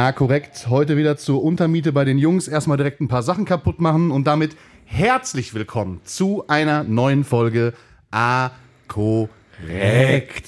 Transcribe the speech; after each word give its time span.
Ah, 0.00 0.12
korrekt. 0.12 0.68
Heute 0.68 0.96
wieder 0.96 1.16
zur 1.16 1.42
Untermiete 1.42 1.90
bei 1.90 2.04
den 2.04 2.18
Jungs. 2.18 2.46
Erstmal 2.46 2.76
direkt 2.76 3.00
ein 3.00 3.08
paar 3.08 3.24
Sachen 3.24 3.44
kaputt 3.44 3.80
machen 3.80 4.12
und 4.12 4.28
damit 4.28 4.56
herzlich 4.84 5.54
willkommen 5.54 6.00
zu 6.04 6.46
einer 6.46 6.84
neuen 6.84 7.24
Folge 7.24 7.72
A 8.12 8.52
korrekt. 8.86 10.46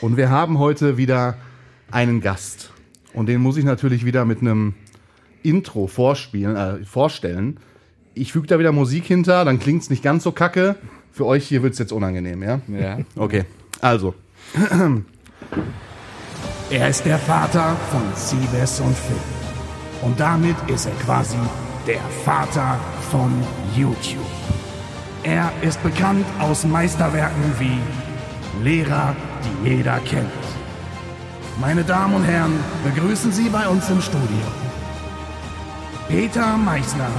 Und 0.00 0.16
wir 0.16 0.30
haben 0.30 0.58
heute 0.58 0.96
wieder 0.96 1.36
einen 1.92 2.20
Gast. 2.20 2.72
Und 3.12 3.26
den 3.28 3.40
muss 3.40 3.56
ich 3.56 3.64
natürlich 3.64 4.04
wieder 4.04 4.24
mit 4.24 4.40
einem 4.40 4.74
Intro 5.44 5.86
vorspielen, 5.86 6.56
äh, 6.56 6.84
vorstellen. 6.84 7.60
Ich 8.14 8.32
füge 8.32 8.48
da 8.48 8.58
wieder 8.58 8.72
Musik 8.72 9.04
hinter, 9.04 9.44
dann 9.44 9.60
klingt 9.60 9.82
es 9.82 9.90
nicht 9.90 10.02
ganz 10.02 10.24
so 10.24 10.32
kacke. 10.32 10.74
Für 11.12 11.24
euch 11.24 11.46
hier 11.46 11.62
wird 11.62 11.74
es 11.74 11.78
jetzt 11.78 11.92
unangenehm, 11.92 12.42
ja? 12.42 12.60
Ja. 12.66 12.98
Okay, 13.14 13.44
also. 13.80 14.16
Er 16.70 16.90
ist 16.90 17.06
der 17.06 17.18
Vater 17.18 17.76
von 17.90 18.02
Siebes 18.14 18.80
und 18.80 18.94
Phil. 18.94 19.16
Und 20.02 20.20
damit 20.20 20.56
ist 20.66 20.84
er 20.84 20.92
quasi 20.96 21.38
der 21.86 22.00
Vater 22.26 22.78
von 23.10 23.32
YouTube. 23.74 24.20
Er 25.22 25.50
ist 25.62 25.82
bekannt 25.82 26.26
aus 26.38 26.64
Meisterwerken 26.64 27.54
wie 27.58 27.80
Lehrer, 28.62 29.16
die 29.64 29.70
jeder 29.70 29.98
kennt. 30.00 30.28
Meine 31.58 31.84
Damen 31.84 32.16
und 32.16 32.24
Herren, 32.24 32.52
begrüßen 32.84 33.32
Sie 33.32 33.48
bei 33.48 33.66
uns 33.66 33.88
im 33.88 34.02
Studio. 34.02 34.46
Peter 36.06 36.58
Meisner, 36.58 37.10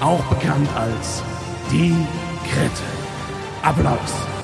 auch 0.00 0.22
bekannt 0.24 0.68
als 0.76 1.22
die 1.70 1.94
Kritte. 2.44 2.82
Applaus. 3.62 4.39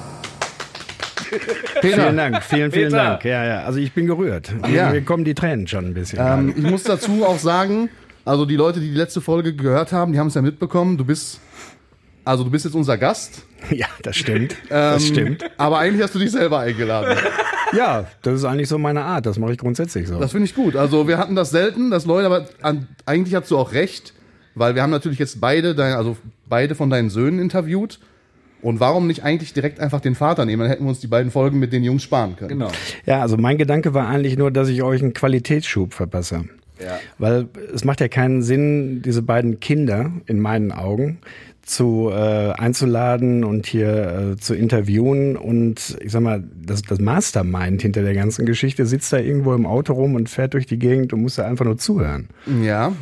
Vielen 1.81 2.17
Dank, 2.17 2.43
vielen, 2.43 2.71
vielen 2.73 2.91
Peter. 2.91 3.05
Dank. 3.05 3.25
Ja, 3.25 3.45
ja. 3.45 3.65
Also 3.65 3.79
ich 3.79 3.93
bin 3.93 4.07
gerührt. 4.07 4.53
Ja. 4.73 4.91
Mir 4.91 5.03
kommen 5.03 5.25
die 5.25 5.35
Tränen 5.35 5.67
schon 5.67 5.87
ein 5.87 5.95
bisschen. 5.95 6.19
Ähm, 6.21 6.55
ich 6.57 6.63
muss 6.63 6.83
dazu 6.83 7.25
auch 7.25 7.39
sagen, 7.39 7.89
also 8.25 8.45
die 8.45 8.57
Leute, 8.57 8.81
die 8.81 8.89
die 8.91 8.97
letzte 8.97 9.21
Folge 9.21 9.55
gehört 9.55 9.93
haben, 9.93 10.13
die 10.13 10.19
haben 10.19 10.29
es 10.29 10.35
ja 10.35 10.43
mitbekommen. 10.43 10.97
Du 10.99 11.05
bist, 11.05 11.41
also 12.25 12.45
du 12.45 12.51
bist 12.51 12.65
jetzt 12.65 12.75
unser 12.75 12.99
Gast. 12.99 13.43
ja, 13.71 13.87
das 14.03 14.17
stimmt. 14.17 14.57
das 14.69 15.03
Ähm, 15.05 15.09
stimmt. 15.15 15.45
Aber 15.57 15.79
eigentlich 15.79 16.03
hast 16.03 16.15
du 16.15 16.19
dich 16.19 16.31
selber 16.31 16.61
eingeladen. 16.61 17.17
Ja, 17.73 18.07
das 18.23 18.35
ist 18.35 18.45
eigentlich 18.45 18.69
so 18.69 18.79
meine 18.79 19.03
Art. 19.03 19.27
Das 19.27 19.39
mache 19.39 19.53
ich 19.53 19.59
grundsätzlich 19.59 20.07
so. 20.09 20.19
Das 20.21 20.33
finde 20.33 20.47
ich 20.47 20.55
gut. 20.55 20.77
Also 20.77 21.09
wir 21.09 21.19
hatten 21.19 21.35
das 21.35 21.51
selten, 21.51 21.91
dass 21.91 22.07
Leute, 22.07 22.27
aber 22.27 22.47
an, 22.63 22.89
eigentlich 23.07 23.35
hast 23.35 23.51
du 23.51 23.59
auch 23.59 23.73
recht, 23.73 24.13
weil 24.55 24.75
wir 24.75 24.83
haben 24.83 24.91
natürlich 24.91 25.19
jetzt 25.19 25.41
beide, 25.41 25.75
dein, 25.75 25.95
also 25.95 26.17
beide 26.49 26.75
von 26.75 26.91
deinen 26.91 27.11
Söhnen 27.11 27.41
interviewt. 27.41 27.99
Und 28.63 28.81
warum 28.81 29.07
nicht 29.07 29.23
eigentlich 29.23 29.53
direkt 29.53 29.81
einfach 29.81 30.01
den 30.01 30.15
Vater 30.15 30.45
nehmen? 30.45 30.61
Dann 30.61 30.71
hätten 30.71 30.85
wir 30.85 30.89
uns 30.89 31.01
die 31.01 31.07
beiden 31.07 31.31
Folgen 31.31 31.59
mit 31.59 31.73
den 31.73 31.85
Jungs 31.85 32.03
sparen 32.03 32.37
können. 32.37 32.51
Genau. 32.51 32.71
Ja, 33.05 33.21
also 33.21 33.37
mein 33.37 33.59
Gedanke 33.59 33.95
war 33.95 34.09
eigentlich 34.09 34.37
nur, 34.37 34.51
dass 34.51 34.69
ich 34.69 34.83
euch 34.83 35.03
einen 35.03 35.13
Qualitätsschub 35.13 35.95
verpasse. 35.95 36.45
Ja. 36.81 36.99
Weil 37.19 37.49
es 37.75 37.85
macht 37.85 38.01
ja 38.01 38.09
keinen 38.09 38.43
Sinn, 38.43 39.03
diese 39.03 39.23
beiden 39.23 39.61
Kinder 39.61 40.13
in 40.27 40.41
meinen 40.41 40.73
Augen 40.73 41.19
zu 41.67 42.11
äh, 42.13 42.53
einzuladen 42.53 43.43
und 43.43 43.67
hier 43.67 44.35
äh, 44.35 44.37
zu 44.37 44.55
interviewen 44.55 45.37
und 45.37 45.99
ich 46.01 46.13
sag 46.13 46.23
mal, 46.23 46.45
das, 46.55 46.83
das 46.83 47.01
Mastermind 47.01 47.83
hinter 47.83 48.03
der 48.03 48.15
ganzen 48.15 48.47
Geschichte 48.47 48.87
sitzt 48.87 49.13
da 49.13 49.19
irgendwo 49.19 49.53
im 49.53 49.67
Auto 49.67 49.95
rum 49.95 50.15
und 50.15 50.29
fährt 50.31 50.55
durch 50.55 50.67
die 50.67 50.79
Gegend 50.79 51.13
und 51.13 51.23
muss 51.23 51.35
da 51.35 51.45
einfach 51.45 51.65
nur 51.65 51.77
zuhören. 51.77 52.29
Ja, 52.63 52.93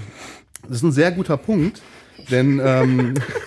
das 0.62 0.78
ist 0.78 0.82
ein 0.82 0.92
sehr 0.92 1.12
guter 1.12 1.36
Punkt, 1.36 1.82
denn 2.30 2.58
ähm, 2.64 3.14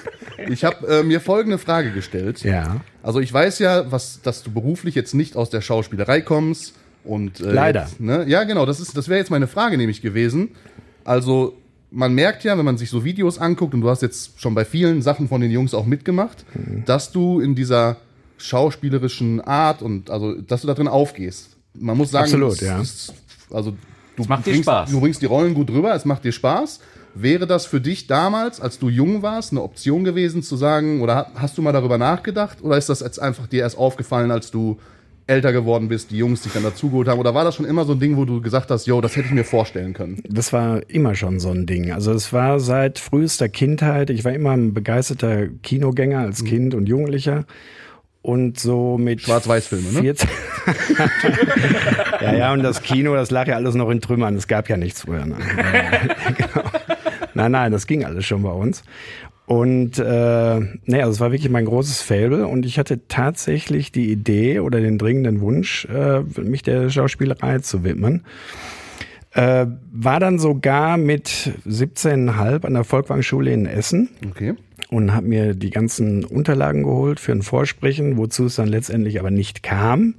ich 0.50 0.64
habe 0.64 0.88
äh, 0.88 1.04
mir 1.04 1.22
folgende 1.22 1.58
Frage 1.58 1.92
gestellt. 1.92 2.44
Ja. 2.44 2.82
Also 3.04 3.20
ich 3.20 3.32
weiß 3.34 3.60
ja, 3.60 3.92
was, 3.92 4.22
dass 4.22 4.44
du 4.44 4.52
beruflich 4.52 4.96
jetzt 4.96 5.14
nicht 5.14 5.36
aus 5.36 5.50
der 5.50 5.62
Schauspielerei 5.62 6.22
kommst 6.22 6.74
und 7.04 7.40
äh, 7.40 7.52
Leider. 7.52 7.82
Jetzt, 7.84 8.00
ne? 8.00 8.26
Ja, 8.28 8.44
genau. 8.44 8.66
Das 8.66 8.80
ist, 8.80 8.98
das 8.98 9.08
wäre 9.10 9.20
jetzt 9.20 9.32
meine 9.32 9.48
Frage 9.48 9.78
nämlich 9.78 10.02
gewesen. 10.02 10.50
Also 11.06 11.56
man 11.90 12.14
merkt 12.14 12.44
ja, 12.44 12.58
wenn 12.58 12.66
man 12.66 12.78
sich 12.78 12.90
so 12.90 13.06
Videos 13.06 13.40
anguckt 13.40 13.74
und 13.74 13.82
du 13.82 13.90
hast 13.90 14.02
jetzt 14.02 14.42
schon 14.42 14.54
bei 14.56 14.66
vielen 14.66 15.02
Sachen 15.02 15.30
von 15.30 15.40
den 15.40 15.52
Jungs 15.52 15.74
auch 15.74 15.86
mitgemacht, 15.86 16.46
Mhm. 16.54 16.84
dass 16.86 17.12
du 17.12 17.40
in 17.40 17.56
dieser 17.56 17.98
schauspielerischen 18.58 19.42
Art 19.42 19.82
und 19.82 20.10
also 20.10 20.34
dass 20.42 20.62
du 20.62 20.68
da 20.68 20.74
drin 20.74 20.88
aufgehst. 20.88 21.50
Man 21.74 21.98
muss 21.98 22.12
sagen, 22.12 22.26
Absolut, 22.26 22.54
es, 22.54 22.62
ja. 22.62 22.80
es, 22.82 23.14
also 23.52 23.76
du 24.16 24.24
macht 24.28 24.46
dir 24.46 24.52
bringst, 24.52 24.64
Spaß. 24.66 24.92
du 24.92 25.00
bringst 25.00 25.22
die 25.22 25.26
Rollen 25.28 25.54
gut 25.54 25.70
rüber, 25.70 25.94
es 25.96 26.06
macht 26.06 26.24
dir 26.24 26.32
Spaß. 26.32 26.80
Wäre 27.22 27.48
das 27.48 27.66
für 27.66 27.82
dich 27.82 28.08
damals, 28.08 28.60
als 28.62 28.80
du 28.80 28.90
jung 28.90 29.22
warst, 29.22 29.52
eine 29.52 29.62
Option 29.62 30.04
gewesen 30.04 30.44
zu 30.44 30.56
sagen, 30.56 31.02
oder 31.02 31.16
ha- 31.16 31.32
hast 31.36 31.58
du 31.58 31.62
mal 31.62 31.72
darüber 31.74 31.98
nachgedacht, 31.98 32.60
oder 32.62 32.78
ist 32.78 32.90
das 32.90 33.00
jetzt 33.02 33.20
einfach 33.22 33.48
dir 33.48 33.62
erst 33.62 33.78
aufgefallen, 33.78 34.32
als 34.32 34.52
du 34.52 34.78
älter 35.30 35.52
geworden 35.52 35.90
bist, 35.90 36.12
die 36.12 36.18
Jungs 36.18 36.42
dich 36.44 36.54
dann 36.54 36.64
dazugeholt 36.64 37.08
haben, 37.10 37.20
oder 37.20 37.34
war 37.34 37.44
das 37.44 37.56
schon 37.56 37.66
immer 37.66 37.84
so 37.84 37.92
ein 37.94 38.00
Ding, 38.00 38.16
wo 38.16 38.24
du 38.24 38.40
gesagt 38.42 38.72
hast, 38.72 38.86
yo, 38.88 39.02
das 39.02 39.16
hätte 39.18 39.28
ich 39.28 39.34
mir 39.34 39.44
vorstellen 39.44 39.94
können? 39.94 40.22
Das 40.30 40.54
war 40.54 40.82
immer 40.90 41.16
schon 41.16 41.40
so 41.42 41.50
ein 41.52 41.66
Ding. 41.66 41.92
Also 41.92 42.14
es 42.14 42.32
war 42.32 42.60
seit 42.62 42.98
frühester 42.98 43.50
Kindheit. 43.50 44.10
Ich 44.10 44.24
war 44.24 44.32
immer 44.32 44.52
ein 44.52 44.74
begeisterter 44.74 45.48
Kinogänger 45.64 46.20
als 46.20 46.46
Kind 46.46 46.74
und 46.74 46.88
Jugendlicher. 46.88 47.46
Und 48.22 48.60
so 48.60 48.98
mit 48.98 49.22
Schwarz-Weiß-Filme, 49.22 49.92
ne? 49.94 50.00
14 50.02 50.30
ja, 52.22 52.34
ja, 52.36 52.54
und 52.54 52.62
das 52.64 52.82
Kino, 52.82 53.14
das 53.16 53.32
lag 53.32 53.48
ja 53.48 53.56
alles 53.56 53.76
noch 53.76 53.90
in 53.90 54.02
Trümmern. 54.02 54.36
Es 54.36 54.48
gab 54.48 54.68
ja 54.70 54.76
nichts 54.78 55.02
früher. 55.02 55.26
Ne? 55.26 55.36
genau. 56.38 56.68
Nein, 57.38 57.52
nein, 57.52 57.72
das 57.72 57.86
ging 57.86 58.04
alles 58.04 58.26
schon 58.26 58.42
bei 58.42 58.50
uns. 58.52 58.84
Und 59.46 60.00
äh, 60.00 60.04
naja, 60.04 61.06
also 61.06 61.12
es 61.12 61.20
war 61.20 61.32
wirklich 61.32 61.52
mein 61.52 61.66
großes 61.66 62.02
Fable 62.02 62.48
und 62.48 62.66
ich 62.66 62.80
hatte 62.80 63.08
tatsächlich 63.08 63.92
die 63.92 64.12
Idee 64.12 64.60
oder 64.60 64.82
den 64.82 64.98
dringenden 64.98 65.40
Wunsch, 65.40 65.86
äh, 65.86 66.22
mich 66.42 66.64
der 66.64 66.90
Schauspielerei 66.90 67.60
zu 67.60 67.84
widmen. 67.84 68.24
Äh, 69.34 69.68
war 69.94 70.20
dann 70.20 70.40
sogar 70.40 70.98
mit 70.98 71.30
17,5 71.68 72.66
an 72.66 72.74
der 72.74 72.84
Volkwang-Schule 72.84 73.54
in 73.54 73.68
Essen 73.68 74.10
Okay. 74.32 74.56
und 74.90 75.14
habe 75.14 75.28
mir 75.28 75.54
die 75.54 75.70
ganzen 75.70 76.26
Unterlagen 76.26 76.84
geholt 76.84 77.20
für 77.20 77.34
ein 77.34 77.44
Vorsprechen, 77.44 78.18
wozu 78.18 78.46
es 78.46 78.56
dann 78.56 78.68
letztendlich 78.68 79.20
aber 79.20 79.30
nicht 79.30 79.62
kam, 79.62 80.16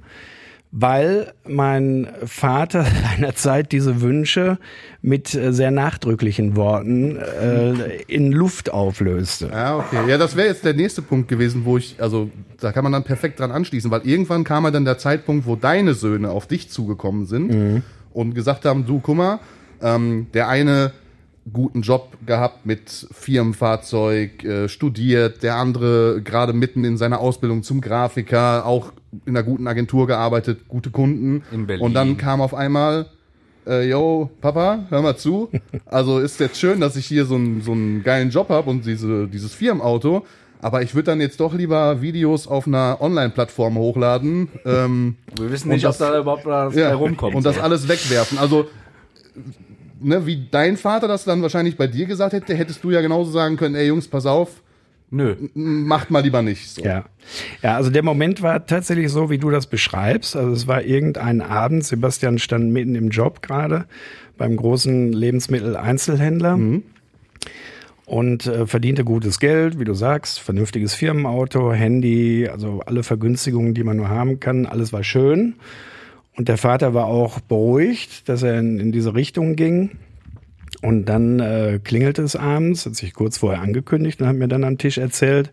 weil 0.71 1.33
mein 1.47 2.07
Vater 2.25 2.85
seinerzeit 3.03 3.71
diese 3.71 4.01
Wünsche 4.01 4.59
mit 5.01 5.33
äh, 5.33 5.51
sehr 5.51 5.71
nachdrücklichen 5.71 6.55
Worten 6.55 7.17
äh, 7.17 8.01
in 8.07 8.31
Luft 8.31 8.71
auflöste. 8.71 9.49
Ja, 9.51 9.77
okay. 9.77 10.07
Ja, 10.07 10.17
das 10.17 10.35
wäre 10.35 10.47
jetzt 10.47 10.63
der 10.63 10.73
nächste 10.73 11.01
Punkt 11.01 11.27
gewesen, 11.27 11.65
wo 11.65 11.77
ich, 11.77 11.95
also 11.99 12.29
da 12.59 12.71
kann 12.71 12.83
man 12.83 12.93
dann 12.93 13.03
perfekt 13.03 13.39
dran 13.39 13.51
anschließen, 13.51 13.89
weil 13.89 14.01
irgendwann 14.05 14.43
kam 14.43 14.65
ja 14.65 14.71
dann 14.71 14.85
der 14.85 14.97
Zeitpunkt, 14.97 15.45
wo 15.45 15.55
deine 15.55 15.93
Söhne 15.93 16.29
auf 16.29 16.47
dich 16.47 16.69
zugekommen 16.69 17.25
sind 17.25 17.83
und 18.13 18.35
gesagt 18.35 18.65
haben, 18.65 18.85
du, 18.85 18.99
guck 18.99 19.17
mal, 19.17 19.39
ähm, 19.81 20.27
der 20.33 20.49
eine 20.49 20.91
guten 21.51 21.81
Job 21.81 22.17
gehabt 22.25 22.65
mit 22.65 23.07
Firmenfahrzeug, 23.11 24.43
äh, 24.43 24.69
studiert, 24.69 25.41
der 25.43 25.55
andere 25.55 26.21
gerade 26.21 26.53
mitten 26.53 26.83
in 26.83 26.97
seiner 26.97 27.19
Ausbildung 27.19 27.63
zum 27.63 27.81
Grafiker, 27.81 28.65
auch 28.65 28.91
in 29.25 29.35
einer 29.35 29.43
guten 29.43 29.67
Agentur 29.67 30.05
gearbeitet, 30.07 30.67
gute 30.67 30.91
Kunden. 30.91 31.43
In 31.51 31.65
Berlin. 31.67 31.83
Und 31.83 31.93
dann 31.93 32.17
kam 32.17 32.41
auf 32.41 32.53
einmal, 32.53 33.07
äh, 33.65 33.89
yo, 33.89 34.29
Papa, 34.41 34.85
hör 34.89 35.01
mal 35.01 35.17
zu. 35.17 35.49
Also 35.85 36.19
ist 36.19 36.39
jetzt 36.39 36.59
schön, 36.59 36.79
dass 36.79 36.95
ich 36.95 37.05
hier 37.07 37.25
so 37.25 37.35
einen, 37.35 37.61
so 37.61 37.71
einen 37.71 38.03
geilen 38.03 38.29
Job 38.29 38.49
habe 38.49 38.69
und 38.69 38.85
diese, 38.85 39.27
dieses 39.27 39.53
Firmenauto. 39.53 40.25
Aber 40.61 40.81
ich 40.81 40.93
würde 40.93 41.05
dann 41.05 41.21
jetzt 41.21 41.39
doch 41.39 41.53
lieber 41.53 42.01
Videos 42.01 42.45
auf 42.45 42.67
einer 42.67 42.97
Online-Plattform 42.99 43.77
hochladen. 43.77 44.49
Ähm, 44.65 45.15
Wir 45.37 45.49
wissen 45.51 45.69
nicht, 45.69 45.85
das- 45.85 45.99
ob 46.01 46.07
da 46.09 46.19
überhaupt 46.19 46.45
was 46.45 46.75
ja, 46.75 46.93
rumkommt. 46.93 47.33
und 47.33 47.45
das 47.45 47.57
alles 47.57 47.87
wegwerfen. 47.87 48.37
Also, 48.37 48.67
ne, 50.01 50.25
wie 50.25 50.47
dein 50.49 50.77
Vater 50.77 51.07
das 51.07 51.23
dann 51.23 51.41
wahrscheinlich 51.41 51.77
bei 51.77 51.87
dir 51.87 52.05
gesagt 52.05 52.33
hätte, 52.33 52.55
hättest 52.55 52.83
du 52.83 52.91
ja 52.91 53.01
genauso 53.01 53.31
sagen 53.31 53.57
können, 53.57 53.75
ey 53.75 53.87
Jungs, 53.87 54.07
pass 54.07 54.25
auf, 54.25 54.61
Nö. 55.11 55.35
macht 55.53 56.11
mal 56.11 56.21
lieber 56.21 56.41
nicht. 56.41 56.69
So. 56.69 56.83
Ja. 56.83 57.05
ja, 57.63 57.75
also 57.75 57.89
der 57.89 58.03
Moment 58.03 58.41
war 58.41 58.65
tatsächlich 58.65 59.11
so, 59.11 59.29
wie 59.29 59.39
du 59.39 59.49
das 59.49 59.67
beschreibst. 59.67 60.35
Also 60.35 60.51
es 60.51 60.67
war 60.67 60.83
irgendein 60.83 61.41
Abend, 61.41 61.83
Sebastian 61.83 62.37
stand 62.37 62.71
mitten 62.71 62.95
im 62.95 63.09
Job 63.09 63.41
gerade 63.41 63.85
beim 64.37 64.55
großen 64.55 65.11
Lebensmitteleinzelhändler 65.11 66.57
und 68.05 68.47
äh, 68.47 68.65
verdiente 68.65 69.03
gutes 69.03 69.39
Geld, 69.39 69.79
wie 69.79 69.83
du 69.83 69.93
sagst, 69.93 70.39
vernünftiges 70.39 70.95
Firmenauto, 70.95 71.71
Handy, 71.71 72.47
also 72.51 72.81
alle 72.85 73.03
Vergünstigungen, 73.03 73.73
die 73.73 73.83
man 73.83 73.97
nur 73.97 74.09
haben 74.09 74.39
kann, 74.39 74.65
alles 74.65 74.91
war 74.91 75.03
schön. 75.03 75.55
Und 76.39 76.47
der 76.47 76.57
Vater 76.57 76.93
war 76.93 77.07
auch 77.07 77.41
beruhigt, 77.41 78.29
dass 78.29 78.43
er 78.43 78.57
in, 78.57 78.79
in 78.79 78.93
diese 78.93 79.13
Richtung 79.13 79.57
ging. 79.57 79.97
Und 80.81 81.03
dann 81.03 81.41
äh, 81.41 81.81
klingelte 81.83 82.21
es 82.21 82.37
abends, 82.37 82.85
hat 82.85 82.95
sich 82.95 83.13
kurz 83.13 83.39
vorher 83.39 83.61
angekündigt 83.61 84.21
und 84.21 84.27
hat 84.29 84.37
mir 84.37 84.47
dann 84.47 84.63
am 84.63 84.77
Tisch 84.77 84.99
erzählt, 84.99 85.51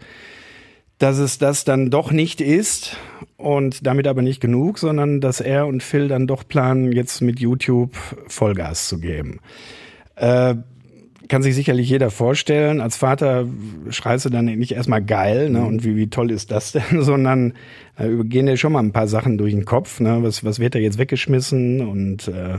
dass 0.99 1.19
es 1.19 1.39
das 1.39 1.65
dann 1.65 1.91
doch 1.91 2.13
nicht 2.13 2.41
ist 2.41 2.97
und 3.37 3.85
damit 3.85 4.07
aber 4.07 4.23
nicht 4.23 4.41
genug, 4.41 4.79
sondern 4.79 5.21
dass 5.21 5.41
er 5.41 5.67
und 5.67 5.83
Phil 5.83 6.07
dann 6.07 6.29
doch 6.29 6.47
planen, 6.47 6.93
jetzt 6.93 7.21
mit 7.21 7.41
YouTube 7.41 7.97
Vollgas 8.29 8.87
zu 8.87 9.01
geben. 9.01 9.41
Äh, 10.15 10.55
kann 11.29 11.43
sich 11.43 11.55
sicherlich 11.55 11.89
jeder 11.89 12.11
vorstellen. 12.11 12.81
Als 12.81 12.97
Vater 12.97 13.47
schreist 13.91 14.25
du 14.25 14.31
dann 14.31 14.47
nicht 14.47 14.73
erstmal 14.73 15.03
geil, 15.03 15.51
ne? 15.51 15.65
Und 15.65 15.85
wie, 15.85 15.97
wie 15.97 16.09
toll 16.09 16.31
ist 16.31 16.51
das 16.51 16.73
denn, 16.73 16.83
sondern 17.03 17.55
äh, 17.97 18.09
gehen 18.25 18.47
dir 18.47 18.57
schon 18.57 18.73
mal 18.73 18.83
ein 18.83 18.93
paar 18.93 19.09
Sachen 19.09 19.39
durch 19.39 19.53
den 19.53 19.65
Kopf, 19.65 20.01
ne? 20.01 20.19
Was, 20.23 20.45
was 20.45 20.59
wird 20.59 20.75
da 20.75 20.79
jetzt 20.79 20.99
weggeschmissen 20.99 21.81
und 21.81 22.29
äh, 22.29 22.59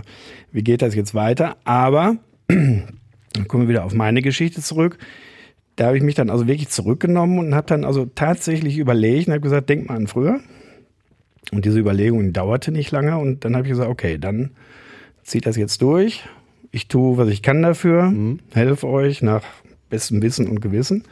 wie 0.51 0.63
geht 0.63 0.81
das 0.81 0.95
jetzt 0.95 1.15
weiter? 1.15 1.57
Aber 1.63 2.17
dann 2.47 2.87
kommen 3.47 3.63
wir 3.63 3.69
wieder 3.69 3.85
auf 3.85 3.93
meine 3.93 4.21
Geschichte 4.21 4.61
zurück. 4.61 4.97
Da 5.75 5.87
habe 5.87 5.97
ich 5.97 6.03
mich 6.03 6.15
dann 6.15 6.29
also 6.29 6.47
wirklich 6.47 6.69
zurückgenommen 6.69 7.39
und 7.39 7.55
habe 7.55 7.67
dann 7.67 7.85
also 7.85 8.05
tatsächlich 8.05 8.77
überlegt 8.77 9.27
und 9.27 9.33
habe 9.33 9.41
gesagt, 9.41 9.69
denk 9.69 9.87
mal 9.87 9.95
an 9.95 10.07
früher. 10.07 10.39
Und 11.51 11.65
diese 11.65 11.79
Überlegung 11.79 12.33
dauerte 12.33 12.71
nicht 12.71 12.91
lange 12.91 13.17
und 13.17 13.45
dann 13.45 13.55
habe 13.55 13.65
ich 13.65 13.71
gesagt, 13.71 13.89
okay, 13.89 14.17
dann 14.17 14.51
zieht 15.23 15.45
das 15.45 15.55
jetzt 15.55 15.81
durch. 15.81 16.23
Ich 16.71 16.87
tue, 16.87 17.17
was 17.17 17.29
ich 17.29 17.41
kann 17.41 17.61
dafür, 17.61 18.03
mhm. 18.03 18.39
helfe 18.53 18.87
euch 18.87 19.21
nach 19.21 19.43
bestem 19.89 20.21
Wissen 20.21 20.47
und 20.47 20.61
Gewissen. 20.61 21.03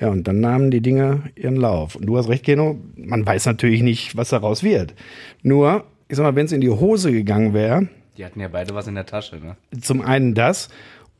Ja, 0.00 0.08
und 0.08 0.26
dann 0.26 0.40
nahmen 0.40 0.70
die 0.70 0.80
Dinge 0.80 1.30
ihren 1.36 1.56
Lauf. 1.56 1.94
Und 1.94 2.06
du 2.06 2.16
hast 2.16 2.28
recht, 2.28 2.44
Keno, 2.44 2.78
man 2.96 3.24
weiß 3.24 3.46
natürlich 3.46 3.82
nicht, 3.82 4.16
was 4.16 4.30
daraus 4.30 4.62
wird. 4.62 4.94
Nur, 5.42 5.84
ich 6.08 6.16
sag 6.16 6.24
mal, 6.24 6.34
wenn 6.34 6.46
es 6.46 6.52
in 6.52 6.60
die 6.60 6.70
Hose 6.70 7.12
gegangen 7.12 7.54
wäre. 7.54 7.88
Die 8.16 8.24
hatten 8.24 8.40
ja 8.40 8.48
beide 8.48 8.74
was 8.74 8.88
in 8.88 8.94
der 8.94 9.06
Tasche, 9.06 9.36
ne? 9.36 9.56
Zum 9.80 10.00
einen 10.00 10.34
das. 10.34 10.68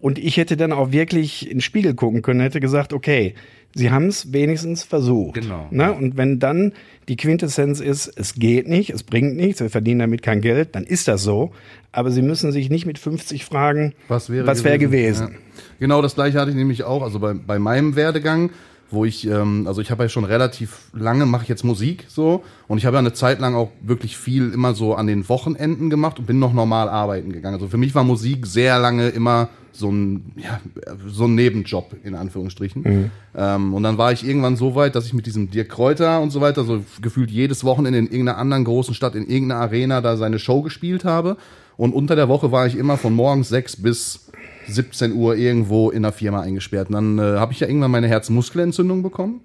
Und 0.01 0.19
ich 0.19 0.37
hätte 0.37 0.57
dann 0.57 0.73
auch 0.73 0.91
wirklich 0.91 1.49
in 1.49 1.59
den 1.59 1.61
Spiegel 1.61 1.95
gucken 1.95 2.23
können, 2.23 2.41
hätte 2.41 2.59
gesagt, 2.59 2.93
okay, 2.93 3.35
sie 3.75 3.91
haben 3.91 4.07
es 4.07 4.33
wenigstens 4.33 4.83
versucht. 4.83 5.35
Genau. 5.35 5.67
Ne? 5.71 5.93
Und 5.93 6.17
wenn 6.17 6.39
dann 6.39 6.73
die 7.09 7.17
Quintessenz 7.17 7.81
ist, 7.81 8.13
es 8.17 8.35
geht 8.35 8.69
nicht, 8.69 8.91
es 8.91 9.03
bringt 9.03 9.37
nichts, 9.37 9.61
wir 9.61 9.71
verdienen 9.71 10.01
damit 10.01 10.23
kein 10.23 10.41
Geld, 10.41 10.75
dann 10.75 10.85
ist 10.85 11.09
das 11.09 11.23
so. 11.23 11.53
Aber 11.91 12.11
sie 12.11 12.23
müssen 12.23 12.53
sich 12.53 12.71
nicht 12.71 12.87
mit 12.87 12.99
50 12.99 13.45
fragen, 13.45 13.95
was 14.09 14.31
wäre 14.31 14.47
was 14.47 14.65
wär 14.65 14.79
gewesen. 14.79 15.27
gewesen. 15.27 15.41
Ja. 15.57 15.67
Genau 15.81 16.03
das 16.03 16.15
gleiche 16.15 16.41
hatte 16.41 16.51
ich 16.51 16.57
nämlich 16.57 16.85
auch, 16.85 17.03
also 17.03 17.19
bei, 17.19 17.35
bei 17.35 17.59
meinem 17.59 17.97
Werdegang 17.97 18.51
wo 18.93 19.05
ich, 19.05 19.27
ähm, 19.27 19.67
also 19.67 19.81
ich 19.81 19.91
habe 19.91 20.03
ja 20.05 20.09
schon 20.09 20.25
relativ 20.25 20.91
lange, 20.93 21.27
mache 21.27 21.43
ich 21.45 21.49
jetzt 21.49 21.65
Musik 21.65 22.05
so 22.09 22.43
und 22.69 22.79
ich 22.79 22.87
habe 22.87 22.95
ja 22.95 23.01
eine 23.01 23.13
Zeit 23.13 23.41
lang 23.41 23.55
auch 23.55 23.71
wirklich 23.81 24.17
viel 24.17 24.53
immer 24.53 24.75
so 24.75 24.95
an 24.95 25.07
den 25.07 25.29
Wochenenden 25.29 25.91
gemacht 25.91 26.19
und 26.19 26.27
bin 26.27 26.39
noch 26.39 26.53
normal 26.53 26.89
arbeiten 26.89 27.33
gegangen. 27.33 27.55
Also 27.55 27.69
für 27.69 27.79
mich 27.79 27.95
war 27.95 28.05
Musik 28.05 28.47
sehr 28.47 28.79
lange 28.79 29.09
immer 29.09 29.49
so 29.73 29.91
ein, 29.91 30.33
ja, 30.37 30.61
so 31.07 31.25
ein 31.25 31.35
Nebenjob, 31.35 31.97
in 32.05 32.15
Anführungsstrichen. 32.15 32.83
Mhm. 32.83 33.11
Ähm, 33.35 33.75
und 33.75 33.83
dann 33.83 33.99
war 33.99 34.13
ich 34.13 34.27
irgendwann 34.27 34.57
so 34.57 34.75
weit, 34.75 34.95
dass 34.95 35.07
ich 35.07 35.15
mit 35.15 35.27
diesem 35.27 35.51
Dirk 35.51 35.71
Kräuter 35.71 36.21
und 36.21 36.31
so 36.31 36.41
weiter, 36.41 36.65
so 36.65 36.85
gefühlt 37.01 37.31
jedes 37.31 37.65
Wochenende 37.65 37.99
in 37.99 38.07
irgendeiner 38.07 38.39
anderen 38.39 38.65
großen 38.65 38.95
Stadt, 38.95 39.15
in 39.15 39.27
irgendeiner 39.27 39.61
Arena 39.61 40.01
da 40.01 40.17
seine 40.17 40.39
Show 40.39 40.63
gespielt 40.63 41.05
habe. 41.05 41.37
Und 41.83 41.95
unter 41.95 42.15
der 42.15 42.29
Woche 42.29 42.53
war 42.53 42.65
ich 42.65 42.77
immer 42.77 42.97
von 42.97 43.13
morgens 43.13 43.49
sechs 43.49 43.75
bis 43.75 44.29
17 44.69 45.15
Uhr 45.15 45.35
irgendwo 45.35 45.91
in 45.91 46.05
der 46.05 46.13
Firma 46.13 46.41
eingesperrt. 46.41 46.91
Und 46.91 46.95
dann 46.95 47.19
äh, 47.19 47.41
habe 47.41 47.53
ich 47.53 47.59
ja 47.59 47.67
irgendwann 47.67 47.91
meine 47.91 48.07
Herzmuskelentzündung 48.07 49.03
bekommen 49.03 49.41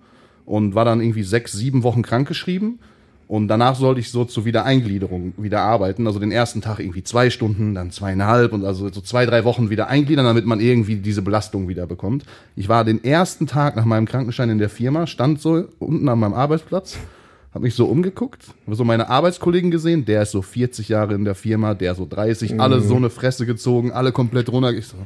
und 0.46 0.76
war 0.76 0.86
dann 0.86 1.02
irgendwie 1.02 1.24
sechs, 1.24 1.54
sieben 1.54 1.82
Wochen 1.82 2.04
krankgeschrieben. 2.04 2.78
Und 3.28 3.48
danach 3.48 3.74
sollte 3.74 4.02
ich 4.02 4.12
so 4.12 4.24
zur 4.24 4.46
Wiedereingliederung 4.46 5.34
wieder 5.38 5.62
arbeiten. 5.62 6.06
Also 6.06 6.20
den 6.20 6.32
ersten 6.32 6.62
Tag 6.62 6.78
irgendwie 6.78 7.02
zwei 7.02 7.32
Stunden, 7.32 7.74
dann 7.74 7.90
zweieinhalb 7.90 8.54
und 8.54 8.66
also 8.66 8.88
so 8.94 9.02
zwei, 9.02 9.26
drei 9.26 9.44
Wochen 9.44 9.72
wieder 9.72 9.88
eingliedern, 9.88 10.26
damit 10.26 10.46
man 10.46 10.60
irgendwie 10.60 10.98
diese 10.98 11.24
Belastung 11.24 11.68
wieder 11.68 11.88
bekommt. 11.88 12.24
Ich 12.56 12.70
war 12.70 12.86
den 12.86 13.04
ersten 13.04 13.48
Tag 13.48 13.76
nach 13.76 13.86
meinem 13.86 14.06
Krankenschein 14.06 14.52
in 14.52 14.60
der 14.60 14.70
Firma, 14.70 15.08
stand 15.08 15.42
so 15.42 15.66
unten 15.80 16.08
an 16.08 16.20
meinem 16.20 16.36
Arbeitsplatz, 16.36 17.00
habe 17.54 17.64
mich 17.64 17.76
so 17.76 17.86
umgeguckt, 17.86 18.44
habe 18.66 18.76
so 18.76 18.84
meine 18.84 19.10
Arbeitskollegen 19.10 19.72
gesehen, 19.72 20.06
der 20.06 20.24
ist 20.24 20.32
so 20.32 20.42
40 20.42 20.90
Jahre 20.90 21.14
in 21.14 21.26
der 21.26 21.36
Firma, 21.36 21.74
der 21.74 21.96
so 21.96 22.06
30, 22.10 22.54
mhm. 22.54 22.62
alle 22.62 22.82
so 22.82 22.96
eine 22.96 23.10
Fresse 23.10 23.46
gezogen, 23.46 23.92
alle 23.92 24.12
komplett 24.12 24.50
runter. 24.50 24.72
Ich 24.74 24.88
so, 24.88 24.98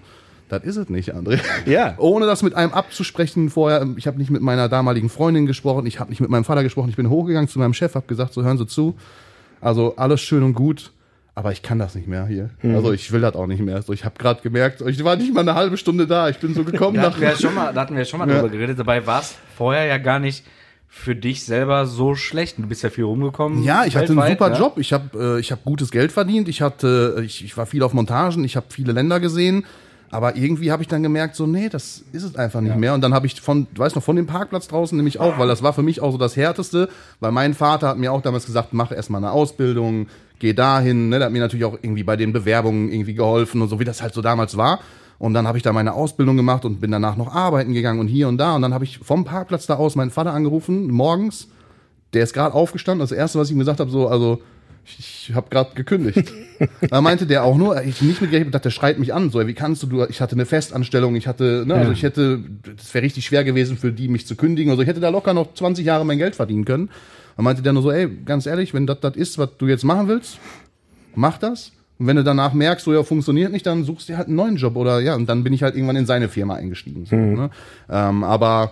das 0.50 0.64
ist 0.64 0.76
es 0.76 0.90
nicht, 0.90 1.16
André. 1.16 1.40
Ja. 1.66 1.96
Ohne 1.98 2.26
das 2.26 2.44
mit 2.44 2.56
einem 2.56 2.74
abzusprechen 2.74 3.50
vorher. 3.50 3.88
Ich 3.96 4.06
habe 4.06 4.18
nicht 4.18 4.32
mit 4.32 4.42
meiner 4.42 4.68
damaligen 4.68 5.10
Freundin 5.10 5.46
gesprochen, 5.46 5.86
ich 5.86 6.00
habe 6.00 6.10
nicht 6.10 6.20
mit 6.20 6.30
meinem 6.30 6.44
Vater 6.44 6.64
gesprochen. 6.64 6.90
Ich 6.90 6.98
bin 6.98 7.10
hochgegangen 7.10 7.48
zu 7.48 7.58
meinem 7.58 7.74
Chef, 7.74 7.96
habe 7.96 8.08
gesagt, 8.08 8.34
so 8.34 8.44
hören 8.44 8.58
Sie 8.58 8.68
zu. 8.68 8.96
Also 9.62 9.96
alles 9.96 10.20
schön 10.20 10.44
und 10.44 10.54
gut, 10.54 10.92
aber 11.36 11.54
ich 11.54 11.62
kann 11.62 11.80
das 11.80 11.96
nicht 11.96 12.08
mehr 12.08 12.26
hier. 12.26 12.50
Mhm. 12.64 12.76
Also 12.76 12.92
ich 12.92 13.12
will 13.14 13.22
das 13.22 13.36
auch 13.36 13.48
nicht 13.48 13.62
mehr. 13.62 13.82
So, 13.82 13.94
ich 13.94 14.04
habe 14.04 14.16
gerade 14.18 14.42
gemerkt, 14.42 14.82
ich 14.82 15.02
war 15.04 15.16
nicht 15.16 15.34
mal 15.34 15.42
eine 15.42 15.56
halbe 15.56 15.78
Stunde 15.78 16.06
da. 16.06 16.28
Ich 16.28 16.40
bin 16.40 16.54
so 16.54 16.66
gekommen. 16.66 16.98
da, 16.98 17.04
hatten 17.04 17.22
wir 17.22 17.30
ja 17.30 17.38
schon 17.38 17.56
mal, 17.56 17.74
da 17.74 17.82
hatten 17.82 17.96
wir 17.96 18.04
schon 18.04 18.20
mal 18.20 18.28
ja. 18.28 18.36
drüber 18.36 18.50
geredet. 18.50 18.78
Dabei 18.78 19.06
war 19.08 19.22
es 19.22 19.36
vorher 19.56 19.86
ja 19.86 20.00
gar 20.00 20.20
nicht 20.20 20.44
für 20.94 21.16
dich 21.16 21.46
selber 21.46 21.88
so 21.88 22.16
schlecht? 22.16 22.58
Du 22.60 22.68
bist 22.68 22.84
ja 22.84 22.90
viel 22.90 23.06
rumgekommen. 23.06 23.64
Ja, 23.64 23.86
ich 23.86 23.96
hatte 23.96 24.12
einen 24.12 24.30
super 24.34 24.52
ja? 24.52 24.60
Job. 24.60 24.78
Ich 24.78 24.92
habe 24.92 25.38
äh, 25.38 25.40
ich 25.40 25.54
hab 25.54 25.64
gutes 25.64 25.90
Geld 25.90 26.12
verdient. 26.12 26.50
Ich 26.50 26.62
hatte, 26.62 27.24
ich, 27.26 27.46
ich 27.46 27.56
war 27.56 27.66
viel 27.66 27.82
auf 27.82 27.94
Montagen. 27.94 28.44
Ich 28.44 28.58
habe 28.58 28.66
viele 28.70 28.92
Länder 28.92 29.22
gesehen. 29.22 29.66
Aber 30.12 30.36
irgendwie 30.36 30.70
habe 30.70 30.84
ich 30.84 30.90
dann 30.90 31.02
gemerkt, 31.02 31.38
so, 31.38 31.48
nee, 31.48 31.70
das 31.70 32.04
ist 32.12 32.24
es 32.24 32.36
einfach 32.36 32.60
nicht 32.60 32.74
ja. 32.74 32.78
mehr. 32.78 32.94
Und 32.94 33.00
dann 33.00 33.14
habe 33.14 33.26
ich 33.26 33.40
von, 33.40 33.68
weiß 33.74 33.96
noch, 33.96 34.04
von 34.04 34.18
dem 34.18 34.28
Parkplatz 34.28 34.68
draußen 34.68 34.96
nämlich 34.98 35.22
auch, 35.22 35.40
weil 35.40 35.48
das 35.48 35.64
war 35.64 35.72
für 35.72 35.82
mich 35.82 36.02
auch 36.02 36.12
so 36.12 36.18
das 36.18 36.36
Härteste, 36.36 36.90
weil 37.22 37.32
mein 37.32 37.54
Vater 37.54 37.88
hat 37.88 37.98
mir 37.98 38.12
auch 38.12 38.22
damals 38.22 38.46
gesagt, 38.46 38.74
mach 38.74 38.92
erstmal 38.92 39.24
eine 39.24 39.32
Ausbildung, 39.32 40.08
geh 40.40 40.52
dahin. 40.52 41.08
Ne? 41.08 41.20
Der 41.20 41.28
hat 41.28 41.32
mir 41.32 41.40
natürlich 41.40 41.64
auch 41.64 41.78
irgendwie 41.82 42.04
bei 42.04 42.18
den 42.18 42.34
Bewerbungen 42.34 42.92
irgendwie 42.92 43.14
geholfen 43.14 43.62
und 43.62 43.70
so, 43.70 43.80
wie 43.80 43.86
das 43.86 44.02
halt 44.02 44.14
so 44.14 44.22
damals 44.22 44.58
war. 44.58 44.82
Und 45.21 45.35
dann 45.35 45.47
habe 45.47 45.56
ich 45.56 45.63
da 45.63 45.71
meine 45.71 45.94
Ausbildung 45.94 46.35
gemacht 46.35 46.65
und 46.65 46.81
bin 46.81 46.89
danach 46.89 47.15
noch 47.15 47.31
arbeiten 47.31 47.73
gegangen 47.73 48.00
und 48.00 48.07
hier 48.07 48.27
und 48.27 48.39
da. 48.39 48.56
Und 48.56 48.63
dann 48.63 48.73
habe 48.73 48.85
ich 48.85 48.97
vom 48.97 49.23
Parkplatz 49.23 49.68
da 49.68 49.75
aus 49.75 49.95
meinen 49.95 50.09
Vater 50.09 50.33
angerufen, 50.33 50.88
morgens. 50.88 51.47
Der 52.13 52.23
ist 52.23 52.33
gerade 52.33 52.56
aufgestanden. 52.56 53.01
Das 53.01 53.12
erste, 53.12 53.38
was 53.38 53.47
ich 53.47 53.53
ihm 53.53 53.59
gesagt 53.59 53.79
habe, 53.79 53.91
so, 53.91 54.07
also, 54.07 54.41
ich 54.83 55.31
habe 55.35 55.47
gerade 55.51 55.75
gekündigt. 55.75 56.33
da 56.89 57.01
meinte 57.01 57.27
der 57.27 57.44
auch 57.44 57.56
nur, 57.56 57.83
ich 57.83 58.01
nicht 58.01 58.19
mit 58.19 58.31
gerechnet, 58.31 58.65
der 58.65 58.71
schreit 58.71 58.97
mich 58.97 59.13
an, 59.13 59.29
so, 59.29 59.45
wie 59.45 59.53
kannst 59.53 59.83
du, 59.83 59.88
du, 59.88 60.06
ich 60.06 60.21
hatte 60.21 60.33
eine 60.33 60.47
Festanstellung, 60.47 61.15
ich 61.15 61.27
hatte, 61.27 61.65
ne, 61.68 61.75
also 61.75 61.91
ich 61.91 62.01
hätte, 62.01 62.39
das 62.75 62.91
wäre 62.91 63.06
richtig 63.06 63.23
schwer 63.23 63.44
gewesen 63.44 63.77
für 63.77 63.91
die, 63.91 64.07
mich 64.07 64.25
zu 64.25 64.35
kündigen, 64.35 64.71
also 64.71 64.81
ich 64.81 64.88
hätte 64.88 65.01
da 65.01 65.09
locker 65.09 65.35
noch 65.35 65.53
20 65.53 65.85
Jahre 65.85 66.03
mein 66.03 66.18
Geld 66.18 66.35
verdienen 66.35 66.65
können. 66.65 66.89
Dann 67.35 67.45
meinte 67.45 67.62
der 67.62 67.73
nur 67.73 67.83
so, 67.83 67.91
ey, 67.91 68.09
ganz 68.25 68.47
ehrlich, 68.47 68.73
wenn 68.73 68.88
das 68.88 69.00
das 69.01 69.15
ist, 69.15 69.38
was 69.38 69.50
du 69.59 69.68
jetzt 69.68 69.83
machen 69.83 70.07
willst, 70.07 70.39
mach 71.13 71.38
das. 71.38 71.71
Und 72.01 72.07
wenn 72.07 72.15
du 72.15 72.24
danach 72.24 72.53
merkst, 72.53 72.83
so 72.83 72.94
ja, 72.95 73.03
funktioniert 73.03 73.51
nicht, 73.51 73.68
dann 73.68 73.83
suchst 73.83 74.09
du 74.09 74.18
halt 74.18 74.25
einen 74.25 74.36
neuen 74.36 74.56
Job 74.56 74.75
oder 74.75 75.00
ja, 75.01 75.13
und 75.13 75.30
dann 75.30 75.44
bin 75.44 75.53
ich 75.53 75.62
halt 75.62 75.75
irgendwann 75.75 75.98
in 75.98 76.07
seine 76.07 76.30
Firma 76.30 76.56
eingestiegen. 76.56 77.06
So, 77.06 77.15
mhm. 77.15 77.36
ne? 77.36 77.50
ähm, 77.92 78.24
aber 78.24 78.71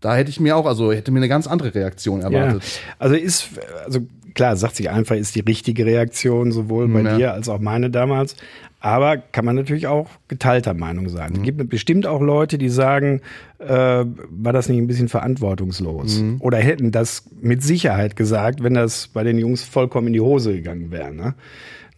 da 0.00 0.14
hätte 0.14 0.30
ich 0.30 0.38
mir 0.38 0.56
auch, 0.56 0.64
also 0.64 0.92
hätte 0.92 1.10
mir 1.10 1.18
eine 1.18 1.28
ganz 1.28 1.48
andere 1.48 1.74
Reaktion 1.74 2.20
erwartet. 2.20 2.62
Ja, 2.62 2.94
also 3.00 3.16
ist, 3.16 3.48
also 3.84 4.06
klar, 4.34 4.54
sagt 4.56 4.76
sich 4.76 4.88
einfach, 4.90 5.16
ist 5.16 5.34
die 5.34 5.40
richtige 5.40 5.84
Reaktion, 5.86 6.52
sowohl 6.52 6.86
bei 6.86 7.00
ja. 7.00 7.16
dir 7.16 7.32
als 7.32 7.48
auch 7.48 7.58
meine 7.58 7.90
damals. 7.90 8.36
Aber 8.78 9.16
kann 9.16 9.44
man 9.44 9.56
natürlich 9.56 9.88
auch 9.88 10.08
geteilter 10.28 10.72
Meinung 10.72 11.08
sein. 11.08 11.32
Mhm. 11.32 11.36
Es 11.38 11.42
gibt 11.42 11.68
bestimmt 11.68 12.06
auch 12.06 12.20
Leute, 12.20 12.58
die 12.58 12.68
sagen, 12.68 13.22
äh, 13.58 13.66
war 13.66 14.52
das 14.52 14.68
nicht 14.68 14.78
ein 14.78 14.86
bisschen 14.86 15.08
verantwortungslos? 15.08 16.20
Mhm. 16.20 16.36
Oder 16.38 16.58
hätten 16.58 16.92
das 16.92 17.24
mit 17.40 17.64
Sicherheit 17.64 18.14
gesagt, 18.14 18.62
wenn 18.62 18.74
das 18.74 19.08
bei 19.08 19.24
den 19.24 19.36
Jungs 19.36 19.64
vollkommen 19.64 20.06
in 20.06 20.12
die 20.12 20.20
Hose 20.20 20.52
gegangen 20.52 20.92
wäre. 20.92 21.12
Ne? 21.12 21.34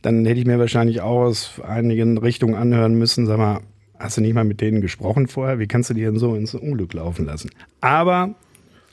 Dann 0.03 0.25
hätte 0.25 0.41
ich 0.41 0.47
mir 0.47 0.59
wahrscheinlich 0.59 1.01
auch 1.01 1.23
aus 1.23 1.61
einigen 1.67 2.19
Richtungen 2.19 2.55
anhören 2.55 2.95
müssen, 2.95 3.27
sag 3.27 3.39
mal, 3.39 3.61
hast 3.99 4.17
du 4.17 4.21
nicht 4.21 4.35
mal 4.35 4.45
mit 4.45 4.61
denen 4.61 4.81
gesprochen 4.81 5.27
vorher? 5.27 5.59
Wie 5.59 5.67
kannst 5.67 5.91
du 5.91 5.95
die 5.95 6.03
denn 6.03 6.19
so 6.19 6.35
ins 6.35 6.55
Unglück 6.55 6.93
laufen 6.95 7.27
lassen? 7.27 7.51
Aber 7.81 8.35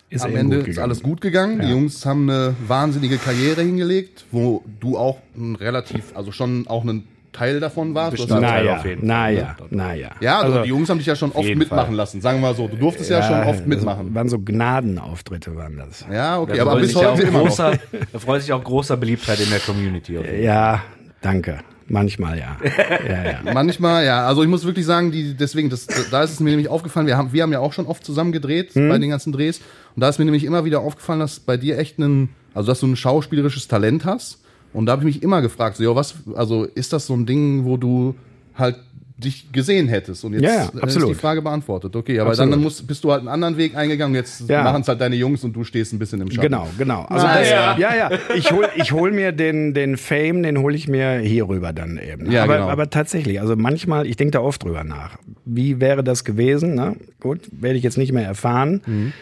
ist 0.10 0.24
Am 0.24 0.36
Ende 0.36 0.58
ist 0.58 0.80
alles 0.80 1.02
gut 1.02 1.20
gegangen. 1.20 1.60
Ja. 1.60 1.66
Die 1.66 1.72
Jungs 1.72 2.06
haben 2.06 2.30
eine 2.30 2.56
wahnsinnige 2.68 3.18
Karriere 3.18 3.62
hingelegt, 3.62 4.26
wo 4.32 4.64
du 4.80 4.98
auch 4.98 5.18
ein 5.36 5.56
relativ, 5.56 6.16
also 6.16 6.32
schon 6.32 6.68
auch 6.68 6.84
einen 6.84 7.08
Teil 7.34 7.60
davon 7.60 7.94
warst. 7.96 8.12
Bestandteil 8.12 8.64
naja, 8.64 8.78
auf 8.78 8.86
jeden 8.86 9.00
Fall. 9.00 9.08
Naja, 9.08 9.56
naja. 9.70 10.12
Ja, 10.22 10.40
also, 10.40 10.54
also, 10.54 10.64
die 10.64 10.70
Jungs 10.70 10.90
haben 10.90 11.00
dich 11.00 11.08
ja 11.08 11.16
schon 11.16 11.32
oft 11.32 11.56
mitmachen 11.56 11.88
Fall. 11.88 11.96
lassen. 11.96 12.22
Sagen 12.22 12.38
wir 12.38 12.50
mal 12.50 12.56
so, 12.56 12.68
du 12.68 12.78
durftest 12.78 13.10
ja, 13.10 13.20
ja 13.20 13.28
schon 13.28 13.48
oft 13.48 13.68
mitmachen. 13.68 14.08
Das 14.08 14.16
waren 14.16 14.30
so 14.30 14.40
Gnadenauftritte 14.40 15.56
waren 15.56 15.76
das. 15.76 16.06
Ja, 16.12 16.40
okay, 16.40 16.60
aber 16.60 16.78
bis 16.78 16.96
heute 16.96 17.24
immer 17.24 17.40
großer, 17.40 17.72
noch. 17.72 17.78
Da 18.14 18.20
freut 18.20 18.42
sich 18.42 18.54
auch 18.54 18.64
großer 18.64 18.96
Beliebtheit 18.96 19.42
in 19.42 19.50
der 19.50 19.60
Community. 19.60 20.18
Ja, 20.42 20.82
danke. 21.26 21.60
Manchmal 21.88 22.40
ja. 22.40 22.58
ja, 23.08 23.24
ja. 23.44 23.54
Manchmal 23.54 24.06
ja. 24.06 24.26
Also 24.26 24.42
ich 24.42 24.50
muss 24.50 24.66
wirklich 24.66 24.86
sagen, 24.86 25.12
die, 25.12 25.36
deswegen, 25.36 25.70
das, 25.70 25.86
da 26.10 26.24
ist 26.24 26.32
es 26.32 26.40
mir 26.40 26.50
nämlich 26.50 26.68
aufgefallen, 26.68 27.06
wir 27.06 27.18
haben, 27.18 27.32
wir 27.32 27.44
haben 27.44 27.52
ja 27.52 27.60
auch 27.60 27.74
schon 27.74 27.86
oft 27.86 28.04
zusammen 28.04 28.32
gedreht 28.32 28.74
hm. 28.74 28.90
bei 28.90 28.98
den 28.98 29.10
ganzen 29.10 29.32
Drehs. 29.32 29.60
Und 29.96 30.02
da 30.02 30.10
ist 30.10 30.18
mir 30.18 30.26
nämlich 30.26 30.46
immer 30.46 30.66
wieder 30.66 30.82
aufgefallen, 30.82 31.20
dass 31.20 31.40
bei 31.40 31.58
dir 31.58 31.78
echt 31.78 32.00
ein, 32.00 32.30
also 32.54 32.68
dass 32.68 32.80
du 32.80 32.88
ein 32.88 32.96
schauspielerisches 32.96 33.68
Talent 33.68 34.06
hast. 34.06 34.40
Und 34.74 34.88
da 34.88 34.94
habe 34.94 35.02
ich 35.04 35.16
mich 35.16 35.24
immer 35.24 35.42
gefragt, 35.42 35.78
so, 35.78 35.84
ja, 35.84 35.96
was, 35.96 36.16
also 36.36 36.66
ist 36.66 36.92
das 36.92 37.06
so 37.06 37.14
ein 37.14 37.26
Ding, 37.26 37.66
wo 37.66 37.78
du 37.78 38.16
halt 38.56 38.78
dich 39.18 39.52
gesehen 39.52 39.88
hättest. 39.88 40.26
Und 40.26 40.34
jetzt 40.34 40.44
ja, 40.44 40.70
ja, 40.74 40.86
ist 40.86 41.00
die 41.00 41.14
Frage 41.14 41.42
beantwortet. 41.42 41.96
Okay, 41.96 42.20
aber 42.20 42.32
absolut. 42.32 42.54
dann 42.54 42.62
musst, 42.62 42.86
bist 42.86 43.04
du 43.04 43.12
halt 43.12 43.22
einen 43.22 43.30
anderen 43.30 43.58
Weg 43.58 43.76
eingegangen. 43.76 44.14
Jetzt 44.14 44.50
ja. 44.50 44.64
machen 44.64 44.82
es 44.82 44.88
halt 44.88 45.00
deine 45.00 45.16
Jungs 45.16 45.44
und 45.46 45.54
du 45.54 45.64
stehst 45.64 45.94
ein 45.94 46.00
bisschen 46.00 46.20
im 46.20 46.30
Schatten. 46.30 46.50
Genau, 46.50 46.68
genau. 46.78 47.04
Also 47.04 47.26
das, 47.26 47.50
ja. 47.50 47.78
ja. 47.78 48.10
Ich 48.36 48.52
hol, 48.52 48.68
ich 48.76 48.92
hol 48.92 49.12
mir 49.12 49.32
den, 49.32 49.74
den 49.74 49.96
Fame, 49.96 50.44
den 50.44 50.60
hole 50.60 50.76
ich 50.76 50.90
mir 50.90 51.20
hier 51.20 51.48
rüber 51.48 51.72
dann 51.72 51.98
eben. 51.98 52.30
Ja, 52.30 52.44
aber, 52.44 52.58
genau. 52.58 52.70
aber 52.70 52.90
tatsächlich, 52.90 53.40
also 53.40 53.56
manchmal, 53.56 54.06
ich 54.06 54.18
denke 54.18 54.32
da 54.32 54.42
oft 54.42 54.64
drüber 54.64 54.84
nach. 54.84 55.18
Wie 55.46 55.80
wäre 55.80 56.04
das 56.04 56.26
gewesen? 56.26 56.76
Na, 56.76 56.96
gut, 57.22 57.40
werde 57.52 57.78
ich 57.78 57.84
jetzt 57.84 57.98
nicht 57.98 58.12
mehr 58.12 58.26
erfahren. 58.26 58.82
Mhm. 58.86 59.14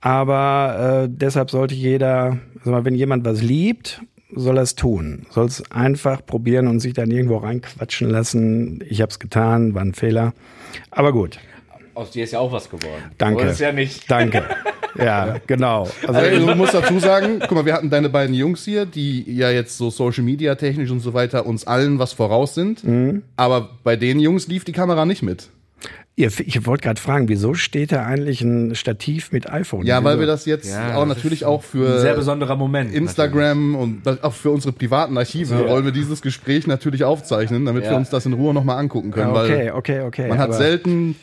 Aber 0.00 1.04
äh, 1.04 1.08
deshalb 1.10 1.50
sollte 1.50 1.74
jeder, 1.74 2.38
also 2.64 2.84
wenn 2.84 2.94
jemand 2.94 3.24
was 3.24 3.42
liebt 3.42 4.02
soll 4.34 4.56
er 4.58 4.62
es 4.62 4.74
tun? 4.74 5.26
Soll 5.30 5.46
es 5.46 5.62
einfach 5.70 6.24
probieren 6.24 6.66
und 6.66 6.80
sich 6.80 6.92
dann 6.94 7.10
irgendwo 7.10 7.38
reinquatschen 7.38 8.10
lassen? 8.10 8.84
Ich 8.88 9.00
habe 9.00 9.10
es 9.10 9.18
getan, 9.18 9.74
war 9.74 9.82
ein 9.82 9.94
Fehler. 9.94 10.34
Aber 10.90 11.12
gut, 11.12 11.38
Aus 11.94 12.10
dir 12.10 12.24
ist 12.24 12.32
ja 12.32 12.38
auch 12.38 12.52
was 12.52 12.68
geworden. 12.70 13.02
danke. 13.18 13.44
Ist 13.44 13.60
ja 13.60 13.72
nicht. 13.72 14.08
Danke. 14.10 14.44
Ja, 14.96 15.36
genau. 15.46 15.88
Also, 16.06 16.12
Also 16.20 16.46
du 16.46 16.54
musst 16.56 16.74
dazu 16.74 16.98
sagen, 16.98 17.38
guck 17.40 17.52
mal, 17.52 17.64
wir 17.66 17.74
hatten 17.74 17.88
deine 17.90 18.08
beiden 18.08 18.34
Jungs 18.34 18.64
hier, 18.64 18.84
die 18.84 19.22
ja 19.32 19.50
jetzt 19.50 19.76
so 19.78 19.90
Social 19.90 20.24
Media 20.24 20.54
technisch 20.56 20.90
und 20.90 21.00
so 21.00 21.14
weiter 21.14 21.46
uns 21.46 21.66
allen 21.66 21.98
was 22.00 22.12
voraus 22.12 22.54
sind. 22.54 22.82
Mhm. 22.84 23.22
Aber 23.36 23.70
bei 23.84 23.94
den 23.96 24.18
Jungs 24.18 24.48
lief 24.48 24.64
die 24.64 24.72
Kamera 24.72 25.04
nicht 25.06 25.22
mit. 25.22 25.50
Ihr, 26.18 26.30
ich 26.44 26.66
wollte 26.66 26.82
gerade 26.82 27.00
fragen, 27.00 27.28
wieso 27.28 27.54
steht 27.54 27.92
da 27.92 28.04
eigentlich 28.04 28.40
ein 28.42 28.74
Stativ 28.74 29.30
mit 29.32 29.48
iPhone? 29.50 29.86
Ja, 29.86 30.02
weil 30.02 30.18
wir 30.18 30.26
das 30.26 30.44
jetzt 30.44 30.68
Ja, 30.70 30.96
auch 30.96 31.06
das 31.06 31.16
natürlich 31.16 31.44
auch 31.44 31.62
für 31.62 31.94
Ein 31.94 32.00
sehr 32.00 32.14
besonderer 32.14 32.56
Moment. 32.56 32.92
Instagram 32.92 33.74
und 33.76 34.06
das- 34.06 34.22
auch 34.22 34.32
für 34.34 34.50
unsere 34.50 34.72
privaten 34.72 35.16
Archive 35.16 35.68
wollen 35.68 35.84
wir 35.84 35.92
dieses 35.92 36.20
Gespräch 36.20 36.66
natürlich 36.66 37.04
aufzeichnen, 37.04 37.64
damit 37.64 37.84
wir 37.84 37.92
Ja. 37.92 37.96
uns 37.96 38.10
das 38.10 38.26
in 38.26 38.32
Ruhe 38.32 38.52
nochmal 38.52 38.78
angucken 38.78 39.10
können. 39.12 39.34
Ja, 39.34 39.42
okay, 39.42 39.58
weil 39.66 39.72
okay, 39.72 40.00
okay. 40.02 40.28
man 40.28 40.38
hat 40.38 40.52
selten 40.54 41.14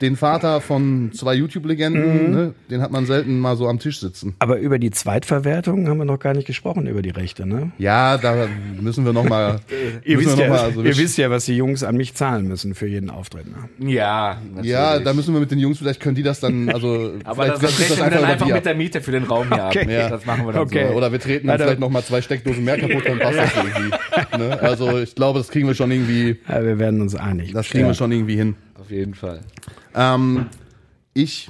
den 0.00 0.16
Vater 0.16 0.60
von 0.60 1.10
zwei 1.14 1.34
YouTube-Legenden, 1.34 2.30
ne, 2.30 2.54
den 2.70 2.80
hat 2.82 2.90
man 2.90 3.06
selten 3.06 3.38
mal 3.38 3.56
so 3.56 3.68
am 3.68 3.78
Tisch 3.78 4.00
sitzen. 4.00 4.34
Aber 4.38 4.58
über 4.58 4.78
die 4.78 4.90
Zweitverwertung 4.90 5.88
haben 5.88 5.98
wir 5.98 6.04
noch 6.06 6.18
gar 6.18 6.32
nicht 6.34 6.46
gesprochen, 6.46 6.86
über 6.86 7.02
die 7.02 7.10
Rechte, 7.10 7.46
ne? 7.46 7.72
Ja, 7.78 8.16
da 8.18 8.46
müssen 8.80 9.04
wir 9.04 9.12
nochmal. 9.12 9.60
Ihr, 10.04 10.18
wisst 10.18 10.38
ja, 10.38 10.50
also 10.52 10.82
wir 10.84 10.90
ihr 10.90 10.96
wisst 10.96 11.18
ja, 11.18 11.30
was 11.30 11.44
die 11.44 11.56
Jungs 11.56 11.82
an 11.84 11.96
mich 11.96 12.14
zahlen 12.14 12.48
müssen 12.48 12.74
für 12.74 12.86
jeden 12.86 13.10
Auftritt. 13.10 13.46
Ne? 13.46 13.90
Ja, 13.92 14.38
natürlich. 14.48 14.70
Ja, 14.70 14.98
da 14.98 15.12
müssen 15.12 15.34
wir 15.34 15.40
mit 15.40 15.50
den 15.50 15.58
Jungs, 15.58 15.78
vielleicht 15.78 16.00
können 16.00 16.14
die 16.14 16.22
das 16.22 16.40
dann, 16.40 16.68
also 16.70 17.12
Aber 17.24 17.44
vielleicht 17.44 17.62
das, 17.62 17.88
das 17.88 17.96
über 17.98 18.04
einfach 18.26 18.46
die 18.46 18.52
mit 18.52 18.56
ab. 18.58 18.62
der 18.64 18.74
Miete 18.74 19.00
für 19.00 19.12
den 19.12 19.24
Raum 19.24 19.48
hier 19.52 19.64
ab. 19.64 19.76
Okay. 19.76 19.92
Ja. 19.94 20.08
Das 20.08 20.24
machen 20.24 20.46
wir 20.46 20.52
dann 20.52 20.62
Okay. 20.62 20.86
so. 20.88 20.94
Oder 20.96 21.12
wir 21.12 21.20
treten 21.20 21.46
dann 21.46 21.52
Alter. 21.54 21.64
vielleicht 21.64 21.80
nochmal 21.80 22.02
zwei 22.04 22.22
Steckdosen 22.22 22.64
mehr 22.64 22.78
kaputt, 22.78 23.04
dann 23.06 23.18
passt 23.18 23.38
das 23.38 23.50
irgendwie. 23.56 23.90
Ne? 24.38 24.60
Also 24.60 24.98
ich 24.98 25.14
glaube, 25.14 25.38
das 25.40 25.48
kriegen 25.48 25.66
wir 25.68 25.74
schon 25.74 25.90
irgendwie, 25.90 26.36
Ja, 26.48 26.64
wir 26.64 26.78
werden 26.78 27.00
uns 27.00 27.14
einig. 27.14 27.52
das 27.52 27.68
kriegen 27.68 27.86
wir 27.86 27.94
schon 27.94 28.12
irgendwie 28.12 28.36
hin. 28.36 28.54
Auf 28.90 28.96
jeden 28.96 29.14
Fall. 29.14 29.40
Ähm, 29.94 30.46
ich 31.14 31.48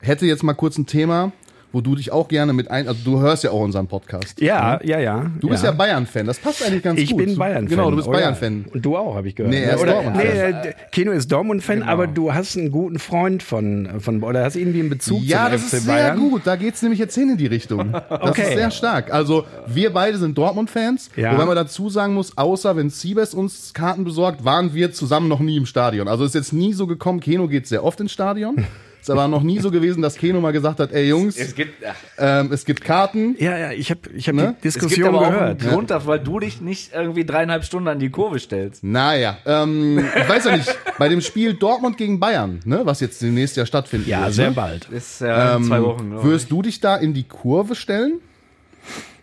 hätte 0.00 0.26
jetzt 0.26 0.44
mal 0.44 0.54
kurz 0.54 0.78
ein 0.78 0.86
Thema, 0.86 1.32
wo 1.78 1.80
du 1.80 1.94
dich 1.94 2.10
auch 2.10 2.26
gerne 2.26 2.52
mit 2.52 2.72
ein, 2.72 2.88
also 2.88 2.98
du 3.04 3.20
hörst 3.20 3.44
ja 3.44 3.52
auch 3.52 3.60
unseren 3.60 3.86
Podcast. 3.86 4.40
Ja, 4.40 4.80
ja, 4.82 4.98
ja. 4.98 5.30
Du 5.40 5.48
bist 5.48 5.62
ja, 5.62 5.70
Bayern-Fan, 5.70 6.26
das 6.26 6.40
passt 6.40 6.66
eigentlich 6.66 6.82
ganz 6.82 6.98
Ich 6.98 7.10
gut. 7.10 7.18
bin 7.24 7.36
Bayern-Fan. 7.38 7.68
Genau, 7.68 7.88
du 7.90 7.94
bist 7.96 8.08
Oh. 8.08 8.10
Bayern-Fan. 8.10 8.64
Und 8.74 8.84
du 8.84 8.96
auch, 8.96 9.14
habe 9.14 9.28
ich 9.28 9.36
gehört. 9.36 9.54
Nee, 9.54 9.62
er 9.62 9.76
ist 9.76 9.82
oder, 9.82 9.92
Dortmund-Fan. 9.92 10.26
nee, 10.26 10.68
äh, 10.70 10.72
Keno 10.90 11.12
ist 11.12 11.30
Dortmund-Fan, 11.30 11.84
aber 11.84 12.08
du 12.08 12.34
hast 12.34 12.56
einen 12.56 12.72
guten 12.72 12.98
Freund 12.98 13.44
von, 13.44 14.00
von 14.00 14.24
oder 14.24 14.42
hast 14.42 14.56
irgendwie 14.56 14.80
einen 14.80 14.90
Bezug 14.90 15.22
Ja, 15.22 15.44
zum 15.44 15.52
das 15.52 15.60
FC 15.62 15.72
ist 15.74 15.84
sehr 15.84 15.94
Bayern. 15.94 16.18
gut. 16.18 16.42
Da 16.46 16.56
geht's 16.56 16.82
nämlich 16.82 16.98
jetzt 16.98 17.14
hin 17.14 17.30
in 17.30 17.36
die 17.36 17.46
Richtung. 17.46 17.92
Das 17.92 18.02
Okay. 18.30 18.42
ist 18.42 18.54
sehr 18.54 18.70
stark. 18.72 19.14
Also, 19.14 19.44
wir 19.68 19.92
beide 19.92 20.18
sind 20.18 20.36
Dortmund-Fans. 20.36 21.10
Ja. 21.14 21.32
Wobei 21.34 21.44
man 21.46 21.54
dazu 21.54 21.90
sagen 21.90 22.14
muss, 22.14 22.36
außer 22.36 22.74
wenn 22.74 22.90
Siebes 22.90 23.34
uns 23.34 23.72
Karten 23.72 24.02
besorgt, 24.02 24.44
waren 24.44 24.74
wir 24.74 24.90
zusammen 24.92 25.28
noch 25.28 25.38
nie 25.38 25.56
im 25.56 25.66
Stadion. 25.66 26.08
Also, 26.08 26.24
ist 26.24 26.34
jetzt 26.34 26.52
nie 26.52 26.72
so 26.72 26.88
gekommen. 26.88 27.20
Keno 27.20 27.46
geht 27.46 27.68
sehr 27.68 27.84
oft 27.84 28.00
ins 28.00 28.10
Stadion. 28.10 28.66
Ist 29.00 29.10
aber 29.10 29.28
noch 29.28 29.42
nie 29.42 29.58
so 29.60 29.70
gewesen, 29.70 30.02
dass 30.02 30.16
Keno 30.16 30.40
mal 30.40 30.52
gesagt 30.52 30.80
hat, 30.80 30.92
ey 30.92 31.08
Jungs, 31.08 31.36
Es 31.36 31.54
gibt, 31.54 31.82
ähm, 32.18 32.50
es 32.52 32.64
gibt 32.64 32.82
Karten. 32.82 33.36
Ja, 33.38 33.56
ja, 33.56 33.72
ich 33.72 33.90
habe 33.90 34.00
ich 34.14 34.28
hab 34.28 34.34
Ne? 34.34 34.56
die 34.62 34.68
es 34.68 34.74
gibt 34.74 34.86
Diskussion 34.90 35.08
aber 35.14 35.26
auch 35.26 35.30
gehört. 35.30 35.62
einen 35.62 35.70
Grund 35.72 35.90
dafür, 35.90 36.08
weil 36.08 36.20
du 36.20 36.40
dich 36.40 36.60
nicht 36.60 36.92
irgendwie 36.94 37.24
dreieinhalb 37.24 37.64
Stunden 37.64 37.88
an 37.88 37.98
die 38.00 38.10
Kurve 38.10 38.38
stellst. 38.38 38.82
Naja, 38.84 39.38
ähm, 39.46 39.98
ich 39.98 40.28
weiß 40.28 40.44
ja 40.46 40.56
nicht, 40.56 40.76
bei 40.98 41.08
dem 41.08 41.20
Spiel 41.20 41.54
Dortmund 41.54 41.96
gegen 41.96 42.20
Bayern, 42.20 42.60
ne, 42.64 42.80
was 42.84 43.00
jetzt 43.00 43.22
demnächst 43.22 43.56
ja 43.56 43.64
stattfinden 43.66 44.08
Ja, 44.10 44.24
wird, 44.24 44.34
sehr 44.34 44.48
ne? 44.50 44.54
bald. 44.56 44.88
Ist 44.90 45.20
ja 45.20 45.56
in 45.56 45.62
Ähm, 45.62 45.68
zwei 45.68 45.82
Wochen. 45.82 46.22
Wirst 46.22 46.50
du 46.50 46.62
dich 46.62 46.80
da 46.80 46.96
in 46.96 47.14
die 47.14 47.24
Kurve 47.24 47.74
stellen? 47.76 48.20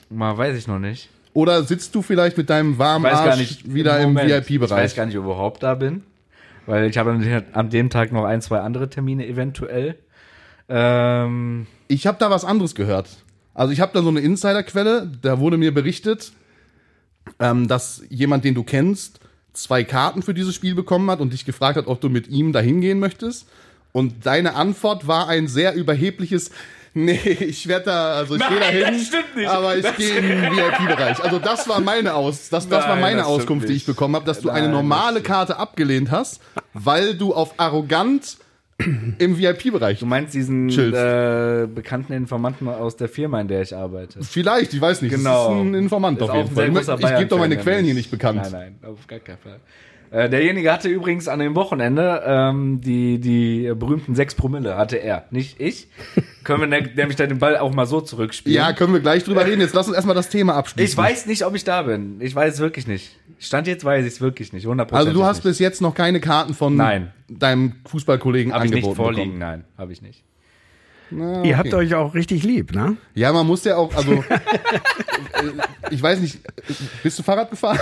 Mal 0.10 0.38
weiß 0.38 0.58
ich 0.58 0.67
noch 0.67 0.79
nicht. 0.79 1.10
Oder 1.34 1.63
sitzt 1.63 1.94
du 1.96 2.01
vielleicht 2.01 2.38
mit 2.38 2.50
deinem 2.50 2.77
warmen 2.77 3.05
Arsch 3.05 3.38
nicht. 3.38 3.74
wieder 3.74 4.00
im, 4.00 4.13
Moment, 4.13 4.29
Ich 4.29 4.36
weiß 4.38 4.50
VIP-Bereich? 4.50 4.96
gar 4.96 5.05
nicht, 5.05 5.17
ob 5.17 5.24
ich 5.25 5.29
überhaupt 5.29 5.63
da 5.63 5.75
bin. 5.75 6.03
Weil 6.65 6.89
ich 6.89 6.98
habe 6.98 7.12
an 7.53 7.69
dem- 7.69 7.89
Tag 7.89 8.12
noch 8.12 8.25
ein, 8.25 8.41
zwei 8.41 8.60
andere 8.60 8.89
Termine 8.89 9.27
eventuell. 9.27 9.98
Ähm, 10.69 11.67
Ich 11.88 12.07
habe 12.07 12.17
da 12.19 12.29
was 12.31 12.43
anderes 12.45 12.74
gehört. 12.74 13.07
Also 13.53 13.72
ich 13.72 13.79
habe 13.79 13.91
da 13.93 14.01
so 14.01 14.10
eine 14.10 14.19
Insiderquelle, 14.22 15.10
da 15.22 15.39
wurde 15.39 15.57
mir 15.57 15.74
berichtet, 15.74 16.34
ähm, 17.39 17.67
dass 17.67 18.03
jemand, 18.10 18.43
den 18.43 18.55
du 18.55 18.63
kennst, 18.63 19.19
zwei 19.53 19.84
Karten 19.84 20.22
für 20.24 20.34
dieses 20.34 20.55
Spiel 20.55 20.75
bekommen 20.75 21.10
hat 21.12 21.19
und 21.22 21.31
dich 21.31 21.45
gefragt 21.45 21.77
hat, 21.77 21.88
ob 21.88 22.01
du 22.01 22.10
mit 22.10 22.27
ihm 22.27 22.51
dahin 22.51 22.81
gehen 22.81 23.00
möchtest. 23.00 23.48
Und 23.93 24.25
deine 24.25 24.55
Antwort 24.55 25.07
war 25.07 25.29
ein 25.29 25.48
sehr 25.48 25.74
überhebliches, 25.75 26.51
nee, 26.95 27.19
ich 27.39 27.67
werde 27.67 27.85
da, 27.85 28.13
also 28.15 28.35
ich 28.35 28.47
gehe 28.47 28.59
da 28.59 28.65
hin, 28.65 28.83
das 28.87 29.05
stimmt 29.05 29.35
nicht. 29.35 29.47
aber 29.47 29.77
ich 29.77 29.95
gehe 29.97 30.21
den 30.21 30.41
VIP-Bereich. 30.55 31.23
Also 31.23 31.37
das 31.37 31.69
war 31.69 31.79
meine 31.81 32.15
Aus, 32.15 32.49
das, 32.49 32.67
das 32.67 32.83
war 32.83 32.95
Nein, 32.95 33.01
meine 33.01 33.17
das 33.17 33.27
Auskunft, 33.27 33.69
die 33.69 33.73
ich 33.73 33.85
bekommen 33.85 34.15
habe, 34.15 34.25
dass 34.25 34.39
du 34.39 34.47
Nein, 34.47 34.63
eine 34.63 34.69
normale. 34.69 35.21
Karte 35.21 35.57
abgelehnt 35.57 36.09
hast, 36.11 36.41
weil 36.73 37.15
du 37.15 37.33
auf 37.33 37.53
arrogant 37.57 38.37
im 38.77 39.37
VIP-Bereich 39.37 39.99
du 39.99 40.05
meinst 40.05 40.33
diesen 40.33 40.69
äh, 40.69 41.67
bekannten 41.73 42.11
Informanten 42.11 42.67
aus 42.67 42.97
der 42.97 43.07
Firma, 43.07 43.39
in 43.39 43.47
der 43.47 43.61
ich 43.61 43.75
arbeite. 43.75 44.21
Vielleicht, 44.21 44.73
ich 44.73 44.81
weiß 44.81 45.01
nicht. 45.01 45.15
Genau. 45.15 45.49
Das 45.49 45.55
ist 45.55 45.61
ein 45.61 45.73
Informant 45.75 46.21
Ist 46.21 46.29
auf 46.29 46.35
jeden 46.35 46.53
Fall. 46.83 46.99
Ich 46.99 47.17
gebe 47.17 47.25
doch 47.27 47.37
meine 47.37 47.57
Quellen 47.57 47.85
hier 47.85 47.93
nicht 47.93 48.11
bekannt. 48.11 48.41
Nein, 48.41 48.51
nein, 48.51 48.91
auf 48.91 49.07
gar 49.07 49.19
keinen 49.19 49.37
Fall. 49.37 49.59
Äh, 50.15 50.29
derjenige 50.29 50.72
hatte 50.72 50.88
übrigens 50.88 51.27
an 51.27 51.39
dem 51.39 51.55
Wochenende 51.55 52.24
ähm, 52.25 52.79
die, 52.79 53.19
die 53.19 53.69
berühmten 53.75 54.15
sechs 54.15 54.34
Promille, 54.34 54.77
hatte 54.77 54.95
er, 54.95 55.25
nicht 55.29 55.60
ich. 55.60 55.89
Können 56.45 56.62
wir 56.62 56.67
ne- 56.67 56.89
nämlich 56.95 57.17
dann 57.17 57.27
den 57.27 57.39
Ball 57.39 57.57
auch 57.57 57.74
mal 57.74 57.86
so 57.86 58.00
zurückspielen. 58.00 58.55
Ja, 58.55 58.72
können 58.72 58.93
wir 58.93 59.01
gleich 59.01 59.25
drüber 59.25 59.45
reden. 59.45 59.60
Jetzt 59.60 59.75
lass 59.75 59.88
uns 59.88 59.95
erstmal 59.95 60.15
das 60.15 60.29
Thema 60.29 60.55
abschließen. 60.55 60.89
ich 60.89 60.98
weiß 60.98 61.25
nicht, 61.25 61.45
ob 61.45 61.53
ich 61.53 61.65
da 61.65 61.81
bin. 61.81 62.22
Ich 62.22 62.34
weiß 62.34 62.53
es 62.53 62.60
wirklich 62.62 62.88
nicht. 62.88 63.17
Stand 63.39 63.67
jetzt 63.67 63.84
weiß 63.84 64.05
ich 64.05 64.13
es 64.13 64.22
wirklich 64.22 64.53
nicht. 64.53 64.63
100 64.63 64.93
Also 64.93 65.12
du 65.12 65.25
hast 65.25 65.38
nicht. 65.39 65.43
bis 65.43 65.60
jetzt 65.60 65.81
noch 65.81 65.93
keine 65.93 66.22
Karten 66.22 66.53
von 66.53 66.77
Nein. 66.77 67.12
deinem 67.27 67.74
Fußballkollegen 67.86 68.53
Hab 68.53 68.63
ich 68.63 68.72
angeboten 68.72 68.88
nicht 68.91 68.95
vorliegen, 68.95 69.24
bekommen. 69.34 69.39
nein, 69.39 69.63
habe 69.77 69.91
ich 69.91 70.01
nicht. 70.01 70.24
Na, 71.12 71.43
Ihr 71.43 71.51
okay. 71.51 71.55
habt 71.55 71.74
euch 71.74 71.93
auch 71.93 72.13
richtig 72.15 72.43
lieb, 72.43 72.74
ne? 72.74 72.97
Ja, 73.13 73.31
man 73.31 73.45
muss 73.45 73.63
ja 73.63 73.75
auch, 73.77 73.95
also 73.95 74.13
äh, 74.29 75.91
ich 75.91 76.01
weiß 76.01 76.19
nicht, 76.19 76.39
bist 77.03 77.19
du 77.19 77.24
Fahrrad 77.24 77.50
gefahren? 77.51 77.79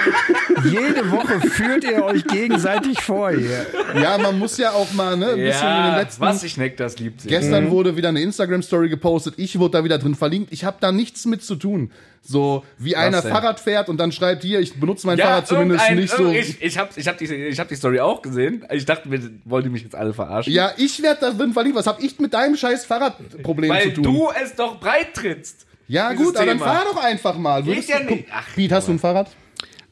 Jede 0.64 1.10
Woche 1.10 1.40
führt 1.40 1.84
ihr 1.84 2.04
euch 2.04 2.24
gegenseitig 2.26 3.00
vor 3.00 3.30
hier. 3.30 3.66
Ja, 4.00 4.18
man 4.18 4.38
muss 4.38 4.58
ja 4.58 4.72
auch 4.72 4.92
mal, 4.92 5.16
ne, 5.16 5.30
ein 5.30 5.36
bisschen 5.36 5.68
in 5.68 5.84
den 5.84 5.94
letzten 5.94 6.20
was 6.22 6.42
ich 6.42 6.56
neck, 6.56 6.76
das 6.76 6.98
liebt 6.98 7.20
sie. 7.20 7.28
Gestern 7.28 7.70
wurde 7.70 7.96
wieder 7.96 8.08
eine 8.08 8.20
Instagram-Story 8.20 8.88
gepostet, 8.88 9.34
ich 9.36 9.58
wurde 9.58 9.78
da 9.78 9.84
wieder 9.84 9.98
drin 9.98 10.14
verlinkt. 10.14 10.52
Ich 10.52 10.64
habe 10.64 10.78
da 10.80 10.90
nichts 10.90 11.24
mit 11.26 11.42
zu 11.44 11.56
tun. 11.56 11.90
So, 12.28 12.64
wie 12.78 12.96
einer 12.96 13.22
denn? 13.22 13.30
Fahrrad 13.30 13.60
fährt 13.60 13.88
und 13.88 13.98
dann 13.98 14.10
schreibt 14.12 14.42
hier, 14.42 14.58
ich 14.60 14.78
benutze 14.80 15.06
mein 15.06 15.16
Fahrrad 15.18 15.46
zumindest 15.46 15.90
nicht 15.92 16.12
so. 16.12 16.28
Ich, 16.30 16.60
ich 16.60 16.76
habe 16.76 16.90
ich 16.96 17.06
hab 17.06 17.16
die, 17.18 17.24
ich 17.24 17.60
hab 17.60 17.68
die 17.68 17.76
Story 17.76 18.00
auch 18.00 18.20
gesehen. 18.22 18.64
Ich 18.72 18.84
dachte, 18.84 19.10
wir 19.10 19.20
wollen 19.44 19.64
die 19.64 19.70
mich 19.70 19.82
jetzt 19.84 19.94
alle 19.94 20.12
verarschen. 20.12 20.52
Ja, 20.52 20.72
ich 20.76 21.00
werde 21.02 21.20
da 21.20 21.30
drin 21.30 21.52
verlinkt. 21.52 21.78
Was 21.78 21.86
hab 21.86 22.02
ich 22.02 22.18
mit 22.18 22.34
deinem 22.34 22.56
scheiß 22.56 22.84
Fahrradproblem 22.84 23.70
Weil 23.70 23.94
zu 23.94 24.02
tun? 24.02 24.04
du 24.14 24.28
es 24.42 24.54
doch 24.54 24.80
breit 24.80 25.14
trittst. 25.14 25.66
ja 25.86 26.12
gut, 26.14 26.36
aber 26.36 26.46
dann 26.46 26.58
fahr 26.58 26.84
doch 26.84 27.02
einfach 27.02 27.38
mal. 27.38 27.64
Würdest 27.64 27.88
ja 27.88 28.00
du- 28.00 28.14
nicht. 28.14 28.26
Ach, 28.32 28.44
Piet, 28.54 28.72
hast 28.72 28.88
du 28.88 28.92
ein 28.92 28.98
Fahrrad? 28.98 29.30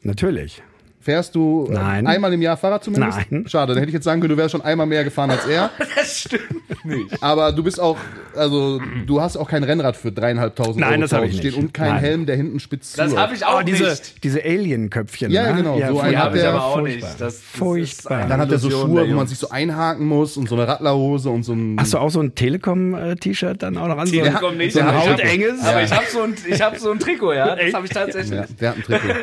Natürlich. 0.03 0.63
Fährst 1.01 1.35
du 1.35 1.67
äh, 1.69 1.75
Nein. 1.75 2.07
einmal 2.07 2.33
im 2.33 2.41
Jahr 2.41 2.57
Fahrrad 2.57 2.83
zumindest? 2.83 3.19
Nein. 3.31 3.45
Schade, 3.47 3.75
dann 3.75 3.79
hätte 3.81 3.91
ich 3.91 3.95
jetzt 3.95 4.05
sagen 4.05 4.23
können, 4.23 4.31
du 4.31 4.37
wärst 4.39 4.53
schon 4.53 4.63
einmal 4.63 4.87
mehr 4.87 5.05
gefahren 5.05 5.31
als 5.31 5.45
er. 5.47 5.71
Das 5.97 6.21
stimmt 6.21 6.64
nicht. 6.85 7.23
Aber 7.23 7.53
du 7.53 7.63
bist 7.63 7.81
auch, 7.81 7.97
also 8.35 8.81
du 9.07 9.21
hast 9.21 9.37
auch 9.37 9.49
kein 9.49 9.65
Rennrad 9.65 9.97
für 9.97 10.13
dreieinhalbtausend 10.13 10.79
Nein, 10.79 10.93
Euro 10.93 11.01
das 11.03 11.11
zu 11.11 11.17
hab 11.17 11.23
Hause 11.23 11.33
ich 11.33 11.39
stehen 11.39 11.51
nicht. 11.55 11.59
und 11.61 11.75
kein 11.75 11.89
Nein. 11.95 11.99
Helm, 12.01 12.27
der 12.27 12.37
hinten 12.37 12.61
spitz 12.61 12.93
zu 12.93 12.97
Das 12.99 13.17
habe 13.17 13.35
ich 13.35 13.45
auch 13.45 13.61
Oh, 13.61 13.63
diese, 13.63 13.85
nicht. 13.91 14.23
diese 14.25 14.43
Alien-Köpfchen. 14.45 15.31
Ja, 15.31 15.51
ne? 15.53 15.57
genau, 15.63 15.75
so 15.75 15.81
furchtbar. 15.81 16.03
einen 16.05 16.17
hat 16.19 16.25
habe 16.25 16.37
ich 16.37 16.43
der 16.43 16.51
aber 16.53 16.65
auch 16.65 16.73
furchtbar. 16.79 16.95
nicht. 16.95 17.03
Das, 17.03 17.17
das 17.19 17.41
Furchtbar. 17.41 18.27
Dann 18.29 18.41
hat 18.41 18.51
er 18.53 18.59
so 18.59 18.71
Schuhe, 18.71 19.09
wo 19.09 19.15
man 19.15 19.27
sich 19.27 19.39
so 19.39 19.49
einhaken 19.51 20.07
muss 20.07 20.37
und 20.37 20.49
so 20.49 20.55
eine 20.57 20.67
Radlerhose 20.69 21.31
und 21.31 21.43
so 21.43 21.53
ein. 21.55 21.77
Hast 21.79 21.93
du 21.95 21.99
auch 21.99 22.11
so 22.11 22.21
ein 22.21 22.35
Telekom-T-Shirt 22.35 23.63
dann 23.63 23.77
auch 23.79 23.89
noch 23.89 23.99
an? 23.99 24.07
So 24.07 24.13
Telekom 24.15 24.57
nicht, 24.57 24.73
so 24.75 24.81
ein 24.81 24.87
aber 24.89 24.99
ich 24.99 25.05
hab- 25.09 25.19
hautenges? 25.23 25.61
Aber 25.65 25.83
ich 25.83 25.93
habe 25.93 26.05
so, 26.13 26.23
ein- 26.23 26.35
ich 26.49 26.61
hab 26.63 26.79
so 26.79 26.91
ein 26.91 26.99
Trikot, 26.99 27.33
ja. 27.35 27.57
Das 27.57 27.73
habe 27.75 27.87
ich 27.87 27.93
tatsächlich. 27.93 28.39
ja, 28.39 28.47
der 28.61 28.71
hat 28.71 28.77
ein 28.77 28.83
Trikot. 28.83 29.09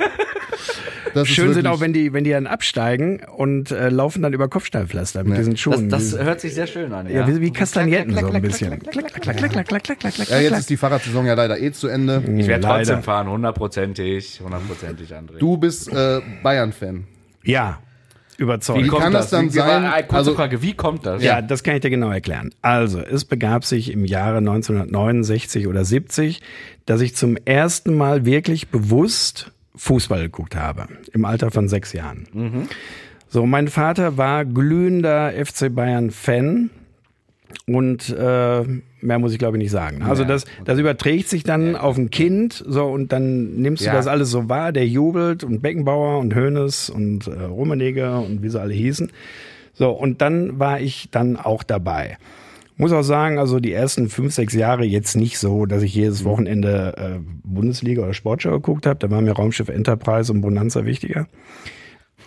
Das 1.13 1.27
ist 1.27 1.33
Schön 1.35 1.53
sind 1.53 1.67
auch, 1.67 1.79
wenn 1.79 1.93
die, 1.93 2.13
wenn 2.13 2.23
die 2.23 2.31
dann 2.31 2.47
absteigen 2.47 3.21
und 3.35 3.71
äh, 3.71 3.89
laufen 3.89 4.21
dann 4.21 4.33
über 4.33 4.47
Kopfsteinpflaster 4.47 5.23
mit 5.23 5.37
diesen 5.37 5.53
Das, 5.53 5.59
Schuhen. 5.59 5.89
das 5.89 6.01
Diese- 6.03 6.23
hört 6.23 6.39
sich 6.41 6.53
sehr 6.53 6.67
schön 6.67 6.91
an. 6.93 7.09
ja, 7.09 7.27
wie, 7.27 7.41
wie 7.41 7.51
Kastagnetten 7.51 8.15
so 8.17 8.27
ein 8.31 8.41
bisschen. 8.41 8.79
klack, 8.79 8.91
klack, 8.91 9.21
klack, 9.21 9.21
Klack, 9.21 9.37
klack, 9.37 9.51
klack, 9.53 9.67
klack, 9.67 9.83
klack, 9.83 9.99
klack, 9.99 10.13
klack, 10.13 10.29
Ja, 10.29 10.39
jetzt 10.39 10.59
ist 10.59 10.69
die 10.69 10.77
Fahrradsaison 10.77 11.25
ja 11.25 11.33
leider 11.33 11.59
eh 11.59 11.71
zu 11.71 11.87
Ende. 11.87 12.23
Ich 12.37 12.47
werde 12.47 12.63
Leider. 12.63 12.77
trotzdem 12.77 13.03
fahren, 13.03 13.29
hundertprozentig, 13.29 14.41
hundertprozentig, 14.43 15.13
André. 15.13 15.37
Du 15.39 15.57
bist 15.57 15.91
äh, 15.91 16.21
Bayern-Fan. 16.43 17.05
Ja, 17.43 17.79
überzeugt. 18.37 18.83
Wie 18.83 18.87
kann 18.87 19.13
das 19.13 19.29
dann 19.29 19.45
Wie- 19.45 19.49
wie 19.53 19.57
sein? 19.59 19.83
äh, 19.83 20.01
Kurze 20.03 20.15
Also- 20.15 20.33
Frage, 20.35 20.61
wie 20.61 20.73
kommt 20.73 21.05
das? 21.05 21.21
Ja, 21.23 21.41
das 21.41 21.61
kann 21.63 21.75
ich 21.75 21.81
dir 21.81 21.89
genau 21.91 22.09
erklären. 22.09 22.51
Also, 22.61 22.99
es 22.99 23.25
begab 23.25 23.65
sich 23.65 23.91
im 23.91 24.05
Jahre 24.05 24.41
1969 24.41 25.67
oder 25.67 25.85
70, 25.85 26.41
dass 26.85 27.01
ich 27.01 27.15
zum 27.15 27.37
ersten 27.45 27.95
Mal 27.95 28.25
wirklich 28.25 28.69
bewusst 28.69 29.51
Fußball 29.75 30.21
geguckt 30.23 30.55
habe. 30.55 30.87
Im 31.13 31.25
Alter 31.25 31.51
von 31.51 31.67
sechs 31.67 31.93
Jahren. 31.93 32.67
So, 33.29 33.45
mein 33.45 33.67
Vater 33.69 34.17
war 34.17 34.45
glühender 34.45 35.31
FC 35.33 35.73
Bayern 35.73 36.11
Fan. 36.11 36.69
Und 37.67 38.09
äh, 38.09 38.63
mehr 39.01 39.19
muss 39.19 39.33
ich 39.33 39.39
glaube 39.39 39.57
ich 39.57 39.63
nicht 39.63 39.71
sagen. 39.71 40.03
Also 40.03 40.23
das, 40.23 40.45
das 40.65 40.79
überträgt 40.79 41.27
sich 41.27 41.43
dann 41.43 41.75
auf 41.75 41.97
ein 41.97 42.09
Kind, 42.09 42.63
so 42.65 42.85
und 42.85 43.11
dann 43.11 43.55
nimmst 43.55 43.83
du 43.83 43.87
Ja. 43.87 43.93
das 43.93 44.07
alles 44.07 44.29
so 44.29 44.47
wahr, 44.49 44.71
der 44.71 44.87
jubelt 44.87 45.43
und 45.43 45.61
Beckenbauer 45.61 46.19
und 46.19 46.33
Hönes 46.33 46.89
und 46.89 47.27
äh, 47.27 47.31
Rummenigge 47.43 48.17
und 48.19 48.41
wie 48.41 48.49
sie 48.49 48.59
alle 48.59 48.73
hießen. 48.73 49.11
So, 49.73 49.89
und 49.91 50.21
dann 50.21 50.59
war 50.59 50.79
ich 50.79 51.09
dann 51.11 51.35
auch 51.37 51.63
dabei. 51.63 52.17
Muss 52.77 52.91
auch 52.93 53.03
sagen, 53.03 53.37
also 53.37 53.59
die 53.59 53.73
ersten 53.73 54.09
fünf, 54.09 54.33
sechs 54.33 54.53
Jahre 54.53 54.85
jetzt 54.85 55.15
nicht 55.15 55.37
so, 55.37 55.65
dass 55.65 55.83
ich 55.83 55.93
jedes 55.93 56.23
Wochenende 56.23 56.93
äh, 56.97 57.19
Bundesliga 57.43 58.01
oder 58.01 58.13
Sportschau 58.13 58.51
geguckt 58.51 58.85
habe. 58.85 58.97
Da 58.99 59.11
war 59.11 59.21
mir 59.21 59.33
Raumschiff 59.33 59.69
Enterprise 59.69 60.31
und 60.31 60.41
Bonanza 60.41 60.85
wichtiger. 60.85 61.27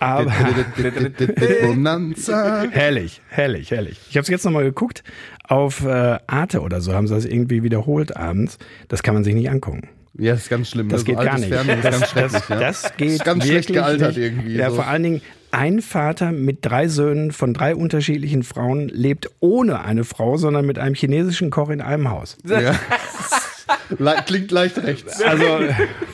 Aber 0.00 0.30
Bonanza. 1.62 2.66
herrlich, 2.70 3.20
herrlich, 3.28 3.70
herrlich. 3.70 4.00
Ich 4.10 4.16
habe 4.16 4.22
es 4.22 4.28
jetzt 4.28 4.44
nochmal 4.44 4.64
geguckt. 4.64 5.02
Auf 5.46 5.84
äh, 5.84 6.18
Arte 6.26 6.60
oder 6.60 6.80
so 6.80 6.94
haben 6.94 7.06
sie 7.06 7.14
das 7.14 7.24
irgendwie 7.24 7.62
wiederholt 7.62 8.16
abends. 8.16 8.58
Das 8.88 9.02
kann 9.02 9.14
man 9.14 9.24
sich 9.24 9.34
nicht 9.34 9.50
angucken. 9.50 9.88
Ja, 10.16 10.32
das 10.32 10.42
ist 10.42 10.50
ganz 10.50 10.70
schlimm. 10.70 10.88
Das 10.88 11.02
ne? 11.02 11.06
geht 11.06 11.18
so 11.18 11.24
gar 11.24 11.38
nicht. 11.38 11.48
Fernsehen 11.48 11.78
ist 11.78 11.84
Das, 11.84 12.32
das, 12.32 12.48
ja. 12.48 12.60
das 12.60 12.96
geht 12.96 13.10
ist 13.10 13.24
ganz 13.24 13.44
schlecht 13.44 13.72
gealtert 13.72 14.16
nicht. 14.16 14.18
irgendwie. 14.18 14.54
Ja, 14.54 14.70
so. 14.70 14.76
vor 14.76 14.86
allen 14.86 15.02
Dingen 15.02 15.22
ein 15.54 15.80
Vater 15.80 16.32
mit 16.32 16.58
drei 16.66 16.88
Söhnen 16.88 17.32
von 17.32 17.54
drei 17.54 17.74
unterschiedlichen 17.76 18.42
Frauen 18.42 18.88
lebt 18.88 19.30
ohne 19.40 19.80
eine 19.84 20.04
Frau, 20.04 20.36
sondern 20.36 20.66
mit 20.66 20.78
einem 20.78 20.94
chinesischen 20.94 21.50
Koch 21.50 21.68
in 21.70 21.80
einem 21.80 22.10
Haus. 22.10 22.36
ja. 22.44 22.74
Le 23.98 24.14
klingt 24.26 24.50
leicht 24.50 24.78
rechts. 24.82 25.20
Also, 25.22 25.44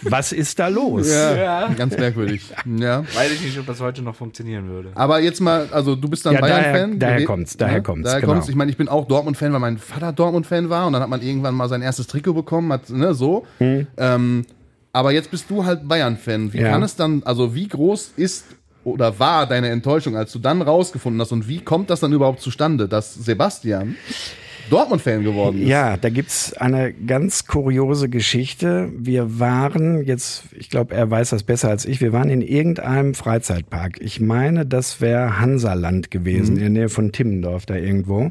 was 0.02 0.32
ist 0.32 0.58
da 0.58 0.68
los? 0.68 1.10
Ja, 1.10 1.68
ganz 1.76 1.96
merkwürdig. 1.96 2.42
Ja. 2.78 3.02
Weiß 3.14 3.32
ich 3.32 3.42
nicht, 3.42 3.58
ob 3.58 3.66
das 3.66 3.80
heute 3.80 4.02
noch 4.02 4.14
funktionieren 4.14 4.68
würde. 4.68 4.90
Aber 4.94 5.20
jetzt 5.20 5.40
mal, 5.40 5.68
also 5.70 5.94
du 5.96 6.08
bist 6.08 6.26
dann 6.26 6.34
Ja, 6.34 6.40
daher- 6.40 6.72
Bayern-Fan. 6.72 6.98
daher 6.98 7.20
gewe- 7.20 7.24
kommt's, 7.24 7.56
daher 7.56 7.76
Ja, 7.76 7.80
kommt's, 7.80 8.06
Daher 8.06 8.20
genau. 8.20 8.32
kommt's. 8.34 8.48
Ich 8.48 8.54
meine, 8.56 8.70
ich 8.70 8.76
bin 8.76 8.88
auch 8.88 9.06
Dortmund-Fan, 9.06 9.52
weil 9.52 9.60
mein 9.60 9.78
Vater 9.78 10.12
Dortmund-Fan 10.12 10.68
war 10.68 10.86
und 10.86 10.92
dann 10.94 11.02
hat 11.02 11.08
man 11.08 11.22
irgendwann 11.22 11.54
mal 11.54 11.68
sein 11.68 11.82
erstes 11.82 12.06
Trikot 12.08 12.34
bekommen, 12.34 12.72
hat, 12.72 12.90
ne, 12.90 13.14
so. 13.14 13.46
Ähm, 13.60 14.44
aber 14.92 15.12
jetzt 15.12 15.30
bist 15.30 15.48
du 15.50 15.64
halt 15.64 15.86
Bayern-Fan. 15.88 16.52
Wie 16.52 16.58
Hm. 16.58 16.64
Ja. 16.66 16.72
kann 16.72 16.82
es 16.82 16.96
dann, 16.96 17.22
also 17.24 17.54
wie 17.54 17.68
groß 17.68 18.12
ist 18.16 18.44
oder 18.84 19.18
war 19.18 19.46
deine 19.46 19.68
Enttäuschung, 19.68 20.16
als 20.16 20.32
du 20.32 20.38
dann 20.38 20.62
rausgefunden 20.62 21.20
hast 21.20 21.32
und 21.32 21.48
wie 21.48 21.60
kommt 21.60 21.90
das 21.90 22.00
dann 22.00 22.12
überhaupt 22.12 22.40
zustande, 22.40 22.88
dass 22.88 23.14
Sebastian 23.14 23.96
Dortmund-Fan 24.70 25.24
geworden 25.24 25.62
ist? 25.62 25.68
Ja, 25.68 25.96
da 25.96 26.10
gibt's 26.10 26.52
eine 26.54 26.92
ganz 26.92 27.46
kuriose 27.46 28.08
Geschichte. 28.08 28.90
Wir 28.96 29.40
waren 29.40 30.04
jetzt, 30.04 30.44
ich 30.56 30.70
glaube, 30.70 30.94
er 30.94 31.10
weiß 31.10 31.30
das 31.30 31.42
besser 31.42 31.68
als 31.68 31.84
ich, 31.84 32.00
wir 32.00 32.12
waren 32.12 32.30
in 32.30 32.40
irgendeinem 32.40 33.14
Freizeitpark. 33.14 34.00
Ich 34.00 34.20
meine, 34.20 34.64
das 34.66 35.00
wäre 35.00 35.40
Hansaland 35.40 36.10
gewesen, 36.10 36.56
in 36.56 36.60
der 36.60 36.70
Nähe 36.70 36.88
von 36.88 37.12
Timmendorf 37.12 37.66
da 37.66 37.74
irgendwo. 37.74 38.30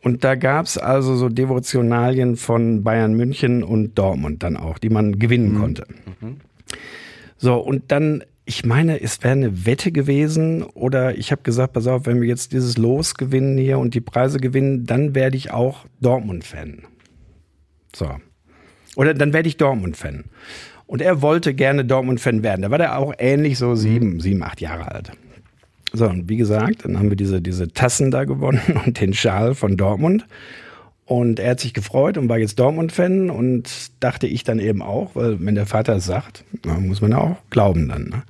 Und 0.00 0.22
da 0.22 0.34
gab's 0.34 0.76
also 0.76 1.16
so 1.16 1.28
Devotionalien 1.28 2.36
von 2.36 2.84
Bayern 2.84 3.14
München 3.14 3.62
und 3.64 3.98
Dortmund 3.98 4.42
dann 4.42 4.56
auch, 4.56 4.78
die 4.78 4.90
man 4.90 5.18
gewinnen 5.18 5.58
konnte. 5.58 5.86
So, 7.38 7.56
und 7.56 7.90
dann, 7.90 8.22
ich 8.46 8.64
meine, 8.64 9.00
es 9.00 9.22
wäre 9.22 9.32
eine 9.32 9.66
Wette 9.66 9.90
gewesen 9.90 10.62
oder 10.62 11.16
ich 11.16 11.32
habe 11.32 11.42
gesagt, 11.42 11.72
pass 11.72 11.86
auf, 11.86 12.06
wenn 12.06 12.20
wir 12.20 12.28
jetzt 12.28 12.52
dieses 12.52 12.76
Los 12.76 13.14
gewinnen 13.14 13.56
hier 13.56 13.78
und 13.78 13.94
die 13.94 14.02
Preise 14.02 14.38
gewinnen, 14.38 14.84
dann 14.84 15.14
werde 15.14 15.36
ich 15.36 15.50
auch 15.50 15.86
Dortmund-Fan. 16.00 16.82
So. 17.94 18.10
Oder 18.96 19.14
dann 19.14 19.32
werde 19.32 19.48
ich 19.48 19.56
Dortmund-Fan. 19.56 20.24
Und 20.86 21.00
er 21.00 21.22
wollte 21.22 21.54
gerne 21.54 21.84
Dortmund-Fan 21.84 22.42
werden. 22.42 22.62
Da 22.62 22.70
war 22.70 22.78
der 22.78 22.98
auch 22.98 23.14
ähnlich 23.18 23.56
so 23.56 23.74
sieben, 23.74 24.20
sieben, 24.20 24.42
acht 24.42 24.60
Jahre 24.60 24.92
alt. 24.92 25.12
So, 25.94 26.06
und 26.06 26.28
wie 26.28 26.36
gesagt, 26.36 26.84
dann 26.84 26.98
haben 26.98 27.08
wir 27.08 27.16
diese, 27.16 27.40
diese 27.40 27.68
Tassen 27.68 28.10
da 28.10 28.24
gewonnen 28.24 28.60
und 28.84 29.00
den 29.00 29.14
Schal 29.14 29.54
von 29.54 29.76
Dortmund. 29.76 30.26
Und 31.06 31.38
er 31.38 31.50
hat 31.50 31.60
sich 31.60 31.74
gefreut 31.74 32.16
und 32.16 32.28
war 32.28 32.38
jetzt 32.38 32.58
Dortmund-Fan 32.58 33.28
und 33.28 33.68
dachte 34.00 34.26
ich 34.26 34.42
dann 34.42 34.58
eben 34.58 34.80
auch, 34.80 35.10
weil 35.14 35.44
wenn 35.44 35.54
der 35.54 35.66
Vater 35.66 35.96
es 35.96 36.06
sagt, 36.06 36.44
muss 36.64 37.02
man 37.02 37.10
ja 37.10 37.18
auch 37.18 37.36
glauben 37.50 37.88
dann. 37.88 38.04
Ne? 38.04 38.22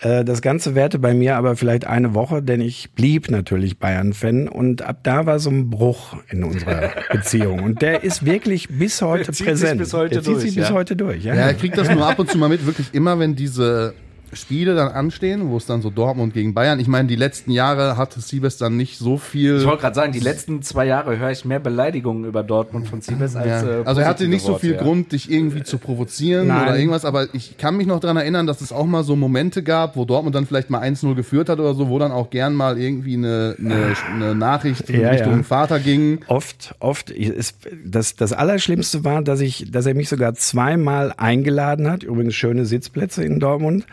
Äh, 0.00 0.24
Das 0.24 0.42
Ganze 0.42 0.74
währte 0.74 0.98
bei 0.98 1.14
mir 1.14 1.36
aber 1.36 1.54
vielleicht 1.54 1.86
eine 1.86 2.12
Woche, 2.14 2.42
denn 2.42 2.60
ich 2.60 2.90
blieb 2.92 3.30
natürlich 3.30 3.78
Bayern-Fan 3.78 4.48
und 4.48 4.82
ab 4.82 4.98
da 5.04 5.26
war 5.26 5.38
so 5.38 5.50
ein 5.50 5.70
Bruch 5.70 6.16
in 6.28 6.42
unserer 6.42 6.90
Beziehung. 7.12 7.62
Und 7.62 7.82
der 7.82 8.02
ist 8.02 8.24
wirklich 8.26 8.68
bis 8.68 9.00
heute 9.00 9.26
zieht 9.26 9.36
sich 9.36 9.46
präsent. 9.46 9.78
bis 9.78 9.94
heute 9.94 10.14
der 10.14 10.22
zieht 10.24 10.34
durch, 10.34 10.42
sich 10.42 10.54
bis 10.56 10.68
ja? 10.70 10.74
heute 10.74 10.96
durch. 10.96 11.22
Ja, 11.22 11.34
Ja, 11.34 11.42
er 11.42 11.54
kriegt 11.54 11.78
das 11.78 11.88
nur 11.88 12.04
ab 12.04 12.18
und 12.18 12.28
zu 12.28 12.36
mal 12.36 12.48
mit, 12.48 12.66
wirklich 12.66 12.88
immer, 12.92 13.18
wenn 13.20 13.36
diese 13.36 13.94
Spiele 14.34 14.74
dann 14.74 14.88
anstehen, 14.88 15.50
wo 15.50 15.58
es 15.58 15.66
dann 15.66 15.82
so 15.82 15.90
Dortmund 15.90 16.32
gegen 16.32 16.54
Bayern. 16.54 16.80
Ich 16.80 16.88
meine, 16.88 17.06
die 17.06 17.16
letzten 17.16 17.50
Jahre 17.50 17.98
hatte 17.98 18.20
Siebes 18.20 18.56
dann 18.56 18.76
nicht 18.76 18.98
so 18.98 19.18
viel. 19.18 19.58
Ich 19.58 19.66
wollte 19.66 19.82
gerade 19.82 19.94
sagen, 19.94 20.12
die 20.12 20.20
letzten 20.20 20.62
zwei 20.62 20.86
Jahre 20.86 21.18
höre 21.18 21.30
ich 21.30 21.44
mehr 21.44 21.60
Beleidigungen 21.60 22.24
über 22.24 22.42
Dortmund 22.42 22.88
von 22.88 23.02
Siebes 23.02 23.36
als. 23.36 23.46
Ja. 23.46 23.80
Äh, 23.80 23.82
also 23.84 24.00
er 24.00 24.08
hatte 24.08 24.26
nicht 24.28 24.44
so 24.44 24.56
viel 24.56 24.72
ja. 24.72 24.82
Grund, 24.82 25.12
dich 25.12 25.30
irgendwie 25.30 25.62
zu 25.62 25.76
provozieren 25.76 26.48
Nein. 26.48 26.62
oder 26.62 26.78
irgendwas, 26.78 27.04
aber 27.04 27.34
ich 27.34 27.58
kann 27.58 27.76
mich 27.76 27.86
noch 27.86 28.00
dran 28.00 28.16
erinnern, 28.16 28.46
dass 28.46 28.62
es 28.62 28.72
auch 28.72 28.86
mal 28.86 29.04
so 29.04 29.16
Momente 29.16 29.62
gab, 29.62 29.96
wo 29.96 30.04
Dortmund 30.06 30.34
dann 30.34 30.46
vielleicht 30.46 30.70
mal 30.70 30.82
1-0 30.82 31.14
geführt 31.14 31.50
hat 31.50 31.60
oder 31.60 31.74
so, 31.74 31.90
wo 31.90 31.98
dann 31.98 32.12
auch 32.12 32.30
gern 32.30 32.54
mal 32.54 32.78
irgendwie 32.78 33.14
eine, 33.14 33.56
eine, 33.58 33.94
eine 34.14 34.34
Nachricht 34.34 34.88
in 34.88 35.00
Ja, 35.02 35.10
Richtung 35.10 35.38
ja. 35.38 35.42
Vater 35.42 35.78
ging. 35.78 36.20
Oft, 36.26 36.74
oft. 36.78 37.10
Ist, 37.10 37.56
das, 37.84 38.16
das 38.16 38.32
Allerschlimmste 38.32 39.04
war, 39.04 39.22
dass 39.22 39.40
ich, 39.40 39.70
dass 39.70 39.84
er 39.84 39.94
mich 39.94 40.08
sogar 40.08 40.34
zweimal 40.34 41.12
eingeladen 41.16 41.90
hat. 41.90 42.02
Übrigens 42.02 42.34
schöne 42.34 42.64
Sitzplätze 42.64 43.22
in 43.24 43.38
Dortmund. 43.38 43.84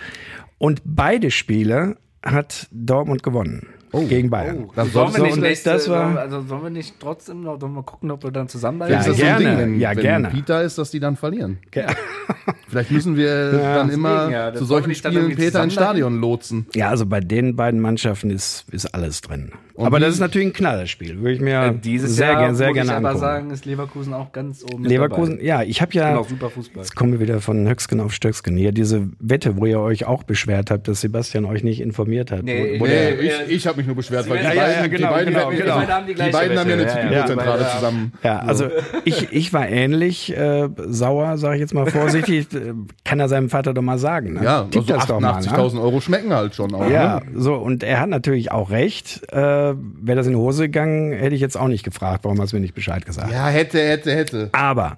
Und 0.60 0.82
beide 0.86 1.32
Spiele 1.32 1.98
hat 2.24 2.67
Dortmund 2.72 3.24
gewonnen. 3.24 3.67
Gegen 3.91 4.30
Bayern. 4.30 4.69
Das 4.75 4.91
Sollen 4.93 5.13
wir 5.15 5.23
nicht 5.23 5.34
und 5.34 5.39
nächste, 5.41 5.71
das 5.71 5.89
war- 5.89 6.17
also 6.17 6.41
sollen 6.41 6.63
wir 6.63 6.69
nicht 6.69 6.95
trotzdem 6.99 7.41
noch 7.41 7.60
wir 7.60 7.84
gucken, 7.84 8.12
ob 8.12 8.23
wir 8.23 8.32
dann 8.32 8.47
zusammenbleiben? 8.47 8.93
Ja, 8.93 8.99
ist 9.02 9.08
das 9.10 9.17
so 9.17 9.23
gerne. 9.23 9.49
ein 9.49 9.58
Ding, 9.58 9.73
wenn, 9.73 9.80
Ja, 9.80 9.89
wenn 9.95 10.02
gerne. 10.02 10.28
Peter 10.30 10.62
ist, 10.63 10.78
dass 10.78 10.91
die 10.91 10.99
dann 10.99 11.15
verlieren. 11.15 11.58
Ja. 11.73 11.88
Vielleicht 12.67 12.91
müssen 12.91 13.15
wir 13.17 13.52
dann 13.52 13.89
immer 13.89 14.30
ja. 14.30 14.54
Zu 14.54 14.63
solchen 14.65 14.93
Spielen 14.93 15.36
Peter 15.36 15.63
ins? 15.63 15.73
Stadion 15.73 16.19
lotsen. 16.21 16.67
Ja, 16.75 16.89
also 16.89 17.06
bei 17.08 17.19
den 17.19 17.56
beiden 17.56 17.80
Mannschaften 17.80 18.30
ist, 18.30 18.65
ist 18.71 18.86
alles 18.93 19.21
drin. 19.21 19.52
Aber 19.75 19.97
wie- 19.97 20.02
das 20.02 20.13
ist 20.15 20.19
natürlich 20.19 20.49
ein 20.49 20.54
Knallerspiel. 20.54 21.17
Würde 21.19 21.32
ich 21.34 21.41
mir 21.41 21.63
Äh, 21.63 21.73
Dieses 21.80 22.15
sehr, 22.15 22.28
Jahr 22.32 22.39
gerne- 22.41 22.56
sehr 22.56 22.73
gerne 22.73 22.91
ich 22.91 22.95
aber 22.95 23.08
angucken. 23.10 23.25
sagen, 23.25 23.52
ist 23.52 23.65
Leverkusen 23.65 24.13
auch 24.13 24.32
ganz 24.34 24.63
oben 24.71 24.84
Leverkusen, 24.86 25.36
dabei. 25.38 25.43
ja, 25.45 25.63
ich 25.63 25.82
habe 25.82 25.93
ja, 25.93 26.10
Genau, 26.10 26.23
super 26.23 26.49
Fußball. 26.52 26.84
jetzt 26.84 26.95
kommen 26.95 27.13
wir 27.13 27.19
wieder 27.19 27.41
von 27.41 27.67
Höcksken 27.67 27.99
auf 28.02 28.13
Stöcksken. 28.13 28.56
Hier 28.56 28.71
diese 28.71 29.08
Wette, 29.19 29.58
wo 29.58 29.65
ihr 29.65 29.80
euch 29.80 30.06
auch 30.06 30.21
beschwert 30.23 30.69
habt, 30.69 30.88
dass 30.88 31.02
Sebastian 31.02 31.45
euch 31.45 31.63
nicht 31.63 31.80
informiert 31.82 32.30
hat. 32.32 32.43
Nee, 32.43 32.75
wo, 32.75 32.82
wo 32.82 32.86
nee, 32.88 32.91
der, 32.91 33.19
ich, 33.47 33.56
ich 33.56 33.67
habe 33.67 33.78
mich 33.79 33.87
nur 33.87 33.95
beschwert, 33.95 34.29
weil 34.29 34.37
die 34.39 34.43
beiden, 34.45 34.57
ja, 34.57 34.87
genau, 34.87 35.07
die 35.07 35.13
beiden, 35.13 35.33
genau, 35.33 35.49
die 35.51 35.57
genau. 35.57 35.75
beiden, 35.75 35.93
haben 35.93 36.07
die 36.07 36.13
die 36.13 36.31
beiden 36.31 36.59
haben 36.59 36.69
ja 36.69 36.75
eine 36.75 37.15
Ja, 37.15 37.75
zusammen. 37.75 38.13
Ja, 38.23 38.39
also 38.39 38.67
ich, 39.05 39.31
ich 39.31 39.53
war 39.53 39.67
ähnlich 39.67 40.35
äh, 40.35 40.69
sauer, 40.87 41.37
sage 41.37 41.55
ich 41.55 41.61
jetzt 41.61 41.73
mal 41.73 41.89
vorsichtig. 41.89 42.47
Kann 43.03 43.19
er 43.19 43.29
seinem 43.29 43.49
Vater 43.49 43.73
doch 43.73 43.81
mal 43.81 43.97
sagen. 43.97 44.33
Ne? 44.33 44.43
Ja, 44.43 44.63
Tipp 44.69 44.81
also 44.81 44.93
das 44.93 45.05
doch 45.07 45.19
mal. 45.19 45.39
Ne? 45.41 45.47
88.000 45.47 45.81
Euro 45.81 46.01
schmecken 46.01 46.33
halt 46.33 46.55
schon 46.55 46.73
auch. 46.73 46.89
Ja, 46.89 47.19
Ne? 47.19 47.21
so 47.35 47.55
und 47.55 47.83
er 47.83 47.99
hat 47.99 48.09
natürlich 48.09 48.51
auch 48.51 48.69
recht. 48.69 49.21
Äh, 49.31 49.37
Wäre 49.39 50.15
das 50.15 50.27
in 50.27 50.33
die 50.33 50.39
Hose 50.39 50.63
gegangen, 50.63 51.11
hätte 51.11 51.35
ich 51.35 51.41
jetzt 51.41 51.57
auch 51.57 51.67
nicht 51.67 51.83
gefragt, 51.83 52.23
warum 52.23 52.39
hast 52.39 52.51
du 52.51 52.57
mir 52.57 52.61
nicht 52.61 52.75
Bescheid 52.75 53.05
gesagt. 53.05 53.31
ja, 53.31 53.47
hätte, 53.47 53.79
hätte, 53.79 54.13
hätte. 54.13 54.49
Aber 54.51 54.97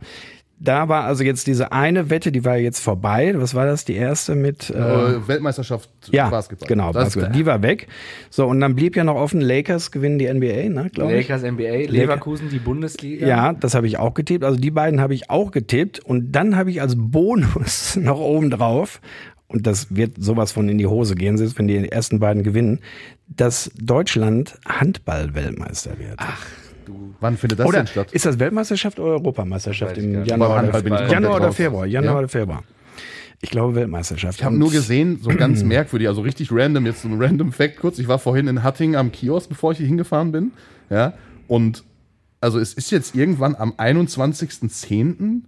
da 0.63 0.87
war 0.89 1.05
also 1.05 1.23
jetzt 1.23 1.47
diese 1.47 1.71
eine 1.71 2.09
Wette, 2.11 2.31
die 2.31 2.45
war 2.45 2.55
jetzt 2.57 2.79
vorbei. 2.79 3.33
Was 3.35 3.55
war 3.55 3.65
das? 3.65 3.83
Die 3.85 3.95
erste 3.95 4.35
mit 4.35 4.69
äh, 4.69 4.73
Äh, 4.77 5.27
Weltmeisterschaft 5.27 5.89
ja, 6.11 6.29
Basketball. 6.29 6.67
genau, 6.67 6.91
Das 6.93 7.05
Basketball. 7.05 7.31
die 7.31 7.45
war 7.45 7.63
weg. 7.63 7.87
So 8.29 8.45
und 8.47 8.59
dann 8.59 8.75
blieb 8.75 8.95
ja 8.95 9.03
noch 9.03 9.15
offen. 9.15 9.41
Lakers 9.41 9.91
gewinnen 9.91 10.19
die 10.19 10.31
NBA, 10.31 10.69
ne, 10.69 10.89
glaube 10.93 11.13
ich. 11.13 11.27
Lakers 11.27 11.41
NBA, 11.51 11.89
Leverkusen 11.91 12.49
die 12.49 12.59
Bundesliga. 12.59 13.25
Ja, 13.27 13.53
das 13.53 13.73
habe 13.73 13.87
ich 13.87 13.97
auch 13.97 14.13
getippt. 14.13 14.43
Also 14.43 14.59
die 14.59 14.71
beiden 14.71 15.01
habe 15.01 15.13
ich 15.15 15.29
auch 15.29 15.51
getippt. 15.51 15.99
Und 15.99 16.31
dann 16.33 16.55
habe 16.55 16.69
ich 16.69 16.79
als 16.81 16.93
Bonus 16.97 17.95
noch 17.99 18.19
oben 18.19 18.51
drauf, 18.51 19.01
und 19.47 19.67
das 19.67 19.93
wird 19.93 20.13
sowas 20.17 20.53
von 20.53 20.69
in 20.69 20.77
die 20.77 20.87
Hose 20.87 21.13
gehen, 21.15 21.37
selbst 21.37 21.59
wenn 21.59 21.67
die 21.67 21.91
ersten 21.91 22.19
beiden 22.19 22.41
gewinnen, 22.41 22.79
dass 23.27 23.69
Deutschland 23.77 24.57
Handball-Weltmeister 24.65 25.97
wird. 25.99 26.19
Wann 27.19 27.37
findet 27.37 27.59
das 27.59 27.67
oder 27.67 27.79
denn 27.79 27.87
statt? 27.87 28.11
ist 28.11 28.25
das 28.25 28.39
Weltmeisterschaft 28.39 28.99
oder 28.99 29.11
Europameisterschaft 29.13 29.97
im. 29.97 30.25
Januar, 30.25 30.63
Januar 31.09 31.35
oder. 31.37 31.51
Februar? 31.51 31.85
Januar 31.85 32.13
Ja. 32.13 32.19
oder 32.19 32.27
Februar? 32.29 32.63
Ich 33.43 33.49
glaube 33.49 33.73
Weltmeisterschaft. 33.75 34.39
Ich 34.39 34.43
habe 34.45 34.55
nur 34.55 34.69
gesehen, 34.71 35.19
so 35.21 35.29
ganz 35.37 35.63
merkwürdig, 35.63 36.07
also 36.07 36.21
richtig 36.21 36.49
random, 36.51 36.85
jetzt 36.85 37.01
so 37.01 37.07
ein 37.07 37.21
random 37.21 37.51
Fact 37.51 37.77
kurz. 37.77 37.97
Ich 37.99 38.07
war 38.07 38.19
vorhin 38.19 38.47
in 38.47 38.61
Hattingen 38.63 38.95
am 38.95 39.11
Kiosk, 39.11 39.49
bevor 39.49 39.71
ich 39.71 39.79
hier 39.79 39.87
hingefahren 39.87 40.31
bin. 40.31 40.51
Ja, 40.89 41.13
und 41.47 41.83
also 42.39 42.59
es 42.59 42.73
ist 42.73 42.91
jetzt 42.91 43.15
irgendwann 43.15 43.55
am 43.55 43.71
21.10. 43.73 45.41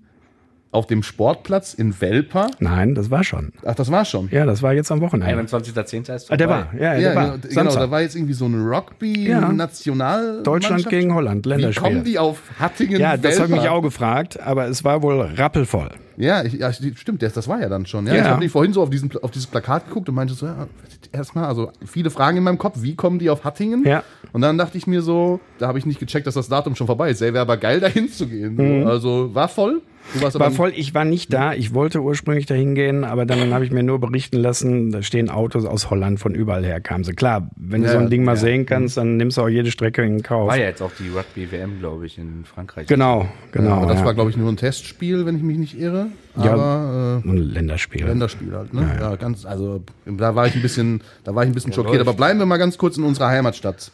auf 0.73 0.87
dem 0.87 1.03
Sportplatz 1.03 1.73
in 1.73 1.99
Welper. 2.01 2.47
Nein, 2.59 2.95
das 2.95 3.11
war 3.11 3.23
schon. 3.23 3.51
Ach, 3.65 3.75
das 3.75 3.91
war 3.91 4.05
schon. 4.05 4.29
Ja, 4.31 4.45
das 4.45 4.61
war 4.61 4.73
jetzt 4.73 4.91
am 4.91 5.01
Wochenende. 5.01 5.41
21.10. 5.43 6.13
ist 6.15 6.31
Ah, 6.31 6.37
der 6.37 6.47
vorbei. 6.47 6.65
war, 6.73 6.79
ja, 6.81 6.93
Ja, 6.95 6.99
der 6.99 7.15
war. 7.15 7.23
genau, 7.23 7.37
genau, 7.41 7.53
Samstag. 7.53 7.79
da 7.81 7.91
war 7.91 8.01
jetzt 8.01 8.15
irgendwie 8.15 8.33
so 8.33 8.45
ein 8.45 8.53
Ja. 8.69 8.77
Rugby-National. 8.77 10.43
Deutschland 10.43 10.89
gegen 10.89 11.13
Holland, 11.13 11.45
Wie 11.45 11.49
Länderspiel. 11.49 11.83
kommen 11.83 12.03
die 12.03 12.19
auf 12.19 12.39
Hattingen? 12.59 12.99
ja, 12.99 13.17
das 13.17 13.39
habe 13.39 13.53
ich 13.53 13.61
mich 13.61 13.69
auch 13.69 13.81
gefragt, 13.81 14.39
aber 14.39 14.67
es 14.67 14.83
war 14.83 15.01
wohl 15.01 15.21
rappelvoll. 15.21 15.89
Ja, 16.15 16.43
ich, 16.43 16.53
ja, 16.53 16.71
stimmt, 16.71 17.23
das, 17.23 17.33
das 17.33 17.47
war 17.47 17.59
ja 17.59 17.69
dann 17.69 17.85
schon. 17.87 18.05
Ja, 18.05 18.13
Ja. 18.13 18.21
Ich 18.21 18.27
habe 18.27 18.39
nicht 18.39 18.51
vorhin 18.51 18.71
so 18.71 18.83
auf, 18.83 18.89
diesen, 18.91 19.09
auf 19.21 19.31
dieses 19.31 19.47
Plakat 19.47 19.87
geguckt 19.87 20.09
und 20.09 20.15
meinte 20.15 20.35
so, 20.35 20.45
ja, 20.45 20.67
erstmal, 21.11 21.45
also 21.45 21.71
viele 21.85 22.11
Fragen 22.11 22.37
in 22.37 22.43
meinem 22.43 22.59
Kopf, 22.59 22.77
wie 22.81 22.95
kommen 22.95 23.17
die 23.17 23.29
auf 23.31 23.43
Hattingen? 23.43 23.83
Ja. 23.85 24.03
Und 24.31 24.41
dann 24.41 24.57
dachte 24.59 24.77
ich 24.77 24.85
mir 24.85 25.01
so, 25.01 25.39
da 25.57 25.67
habe 25.67 25.79
ich 25.79 25.85
nicht 25.87 25.99
gecheckt, 25.99 26.27
dass 26.27 26.35
das 26.35 26.49
Datum 26.49 26.75
schon 26.75 26.85
vorbei 26.87 27.09
ist. 27.09 27.21
Ey, 27.21 27.33
wäre 27.33 27.41
aber 27.41 27.57
geil, 27.57 27.79
da 27.81 27.87
hinzugehen. 27.87 28.57
So. 28.83 28.87
Also 28.89 29.33
war 29.33 29.47
voll. 29.47 29.81
Du 30.13 30.21
warst. 30.21 30.39
War 30.39 30.51
voll, 30.51 30.73
ich 30.75 30.93
war 30.93 31.05
nicht 31.05 31.33
da, 31.33 31.53
ich 31.53 31.73
wollte 31.73 32.01
ursprünglich 32.01 32.45
dahin 32.45 32.75
gehen, 32.75 33.03
aber 33.03 33.25
dann 33.25 33.53
habe 33.53 33.65
ich 33.65 33.71
mir 33.71 33.83
nur 33.83 33.99
berichten 33.99 34.37
lassen, 34.37 34.91
da 34.91 35.01
stehen 35.01 35.29
Autos 35.29 35.65
aus 35.65 35.89
Holland 35.89 36.19
von 36.19 36.35
überall 36.35 36.65
her 36.65 36.81
kamen 36.81 37.03
sie. 37.03 37.13
Klar, 37.13 37.49
wenn 37.55 37.81
du 37.81 37.87
Ja, 37.87 37.93
so 37.93 37.99
ein 37.99 38.09
Ding 38.09 38.23
mal 38.23 38.33
ja. 38.33 38.37
sehen 38.37 38.65
kannst, 38.65 38.97
dann 38.97 39.17
nimmst 39.17 39.37
du 39.37 39.41
auch 39.41 39.49
jede 39.49 39.71
Strecke 39.71 40.03
in 40.03 40.21
Kauf. 40.21 40.49
War 40.49 40.57
ja 40.57 40.65
jetzt 40.65 40.81
auch 40.81 40.91
die 40.99 41.09
Rugby-WM, 41.09 41.79
glaube 41.79 42.05
ich, 42.05 42.17
in 42.17 42.45
Frankreich. 42.45 42.87
Genau, 42.87 43.27
genau. 43.51 43.71
aber 43.71 43.87
das 43.87 43.99
ja. 43.99 44.05
war, 44.05 44.13
glaube 44.13 44.29
ich, 44.29 44.37
nur 44.37 44.49
ein 44.51 44.57
Testspiel, 44.57 45.25
wenn 45.25 45.37
ich 45.37 45.43
mich 45.43 45.57
nicht 45.57 45.79
irre. 45.79 46.07
Ja. 46.35 46.53
Aber 46.53 47.21
äh, 47.23 47.29
ein 47.29 47.37
Länderspiel. 47.37 48.05
Länderspiel 48.05 48.53
halt, 48.53 48.73
ne? 48.73 48.97
Ja, 48.99 49.15
ganz, 49.15 49.45
also 49.45 49.83
da 50.05 50.35
war 50.35 50.47
ich 50.47 50.55
ein 50.55 50.61
bisschen, 50.61 51.01
da 51.23 51.35
war 51.35 51.43
ich 51.43 51.49
ein 51.49 51.53
bisschen 51.53 51.73
schockiert. 51.73 52.01
Aber 52.01 52.13
bleiben 52.13 52.39
wir 52.39 52.45
mal 52.45 52.57
ganz 52.57 52.77
kurz 52.77 52.97
in 52.97 53.03
unserer 53.03 53.27
Heimatstadt. 53.27 53.91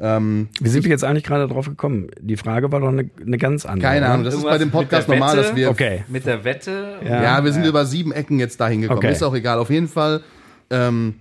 Wie 0.00 0.68
sind 0.68 0.84
wir 0.84 0.90
jetzt 0.90 1.04
eigentlich 1.04 1.24
gerade 1.24 1.46
drauf 1.46 1.66
gekommen? 1.68 2.08
Die 2.18 2.38
Frage 2.38 2.72
war 2.72 2.80
doch 2.80 2.88
eine, 2.88 3.10
eine 3.20 3.36
ganz 3.36 3.66
andere. 3.66 3.90
Keine? 3.90 4.06
Ahnung, 4.06 4.24
das 4.24 4.34
ist 4.34 4.44
bei 4.44 4.56
dem 4.56 4.70
Podcast 4.70 5.08
normal, 5.08 5.36
Wette? 5.36 5.48
dass 5.48 5.56
wir 5.56 5.70
Okay. 5.70 6.04
Mit 6.08 6.24
der 6.24 6.42
Wette. 6.42 7.00
Ja. 7.04 7.22
Ja, 7.22 7.44
wir 7.44 7.52
sind 7.52 7.66
über 7.66 7.84
sieben 7.84 8.10
Ecken 8.12 8.38
jetzt 8.38 8.58
dahin 8.60 8.80
gekommen. 8.80 8.98
Okay. 8.98 9.12
Ist 9.12 9.22
auch 9.22 9.34
egal. 9.34 9.58
Auf 9.58 9.68
jeden 9.68 9.88
Fall 9.88 10.22
ähm, 10.70 11.16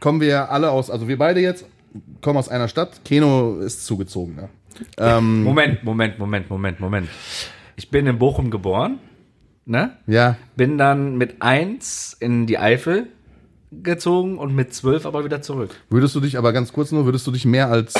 kommen 0.00 0.20
wir 0.20 0.50
alle 0.50 0.70
aus, 0.70 0.90
also 0.90 1.08
wir 1.08 1.16
beide 1.16 1.40
jetzt 1.40 1.64
kommen 2.20 2.38
aus 2.38 2.48
einer 2.48 2.68
Stadt. 2.68 3.04
Keno 3.04 3.60
ist 3.60 3.86
zugezogen. 3.86 4.36
Ja, 4.98 5.16
ähm, 5.16 5.44
Moment, 5.44 5.84
Moment, 5.84 6.18
Moment, 6.18 6.50
Moment, 6.50 6.80
Moment. 6.80 7.08
Ich 7.76 7.90
bin 7.90 8.06
in 8.06 8.18
Bochum 8.18 8.50
geboren, 8.50 8.98
ne? 9.64 9.96
ja 10.06 10.36
Bin 10.56 10.78
dann 10.78 11.16
mit 11.16 11.40
eins 11.40 12.16
in 12.20 12.46
die 12.46 12.58
Eifel 12.58 13.06
gezogen 13.70 14.38
und 14.38 14.54
mit 14.54 14.72
zwölf 14.74 15.06
aber 15.06 15.24
wieder 15.24 15.42
zurück. 15.42 15.70
würdest 15.90 16.14
du 16.14 16.20
dich 16.20 16.38
aber 16.38 16.52
ganz 16.52 16.72
kurz 16.72 16.92
nur, 16.92 17.04
würdest 17.04 17.26
du 17.26 17.30
dich 17.30 17.44
mehr 17.44 17.70
als 17.70 17.94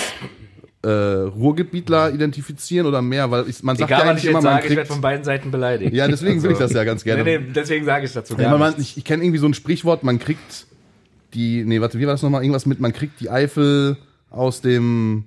äh, 0.82 0.88
Ruhrgebietler 0.88 2.12
identifizieren 2.12 2.86
oder 2.86 3.00
mehr, 3.02 3.30
weil 3.30 3.48
ich, 3.48 3.62
man 3.62 3.76
sagt 3.76 3.90
Egal, 3.90 4.04
ja 4.04 4.10
eigentlich 4.10 4.24
ich 4.24 4.30
immer, 4.30 4.42
man 4.42 4.42
sage, 4.42 4.64
ich 4.64 4.70
werde 4.70 4.80
kriegt. 4.82 4.92
von 4.92 5.00
beiden 5.00 5.24
Seiten 5.24 5.50
beleidigt. 5.50 5.94
Ja, 5.94 6.06
deswegen 6.06 6.42
will 6.42 6.52
ich 6.52 6.58
das 6.58 6.72
ja 6.72 6.84
ganz 6.84 7.04
gerne. 7.04 7.24
Nee, 7.24 7.38
nee, 7.38 7.46
deswegen 7.54 7.84
sage 7.84 8.04
ich 8.04 8.12
dazu 8.12 8.36
Ja, 8.38 8.56
man, 8.56 8.74
ich, 8.78 8.96
ich 8.96 9.04
kenne 9.04 9.24
irgendwie 9.24 9.38
so 9.38 9.46
ein 9.46 9.54
Sprichwort, 9.54 10.02
man 10.04 10.18
kriegt 10.18 10.66
die, 11.32 11.64
nee, 11.64 11.80
warte, 11.80 11.98
wie 11.98 12.06
war 12.06 12.12
das 12.12 12.22
nochmal? 12.22 12.42
Irgendwas 12.42 12.66
mit, 12.66 12.80
man 12.80 12.92
kriegt 12.92 13.20
die 13.20 13.30
Eifel 13.30 13.96
aus 14.30 14.60
dem 14.60 15.24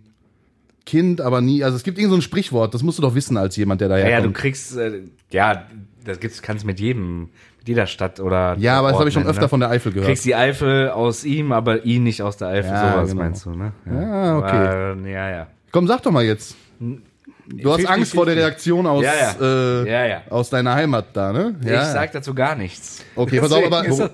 Kind, 0.85 1.21
aber 1.21 1.41
nie, 1.41 1.63
also 1.63 1.75
es 1.75 1.83
gibt 1.83 1.97
irgend 1.97 2.11
so 2.11 2.17
ein 2.17 2.21
Sprichwort, 2.21 2.73
das 2.73 2.83
musst 2.83 2.97
du 2.97 3.01
doch 3.01 3.15
wissen 3.15 3.35
als 3.35 3.55
jemand, 3.55 3.81
der 3.81 3.89
Ja, 3.89 4.07
ja, 4.07 4.21
du 4.21 4.31
kriegst, 4.31 4.77
äh, 4.77 5.01
ja, 5.31 5.67
das 6.05 6.19
gibt's, 6.19 6.41
kannst 6.41 6.65
mit 6.65 6.79
jedem, 6.79 7.29
jeder 7.67 7.87
Stadt 7.87 8.19
oder. 8.19 8.55
Ja, 8.59 8.79
aber 8.79 8.89
das 8.89 8.99
habe 8.99 9.09
ich 9.09 9.13
schon 9.13 9.21
Ort 9.23 9.27
nennen, 9.27 9.37
öfter 9.37 9.49
von 9.49 9.59
der 9.59 9.69
Eifel 9.69 9.91
Du 9.91 9.95
gehört. 9.95 10.09
kriegst 10.09 10.25
die 10.25 10.35
Eifel 10.35 10.89
aus 10.89 11.23
ihm, 11.23 11.51
aber 11.51 11.83
ihn 11.85 12.03
nicht 12.03 12.21
aus 12.21 12.37
der 12.37 12.49
Eifel. 12.49 12.71
Ja, 12.71 12.93
Sowas 12.93 13.09
genau. 13.09 13.21
meinst 13.23 13.45
du, 13.45 13.51
ne? 13.51 13.71
Ah, 13.89 14.37
okay. 14.37 14.47
Aber, 14.95 15.07
ja, 15.07 15.29
ja. 15.29 15.47
Komm, 15.71 15.87
sag 15.87 16.01
doch 16.03 16.11
mal 16.11 16.23
jetzt. 16.23 16.55
Du 16.79 17.69
hast 17.69 17.77
50, 17.77 17.89
Angst 17.89 18.13
vor 18.13 18.25
der 18.25 18.35
50. 18.35 18.45
Reaktion 18.45 18.87
aus, 18.87 19.03
Ja, 19.03 19.11
ja. 19.15 19.35
Äh, 19.83 19.89
Ja, 19.91 20.05
ja. 20.05 20.21
aus 20.29 20.49
deiner 20.49 20.73
Heimat 20.75 21.07
da, 21.13 21.31
ne? 21.31 21.55
Ja. 21.63 21.81
Ich 21.83 21.87
sag 21.89 22.11
dazu 22.11 22.33
gar 22.33 22.55
nichts. 22.55 23.03
Okay, 23.15 23.39
pass 23.39 23.51
auf, 23.51 23.65
aber 23.65 23.83
wo, 23.89 24.09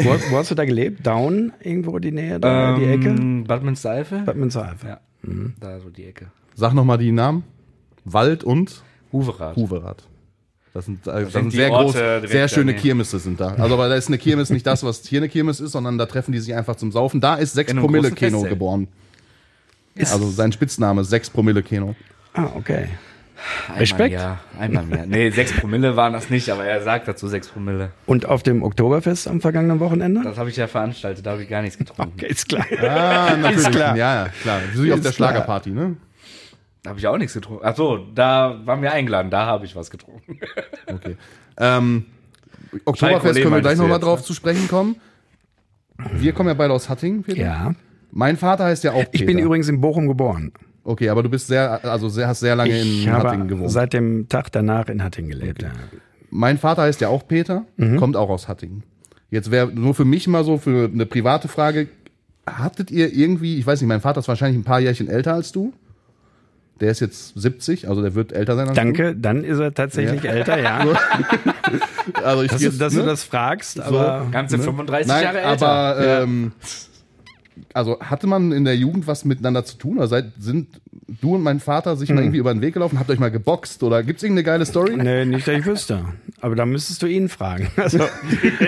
Wo, 0.00 0.10
wo 0.30 0.36
hast 0.36 0.50
du 0.52 0.54
da 0.54 0.64
gelebt? 0.64 1.04
Down? 1.04 1.52
Irgendwo 1.60 1.98
die 1.98 2.12
Nähe 2.12 2.38
da? 2.38 2.76
die 2.76 2.84
Ecke? 2.84 3.08
Ähm, 3.08 3.44
Bad 3.44 3.64
Münstereifel? 3.64 4.20
Bad 4.20 4.36
Münstereifel. 4.36 4.90
Ja, 4.90 5.00
da 5.58 5.80
so 5.80 5.90
die 5.90 6.04
Ecke. 6.06 6.26
sag 6.54 6.72
noch 6.72 6.84
mal 6.84 6.98
die 6.98 7.10
Namen. 7.10 7.42
Wald 8.04 8.44
und 8.44 8.82
Huverath. 9.12 9.56
Huverath. 9.56 10.06
Das 10.78 10.84
sind, 10.84 11.04
äh, 11.08 11.24
das 11.24 11.32
sind 11.32 11.32
sind 11.32 11.50
sehr 11.50 11.72
Orte 11.72 11.84
groß, 11.86 11.92
direkt 11.94 12.28
sehr 12.30 12.46
schöne 12.46 12.66
daneben. 12.66 12.82
Kirmesse 12.82 13.18
sind 13.18 13.40
da. 13.40 13.48
Also, 13.58 13.74
aber 13.74 13.88
da 13.88 13.96
ist 13.96 14.06
eine 14.06 14.16
Kirmes 14.16 14.50
nicht 14.50 14.64
das, 14.64 14.84
was 14.84 15.04
hier 15.04 15.18
eine 15.18 15.28
Kirmes 15.28 15.58
ist, 15.58 15.72
sondern 15.72 15.98
da 15.98 16.06
treffen 16.06 16.30
die 16.30 16.38
sich 16.38 16.54
einfach 16.54 16.76
zum 16.76 16.92
Saufen. 16.92 17.20
Da 17.20 17.34
ist 17.34 17.54
6 17.54 17.72
In 17.72 17.78
einem 17.78 17.84
Promille 17.84 18.12
Keno 18.12 18.42
geboren. 18.42 18.86
Also 19.98 20.30
sein 20.30 20.52
Spitzname 20.52 21.00
ist 21.00 21.10
6 21.10 21.30
Promille 21.30 21.64
Keno. 21.64 21.96
Ah, 22.32 22.50
okay. 22.54 22.90
Einmal 23.66 23.80
Respekt. 23.80 24.14
Ja, 24.14 24.38
einmal 24.56 24.84
mehr. 24.84 25.04
Nee, 25.06 25.30
sechs 25.30 25.52
Promille 25.52 25.96
waren 25.96 26.12
das 26.12 26.30
nicht, 26.30 26.48
aber 26.50 26.64
er 26.64 26.80
sagt 26.82 27.08
dazu 27.08 27.26
sechs 27.26 27.48
Promille. 27.48 27.90
Und 28.06 28.26
auf 28.26 28.44
dem 28.44 28.62
Oktoberfest 28.62 29.26
am 29.26 29.40
vergangenen 29.40 29.80
Wochenende? 29.80 30.22
Das 30.22 30.38
habe 30.38 30.50
ich 30.50 30.56
ja 30.56 30.68
veranstaltet, 30.68 31.26
da 31.26 31.32
habe 31.32 31.42
ich 31.42 31.48
gar 31.48 31.62
nichts 31.62 31.78
getrunken. 31.78 32.12
Okay, 32.16 32.26
ist 32.30 32.48
klar. 32.48 32.64
Ah, 32.82 33.36
natürlich. 33.36 33.66
Ist 33.66 33.70
klar. 33.72 33.96
Ja, 33.96 34.24
ja, 34.24 34.28
klar. 34.42 34.60
Wie 34.74 34.92
auf 34.92 34.98
Ist 34.98 35.06
der. 35.06 35.12
Schlagerparty, 35.12 35.70
ne? 35.70 35.96
Da 36.82 36.90
habe 36.90 36.98
ich 37.00 37.06
auch 37.06 37.18
nichts 37.18 37.34
getrunken. 37.34 37.62
Ach 37.64 37.76
so, 37.76 37.98
da 38.14 38.60
waren 38.64 38.82
wir 38.82 38.92
eingeladen, 38.92 39.30
da 39.30 39.46
habe 39.46 39.64
ich 39.64 39.74
was 39.76 39.90
getrunken. 39.90 40.38
Okay. 40.86 41.16
Ähm, 41.58 42.06
Oktoberfest 42.86 43.40
können 43.42 43.52
wir 43.54 43.60
gleich 43.60 43.76
nochmal 43.78 44.00
drauf 44.00 44.20
ne? 44.20 44.24
zu 44.24 44.32
sprechen 44.32 44.68
kommen. 44.68 44.96
Wir 46.14 46.32
kommen 46.32 46.48
ja 46.48 46.54
beide 46.54 46.72
aus 46.72 46.88
Hattingen, 46.88 47.22
Peter. 47.22 47.40
Ja. 47.40 47.74
Mein 48.10 48.36
Vater 48.38 48.64
heißt 48.64 48.84
ja 48.84 48.92
auch 48.92 48.98
Peter. 49.02 49.14
Ich 49.14 49.26
bin 49.26 49.38
übrigens 49.38 49.68
in 49.68 49.80
Bochum 49.80 50.06
geboren. 50.08 50.52
Okay, 50.84 51.10
aber 51.10 51.22
du 51.22 51.28
bist 51.28 51.48
sehr, 51.48 51.84
also 51.84 52.08
sehr, 52.08 52.26
hast 52.28 52.40
sehr 52.40 52.56
lange 52.56 52.70
Ich 52.78 53.04
in 53.06 53.12
Hattingen 53.12 53.40
habe 53.40 53.46
gewohnt. 53.48 53.70
seit 53.70 53.92
dem 53.92 54.28
Tag 54.28 54.50
danach 54.52 54.88
in 54.88 55.02
Hattingen 55.04 55.30
gelebt. 55.30 55.62
Ja. 55.62 55.72
Mein 56.30 56.56
Vater 56.56 56.82
heißt 56.82 57.00
ja 57.02 57.08
auch 57.08 57.26
Peter, 57.28 57.66
Mhm. 57.76 57.96
kommt 57.98 58.16
auch 58.16 58.30
aus 58.30 58.48
Hattingen. 58.48 58.82
Jetzt 59.30 59.50
wäre 59.50 59.66
nur 59.70 59.94
für 59.94 60.06
mich 60.06 60.26
mal 60.28 60.44
so 60.44 60.56
für 60.56 60.88
eine 60.90 61.04
private 61.04 61.48
Frage, 61.48 61.88
hattet 62.46 62.90
ihr 62.90 63.12
irgendwie, 63.14 63.58
ich 63.58 63.66
weiß 63.66 63.80
nicht, 63.82 63.88
mein 63.88 64.00
Vater 64.00 64.20
ist 64.20 64.28
wahrscheinlich 64.28 64.58
ein 64.58 64.64
paar 64.64 64.80
Jährchen 64.80 65.08
älter 65.08 65.34
als 65.34 65.52
du. 65.52 65.74
Der 66.80 66.90
ist 66.92 67.00
jetzt 67.00 67.32
70, 67.38 67.88
also 67.88 68.02
der 68.02 68.14
wird 68.14 68.32
älter 68.32 68.54
sein 68.54 68.68
als 68.68 68.76
Danke, 68.76 69.16
dann 69.16 69.42
ist 69.42 69.58
er 69.58 69.74
tatsächlich 69.74 70.24
älter, 70.24 70.60
ja. 70.60 70.84
du. 70.84 70.94
Also 72.22 72.42
ich 72.44 72.50
Dass, 72.50 72.60
du, 72.60 72.66
jetzt, 72.66 72.80
dass 72.80 72.92
ne? 72.94 73.00
du 73.00 73.06
das 73.06 73.24
fragst, 73.24 73.80
aber 73.80 74.28
Ganze 74.30 74.58
35 74.58 75.08
Nein, 75.08 75.22
Jahre 75.24 75.40
älter. 75.40 75.66
aber 75.68 76.22
ähm, 76.22 76.52
also 77.74 77.98
hatte 78.00 78.26
man 78.28 78.52
in 78.52 78.64
der 78.64 78.76
Jugend 78.76 79.06
was 79.08 79.24
miteinander 79.24 79.64
zu 79.64 79.76
tun? 79.76 79.98
Oder 79.98 80.06
seid, 80.06 80.26
sind 80.38 80.68
du 81.20 81.34
und 81.34 81.42
mein 81.42 81.58
Vater 81.60 81.96
sich 81.96 82.08
Hm. 82.08 82.14
mal 82.16 82.22
irgendwie 82.22 82.38
über 82.38 82.54
den 82.54 82.62
Weg 82.62 82.74
gelaufen? 82.74 82.98
Habt 82.98 83.10
ihr 83.10 83.14
euch 83.14 83.18
mal 83.18 83.30
geboxt? 83.30 83.82
Oder 83.82 84.02
gibt's 84.04 84.22
irgendeine 84.22 84.44
geile 84.44 84.64
Story? 84.64 84.96
nee, 84.96 85.24
nicht, 85.24 85.46
dass 85.48 85.58
ich 85.58 85.66
wüsste. 85.66 86.04
Aber 86.40 86.54
da 86.54 86.64
müsstest 86.64 87.02
du 87.02 87.06
ihn 87.06 87.28
fragen. 87.28 87.68
Also, 87.76 88.00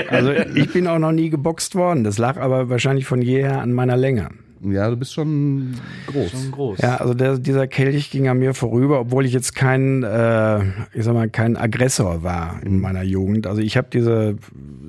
also 0.09 0.33
ich 0.33 0.73
bin 0.73 0.87
auch 0.89 0.99
noch 0.99 1.13
nie 1.13 1.31
geboxt 1.31 1.75
worden. 1.77 2.03
Das 2.05 2.19
lag 2.19 2.37
aber 2.39 2.69
wahrscheinlich 2.69 3.07
von 3.07 3.23
jeher 3.23 3.61
an 3.61 3.73
meiner 3.73 3.97
Länge. 3.97 4.31
Ja, 4.63 4.91
du 4.91 4.97
bist 4.97 5.15
schon 5.15 5.75
groß. 6.07 6.31
Schon 6.31 6.51
groß. 6.51 6.79
Ja, 6.81 6.97
also 6.97 7.15
der, 7.15 7.39
dieser 7.39 7.67
Kelch 7.67 8.11
ging 8.11 8.29
an 8.29 8.39
mir 8.39 8.53
vorüber, 8.53 9.01
obwohl 9.01 9.25
ich 9.25 9.33
jetzt 9.33 9.55
kein, 9.55 10.03
äh, 10.03 10.59
ich 10.93 11.03
sag 11.05 11.15
mal, 11.15 11.31
kein 11.31 11.57
Aggressor 11.57 12.23
war 12.23 12.61
in 12.63 12.79
meiner 12.79 13.03
Jugend. 13.03 13.47
Also 13.47 13.63
ich 13.63 13.77
habe 13.79 13.89
diese 13.91 14.37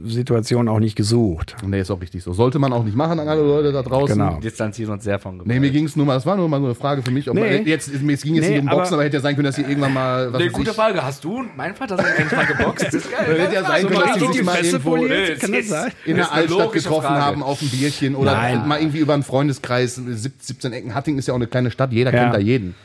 Situation 0.04 0.68
auch 0.68 0.80
nicht 0.80 0.96
gesucht. 0.96 1.56
Nee, 1.66 1.80
ist 1.80 1.92
auch 1.92 2.02
richtig 2.02 2.24
so. 2.24 2.34
Sollte 2.34 2.60
man 2.60 2.74
auch 2.74 2.84
nicht 2.84 2.98
machen 2.98 3.20
an 3.20 3.28
alle 3.30 3.42
Leute 3.44 3.72
da 3.72 3.82
draußen. 3.84 4.18
Genau. 4.18 4.40
Distanzieren 4.42 4.92
uns 4.92 5.04
sehr 5.04 5.20
von 5.20 5.34
Gewalt. 5.40 5.48
Nee, 5.48 5.60
mir 5.60 5.70
ging 5.72 5.86
es 5.86 5.96
nur 5.96 6.06
mal, 6.06 6.16
das 6.16 6.26
war 6.26 6.36
nur 6.36 6.50
mal 6.50 6.60
so 6.60 6.66
eine 6.66 6.76
Frage 6.76 7.02
für 7.02 7.12
mich. 7.12 7.30
Ob 7.30 7.36
Nee. 7.36 7.58
man, 7.60 7.66
jetzt, 7.66 7.88
mir 8.02 8.18
ging 8.18 8.36
jetzt 8.36 8.48
Nee, 8.50 8.56
nicht 8.56 8.60
um 8.64 8.66
Boxen, 8.68 8.88
aber- 8.88 8.94
aber 8.96 9.04
hätte 9.06 9.18
ja 9.18 9.22
sein 9.22 9.36
können, 9.36 9.46
dass 9.46 9.58
ihr 9.58 9.70
irgendwann 9.70 9.94
mal. 9.94 10.34
Was 10.34 10.42
Nee, 10.42 10.50
gute 10.50 10.72
ich, 10.72 10.76
Frage. 10.76 11.02
Hast 11.04 11.24
du 11.24 11.38
und 11.40 11.56
mein 11.56 11.76
Vater 11.76 11.96
sind 11.98 12.08
eigentlich 12.08 12.32
mal 12.32 12.46
geboxt? 12.46 12.86
Das 12.88 12.94
ist 12.94 13.12
geil. 13.12 13.40
Hätte 13.40 13.54
ja 13.56 13.64
sein 13.64 13.88
können, 13.88 14.00
dass 14.02 14.18
die 14.18 14.34
sich 14.38 14.44
mal 14.44 14.66
irgendwo 14.66 14.96
in 14.96 16.16
der 16.18 16.32
Altstadt 16.32 16.72
getroffen 16.74 17.02
Frage. 17.08 17.22
haben 17.26 17.44
auf 17.44 17.62
ein 17.62 17.70
Bierchen 17.70 18.16
oder 18.16 18.34
Nein. 18.34 18.68
mal 18.68 18.80
irgendwie 18.80 19.00
über 19.00 19.14
einen 19.14 19.24
Freundeskreis, 19.62 19.96
17 19.96 20.74
Ecken. 20.74 20.96
Hattingen 20.96 21.20
ist 21.20 21.28
ja 21.28 21.34
auch 21.34 21.38
eine 21.38 21.48
kleine 21.48 21.72
Stadt, 21.72 21.92
jeder 21.92 22.14
Ja. 22.14 22.24
kennt 22.24 22.36
da 22.36 22.40
jeden. 22.40 22.76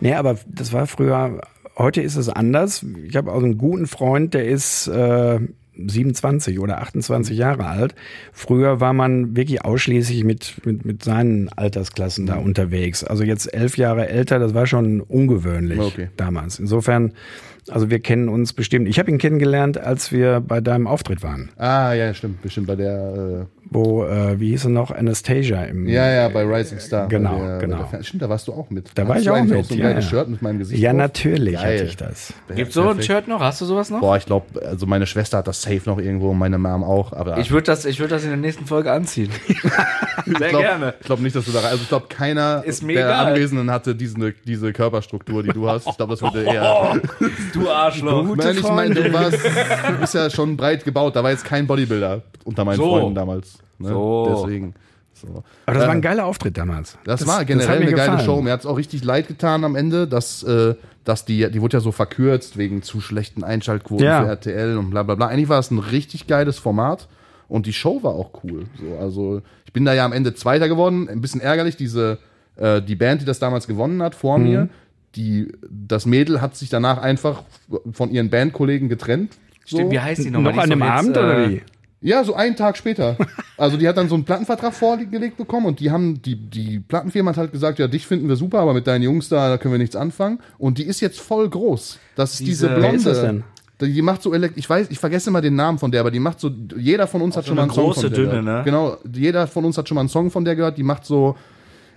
Nee, 0.00 0.14
aber 0.14 0.38
das 0.46 0.72
war 0.72 0.86
früher, 0.86 1.40
heute 1.76 2.02
ist 2.02 2.16
es 2.16 2.28
anders. 2.28 2.84
Ich 3.06 3.16
habe 3.16 3.32
auch 3.32 3.42
einen 3.42 3.58
guten 3.58 3.86
Freund, 3.86 4.34
der 4.34 4.46
ist 4.46 4.86
äh, 4.88 5.38
27 5.74 6.58
oder 6.60 6.82
28 6.82 7.36
Jahre 7.36 7.66
alt. 7.66 7.94
Früher 8.32 8.80
war 8.80 8.92
man 8.92 9.34
wirklich 9.34 9.64
ausschließlich 9.64 10.24
mit, 10.24 10.54
mit, 10.66 10.84
mit 10.84 11.02
seinen 11.02 11.48
Altersklassen 11.48 12.26
da 12.26 12.36
unterwegs. 12.36 13.02
Also 13.02 13.24
jetzt 13.24 13.52
elf 13.54 13.78
Jahre 13.78 14.08
älter, 14.08 14.38
das 14.38 14.52
war 14.52 14.66
schon 14.66 15.00
ungewöhnlich 15.00 15.80
Okay. 15.80 16.10
damals. 16.18 16.58
Insofern, 16.58 17.12
also 17.70 17.88
wir 17.88 18.00
kennen 18.00 18.28
uns 18.28 18.52
bestimmt. 18.52 18.86
Ich 18.88 18.98
habe 18.98 19.10
ihn 19.10 19.16
kennengelernt, 19.16 19.78
als 19.78 20.12
wir 20.12 20.40
bei 20.40 20.60
deinem 20.60 20.86
Auftritt 20.86 21.22
waren. 21.22 21.48
Ah, 21.56 21.94
ja, 21.94 22.12
stimmt, 22.12 22.42
bestimmt 22.42 22.66
bei 22.66 22.76
der. 22.76 23.46
Äh, 23.48 23.61
wo, 23.74 24.04
äh, 24.04 24.38
wie 24.38 24.50
hieß 24.50 24.64
er 24.64 24.70
noch, 24.70 24.90
Anastasia 24.90 25.64
im. 25.64 25.86
Ja, 25.88 26.10
ja, 26.10 26.28
bei 26.28 26.42
Rising 26.44 26.78
Star. 26.78 27.08
Genau, 27.08 27.38
der, 27.38 27.58
genau. 27.58 27.88
Der 27.92 28.02
Stimmt, 28.02 28.22
da 28.22 28.28
warst 28.28 28.48
du 28.48 28.52
auch 28.52 28.70
mit. 28.70 28.90
Da 28.94 29.06
war 29.08 29.14
Hast 29.14 29.22
ich 29.22 29.28
du 29.28 29.34
auch 29.34 29.42
mit, 29.44 29.66
so 29.66 29.74
ein 29.74 29.78
ja, 29.80 29.88
geiles 29.88 30.04
ja. 30.04 30.10
Shirt 30.10 30.28
mit 30.28 30.42
meinem 30.42 30.58
Gesicht 30.58 30.80
Ja, 30.82 30.90
drauf? 30.90 30.98
natürlich 30.98 31.54
Geil. 31.54 31.78
hatte 31.78 31.84
ich 31.88 31.96
das. 31.96 32.32
Gibt 32.54 32.72
so 32.72 32.88
ein. 32.88 33.02
Shirt 33.02 33.28
noch? 33.28 33.40
Hast 33.40 33.60
du 33.60 33.64
sowas 33.64 33.90
noch? 33.90 34.00
Boah, 34.00 34.16
ich 34.16 34.26
glaube, 34.26 34.46
also 34.66 34.86
meine 34.86 35.06
Schwester 35.06 35.38
hat 35.38 35.48
das 35.48 35.62
safe 35.62 35.82
noch 35.86 35.98
irgendwo, 35.98 36.32
meine 36.34 36.58
Mom 36.58 36.84
auch. 36.84 37.12
Aber 37.12 37.38
Ich 37.38 37.50
würde 37.50 37.64
das, 37.64 37.84
ich 37.84 37.98
würd 38.00 38.12
das 38.12 38.24
in 38.24 38.30
der 38.30 38.38
nächsten 38.38 38.66
Folge 38.66 38.92
anziehen. 38.92 39.30
Sehr 40.38 40.48
glaub, 40.50 40.62
gerne. 40.62 40.94
Ich 41.00 41.06
glaube 41.06 41.22
nicht, 41.22 41.34
dass 41.34 41.44
du 41.46 41.52
da 41.52 41.60
rein. 41.60 41.70
Also 41.70 41.82
ich 41.82 41.88
glaube, 41.88 42.06
keiner 42.08 42.62
Ist 42.64 42.82
mir 42.82 42.94
der 42.96 43.06
egal. 43.08 43.26
Anwesenden 43.32 43.70
hatte 43.70 43.94
diese, 43.94 44.32
diese 44.46 44.72
Körperstruktur, 44.72 45.42
die 45.42 45.50
du 45.50 45.68
hast. 45.68 45.86
Ich 45.88 45.96
glaube, 45.96 46.12
das 46.12 46.22
würde 46.22 46.42
eher. 46.44 47.00
Du 47.52 47.70
Arschloch. 47.70 48.24
Gute 48.26 48.46
Nein, 48.46 48.56
ich 48.56 48.62
meine, 48.70 48.94
du 48.94 49.12
warst, 49.12 49.38
du 49.44 49.92
bist 50.00 50.14
ja 50.14 50.30
schon 50.30 50.56
breit 50.56 50.84
gebaut. 50.84 51.16
Da 51.16 51.22
war 51.22 51.30
jetzt 51.30 51.44
kein 51.44 51.66
Bodybuilder 51.66 52.22
unter 52.44 52.64
meinen 52.64 52.76
So. 52.76 52.88
Freunden 52.90 53.14
damals. 53.14 53.58
Ne? 53.82 53.88
So. 53.88 54.42
Deswegen. 54.44 54.74
So. 55.14 55.44
Aber 55.66 55.74
das 55.74 55.84
Äh, 55.84 55.86
war 55.86 55.94
ein 55.94 56.00
geiler 56.02 56.24
Auftritt 56.26 56.56
damals. 56.58 56.96
Das, 57.04 57.26
war 57.26 57.40
hat 57.40 57.46
generell 57.46 57.78
mir 57.80 57.86
eine 57.88 57.92
geile 57.96 58.10
gefallen. 58.12 58.24
Show. 58.26 58.40
Mir 58.42 58.52
hat 58.52 58.60
es 58.60 58.66
auch 58.66 58.76
richtig 58.76 59.04
leid 59.04 59.28
getan 59.28 59.64
am 59.64 59.76
Ende, 59.76 60.08
dass, 60.08 60.42
äh, 60.42 60.74
dass 61.04 61.24
die, 61.24 61.48
die 61.50 61.60
wurde 61.60 61.76
ja 61.76 61.80
so 61.80 61.92
verkürzt 61.92 62.56
wegen 62.56 62.82
zu 62.82 63.00
schlechten 63.00 63.44
Einschaltquoten 63.44 64.04
Ja. 64.04 64.22
für 64.22 64.28
RTL 64.28 64.76
und 64.78 64.90
bla 64.90 65.02
bla 65.02 65.14
bla. 65.14 65.26
Eigentlich 65.28 65.48
war 65.48 65.58
es 65.58 65.70
ein 65.70 65.78
richtig 65.78 66.26
geiles 66.26 66.58
Format 66.58 67.08
und 67.48 67.66
die 67.66 67.72
Show 67.72 68.02
war 68.02 68.12
auch 68.14 68.42
cool. 68.42 68.64
So, 68.80 68.98
also 68.98 69.42
ich 69.66 69.72
bin 69.72 69.84
da 69.84 69.94
ja 69.94 70.04
am 70.04 70.12
Ende 70.12 70.34
Zweiter 70.34 70.68
geworden. 70.68 71.08
Ein 71.08 71.20
bisschen 71.20 71.40
ärgerlich, 71.40 71.76
diese, 71.76 72.18
äh, 72.56 72.80
die 72.82 72.96
Band, 72.96 73.20
die 73.20 73.24
das 73.26 73.38
damals 73.38 73.66
gewonnen 73.68 74.02
hat, 74.02 74.14
vor 74.14 74.38
Mhm. 74.38 74.44
mir, 74.44 74.68
die, 75.14 75.52
das 75.70 76.06
Mädel 76.06 76.40
hat 76.40 76.56
sich 76.56 76.70
danach 76.70 76.98
einfach 76.98 77.42
von 77.92 78.10
ihren 78.10 78.30
Bandkollegen 78.30 78.88
getrennt. 78.88 79.34
So. 79.66 79.76
Stimmt, 79.76 79.92
wie 79.92 80.00
heißt 80.00 80.24
die 80.24 80.30
nochmal? 80.30 80.54
Noch 80.54 80.62
an 80.62 80.70
dem 80.70 80.82
Abend 80.82 81.14
jetzt, 81.16 81.18
oder 81.24 81.38
äh, 81.38 81.50
wie? 81.50 81.62
Ja, 82.02 82.24
so 82.24 82.34
einen 82.34 82.56
Tag 82.56 82.76
später. 82.76 83.16
Also 83.56 83.76
die 83.76 83.86
hat 83.86 83.96
dann 83.96 84.08
so 84.08 84.16
einen 84.16 84.24
Plattenvertrag 84.24 84.74
vorgelegt 84.74 85.36
bekommen 85.36 85.66
und 85.66 85.78
die 85.80 85.90
haben, 85.92 86.20
die, 86.20 86.34
die 86.36 86.80
Plattenfirma 86.80 87.30
hat 87.30 87.36
halt 87.36 87.52
gesagt, 87.52 87.78
ja, 87.78 87.86
dich 87.86 88.06
finden 88.06 88.28
wir 88.28 88.34
super, 88.36 88.58
aber 88.58 88.74
mit 88.74 88.86
deinen 88.88 89.02
Jungs 89.02 89.28
da, 89.28 89.48
da 89.48 89.56
können 89.58 89.72
wir 89.72 89.78
nichts 89.78 89.94
anfangen. 89.94 90.40
Und 90.58 90.78
die 90.78 90.84
ist 90.84 91.00
jetzt 91.00 91.20
voll 91.20 91.48
groß. 91.48 91.98
Das 92.16 92.32
ist 92.32 92.40
diese, 92.40 92.66
Diese- 92.66 92.68
Blonde. 92.68 92.82
Wer 92.88 92.94
ist 92.94 93.06
das 93.06 93.20
denn? 93.20 93.44
Die 93.80 94.02
macht 94.02 94.22
so 94.22 94.32
elekt 94.32 94.56
ich 94.58 94.70
weiß, 94.70 94.88
ich 94.90 94.98
vergesse 95.00 95.30
immer 95.30 95.40
den 95.40 95.56
Namen 95.56 95.76
von 95.78 95.90
der, 95.90 96.00
aber 96.02 96.12
die 96.12 96.20
macht 96.20 96.38
so, 96.38 96.50
jeder 96.76 97.08
von 97.08 97.20
uns 97.20 97.36
hat 97.36 97.44
so 97.44 97.48
schon 97.48 97.56
mal 97.56 97.62
einen 97.62 97.70
eine 97.72 97.74
Song 97.76 97.86
große, 97.86 98.00
von 98.02 98.10
der 98.10 98.18
dünne, 98.18 98.30
gehört. 98.42 98.44
ne? 98.44 98.62
Genau, 98.64 98.96
jeder 99.12 99.46
von 99.48 99.64
uns 99.64 99.76
hat 99.76 99.88
schon 99.88 99.96
mal 99.96 100.02
einen 100.02 100.08
Song 100.08 100.30
von 100.30 100.44
der 100.44 100.54
gehört, 100.54 100.78
die 100.78 100.84
macht 100.84 101.04
so 101.04 101.36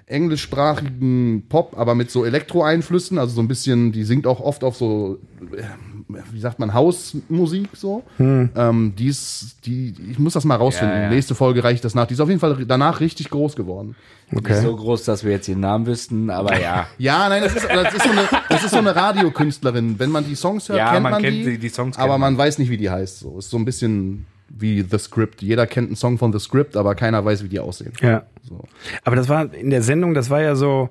englischsprachigen 0.07 1.45
Pop, 1.47 1.77
aber 1.77 1.95
mit 1.95 2.11
so 2.11 2.25
Elektro-Einflüssen, 2.25 3.17
also 3.17 3.35
so 3.35 3.41
ein 3.41 3.47
bisschen, 3.47 3.91
die 3.91 4.03
singt 4.03 4.27
auch 4.27 4.39
oft 4.39 4.63
auf 4.63 4.75
so, 4.77 5.19
äh, 5.55 5.61
wie 6.07 6.39
sagt 6.39 6.59
man, 6.59 6.73
Hausmusik 6.73 7.69
so. 7.73 8.03
Ähm, 8.19 8.93
die 8.97 9.07
ist, 9.07 9.57
die, 9.65 9.93
ich 10.11 10.19
muss 10.19 10.33
das 10.33 10.45
mal 10.45 10.55
rausfinden. 10.55 10.95
Ja, 10.95 11.03
ja. 11.05 11.09
Nächste 11.09 11.33
Folge 11.35 11.63
reiche 11.63 11.75
ich 11.75 11.81
das 11.81 11.95
nach. 11.95 12.05
Die 12.05 12.13
ist 12.13 12.19
auf 12.19 12.29
jeden 12.29 12.39
Fall 12.39 12.63
danach 12.67 12.99
richtig 12.99 13.29
groß 13.31 13.55
geworden. 13.55 13.95
Nicht 14.29 14.55
so 14.55 14.75
groß, 14.75 15.03
dass 15.03 15.23
wir 15.23 15.31
jetzt 15.31 15.47
ihren 15.47 15.59
Namen 15.61 15.85
wüssten, 15.85 16.29
aber 16.29 16.59
ja. 16.59 16.87
Ja, 16.97 17.29
nein, 17.29 17.43
das 17.43 17.55
ist, 17.55 17.67
das 17.69 17.93
ist, 17.93 18.03
so, 18.03 18.09
eine, 18.11 18.21
das 18.49 18.63
ist 18.63 18.71
so 18.71 18.77
eine 18.77 18.95
Radiokünstlerin. 18.95 19.99
Wenn 19.99 20.09
man 20.11 20.25
die 20.25 20.35
Songs 20.35 20.69
hört, 20.69 20.77
Ja, 20.79 20.91
kennt 20.91 21.03
man 21.03 21.11
man, 21.13 21.21
kennt 21.23 21.37
die, 21.37 21.43
die- 21.51 21.57
die 21.57 21.69
Songs 21.69 21.97
aber 21.97 22.17
man 22.17 22.33
man. 22.33 22.37
weiß 22.37 22.57
nicht, 22.59 22.69
wie 22.69 22.77
die 22.77 22.89
heißt. 22.89 23.19
So 23.19 23.37
ist 23.39 23.49
so 23.49 23.57
ein 23.57 23.65
bisschen 23.65 24.25
wie 24.49 24.81
The 24.89 24.97
Script. 24.99 25.41
Jeder 25.41 25.65
kennt 25.67 25.87
einen 25.87 25.95
Song 25.95 26.17
von 26.17 26.31
The 26.31 26.39
Script, 26.39 26.77
aber 26.77 26.93
keiner 26.95 27.23
weiß, 27.25 27.43
wie 27.43 27.49
die 27.49 27.59
aussehen. 27.59 27.93
Ja. 28.01 28.23
So. 28.47 28.63
Aber 29.03 29.15
das 29.15 29.27
war 29.27 29.51
in 29.53 29.71
der 29.71 29.81
Sendung, 29.81 30.13
das 30.13 30.29
war 30.29 30.41
ja 30.41 30.55
so, 30.55 30.89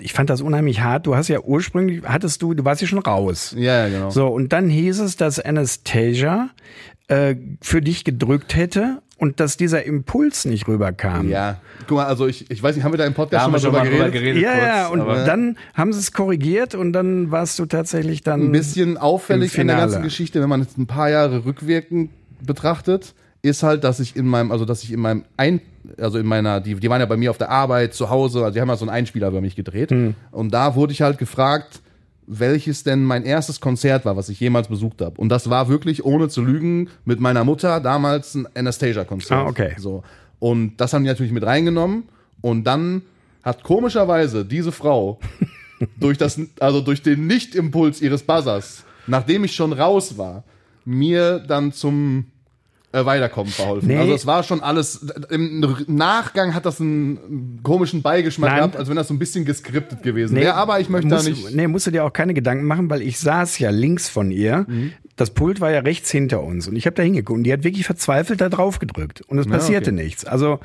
ich 0.00 0.12
fand 0.12 0.30
das 0.30 0.40
unheimlich 0.40 0.80
hart. 0.80 1.06
Du 1.06 1.14
hast 1.14 1.28
ja 1.28 1.40
ursprünglich, 1.40 2.02
hattest 2.04 2.42
du, 2.42 2.54
du 2.54 2.64
warst 2.64 2.82
ja 2.82 2.88
schon 2.88 2.98
raus. 2.98 3.54
Ja, 3.56 3.86
ja, 3.86 3.88
genau. 3.88 4.10
So, 4.10 4.26
und 4.26 4.52
dann 4.52 4.68
hieß 4.68 4.98
es, 5.00 5.16
dass 5.16 5.38
Anastasia 5.38 6.50
äh, 7.08 7.36
für 7.60 7.80
dich 7.80 8.04
gedrückt 8.04 8.56
hätte 8.56 9.00
und 9.18 9.38
dass 9.38 9.56
dieser 9.56 9.84
Impuls 9.84 10.44
nicht 10.44 10.66
rüberkam. 10.66 11.28
Ja, 11.28 11.60
guck 11.86 11.98
mal, 11.98 12.06
also 12.06 12.26
ich, 12.26 12.50
ich 12.50 12.60
weiß 12.60 12.74
nicht, 12.74 12.84
haben 12.84 12.92
wir 12.92 12.98
da 12.98 13.04
im 13.06 13.14
Podcast 13.14 13.46
Da 13.46 13.58
schon 13.60 13.72
mal 13.72 13.88
drüber 13.88 14.10
geredet? 14.10 14.42
Ja, 14.42 14.56
ja, 14.58 14.88
und 14.88 15.00
aber- 15.00 15.24
dann 15.24 15.56
haben 15.74 15.92
sie 15.92 16.00
es 16.00 16.12
korrigiert 16.12 16.74
und 16.74 16.92
dann 16.92 17.30
warst 17.30 17.58
du 17.60 17.66
tatsächlich 17.66 18.22
dann. 18.22 18.42
Ein 18.48 18.52
bisschen 18.52 18.98
auffällig 18.98 19.54
Im 19.54 19.62
in 19.62 19.66
der 19.68 19.76
ganzen 19.76 20.02
Geschichte, 20.02 20.40
wenn 20.42 20.48
man 20.48 20.62
jetzt 20.62 20.76
ein 20.76 20.86
paar 20.86 21.08
Jahre 21.10 21.44
rückwirkend 21.44 22.10
betrachtet, 22.44 23.14
ist 23.42 23.62
halt, 23.62 23.84
dass 23.84 24.00
ich 24.00 24.16
in 24.16 24.26
meinem, 24.26 24.50
also 24.50 24.64
dass 24.64 24.82
ich 24.82 24.92
in 24.92 24.98
meinem 25.00 25.24
ein, 25.36 25.60
also 25.98 26.18
in 26.18 26.26
meiner, 26.26 26.60
die, 26.60 26.74
die 26.74 26.90
waren 26.90 27.00
ja 27.00 27.06
bei 27.06 27.16
mir 27.16 27.30
auf 27.30 27.38
der 27.38 27.50
Arbeit, 27.50 27.94
zu 27.94 28.10
Hause, 28.10 28.40
also 28.40 28.54
die 28.54 28.60
haben 28.60 28.68
ja 28.68 28.76
so 28.76 28.84
einen 28.84 28.94
Einspieler 28.94 29.28
über 29.28 29.40
mich 29.40 29.56
gedreht. 29.56 29.90
Hm. 29.90 30.14
Und 30.30 30.52
da 30.52 30.74
wurde 30.74 30.92
ich 30.92 31.02
halt 31.02 31.18
gefragt, 31.18 31.80
welches 32.26 32.84
denn 32.84 33.04
mein 33.04 33.24
erstes 33.24 33.60
Konzert 33.60 34.04
war, 34.04 34.16
was 34.16 34.28
ich 34.28 34.40
jemals 34.40 34.68
besucht 34.68 35.00
habe. 35.02 35.20
Und 35.20 35.28
das 35.28 35.50
war 35.50 35.68
wirklich, 35.68 36.04
ohne 36.04 36.28
zu 36.28 36.42
lügen, 36.42 36.88
mit 37.04 37.20
meiner 37.20 37.44
Mutter 37.44 37.80
damals 37.80 38.34
ein 38.34 38.46
Anastasia-Konzert. 38.54 39.46
Ah, 39.46 39.46
okay. 39.46 39.74
So. 39.76 40.02
Und 40.38 40.76
das 40.76 40.92
haben 40.92 41.04
die 41.04 41.10
natürlich 41.10 41.32
mit 41.32 41.44
reingenommen. 41.44 42.04
Und 42.40 42.64
dann 42.64 43.02
hat 43.42 43.62
komischerweise 43.62 44.44
diese 44.44 44.72
Frau 44.72 45.18
durch 46.00 46.18
das, 46.18 46.40
also 46.60 46.80
durch 46.80 47.02
den 47.02 47.26
Nicht-Impuls 47.26 48.00
ihres 48.00 48.22
Buzzers, 48.22 48.84
nachdem 49.06 49.44
ich 49.44 49.54
schon 49.54 49.72
raus 49.72 50.16
war, 50.16 50.44
mir 50.84 51.38
dann 51.38 51.72
zum 51.72 52.26
äh, 52.92 53.04
Weiterkommen 53.06 53.50
verholfen. 53.50 53.88
Nee. 53.88 53.96
Also 53.96 54.12
es 54.12 54.26
war 54.26 54.42
schon 54.42 54.60
alles, 54.60 55.06
im 55.30 55.60
Nachgang 55.86 56.54
hat 56.54 56.66
das 56.66 56.80
einen 56.80 57.60
komischen 57.62 58.02
Beigeschmack 58.02 58.50
Nein. 58.50 58.58
gehabt, 58.58 58.76
als 58.76 58.88
wenn 58.88 58.96
das 58.96 59.08
so 59.08 59.14
ein 59.14 59.18
bisschen 59.18 59.44
geskriptet 59.44 60.02
gewesen 60.02 60.34
Nee, 60.34 60.42
wäre. 60.42 60.54
Aber 60.54 60.78
ich 60.78 60.88
möchte 60.88 61.08
muss, 61.08 61.24
da 61.24 61.30
nicht. 61.30 61.54
Nee, 61.54 61.68
musst 61.68 61.86
du 61.86 61.90
dir 61.90 62.04
auch 62.04 62.12
keine 62.12 62.34
Gedanken 62.34 62.64
machen, 62.66 62.90
weil 62.90 63.02
ich 63.02 63.18
saß 63.18 63.58
ja 63.58 63.70
links 63.70 64.08
von 64.08 64.30
ihr. 64.30 64.66
Mhm. 64.68 64.92
Das 65.16 65.30
Pult 65.30 65.60
war 65.60 65.70
ja 65.70 65.80
rechts 65.80 66.10
hinter 66.10 66.42
uns 66.42 66.68
und 66.68 66.76
ich 66.76 66.86
habe 66.86 66.94
da 66.94 67.02
hingeguckt 67.02 67.38
und 67.38 67.44
die 67.44 67.52
hat 67.52 67.64
wirklich 67.64 67.86
verzweifelt 67.86 68.40
da 68.40 68.48
drauf 68.48 68.78
gedrückt 68.78 69.22
und 69.22 69.38
es 69.38 69.46
passierte 69.46 69.90
okay. 69.90 70.02
nichts. 70.02 70.24
Also 70.24 70.58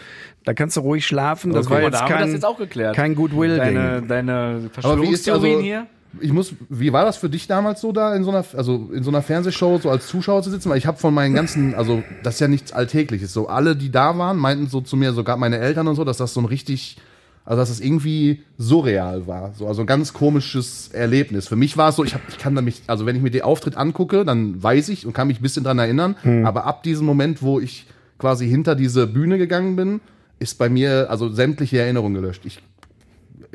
da 0.45 0.53
kannst 0.53 0.77
du 0.77 0.81
ruhig 0.81 1.05
schlafen. 1.05 1.51
Das 1.51 1.65
guck 1.65 1.75
war 1.75 1.81
jetzt 1.81 1.93
da 1.93 2.01
haben 2.01 2.09
wir 2.09 2.15
kein, 2.15 2.25
das 2.25 2.33
jetzt 2.33 2.45
auch 2.45 2.57
geklärt. 2.57 2.95
kein 2.95 3.15
Goodwill-Ding. 3.15 3.75
Deine, 3.75 4.01
deine 4.07 4.69
Aber 4.81 5.01
wie 5.01 5.11
ist 5.11 5.25
Verschwörungstheorien 5.25 5.55
also, 5.55 5.65
hier? 5.65 5.87
Ich 6.21 6.31
muss, 6.31 6.53
wie 6.69 6.93
war 6.93 7.05
das 7.05 7.17
für 7.17 7.29
dich 7.29 7.47
damals 7.47 7.81
so 7.81 7.91
da 7.91 8.15
in 8.15 8.23
so 8.23 8.31
einer, 8.31 8.43
also 8.55 8.89
in 8.93 9.03
so 9.03 9.09
einer 9.09 9.21
Fernsehshow 9.21 9.79
so 9.81 9.89
als 9.89 10.07
Zuschauer 10.07 10.43
zu 10.43 10.49
sitzen? 10.49 10.69
Weil 10.69 10.77
ich 10.77 10.87
habe 10.87 10.97
von 10.97 11.13
meinen 11.13 11.33
ganzen, 11.33 11.75
also 11.75 12.03
das 12.23 12.35
ist 12.35 12.39
ja 12.39 12.47
nichts 12.47 12.71
Alltägliches. 12.71 13.33
So 13.33 13.47
alle, 13.47 13.75
die 13.75 13.91
da 13.91 14.17
waren, 14.17 14.37
meinten 14.37 14.67
so 14.67 14.81
zu 14.81 14.97
mir, 14.97 15.13
sogar 15.13 15.37
meine 15.37 15.57
Eltern 15.59 15.87
und 15.87 15.95
so, 15.95 16.03
dass 16.03 16.17
das 16.17 16.33
so 16.33 16.41
ein 16.41 16.45
richtig, 16.45 16.97
also 17.45 17.59
dass 17.59 17.69
es 17.69 17.79
irgendwie 17.79 18.43
surreal 18.57 19.27
war. 19.27 19.53
So, 19.53 19.67
also 19.67 19.81
ein 19.81 19.87
ganz 19.87 20.13
komisches 20.13 20.89
Erlebnis. 20.93 21.47
Für 21.47 21.55
mich 21.55 21.77
war 21.77 21.89
es 21.89 21.95
so, 21.95 22.03
ich, 22.03 22.13
hab, 22.13 22.21
ich 22.29 22.37
kann 22.37 22.55
da 22.55 22.61
mich, 22.61 22.83
also 22.87 23.05
wenn 23.05 23.15
ich 23.15 23.21
mir 23.21 23.31
den 23.31 23.43
Auftritt 23.43 23.77
angucke, 23.77 24.25
dann 24.25 24.61
weiß 24.61 24.89
ich 24.89 25.05
und 25.05 25.13
kann 25.13 25.27
mich 25.27 25.39
ein 25.39 25.43
bisschen 25.43 25.63
dran 25.63 25.79
erinnern. 25.79 26.15
Aber 26.45 26.65
ab 26.65 26.83
diesem 26.83 27.05
Moment, 27.05 27.41
wo 27.41 27.59
ich 27.59 27.85
quasi 28.17 28.47
hinter 28.47 28.75
diese 28.75 29.07
Bühne 29.07 29.37
gegangen 29.37 29.75
bin, 29.75 30.01
ist 30.39 30.57
bei 30.57 30.69
mir 30.69 31.07
also 31.09 31.29
sämtliche 31.29 31.79
Erinnerung 31.79 32.13
gelöscht. 32.13 32.41
Ich 32.45 32.59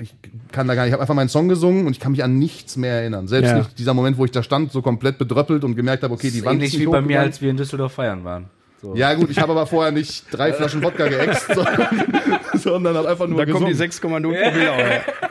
ich 0.02 0.14
kann 0.50 0.68
da 0.68 0.74
gar 0.74 0.82
nicht, 0.82 0.90
ich 0.90 0.92
habe 0.92 1.02
einfach 1.02 1.14
meinen 1.14 1.28
Song 1.28 1.48
gesungen 1.48 1.86
und 1.86 1.92
ich 1.92 2.00
kann 2.00 2.12
mich 2.12 2.22
an 2.24 2.38
nichts 2.38 2.76
mehr 2.76 2.94
erinnern. 3.00 3.28
Selbst 3.28 3.50
Ja. 3.50 3.58
nicht 3.58 3.78
dieser 3.78 3.94
Moment, 3.94 4.18
wo 4.18 4.24
ich 4.24 4.30
da 4.30 4.42
stand, 4.42 4.72
so 4.72 4.82
komplett 4.82 5.18
bedröppelt 5.18 5.64
und 5.64 5.76
gemerkt 5.76 6.02
habe, 6.02 6.12
okay, 6.14 6.30
die 6.30 6.44
Wand 6.44 6.62
ist 6.62 6.74
wie 6.74 6.78
nicht 6.78 6.90
bei 6.90 7.00
mir, 7.00 7.20
als 7.20 7.40
wir 7.40 7.50
in 7.50 7.56
Düsseldorf 7.56 7.92
feiern 7.92 8.24
waren. 8.24 8.46
So. 8.80 8.96
Ja 8.96 9.14
gut, 9.14 9.30
ich 9.30 9.38
habe 9.38 9.52
aber 9.52 9.66
vorher 9.66 9.92
nicht 9.92 10.24
drei 10.32 10.52
Flaschen 10.52 10.82
Wodka 10.82 11.06
geäxt, 11.06 11.46
sondern, 11.54 11.88
sondern 12.54 12.96
habe 12.96 13.08
einfach 13.10 13.28
nur 13.28 13.44
da 13.46 13.52
kommen 13.52 13.66
die 13.66 13.72
gesungen. 13.72 13.92
6,0 13.92 14.42
Promille. 14.42 14.72
auch, 14.72 14.78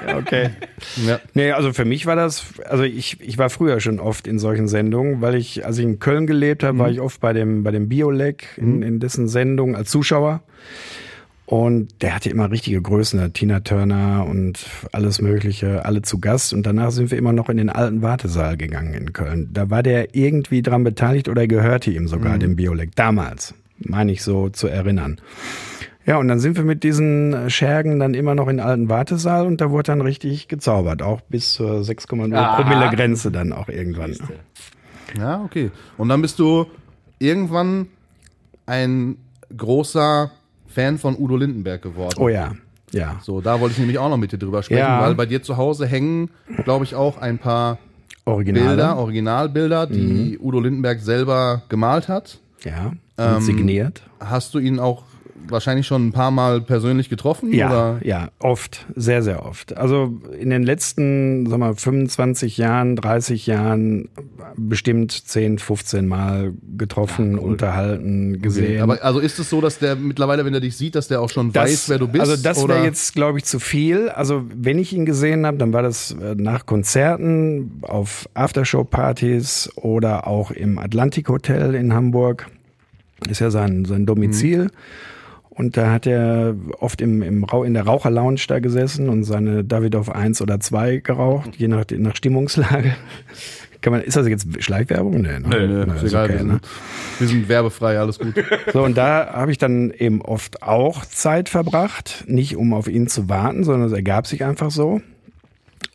ja. 0.07 0.17
Okay. 0.17 0.49
Ja. 1.05 1.19
Nee, 1.33 1.51
also 1.51 1.73
für 1.73 1.83
mich 1.83 2.05
war 2.05 2.15
das, 2.15 2.45
also 2.69 2.83
ich, 2.83 3.17
ich 3.19 3.37
war 3.37 3.49
früher 3.49 3.81
schon 3.81 3.99
oft 3.99 4.25
in 4.25 4.39
solchen 4.39 4.69
Sendungen, 4.69 5.19
weil 5.19 5.35
ich, 5.35 5.65
als 5.65 5.77
ich 5.79 5.83
in 5.83 5.99
Köln 5.99 6.27
gelebt 6.27 6.63
habe, 6.63 6.77
war 6.79 6.89
ich 6.89 7.01
oft 7.01 7.19
bei 7.19 7.33
dem, 7.33 7.63
bei 7.63 7.71
dem 7.71 7.89
Biolek 7.89 8.47
in, 8.55 8.81
in 8.83 9.01
dessen 9.01 9.27
Sendung 9.27 9.75
als 9.75 9.91
Zuschauer. 9.91 10.41
Und 11.51 12.01
der 12.01 12.15
hatte 12.15 12.29
immer 12.29 12.49
richtige 12.49 12.81
Größen, 12.81 13.19
ne? 13.19 13.33
Tina 13.33 13.59
Turner 13.59 14.25
und 14.25 14.65
alles 14.93 15.21
Mögliche, 15.21 15.83
alle 15.83 16.01
zu 16.01 16.17
Gast. 16.21 16.53
Und 16.53 16.65
danach 16.65 16.91
sind 16.91 17.11
wir 17.11 17.17
immer 17.17 17.33
noch 17.33 17.49
in 17.49 17.57
den 17.57 17.69
alten 17.69 18.01
Wartesaal 18.01 18.55
gegangen 18.55 18.93
in 18.93 19.11
Köln. 19.11 19.49
Da 19.51 19.69
war 19.69 19.83
der 19.83 20.15
irgendwie 20.15 20.61
dran 20.61 20.85
beteiligt 20.85 21.27
oder 21.27 21.47
gehörte 21.47 21.91
ihm 21.91 22.07
sogar, 22.07 22.37
dem 22.37 22.55
Biolek. 22.55 22.95
Damals, 22.95 23.53
meine 23.79 24.13
ich 24.13 24.23
so 24.23 24.47
zu 24.47 24.69
erinnern. 24.69 25.19
Ja, 26.05 26.19
und 26.19 26.29
dann 26.29 26.39
sind 26.39 26.55
wir 26.55 26.63
mit 26.63 26.83
diesen 26.85 27.49
Schergen 27.49 27.99
dann 27.99 28.13
immer 28.13 28.33
noch 28.33 28.47
in 28.47 28.55
den 28.57 28.65
alten 28.65 28.87
Wartesaal 28.87 29.45
und 29.45 29.59
da 29.59 29.71
wurde 29.71 29.87
dann 29.87 29.99
richtig 29.99 30.47
gezaubert, 30.47 31.01
auch 31.01 31.19
bis 31.19 31.51
zur 31.51 31.81
6,0 31.81 32.33
Ah. 32.33 32.61
Promille 32.61 32.89
Grenze 32.95 33.29
dann 33.29 33.51
auch 33.51 33.67
irgendwann. 33.67 34.15
ja, 35.17 35.43
okay. 35.43 35.69
Und 35.97 36.07
dann 36.07 36.21
bist 36.21 36.39
du 36.39 36.65
irgendwann 37.19 37.87
ein 38.67 39.17
großer 39.55 40.31
Fan 40.71 40.97
von 40.97 41.15
Udo 41.17 41.35
Lindenberg 41.37 41.81
geworden. 41.81 42.15
Oh 42.17 42.29
ja, 42.29 42.53
ja. 42.91 43.19
So, 43.21 43.41
da 43.41 43.59
wollte 43.59 43.73
ich 43.73 43.79
nämlich 43.79 43.99
auch 43.99 44.09
noch 44.09 44.17
mit 44.17 44.31
dir 44.31 44.37
drüber 44.39 44.63
sprechen, 44.63 44.79
Ja. 44.79 45.01
weil 45.01 45.15
bei 45.15 45.25
dir 45.25 45.43
zu 45.43 45.57
Hause 45.57 45.85
hängen, 45.85 46.29
glaube 46.63 46.85
ich, 46.85 46.95
auch 46.95 47.17
ein 47.19 47.37
paar 47.37 47.77
Original. 48.25 48.67
Bilder, 48.67 48.97
Originalbilder, 48.97 49.87
die 49.87 50.37
Mhm. 50.39 50.45
Udo 50.45 50.59
Lindenberg 50.59 50.99
selber 50.99 51.63
gemalt 51.69 52.07
hat. 52.07 52.39
Ja, 52.63 52.93
Ähm, 53.17 53.35
und 53.35 53.41
signiert. 53.41 54.01
Hast 54.19 54.53
du 54.53 54.59
ihn 54.59 54.79
auch 54.79 55.03
wahrscheinlich 55.47 55.87
schon 55.87 56.07
ein 56.07 56.11
paar 56.11 56.31
Mal 56.31 56.61
persönlich 56.61 57.09
getroffen? 57.09 57.53
Ja, 57.53 57.67
Oder? 57.69 57.99
ja, 58.03 58.29
oft, 58.39 58.85
sehr, 58.95 59.21
sehr 59.21 59.45
oft. 59.45 59.75
Also 59.77 60.19
in 60.39 60.49
den 60.49 60.63
letzten, 60.63 61.45
sag 61.49 61.59
mal, 61.59 61.75
25 61.75 62.57
Jahren, 62.57 62.95
30 62.95 63.47
Jahren 63.47 64.09
bestimmt 64.55 65.11
10, 65.11 65.59
15 65.59 66.07
Mal 66.07 66.53
getroffen, 66.77 67.37
unterhalten, 67.37 68.41
gesehen. 68.41 68.81
Aber 68.81 69.03
also 69.03 69.19
ist 69.19 69.39
es 69.39 69.49
so, 69.49 69.61
dass 69.61 69.79
der 69.79 69.95
mittlerweile, 69.95 70.45
wenn 70.45 70.53
er 70.53 70.59
dich 70.61 70.77
sieht, 70.77 70.95
dass 70.95 71.07
der 71.07 71.21
auch 71.21 71.29
schon 71.29 71.51
Das- 71.51 71.63
weiß, 71.69 71.89
wer 71.89 71.99
du 71.99 72.07
bist? 72.07 72.21
Also 72.21 72.41
das 72.41 72.67
wäre 72.67 72.83
jetzt, 72.83 73.13
glaube 73.13 73.37
ich, 73.37 73.45
zu 73.45 73.59
viel. 73.59 74.09
Also 74.09 74.43
wenn 74.55 74.79
ich 74.79 74.93
ihn 74.93 75.05
gesehen 75.05 75.45
habe, 75.45 75.57
dann 75.57 75.73
war 75.73 75.81
das 75.83 76.11
äh, 76.11 76.35
nach 76.35 76.65
Konzerten, 76.65 77.79
auf 77.81 78.27
Aftershow-Partys 78.33 79.71
oder 79.75 80.27
auch 80.27 80.51
im 80.51 80.77
Atlantik 80.79 81.29
Hotel 81.29 81.75
in 81.75 81.93
Hamburg. 81.93 82.47
Ist 83.29 83.39
ja 83.39 83.51
sein, 83.51 83.85
sein 83.85 84.05
Domizil. 84.05 84.65
Mhm. 84.65 84.69
Und 85.53 85.75
da 85.75 85.91
hat 85.91 86.07
er 86.07 86.55
oft 86.79 87.01
im, 87.01 87.21
im 87.21 87.43
Rau 87.43 87.63
in 87.65 87.73
der 87.73 87.83
Raucherlounge 87.83 88.39
da 88.47 88.59
gesessen 88.59 89.09
und 89.09 89.25
seine 89.25 89.65
Davidoff 89.65 90.09
1 90.09 90.41
oder 90.41 90.61
2 90.61 90.97
geraucht, 90.97 91.57
je 91.57 91.67
nach, 91.67 91.83
nach 91.91 92.15
Stimmungslage. 92.15 92.95
Kann 93.81 93.93
man, 93.93 94.01
ist 94.01 94.15
das 94.15 94.27
jetzt 94.27 94.63
Schleichwerbung? 94.63 95.21
Nee, 95.21 95.39
ne? 95.39 95.47
Nö, 95.49 95.85
Na, 95.87 95.95
ist 95.95 96.03
egal, 96.03 96.25
okay, 96.25 96.37
wir, 96.37 96.43
ne? 96.43 96.51
sind, 96.51 96.61
wir 97.19 97.27
sind 97.27 97.49
werbefrei, 97.49 97.99
alles 97.99 98.19
gut. 98.19 98.35
So, 98.71 98.83
und 98.83 98.95
da 98.95 99.33
habe 99.33 99.51
ich 99.51 99.57
dann 99.57 99.91
eben 99.91 100.21
oft 100.21 100.61
auch 100.61 101.03
Zeit 101.05 101.49
verbracht, 101.49 102.23
nicht 102.27 102.55
um 102.55 102.73
auf 102.73 102.87
ihn 102.87 103.07
zu 103.07 103.27
warten, 103.27 103.63
sondern 103.63 103.87
es 103.87 103.93
ergab 103.93 104.27
sich 104.27 104.45
einfach 104.45 104.69
so. 104.69 105.01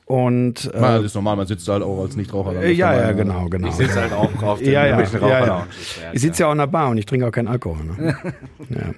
Und 0.07 0.73
äh, 0.73 0.81
Ja, 0.81 0.97
das 0.97 1.07
ist 1.07 1.15
normal, 1.17 1.35
man 1.35 1.47
sitzt 1.49 1.67
halt 1.67 1.83
auch 1.83 2.01
als 2.01 2.15
Nichtraucher. 2.15 2.63
äh, 2.63 2.71
ja, 2.73 2.95
ja, 2.97 3.11
genau, 3.13 3.49
genau. 3.49 3.67
Ich 3.69 3.75
sitze 3.75 4.01
halt 4.01 4.13
auch 4.13 4.31
auf 4.41 4.61
den 4.61 4.69
ja, 4.73 4.87
ja, 4.87 4.99
irgendwelchen 5.01 5.29
ja, 5.29 5.47
ja. 5.47 5.67
Ich 6.13 6.21
sitze 6.23 6.43
ja 6.45 6.49
auch 6.49 6.53
in 6.53 6.59
der 6.59 6.69
Bar 6.69 6.91
und 6.91 6.99
ich 6.99 7.07
trinke 7.07 7.27
auch 7.27 7.33
keinen 7.33 7.49
Alkohol. 7.49 7.85
Ne? 7.85 8.17
ja. 8.71 8.95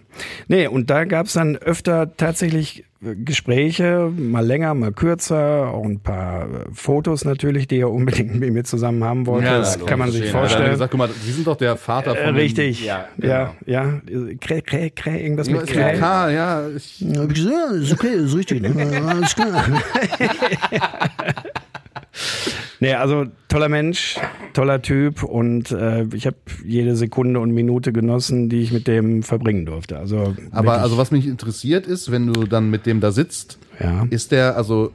Nee, 0.48 0.66
und 0.66 0.90
da 0.90 1.04
gab 1.06 1.24
es 1.24 1.32
dann 1.32 1.56
öfter 1.56 2.14
tatsächlich 2.14 2.84
Gespräche, 3.00 4.10
mal 4.16 4.44
länger, 4.44 4.74
mal 4.74 4.90
kürzer, 4.92 5.68
auch 5.72 5.84
ein 5.84 6.00
paar 6.00 6.42
äh, 6.42 6.46
Fotos 6.72 7.24
natürlich, 7.24 7.68
die 7.68 7.78
er 7.78 7.90
unbedingt 7.92 8.34
mit 8.40 8.52
mir 8.52 8.64
zusammen 8.64 9.04
haben 9.04 9.24
wollte. 9.26 9.46
Ja, 9.46 9.58
das 9.58 9.78
kann 9.86 10.00
man 10.00 10.10
sich 10.10 10.22
ja. 10.22 10.26
Hat 10.28 10.34
er 10.34 10.40
vorstellen. 10.40 10.70
gesagt, 10.72 10.90
guck 10.90 10.98
mal, 10.98 11.08
Sie 11.08 11.30
sind 11.30 11.46
doch 11.46 11.56
der 11.56 11.76
Vater 11.76 12.10
von 12.16 12.24
Äh, 12.24 12.26
dem- 12.26 12.34
richtig. 12.36 12.84
Ja, 12.84 13.04
Ja, 13.22 13.54
ja. 13.66 14.00
Krä, 14.40 14.62
krä, 14.62 14.90
krä, 14.90 15.16
irgendwas 15.16 15.46
Ja, 15.46 15.56
mit 15.58 15.66
Krä. 15.68 15.96
Ja. 15.96 16.68
Ich, 16.76 17.00
Ja, 17.00 17.20
hab 17.22 17.28
ich 17.30 17.34
gesagt, 17.34 17.54
ja, 17.54 17.76
ist 17.76 17.92
okay, 17.92 18.14
ist 18.14 18.34
richtig. 18.36 18.62
Ne? 18.62 19.02
Alles 19.06 19.34
klar. 19.34 19.64
Nee, 22.80 22.94
also 22.94 23.24
toller 23.48 23.68
Mensch, 23.68 24.18
toller 24.52 24.82
Typ 24.82 25.22
und 25.22 25.72
äh, 25.72 26.04
ich 26.14 26.26
habe 26.26 26.36
jede 26.64 26.94
Sekunde 26.96 27.40
und 27.40 27.50
Minute 27.50 27.92
genossen, 27.92 28.48
die 28.48 28.60
ich 28.60 28.72
mit 28.72 28.86
dem 28.86 29.22
verbringen 29.22 29.66
durfte. 29.66 29.98
Also 29.98 30.34
aber 30.52 30.66
wirklich, 30.66 30.82
also 30.82 30.98
was 30.98 31.10
mich 31.10 31.26
interessiert 31.26 31.86
ist, 31.86 32.10
wenn 32.10 32.32
du 32.32 32.44
dann 32.44 32.70
mit 32.70 32.86
dem 32.86 33.00
da 33.00 33.10
sitzt, 33.10 33.58
ja. 33.80 34.06
ist 34.10 34.30
der, 34.30 34.56
also 34.56 34.92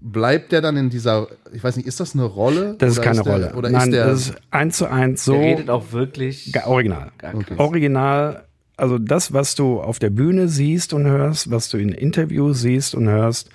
bleibt 0.00 0.52
der 0.52 0.60
dann 0.60 0.76
in 0.76 0.90
dieser, 0.90 1.28
ich 1.52 1.62
weiß 1.62 1.76
nicht, 1.76 1.86
ist 1.86 2.00
das 2.00 2.14
eine 2.14 2.24
Rolle? 2.24 2.76
Das 2.78 2.92
ist 2.92 3.02
keine 3.02 3.22
der, 3.22 3.32
Rolle. 3.32 3.54
Oder 3.54 3.70
Nein, 3.70 3.88
ist 3.88 3.92
der, 3.92 4.06
das 4.06 4.20
ist 4.20 4.34
eins 4.50 4.76
zu 4.76 4.86
eins 4.90 5.24
so 5.24 5.32
Der 5.32 5.42
redet 5.42 5.70
auch 5.70 5.92
wirklich. 5.92 6.52
Original. 6.64 7.10
Gar 7.18 7.34
krass. 7.42 7.58
Original, 7.58 8.44
also 8.76 8.98
das, 8.98 9.32
was 9.32 9.54
du 9.54 9.80
auf 9.80 9.98
der 9.98 10.10
Bühne 10.10 10.48
siehst 10.48 10.92
und 10.92 11.06
hörst, 11.06 11.50
was 11.50 11.68
du 11.68 11.78
in 11.78 11.90
Interviews 11.90 12.60
siehst 12.60 12.94
und 12.94 13.08
hörst, 13.08 13.50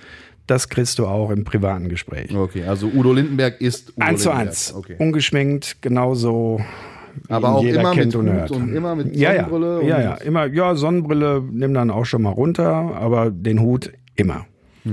das 0.47 0.69
kriegst 0.69 0.99
du 0.99 1.07
auch 1.07 1.29
im 1.31 1.43
privaten 1.43 1.89
Gespräch. 1.89 2.35
okay, 2.35 2.63
also 2.65 2.87
Udo 2.87 3.13
Lindenberg 3.13 3.61
ist 3.61 3.91
Udo 3.97 4.05
Eins 4.05 4.21
zu 4.23 4.29
Lindenberg. 4.29 4.47
eins, 4.49 4.73
Okay. 4.75 4.95
ungeschminkt, 4.99 5.81
genauso. 5.81 6.59
wie 7.27 7.33
Aber 7.33 7.49
auch 7.55 7.63
jeder 7.63 7.79
immer 7.81 7.91
kennt 7.91 8.07
mit 8.07 8.15
und 8.15 8.27
Hut 8.27 8.35
hört. 8.35 8.51
und 8.51 8.73
immer 8.75 8.95
mit 8.95 9.15
ja, 9.15 9.33
Sonnenbrille 9.35 9.81
Ja, 9.83 9.87
ja, 9.87 9.95
und- 9.95 10.03
ja, 10.19 10.25
immer, 10.25 10.45
ja, 10.47 10.75
Sonnenbrille 10.75 11.43
nimm 11.51 11.73
dann 11.73 11.91
auch 11.91 12.05
schon 12.05 12.23
mal 12.23 12.31
runter, 12.31 12.67
aber 12.67 13.29
den 13.31 13.59
Hut 13.61 13.91
immer. 14.15 14.45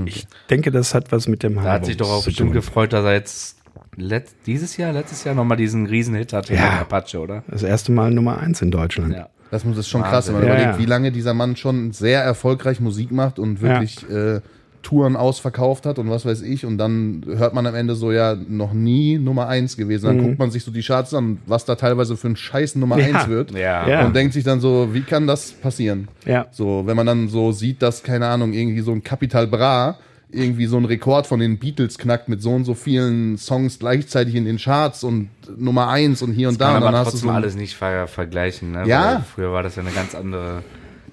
Ich 0.04 0.28
denke, 0.50 0.70
das 0.70 0.94
hat 0.94 1.10
was 1.10 1.26
mit 1.26 1.42
dem 1.42 1.56
Da 1.56 1.62
hat 1.72 1.86
sich 1.86 1.96
doch 1.96 2.10
auch 2.10 2.24
bestimmt 2.24 2.50
tun. 2.50 2.54
gefreut, 2.54 2.92
dass 2.92 3.04
er 3.04 3.14
jetzt 3.14 3.56
letzt, 3.96 4.36
dieses 4.46 4.76
Jahr, 4.76 4.92
letztes 4.92 5.24
Jahr 5.24 5.34
nochmal 5.34 5.56
diesen 5.56 5.86
Riesenhit 5.86 6.32
hatte 6.32 6.54
Ja. 6.54 6.62
mit 6.62 6.72
Apache, 6.82 7.18
oder? 7.18 7.42
Das 7.48 7.64
erste 7.64 7.90
Mal 7.90 8.12
Nummer 8.12 8.38
eins 8.38 8.62
in 8.62 8.70
Deutschland. 8.70 9.14
Ja. 9.14 9.28
Das 9.50 9.64
muss 9.64 9.76
ist 9.78 9.88
schon 9.88 10.02
krass, 10.02 10.28
wenn 10.28 10.34
man 10.34 10.44
Ja, 10.44 10.48
überlegt, 10.50 10.72
ja. 10.74 10.78
wie 10.78 10.86
lange 10.86 11.10
dieser 11.10 11.34
Mann 11.34 11.56
schon 11.56 11.90
sehr 11.90 12.22
erfolgreich 12.22 12.78
Musik 12.80 13.10
macht 13.10 13.40
und 13.40 13.60
wirklich 13.62 14.08
äh, 14.08 14.40
Touren 14.82 15.16
ausverkauft 15.16 15.84
hat 15.86 15.98
und 15.98 16.08
was 16.10 16.24
weiß 16.24 16.42
ich. 16.42 16.64
Und 16.64 16.78
dann 16.78 17.22
hört 17.26 17.54
man 17.54 17.66
am 17.66 17.74
Ende 17.74 17.94
so, 17.94 18.12
ja, 18.12 18.34
noch 18.34 18.72
nie 18.72 19.18
Nummer 19.18 19.46
eins 19.48 19.76
gewesen. 19.76 20.06
Dann 20.06 20.22
guckt 20.22 20.38
man 20.38 20.50
sich 20.50 20.64
so 20.64 20.70
die 20.70 20.82
Charts 20.82 21.12
an, 21.14 21.38
was 21.46 21.64
da 21.64 21.74
teilweise 21.74 22.16
für 22.16 22.28
ein 22.28 22.36
Scheiß 22.36 22.76
Nummer 22.76 22.96
Mhm. 22.96 23.00
Ja. 23.02 23.06
eins 23.08 23.28
wird. 23.28 23.50
Ja. 23.52 23.88
Ja. 23.88 24.06
Und 24.06 24.16
denkt 24.16 24.32
sich 24.34 24.44
dann 24.44 24.60
so, 24.60 24.88
wie 24.92 25.02
kann 25.02 25.26
das 25.26 25.52
passieren? 25.52 26.08
Ja. 26.24 26.46
So, 26.50 26.82
wenn 26.86 26.96
man 26.96 27.06
dann 27.06 27.28
so 27.28 27.52
sieht, 27.52 27.82
dass, 27.82 28.02
keine 28.02 28.26
Ahnung, 28.26 28.52
irgendwie 28.52 28.80
so 28.80 28.92
ein 28.92 29.02
Capital 29.02 29.46
Bra 29.46 29.98
irgendwie 30.32 30.66
so 30.66 30.76
einen 30.76 30.86
Rekord 30.86 31.26
von 31.26 31.40
den 31.40 31.58
Beatles 31.58 31.98
knackt 31.98 32.28
mit 32.28 32.40
so 32.40 32.50
und 32.52 32.64
so 32.64 32.74
vielen 32.74 33.36
Songs 33.36 33.80
gleichzeitig 33.80 34.36
in 34.36 34.44
den 34.44 34.58
Charts 34.58 35.02
und 35.02 35.28
Nummer 35.58 35.88
eins 35.88 36.22
und 36.22 36.30
hier 36.32 36.48
und 36.48 36.60
da. 36.60 36.66
Kann 36.66 36.76
Und 36.76 36.80
dann 36.82 36.88
aber 36.94 36.98
hast 36.98 37.06
du 37.06 37.10
trotzdem 37.10 37.26
so 37.26 37.30
ein- 37.30 37.34
alles 37.36 37.56
nicht 37.56 37.74
ver 37.74 38.06
vergleichen. 38.06 38.70
Ne? 38.70 38.84
Ja. 38.86 39.14
Weil 39.16 39.24
früher 39.24 39.52
war 39.52 39.64
das 39.64 39.74
ja 39.74 39.82
eine 39.82 39.90
ganz 39.90 40.14
andere 40.14 40.62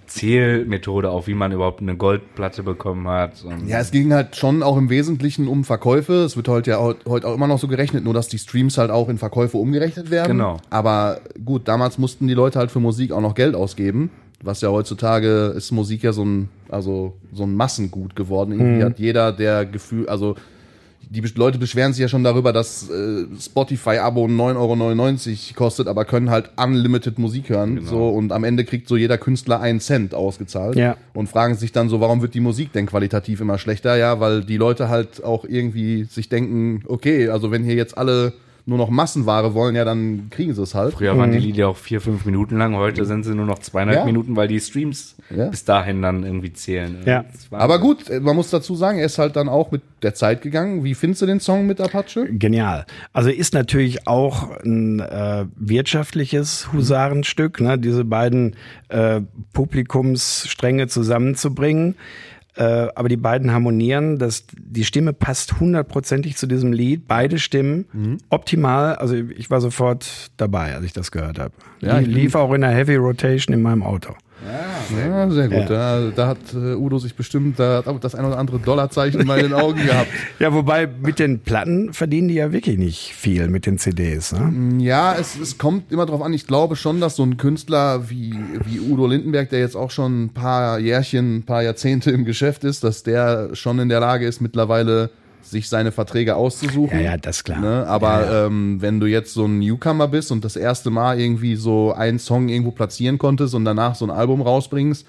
Zielmethode, 0.07 1.09
auch 1.09 1.27
wie 1.27 1.33
man 1.33 1.51
überhaupt 1.51 1.81
eine 1.81 1.95
Goldplatte 1.95 2.63
bekommen 2.63 3.07
hat. 3.07 3.43
Und 3.43 3.67
Ja, 3.67 3.79
es 3.79 3.91
ging 3.91 4.13
halt 4.13 4.35
schon 4.35 4.63
auch 4.63 4.77
im 4.77 4.89
Wesentlichen 4.89 5.47
um 5.47 5.63
Verkäufe. 5.63 6.13
Es 6.23 6.35
wird 6.35 6.47
heute 6.47 6.71
ja 6.71 6.79
heute 6.79 7.27
auch 7.27 7.35
immer 7.35 7.47
noch 7.47 7.59
so 7.59 7.67
gerechnet, 7.67 8.03
nur 8.03 8.13
dass 8.13 8.27
die 8.27 8.39
Streams 8.39 8.77
halt 8.77 8.89
auch 8.91 9.09
in 9.09 9.17
Verkäufe 9.17 9.57
umgerechnet 9.57 10.09
werden. 10.09 10.37
Genau. 10.37 10.57
Aber 10.69 11.19
gut, 11.43 11.67
damals 11.67 11.97
mussten 11.97 12.27
die 12.27 12.33
Leute 12.33 12.59
halt 12.59 12.71
für 12.71 12.79
Musik 12.79 13.11
auch 13.11 13.21
noch 13.21 13.35
Geld 13.35 13.55
ausgeben. 13.55 14.09
Was 14.41 14.61
ja 14.61 14.69
heutzutage 14.69 15.53
ist 15.55 15.71
Musik 15.71 16.03
ja 16.03 16.13
so 16.13 16.23
ein, 16.23 16.49
also 16.69 17.13
so 17.33 17.43
ein 17.43 17.55
Massengut 17.55 18.15
geworden. 18.15 18.53
Irgendwie 18.53 18.83
hat 18.83 18.99
jeder 18.99 19.31
der 19.31 19.65
Gefühl, 19.65 20.07
also 20.07 20.35
die 21.09 21.21
Leute 21.21 21.57
beschweren 21.57 21.93
sich 21.93 22.01
ja 22.01 22.07
schon 22.07 22.23
darüber, 22.23 22.53
dass 22.53 22.89
äh, 22.89 23.25
Spotify-Abo 23.39 24.25
9,99 24.25 24.55
Euro 24.55 25.55
kostet, 25.55 25.87
aber 25.87 26.05
können 26.05 26.29
halt 26.29 26.51
unlimited 26.57 27.17
Musik 27.17 27.49
hören. 27.49 27.85
So, 27.85 28.09
und 28.09 28.31
am 28.31 28.43
Ende 28.43 28.65
kriegt 28.65 28.87
so 28.87 28.97
jeder 28.97 29.17
Künstler 29.17 29.61
einen 29.61 29.79
Cent 29.79 30.13
ausgezahlt. 30.13 30.75
Ja. 30.75 30.97
Und 31.13 31.27
fragen 31.27 31.55
sich 31.55 31.71
dann 31.71 31.89
so, 31.89 32.01
warum 32.01 32.21
wird 32.21 32.33
die 32.33 32.39
Musik 32.39 32.73
denn 32.73 32.85
qualitativ 32.85 33.41
immer 33.41 33.57
schlechter? 33.57 33.95
Ja, 33.95 34.19
weil 34.19 34.43
die 34.43 34.57
Leute 34.57 34.89
halt 34.89 35.23
auch 35.23 35.45
irgendwie 35.45 36.03
sich 36.05 36.29
denken, 36.29 36.83
okay, 36.87 37.29
also 37.29 37.51
wenn 37.51 37.63
hier 37.63 37.75
jetzt 37.75 37.97
alle 37.97 38.33
nur 38.67 38.77
noch 38.77 38.89
Massenware 38.89 39.53
wollen, 39.53 39.75
ja, 39.75 39.85
dann 39.85 40.27
kriegen 40.29 40.53
sie 40.53 40.61
es 40.61 40.75
halt. 40.75 40.93
Früher 40.93 41.17
waren 41.17 41.31
die 41.31 41.37
Lieder 41.39 41.69
auch 41.69 41.77
vier, 41.77 42.01
fünf 42.01 42.25
Minuten 42.25 42.57
lang, 42.57 42.75
heute 42.75 43.05
sind 43.05 43.23
sie 43.23 43.33
nur 43.33 43.45
noch 43.45 43.59
zweieinhalb 43.59 43.99
Ja. 43.99 44.05
Minuten, 44.05 44.35
weil 44.35 44.49
die 44.49 44.59
Streams 44.59 45.15
Ja. 45.33 45.47
bis 45.47 45.63
dahin 45.63 46.01
dann 46.01 46.23
irgendwie 46.23 46.51
zählen. 46.51 46.97
Ja. 47.05 47.23
Aber 47.51 47.79
gut, 47.79 48.09
man 48.21 48.35
muss 48.35 48.49
dazu 48.49 48.75
sagen, 48.75 48.99
er 48.99 49.05
ist 49.05 49.19
halt 49.19 49.37
dann 49.37 49.47
auch 49.47 49.71
mit 49.71 49.81
der 50.03 50.13
Zeit 50.13 50.41
gegangen. 50.41 50.83
Wie 50.83 50.95
findest 50.95 51.21
du 51.21 51.25
den 51.25 51.39
Song 51.39 51.65
mit 51.65 51.79
Apache? 51.79 52.27
Genial. 52.29 52.85
Also 53.13 53.29
ist 53.29 53.53
natürlich 53.53 54.05
auch 54.05 54.49
ein 54.65 54.99
äh, 54.99 55.45
wirtschaftliches 55.55 56.71
Husarenstück, 56.73 57.61
ne? 57.61 57.79
diese 57.79 58.03
beiden 58.03 58.57
äh, 58.89 59.21
Publikumsstränge 59.53 60.87
zusammenzubringen. 60.87 61.95
Äh, 62.57 62.87
aber 62.95 63.07
die 63.07 63.17
beiden 63.17 63.51
harmonieren, 63.51 64.17
dass 64.17 64.45
die 64.57 64.83
Stimme 64.83 65.13
passt 65.13 65.59
hundertprozentig 65.59 66.37
zu 66.37 66.47
diesem 66.47 66.73
Lied, 66.73 67.07
beide 67.07 67.37
Stimmen 67.37 67.85
optimal. 68.29 68.95
Also 68.95 69.15
ich 69.15 69.49
war 69.51 69.61
sofort 69.61 70.31
dabei, 70.37 70.73
als 70.73 70.83
ich 70.83 70.93
das 70.93 71.11
gehört 71.11 71.37
habe. 71.37 71.53
Ja, 71.81 71.99
lief 71.99 72.33
auch 72.35 72.51
in 72.53 72.61
der 72.61 72.71
Heavy 72.71 72.95
Rotation 72.95 73.53
in 73.53 73.61
meinem 73.61 73.83
Auto. 73.83 74.15
Ja, 74.45 75.29
sehr 75.29 75.49
gut. 75.49 75.69
Da, 75.69 76.11
da 76.15 76.27
hat 76.27 76.37
äh, 76.53 76.75
Udo 76.75 76.99
sich 76.99 77.15
bestimmt 77.15 77.59
da 77.59 77.83
hat 77.85 78.03
das 78.03 78.15
ein 78.15 78.25
oder 78.25 78.37
andere 78.37 78.59
Dollarzeichen 78.59 79.25
mal 79.25 79.39
in 79.39 79.49
den 79.49 79.53
Augen 79.53 79.83
gehabt. 79.85 80.07
Ja, 80.39 80.53
wobei 80.53 80.87
mit 80.87 81.19
den 81.19 81.39
Platten 81.39 81.93
verdienen 81.93 82.27
die 82.27 82.35
ja 82.35 82.51
wirklich 82.51 82.77
nicht 82.77 83.13
viel 83.13 83.47
mit 83.47 83.65
den 83.65 83.79
CDs. 83.79 84.33
Ne? 84.33 84.83
Ja, 84.83 85.15
es, 85.19 85.37
es 85.39 85.57
kommt 85.57 85.91
immer 85.91 86.05
drauf 86.05 86.21
an. 86.21 86.33
Ich 86.33 86.45
glaube 86.45 86.75
schon, 86.75 87.01
dass 87.01 87.15
so 87.15 87.23
ein 87.23 87.37
Künstler 87.37 88.09
wie, 88.09 88.35
wie 88.65 88.79
Udo 88.79 89.07
Lindenberg, 89.07 89.49
der 89.49 89.59
jetzt 89.59 89.75
auch 89.75 89.89
schon 89.89 90.25
ein 90.25 90.29
paar 90.29 90.79
Jährchen, 90.79 91.37
ein 91.37 91.43
paar 91.43 91.63
Jahrzehnte 91.63 92.11
im 92.11 92.23
Geschäft 92.23 92.63
ist, 92.63 92.83
dass 92.83 93.03
der 93.03 93.55
schon 93.55 93.79
in 93.79 93.89
der 93.89 93.99
Lage 93.99 94.27
ist, 94.27 94.41
mittlerweile 94.41 95.09
sich 95.41 95.69
seine 95.69 95.91
Verträge 95.91 96.35
auszusuchen. 96.35 96.97
Ja, 96.99 97.11
ja, 97.11 97.17
das 97.17 97.37
ist 97.37 97.43
klar. 97.45 97.59
Ne? 97.59 97.87
Aber 97.87 98.21
Ja, 98.25 98.45
Ähm, 98.47 98.81
wenn 98.81 98.99
du 98.99 99.05
jetzt 99.07 99.33
so 99.33 99.45
ein 99.45 99.59
Newcomer 99.59 100.07
bist 100.07 100.31
und 100.31 100.43
das 100.43 100.55
erste 100.55 100.89
Mal 100.89 101.19
irgendwie 101.19 101.55
so 101.55 101.93
einen 101.93 102.19
Song 102.19 102.49
irgendwo 102.49 102.71
platzieren 102.71 103.17
konntest 103.17 103.55
und 103.55 103.63
danach 103.65 103.95
so 103.95 104.05
ein 104.05 104.11
Album 104.11 104.41
rausbringst 104.41 105.05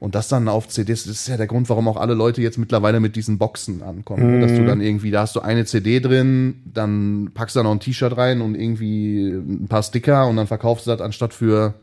und 0.00 0.14
das 0.14 0.28
dann 0.28 0.48
auf 0.48 0.68
CDs, 0.68 1.04
das 1.04 1.12
ist 1.14 1.28
ja 1.28 1.36
der 1.36 1.46
Grund, 1.46 1.68
warum 1.68 1.86
auch 1.88 1.96
alle 1.96 2.14
Leute 2.14 2.42
jetzt 2.42 2.58
mittlerweile 2.58 2.98
mit 3.00 3.14
diesen 3.16 3.38
Boxen 3.38 3.82
ankommen. 3.82 4.40
ne? 4.40 4.46
Dass 4.46 4.56
du 4.56 4.64
dann 4.66 4.80
irgendwie, 4.80 5.10
da 5.10 5.22
hast 5.22 5.36
du 5.36 5.40
eine 5.40 5.64
CD 5.64 6.00
drin, 6.00 6.62
dann 6.64 7.30
packst 7.32 7.54
du 7.56 7.60
da 7.60 7.64
noch 7.64 7.72
ein 7.72 7.80
T-Shirt 7.80 8.16
rein 8.16 8.40
und 8.40 8.54
irgendwie 8.56 9.28
ein 9.30 9.68
paar 9.68 9.82
Sticker 9.82 10.26
und 10.26 10.36
dann 10.36 10.46
verkaufst 10.48 10.86
du 10.86 10.90
das 10.90 11.00
anstatt 11.00 11.32
für 11.32 11.74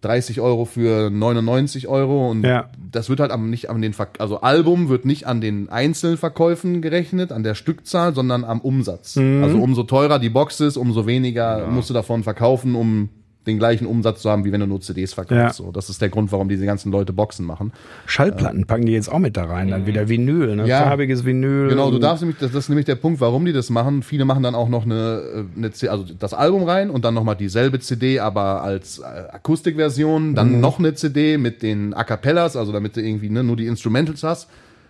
30 0.00 0.40
Euro 0.40 0.64
für 0.64 1.10
99 1.10 1.88
Euro 1.88 2.30
und 2.30 2.44
Ja. 2.44 2.70
das 2.92 3.08
wird 3.08 3.20
halt 3.20 3.32
am, 3.32 3.50
nicht 3.50 3.68
an 3.68 3.82
den, 3.82 3.92
Ver 3.92 4.08
also 4.18 4.40
Album 4.40 4.88
wird 4.88 5.04
nicht 5.04 5.26
an 5.26 5.40
den 5.40 5.68
Einzelverkäufen 5.68 6.82
gerechnet, 6.82 7.32
an 7.32 7.42
der 7.42 7.54
Stückzahl, 7.54 8.14
sondern 8.14 8.44
am 8.44 8.60
Umsatz. 8.60 9.16
Mhm. 9.16 9.42
Also 9.42 9.58
umso 9.58 9.82
teurer 9.82 10.18
die 10.18 10.30
Box 10.30 10.60
ist, 10.60 10.76
umso 10.76 11.06
weniger 11.06 11.66
musst 11.66 11.90
du 11.90 11.94
davon 11.94 12.22
verkaufen, 12.22 12.74
um 12.74 13.08
den 13.48 13.58
gleichen 13.58 13.86
Umsatz 13.86 14.22
zu 14.22 14.30
haben, 14.30 14.44
wie 14.44 14.52
wenn 14.52 14.60
du 14.60 14.66
nur 14.66 14.80
CDs 14.80 15.14
verkaufst. 15.14 15.58
Ja. 15.58 15.64
So, 15.64 15.72
das 15.72 15.90
ist 15.90 16.00
der 16.00 16.08
Grund, 16.08 16.30
warum 16.30 16.48
diese 16.48 16.64
ganzen 16.66 16.92
Leute 16.92 17.12
Boxen 17.12 17.44
machen. 17.44 17.72
Schallplatten 18.06 18.66
packen 18.66 18.86
die 18.86 18.92
jetzt 18.92 19.10
auch 19.10 19.18
mit 19.18 19.36
da 19.36 19.44
rein, 19.44 19.68
dann 19.68 19.86
wieder 19.86 20.08
Vinyl, 20.08 20.54
ne? 20.54 20.66
Ja. 20.66 20.84
farbiges 20.84 21.24
Vinyl. 21.24 21.68
Genau, 21.68 21.90
du 21.90 21.98
darfst 21.98 22.22
nämlich, 22.22 22.38
das, 22.38 22.52
das 22.52 22.64
ist 22.64 22.68
nämlich 22.68 22.86
der 22.86 22.94
Punkt, 22.94 23.20
warum 23.20 23.44
die 23.44 23.52
das 23.52 23.70
machen. 23.70 24.02
Viele 24.02 24.24
machen 24.24 24.42
dann 24.44 24.54
auch 24.54 24.68
noch 24.68 24.84
eine, 24.84 25.22
äh, 25.34 25.58
eine 25.58 25.90
also 25.90 26.04
das 26.18 26.34
Album 26.34 26.64
rein 26.64 26.90
und 26.90 27.04
dann 27.04 27.14
nochmal 27.14 27.36
dieselbe 27.36 27.80
CD, 27.80 28.20
aber 28.20 28.62
als 28.62 28.98
äh, 28.98 29.04
Akustikversion, 29.04 30.34
dann 30.34 30.60
noch 30.60 30.78
eine 30.78 30.94
CD 30.94 31.38
mit 31.38 31.62
den 31.62 31.94
A 31.94 32.04
Cappellas, 32.04 32.56
also 32.56 32.70
damit 32.70 32.96
du 32.96 33.02
irgendwie 33.02 33.30
ne, 33.30 33.42
nur 33.42 33.56
die 33.56 33.66
Instrumentals 33.66 34.22
hast, 34.22 34.48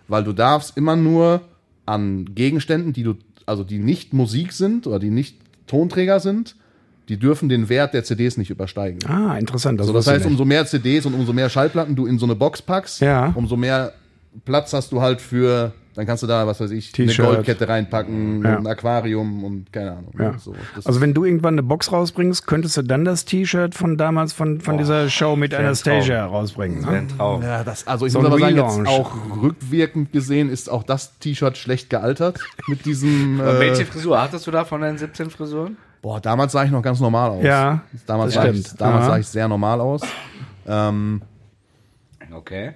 weil 0.09 0.25
du 0.25 0.33
darfst 0.33 0.77
immer 0.77 0.97
nur 0.97 1.43
an 1.87 2.35
Gegenständen, 2.35 2.93
die 2.93 3.03
du, 3.03 3.15
also 3.47 3.65
die 3.65 3.79
nicht 3.79 4.13
Musik 4.13 4.53
sind 4.53 4.87
oder 4.87 4.99
die 4.99 5.11
nicht 5.11 5.37
Tonträger 5.67 6.21
sind, 6.21 6.57
die 7.09 7.19
dürfen 7.19 7.49
den 7.49 7.69
Wert 7.69 7.95
der 7.95 8.05
CDs 8.05 8.37
nicht 8.37 8.51
übersteigen. 8.51 8.99
Ah, 9.09 9.37
interessant. 9.39 9.81
Das, 9.81 9.87
So, 9.87 9.93
das 9.93 10.07
heißt, 10.07 10.27
umso 10.27 10.45
mehr 10.45 10.67
CDs 10.67 11.07
und 11.07 11.15
umso 11.15 11.33
mehr 11.33 11.49
Schallplatten 11.49 11.97
du 11.97 12.07
in 12.07 12.19
so 12.19 12.27
eine 12.27 12.35
Box 12.35 12.61
packst, 12.63 13.01
Ja. 13.01 13.33
umso 13.35 13.57
mehr 13.57 13.93
Platz 14.45 14.73
hast 14.73 14.93
du 14.93 15.01
halt 15.01 15.21
für, 15.21 15.73
dann 15.95 16.07
kannst 16.07 16.23
du 16.23 16.27
da, 16.29 16.47
was 16.47 16.61
weiß 16.61 16.71
ich, 16.71 16.93
eine. 16.97 17.13
Goldkette 17.13 17.67
reinpacken, 17.69 18.45
Ja. 18.45 18.59
ein 18.59 18.67
Aquarium 18.69 19.43
und 19.43 19.73
keine 19.73 19.93
Ahnung. 19.93 20.13
Ja. 20.19 20.39
So, 20.39 20.55
Also 20.85 21.01
wenn 21.01 21.13
du 21.15 21.25
irgendwann 21.25 21.55
eine 21.55 21.63
Box 21.65 21.91
rausbringst, 21.91 22.47
könntest 22.47 22.77
du 22.77 22.83
dann 22.83 23.05
das 23.05 23.25
T-Shirt 23.25 23.75
von 23.75 23.97
damals 23.97 24.33
von, 24.33 24.61
von 24.61 24.79
dieser 24.79 25.09
Show 25.09 25.35
mit 25.35 25.55
Anastasia 25.55 26.27
rausbringen. 26.27 26.83
Wäre 26.83 26.93
Ne? 26.93 26.99
ein 26.99 27.09
Traum. 27.09 27.43
ja, 27.43 27.65
das, 27.65 27.85
also 27.87 28.07
ich 28.07 28.13
So 28.13 28.21
muss 28.21 28.29
aber 28.29 28.39
sagen, 28.39 28.57
jetzt 28.57 28.87
auch 28.87 29.13
rückwirkend 29.43 30.13
gesehen 30.13 30.51
ist 30.51 30.71
auch 30.71 30.83
das 30.85 31.19
T-Shirt 31.19 31.57
schlecht 31.57 31.91
gealtert 31.91 32.39
mit 32.69 32.85
diesem. 32.85 33.41
Und 33.41 33.47
Äh, 33.47 33.59
welche 33.61 33.87
Frisur 33.87 34.21
hattest 34.23 34.47
du 34.47 34.51
da 34.51 34.65
von 34.65 34.83
deinen 34.83 34.99
17 34.99 35.31
Frisuren? 35.31 35.79
Boah, 36.03 36.21
damals 36.21 36.53
sah 36.53 36.65
ich 36.65 36.71
noch 36.71 36.83
ganz 36.83 37.01
normal 37.01 37.31
aus. 37.31 37.43
Ja, 37.45 37.83
damals 38.07 38.35
das 38.35 38.43
sah 38.43 38.51
ich, 38.51 38.61
stimmt. 38.61 38.81
damals 38.81 39.07
sah 39.07 39.19
ich 39.19 39.27
sehr 39.27 39.49
normal 39.49 39.81
aus. 39.81 40.03
Ähm, 40.67 41.23
Okay. 42.33 42.73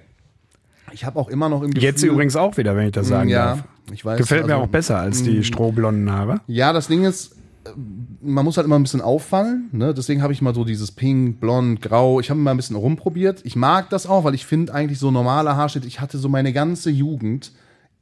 ich 0.91 1.05
habe 1.05 1.19
auch 1.19 1.29
immer 1.29 1.47
noch 1.49 1.61
im 1.61 1.69
Gefühl, 1.71 1.83
Jetzt 1.83 2.03
übrigens 2.03 2.35
auch 2.35 2.57
wieder, 2.57 2.75
wenn 2.75 2.87
ich 2.87 2.91
das 2.93 3.07
sagen 3.07 3.29
ja, 3.29 3.45
darf. 3.55 3.63
ich 3.91 4.03
weiß. 4.03 4.17
Gefällt 4.17 4.47
mir 4.47 4.53
also- 4.55 4.65
auch 4.65 4.69
besser 4.69 4.97
als 4.97 5.23
die 5.23 5.43
strohblonden 5.43 6.11
Haare. 6.11 6.41
Ja, 6.47 6.73
das 6.73 6.87
Ding 6.87 7.03
ist, 7.03 7.33
äh, 7.65 7.69
man 8.21 8.45
muss 8.45 8.57
halt 8.57 8.65
immer 8.65 8.77
ein 8.79 8.83
bisschen 8.83 9.01
auffallen. 9.01 9.69
Ne? 9.71 9.93
Deswegen 9.93 10.21
habe 10.23 10.33
ich 10.33 10.41
mal 10.41 10.55
so 10.55 10.65
dieses 10.65 10.91
Pink, 10.91 11.39
Blond, 11.39 11.81
Grau. 11.81 12.19
Ich 12.19 12.29
habe 12.29 12.39
mal 12.39 12.51
ein 12.51 12.57
bisschen 12.57 12.75
rumprobiert. 12.75 13.41
Ich 13.43 13.55
mag 13.55 13.89
das 13.89 14.07
auch, 14.07 14.23
weil 14.23 14.33
ich 14.33 14.45
finde 14.45 14.73
eigentlich 14.73 14.97
so 14.99 15.11
normale 15.11 15.55
Haarschnitt. 15.55 15.85
Ich 15.85 15.99
hatte 15.99 16.17
so 16.17 16.29
meine 16.29 16.51
ganze 16.53 16.89
Jugend 16.89 17.51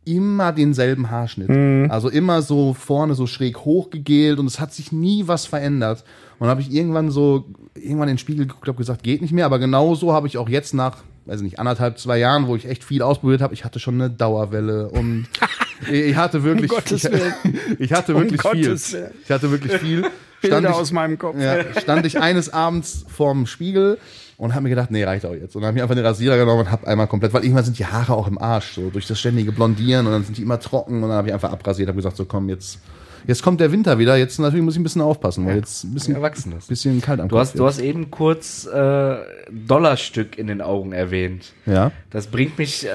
immer 0.05 0.51
denselben 0.51 1.09
Haarschnitt. 1.11 1.91
Also 1.91 2.09
immer 2.09 2.41
so 2.41 2.73
vorne 2.73 3.15
so 3.15 3.27
schräg 3.27 3.59
hochgegelt 3.59 4.39
und 4.39 4.47
es 4.47 4.59
hat 4.59 4.73
sich 4.73 4.91
nie 4.91 5.27
was 5.27 5.45
verändert. 5.45 6.03
Und 6.33 6.47
dann 6.47 6.49
habe 6.49 6.61
ich 6.61 6.71
irgendwann 6.71 7.11
so, 7.11 7.45
irgendwann 7.75 8.09
in 8.09 8.15
den 8.15 8.17
Spiegel 8.17 8.47
geguckt, 8.47 8.67
habe 8.67 8.77
gesagt, 8.77 9.03
geht 9.03 9.21
nicht 9.21 9.31
mehr. 9.31 9.45
Aber 9.45 9.59
genau 9.59 9.93
so 9.93 10.11
habe 10.11 10.25
ich 10.27 10.37
auch 10.39 10.49
jetzt 10.49 10.73
nach, 10.73 11.03
weiß 11.25 11.37
ich 11.37 11.43
nicht, 11.43 11.59
anderthalb, 11.59 11.99
zwei 11.99 12.17
Jahren, 12.17 12.47
wo 12.47 12.55
ich 12.55 12.67
echt 12.67 12.83
viel 12.83 13.03
ausprobiert 13.03 13.41
habe, 13.41 13.53
ich 13.53 13.63
hatte 13.63 13.79
schon 13.79 13.95
eine 13.95 14.09
Dauerwelle 14.09 14.89
und 14.89 15.27
ich 15.91 16.15
hatte 16.15 16.43
wirklich, 16.43 16.71
Gottes 16.71 17.05
ich, 17.05 17.11
ich 17.79 17.93
hatte 17.93 18.15
Um 18.15 18.21
wirklich 18.21 18.41
viel. 18.41 18.63
Gottes 18.63 18.93
Willen. 18.93 19.11
Ich 19.23 19.29
hatte 19.29 19.51
wirklich 19.51 19.73
viel. 19.73 20.01
Bilder 20.41 20.57
Stand 20.57 20.75
aus 20.75 20.87
ich, 20.87 20.93
meinem 20.93 21.19
Kopf. 21.19 21.35
ja, 21.37 21.79
stand 21.79 22.03
ich 22.07 22.19
eines 22.19 22.51
Abends 22.51 23.05
vorm 23.07 23.45
Spiegel 23.45 23.99
und 24.41 24.55
habe 24.55 24.63
mir 24.63 24.69
gedacht, 24.69 24.89
nee, 24.89 25.03
reicht 25.03 25.23
auch 25.23 25.35
jetzt. 25.35 25.55
Und 25.55 25.61
dann 25.61 25.67
habe 25.67 25.77
ich 25.77 25.83
einfach 25.83 25.93
den 25.93 26.03
Rasierer 26.03 26.35
genommen 26.35 26.61
und 26.61 26.71
habe 26.71 26.87
einmal 26.87 27.05
komplett, 27.05 27.31
weil 27.31 27.43
irgendwann 27.43 27.63
sind 27.63 27.77
die 27.77 27.85
Haare 27.85 28.13
auch 28.13 28.27
im 28.27 28.39
Arsch, 28.39 28.73
so 28.73 28.89
durch 28.89 29.05
das 29.05 29.19
ständige 29.19 29.51
Blondieren 29.51 30.07
und 30.07 30.13
dann 30.13 30.23
sind 30.23 30.35
die 30.35 30.41
immer 30.41 30.59
trocken 30.59 30.95
und 30.95 31.09
dann 31.09 31.11
habe 31.17 31.27
ich 31.27 31.33
einfach 31.35 31.51
abrasiert, 31.51 31.89
habe 31.89 31.97
gesagt, 31.97 32.17
so 32.17 32.25
komm, 32.25 32.49
jetzt, 32.49 32.79
jetzt 33.27 33.43
kommt 33.43 33.59
der 33.61 33.71
Winter 33.71 33.99
wieder, 33.99 34.17
jetzt 34.17 34.39
natürlich 34.39 34.65
muss 34.65 34.73
ich 34.73 34.79
ein 34.79 34.83
bisschen 34.83 35.03
aufpassen, 35.03 35.45
weil 35.45 35.57
jetzt 35.57 35.83
ein 35.83 35.93
bisschen, 35.93 36.15
Erwachsen 36.15 36.53
ist. 36.57 36.69
bisschen 36.69 36.99
kalt 37.01 37.19
am 37.19 37.27
Du 37.29 37.35
Kopf 37.35 37.41
hast, 37.41 37.53
du 37.53 37.59
wird. 37.59 37.67
hast 37.69 37.79
eben 37.81 38.09
kurz 38.09 38.65
äh, 38.65 39.15
Dollarstück 39.51 40.39
in 40.39 40.47
den 40.47 40.61
Augen 40.61 40.91
erwähnt. 40.91 41.53
Ja. 41.67 41.91
Das 42.09 42.25
bringt 42.25 42.57
mich. 42.57 42.87
Äh, 42.87 42.89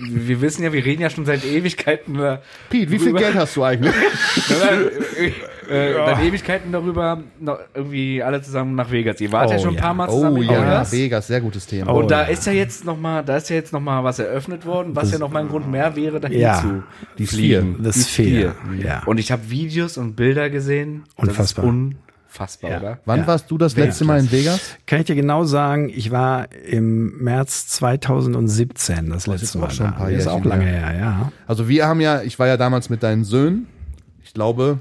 wir 0.00 0.40
wissen 0.40 0.62
ja, 0.62 0.72
wir 0.72 0.84
reden 0.84 1.02
ja 1.02 1.10
schon 1.10 1.24
seit 1.24 1.44
Ewigkeiten 1.44 2.14
über. 2.16 2.42
Pete, 2.70 2.90
wie 2.90 2.98
viel 2.98 3.12
Geld 3.12 3.34
hast 3.34 3.56
du 3.56 3.64
eigentlich? 3.64 3.94
äh, 5.68 5.92
seit 5.94 6.22
Ewigkeiten 6.22 6.72
darüber, 6.72 7.22
noch 7.40 7.58
irgendwie 7.74 8.22
alle 8.22 8.40
zusammen 8.42 8.74
nach 8.74 8.90
Vegas. 8.90 9.20
Ihr 9.20 9.32
wart 9.32 9.50
ja 9.50 9.56
Oh 9.56 9.60
schon 9.60 9.70
ein 9.70 9.76
ja. 9.76 9.80
paar 9.82 9.94
Mal 9.94 10.08
Oh 10.08 10.12
zusammen 10.12 10.36
in 10.38 10.42
ja, 10.50 10.60
Vegas. 10.60 10.92
Vegas, 10.92 11.26
sehr 11.26 11.40
gutes 11.40 11.66
Thema. 11.66 11.92
Oh, 11.92 12.00
Und 12.00 12.10
da 12.10 12.22
ja. 12.22 12.28
ist 12.28 12.46
ja 12.46 12.52
jetzt 12.52 12.84
noch 12.84 12.98
mal, 12.98 13.22
da 13.22 13.36
ist 13.36 13.48
ja 13.50 13.56
jetzt 13.56 13.72
noch 13.72 13.80
mal 13.80 14.04
was 14.04 14.18
eröffnet 14.18 14.64
worden, 14.66 14.94
was 14.96 15.12
ja 15.12 15.18
noch 15.18 15.30
mal 15.30 15.40
ein 15.40 15.48
Grund 15.48 15.70
mehr 15.70 15.94
wäre, 15.96 16.20
dahin 16.20 16.40
Ja. 16.40 16.60
zu 16.60 16.82
Die 17.18 17.26
fliegen. 17.26 17.76
The 17.82 17.90
Die 17.90 18.00
Sphere. 18.00 18.54
Ja. 18.82 19.02
Und 19.06 19.18
ich 19.18 19.32
habe 19.32 19.48
Videos 19.50 19.98
und 19.98 20.16
Bilder 20.16 20.50
gesehen. 20.50 21.04
Unfassbar. 21.16 21.64
Das 21.64 21.74
ist 21.74 22.07
unfassbar, 22.38 22.70
Ja. 22.70 22.78
oder? 22.78 22.98
Wann 23.04 23.20
Ja. 23.20 23.26
warst 23.26 23.50
du 23.50 23.58
das 23.58 23.76
letzte 23.76 24.04
Mal 24.04 24.20
in 24.20 24.30
Vegas? 24.30 24.60
Kann 24.86 25.00
ich 25.00 25.06
dir 25.06 25.14
genau 25.16 25.44
sagen, 25.44 25.88
ich 25.88 26.10
war 26.10 26.48
im 26.52 27.18
März 27.22 27.66
2017 27.68 29.10
das 29.10 29.18
ist 29.18 29.26
letzte 29.26 29.58
Mal 29.58 29.70
schon 29.70 29.86
ein 29.86 29.92
da. 29.92 29.98
paar 29.98 30.10
ist 30.10 30.26
auch 30.28 30.44
lange 30.44 30.64
her. 30.66 30.94
ja. 30.98 31.32
Also 31.46 31.68
wir 31.68 31.86
haben 31.86 32.00
ja, 32.00 32.22
ich 32.22 32.38
war 32.38 32.46
ja 32.46 32.56
damals 32.56 32.90
mit 32.90 33.02
deinen 33.02 33.24
Söhnen, 33.24 33.66
ich 34.22 34.32
glaube, 34.34 34.78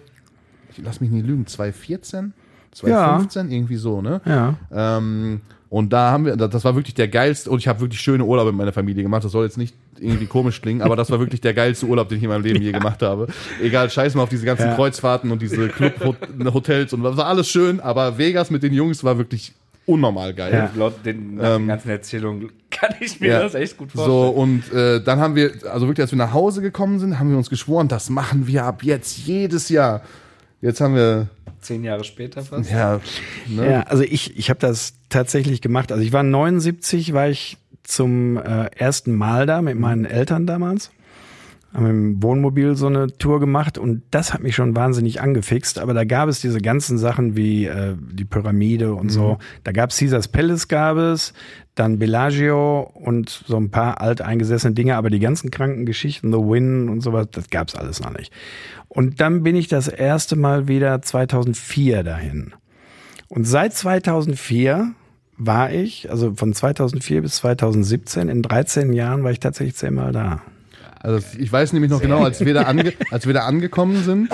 ich 0.72 0.78
lass 0.84 1.02
mich 1.02 1.10
nicht 1.10 1.26
lügen, 1.26 1.48
2014, 1.48 2.34
2015, 2.74 3.52
irgendwie 3.52 3.78
so, 3.78 4.02
ne? 4.02 4.22
Ja. 4.26 4.56
Ähm, 4.72 5.42
und 5.70 5.92
da 5.92 6.12
haben 6.12 6.26
wir, 6.26 6.36
das 6.38 6.64
war 6.64 6.76
wirklich 6.76 6.96
der 6.96 7.08
geilste, 7.08 7.50
und 7.50 7.60
ich 7.60 7.68
habe 7.68 7.80
wirklich 7.82 8.00
schöne 8.00 8.24
Urlaube 8.24 8.52
mit 8.52 8.60
meiner 8.60 8.74
Familie 8.74 9.04
gemacht. 9.04 9.24
Das 9.24 9.32
soll 9.34 9.46
jetzt 9.46 9.58
nicht 9.58 9.76
irgendwie 10.00 10.26
komisch 10.28 10.62
klingen, 10.62 10.82
aber 10.82 10.96
das 10.96 11.10
war 11.12 11.20
wirklich 11.20 11.42
der 11.42 11.54
geilste 11.54 11.86
Urlaub, 11.88 12.08
den 12.10 12.18
ich 12.20 12.24
in 12.24 12.30
meinem 12.30 12.44
Leben 12.44 12.62
je 12.62 12.72
gemacht 12.74 13.02
habe. 13.02 13.28
Egal, 13.62 13.90
scheiß 13.90 14.16
mal 14.16 14.24
auf 14.24 14.30
diese 14.30 14.46
ganzen 14.46 14.68
Ja. 14.68 14.76
Kreuzfahrten 14.76 15.32
und 15.32 15.42
diese 15.42 15.68
Club-Hotels 15.70 16.94
und 16.94 17.04
das 17.04 17.18
war 17.18 17.26
alles 17.28 17.50
schön, 17.50 17.80
aber 17.80 18.18
Vegas 18.18 18.50
mit 18.50 18.64
den 18.64 18.74
Jungs 18.74 19.04
war 19.04 19.18
wirklich 19.18 19.54
unnormal 19.86 20.34
geil. 20.34 20.54
Ja. 20.54 20.70
Laut 20.76 21.06
den, 21.06 21.38
den 21.38 21.68
ganzen 21.68 21.90
Erzählungen 21.90 22.50
kann 22.70 22.94
ich 23.00 23.20
mir 23.20 23.30
Ja. 23.30 23.40
das 23.42 23.56
echt 23.56 23.78
gut 23.78 23.92
vorstellen. 23.92 24.18
So, 24.18 24.28
und 24.30 24.74
äh, 24.74 25.02
dann 25.02 25.20
haben 25.20 25.36
wir, 25.36 25.52
also 25.72 25.88
wirklich, 25.88 26.04
als 26.04 26.12
wir 26.12 26.18
nach 26.18 26.34
Hause 26.34 26.62
gekommen 26.62 27.00
sind, 27.00 27.18
haben 27.20 27.30
wir 27.30 27.38
uns 27.38 27.50
geschworen, 27.50 27.88
das 27.88 28.10
machen 28.10 28.48
wir 28.48 28.66
ab 28.66 28.84
jetzt 28.84 29.18
jedes 29.18 29.70
Jahr. 29.70 30.02
Jetzt 30.62 30.82
haben 30.82 30.96
wir, 30.96 31.28
Zehn 31.68 31.84
Jahre 31.84 32.06
später 32.06 32.44
fast. 32.44 32.72
ja, 32.72 33.02
ne? 33.46 33.70
Ja, 33.70 33.82
also 33.82 34.04
ich, 34.04 34.38
ich 34.38 34.50
habe 34.50 34.62
das 34.62 34.94
tatsächlich 35.10 35.60
gemacht. 35.60 35.92
Also 35.92 36.02
ich 36.02 36.14
war 36.14 36.24
79, 36.24 37.12
war 37.12 37.28
ich 37.28 37.58
zum 37.84 38.38
äh, 38.38 38.68
ersten 38.74 39.14
Mal 39.14 39.46
da 39.46 39.62
mit 39.62 39.78
meinen 39.78 40.06
Eltern 40.06 40.48
damals. 40.48 40.92
Haben 41.74 41.90
im 41.90 42.24
Wohnmobil 42.24 42.78
so 42.78 42.88
eine 42.88 43.08
Tour 43.18 43.42
gemacht 43.42 43.78
und 43.78 44.02
das 44.12 44.34
hat 44.34 44.42
mich 44.42 44.56
schon 44.56 44.78
wahnsinnig 44.78 45.20
angefixt. 45.20 45.78
Aber 45.78 45.94
da 45.94 46.06
gab 46.06 46.30
es 46.30 46.40
diese 46.40 46.60
ganzen 46.62 46.98
Sachen 46.98 47.36
wie 47.36 47.66
äh, 47.66 47.96
die 48.00 48.24
Pyramide 48.24 48.94
und 48.94 49.10
so. 49.10 49.38
Da 49.66 49.74
gab 49.74 49.90
es 49.90 49.98
Caesars 49.98 50.30
Palace, 50.30 50.70
gab 50.70 50.96
es, 50.96 51.34
dann 51.80 52.00
Bellagio 52.00 52.82
und 52.94 53.30
so 53.30 53.58
ein 53.58 53.72
paar 53.72 54.02
alteingesessene 54.02 54.74
Dinge. 54.74 54.96
Aber 54.96 55.10
die 55.10 55.20
ganzen 55.20 55.52
kranken 55.52 55.86
Geschichten, 55.86 56.32
The 56.32 56.40
Win 56.40 56.90
und 56.90 57.02
sowas, 57.02 57.28
das 57.32 57.50
gab 57.50 57.70
es 57.70 57.76
alles 57.76 58.02
noch 58.02 58.12
nicht. 58.12 58.32
Und 58.88 59.22
dann 59.22 59.44
bin 59.44 59.56
ich 59.56 59.68
das 59.68 59.88
erste 59.88 60.36
Mal 60.36 60.68
wieder 60.68 61.02
2004 61.02 62.04
dahin. 62.04 62.54
Und 63.30 63.46
seit 63.46 63.74
2004 63.74 64.94
war 65.38 65.72
ich, 65.72 66.10
also 66.10 66.34
von 66.34 66.54
2004 66.54 67.22
bis 67.22 67.36
2017, 67.38 68.30
in 68.30 68.42
13 68.42 68.94
Jahren 68.94 69.24
war 69.24 69.32
ich 69.32 69.40
tatsächlich 69.40 69.76
zehnmal 69.76 70.12
da. 70.12 70.42
Also 71.00 71.26
ich 71.38 71.52
weiß 71.52 71.74
nämlich 71.74 71.92
noch 71.92 72.02
genau, 72.02 72.24
als 72.24 72.44
wir 72.44 72.54
da, 72.54 72.64
ange 72.64 72.94
als 73.12 73.28
wir 73.28 73.34
da 73.34 73.42
angekommen 73.42 74.04
sind, 74.04 74.30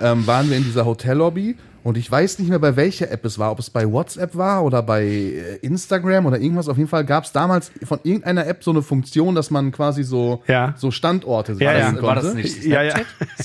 ähm, 0.00 0.26
waren 0.26 0.50
wir 0.50 0.56
in 0.56 0.64
dieser 0.64 0.84
Hotellobby 0.84 1.56
und 1.84 1.96
ich 1.96 2.10
weiß 2.10 2.40
nicht 2.40 2.48
mehr, 2.48 2.58
bei 2.58 2.74
welcher 2.74 3.10
App 3.12 3.24
es 3.24 3.38
war, 3.38 3.52
ob 3.52 3.60
es 3.60 3.70
bei 3.70 3.88
WhatsApp 3.90 4.34
war 4.34 4.64
oder 4.64 4.82
bei 4.82 5.04
äh, 5.04 5.56
Instagram 5.62 6.26
oder 6.26 6.38
irgendwas. 6.40 6.68
Auf 6.68 6.76
jeden 6.78 6.88
Fall 6.88 7.04
gab 7.04 7.24
es 7.24 7.30
damals 7.32 7.70
von 7.84 8.00
irgendeiner 8.02 8.46
App 8.46 8.64
so 8.64 8.72
eine 8.72 8.82
Funktion, 8.82 9.34
dass 9.36 9.50
man 9.52 9.70
quasi 9.70 10.02
so, 10.02 10.42
Ja. 10.48 10.74
so 10.76 10.90
Standorte 10.90 11.52
Ja, 11.60 11.76
ja. 11.76 12.02
War 12.02 12.16
das 12.16 12.34
nicht 12.34 12.64
Ja, 12.64 12.82
ja. 12.82 12.94